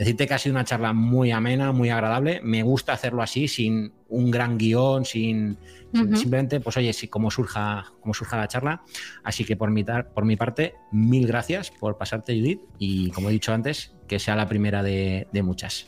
Decirte 0.00 0.26
que 0.26 0.32
ha 0.32 0.38
sido 0.38 0.54
una 0.54 0.64
charla 0.64 0.94
muy 0.94 1.30
amena, 1.30 1.72
muy 1.72 1.90
agradable. 1.90 2.40
Me 2.42 2.62
gusta 2.62 2.94
hacerlo 2.94 3.20
así, 3.20 3.48
sin 3.48 3.92
un 4.08 4.30
gran 4.30 4.56
guion, 4.56 5.04
sin, 5.04 5.58
simplemente, 5.92 6.58
pues 6.58 6.78
oye, 6.78 6.90
si, 6.94 7.08
como 7.08 7.30
surja, 7.30 7.84
como 8.00 8.14
surja 8.14 8.38
la 8.38 8.48
charla. 8.48 8.82
Así 9.22 9.44
que 9.44 9.58
por 9.58 9.70
mi, 9.70 9.84
por 9.84 10.24
mi 10.24 10.36
parte, 10.36 10.72
mil 10.90 11.26
gracias 11.26 11.70
por 11.70 11.98
pasarte, 11.98 12.34
Judith, 12.34 12.62
y 12.78 13.10
como 13.10 13.28
he 13.28 13.32
dicho 13.32 13.52
antes, 13.52 13.94
que 14.08 14.18
sea 14.18 14.36
la 14.36 14.48
primera 14.48 14.82
de 14.82 15.42
muchas. 15.44 15.86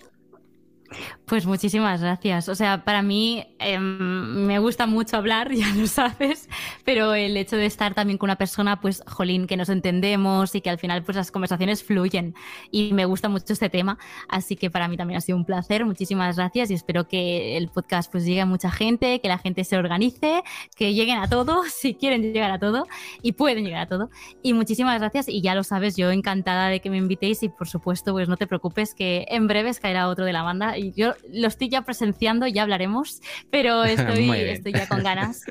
Pues 1.27 1.47
muchísimas 1.47 2.01
gracias. 2.01 2.49
O 2.49 2.55
sea, 2.55 2.85
para 2.85 3.03
mí 3.03 3.45
em, 3.59 4.47
me 4.47 4.59
gusta 4.59 4.87
mucho 4.87 5.17
hablar, 5.17 5.51
ya 5.55 5.69
lo 5.75 5.87
sabes, 5.87 6.49
pero 6.85 7.15
el 7.15 7.37
hecho 7.37 7.57
de 7.57 7.67
estar 7.67 7.95
también 7.95 8.19
con 8.19 8.29
una 8.29 8.37
persona, 8.37 8.81
pues, 8.81 9.03
jolín, 9.07 9.47
que 9.47 9.57
nos 9.57 9.69
entendemos 9.69 10.55
y 10.55 10.61
que 10.61 10.71
al 10.71 10.79
final, 10.79 11.03
pues, 11.03 11.17
las 11.17 11.31
conversaciones 11.31 11.83
fluyen. 11.83 12.35
Y 12.71 12.93
me 12.93 13.05
gusta 13.05 13.29
mucho 13.29 13.53
este 13.53 13.71
tema. 13.71 13.99
Así 14.29 14.57
que 14.57 14.71
para 14.71 14.89
mí 14.89 14.97
también 14.97 15.19
ha 15.19 15.21
sido 15.21 15.39
un 15.39 15.45
placer. 15.45 15.85
Muchísimas 15.85 16.37
gracias 16.37 16.71
y 16.71 16.75
espero 16.75 17.09
que 17.09 17.57
el 17.57 17.69
podcast, 17.69 18.11
pues, 18.11 18.25
llegue 18.25 18.41
a 18.41 18.47
mucha 18.47 18.71
gente, 18.71 19.21
que 19.21 19.29
la 19.29 19.39
gente 19.39 19.65
se 19.65 19.77
organice, 19.77 20.43
que 20.77 20.95
lleguen 20.95 21.19
a 21.19 21.29
todo, 21.29 21.63
si 21.69 21.95
quieren 21.95 22.23
llegar 22.33 22.51
a 22.51 22.59
todo 22.59 22.87
y 23.23 23.33
pueden 23.33 23.65
llegar 23.65 23.83
a 23.83 23.87
todo. 23.87 24.11
Y 24.43 24.53
muchísimas 24.53 24.99
gracias. 25.01 25.29
Y 25.29 25.41
ya 25.41 25.55
lo 25.55 25.65
sabes, 25.65 25.97
yo 25.97 26.11
encantada 26.11 26.69
de 26.69 26.81
que 26.81 26.91
me 26.91 26.99
invitéis 26.99 27.43
y, 27.43 27.49
por 27.49 27.69
supuesto, 27.69 28.13
pues, 28.13 28.29
no 28.29 28.37
te 28.37 28.47
preocupes 28.47 28.95
que 28.95 29.27
en 29.29 29.47
breves 29.47 29.81
caerá 29.81 30.09
otro 30.09 30.25
de 30.25 30.33
la 30.33 30.43
banda 30.43 30.77
yo 30.91 31.15
lo 31.33 31.47
estoy 31.47 31.69
ya 31.69 31.83
presenciando, 31.83 32.49
ya 32.49 32.63
hablaremos, 32.63 33.21
pero 33.51 33.85
estoy, 33.85 34.29
estoy 34.31 34.73
ya 34.73 34.89
con 34.89 35.05
ganas. 35.05 35.43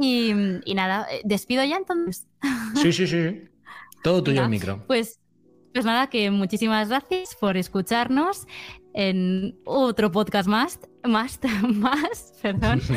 Y, 0.00 0.34
nada, 0.74 1.06
eh, 1.10 1.20
despido 1.24 1.62
ya 1.64 1.76
entonces. 1.76 2.26
Sí, 2.82 2.92
sí, 2.92 3.06
sí. 3.06 3.44
Todo 4.02 4.22
tuyo 4.24 4.42
el 4.42 4.48
micro. 4.48 4.82
Pues, 4.88 5.20
pues 5.72 5.84
nada, 5.84 6.08
que 6.08 6.30
muchísimas 6.30 6.88
gracias 6.88 7.36
por 7.36 7.56
escucharnos 7.56 8.46
en 8.94 9.56
otro 9.64 10.10
podcast 10.10 10.48
más 10.48 10.80
más, 11.04 11.38
más, 11.68 12.34
perdón. 12.40 12.80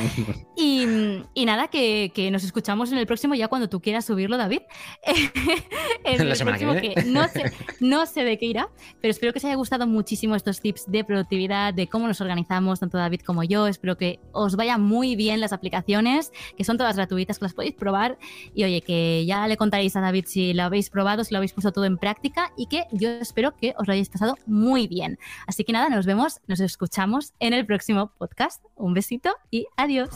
Y, 0.57 1.45
nada, 1.45 1.67
que, 1.67 2.29
nos 2.31 2.43
escuchamos 2.43 2.91
en 2.91 2.97
el 2.97 3.05
próximo 3.05 3.35
ya 3.35 3.49
cuando 3.49 3.67
tú 3.67 3.81
quieras 3.81 4.05
subirlo, 4.05 4.37
David. 4.37 4.61
en 6.05 6.29
la 6.29 6.35
semana 6.35 6.57
que, 6.57 7.03
no, 7.05 7.27
sé, 7.27 7.51
no 7.81 8.05
sé 8.05 8.23
de 8.23 8.37
qué 8.37 8.45
irá, 8.45 8.69
pero 9.01 9.11
espero 9.11 9.33
que 9.33 9.39
os 9.39 9.45
haya 9.45 9.55
gustado 9.55 9.85
muchísimo 9.85 10.35
estos 10.35 10.61
tips 10.61 10.89
de 10.89 11.03
productividad, 11.03 11.73
de 11.73 11.87
cómo 11.87 12.07
nos 12.07 12.21
organizamos, 12.21 12.79
tanto 12.79 12.97
David 12.97 13.21
como 13.21 13.43
yo. 13.43 13.67
Espero 13.67 13.97
que 13.97 14.19
os 14.31 14.55
vaya 14.55 14.77
muy 14.77 15.15
bien 15.15 15.41
las 15.41 15.51
aplicaciones, 15.51 16.31
que 16.57 16.63
son 16.63 16.77
todas 16.77 16.95
gratuitas, 16.95 17.37
que 17.37 17.45
las 17.45 17.53
podéis 17.53 17.75
probar. 17.75 18.17
Y 18.53 18.63
oye, 18.63 18.81
que 18.81 19.25
ya 19.25 19.47
le 19.47 19.57
contaréis 19.57 19.95
a 19.97 20.01
David 20.01 20.25
si 20.27 20.53
lo 20.53 20.63
habéis 20.63 20.89
probado, 20.89 21.25
si 21.25 21.33
lo 21.33 21.37
habéis 21.37 21.51
puesto 21.51 21.73
todo 21.73 21.85
en 21.85 21.97
práctica 21.97 22.53
y 22.55 22.67
que 22.67 22.85
yo 22.91 23.09
espero 23.09 23.55
que 23.55 23.75
os 23.77 23.87
lo 23.87 23.93
hayáis 23.93 24.09
pasado 24.09 24.37
muy 24.45 24.87
bien. 24.87 25.19
Así 25.47 25.63
que 25.63 25.73
nada, 25.73 25.89
nos 25.89 26.05
vemos, 26.05 26.39
nos 26.47 26.61
escuchamos 26.61 27.33
en 27.39 27.53
el 27.53 27.65
próximo 27.65 27.94
podcast. 28.17 28.63
Un 28.75 28.93
besito 28.93 29.35
y 29.51 29.67
adiós. 29.77 30.09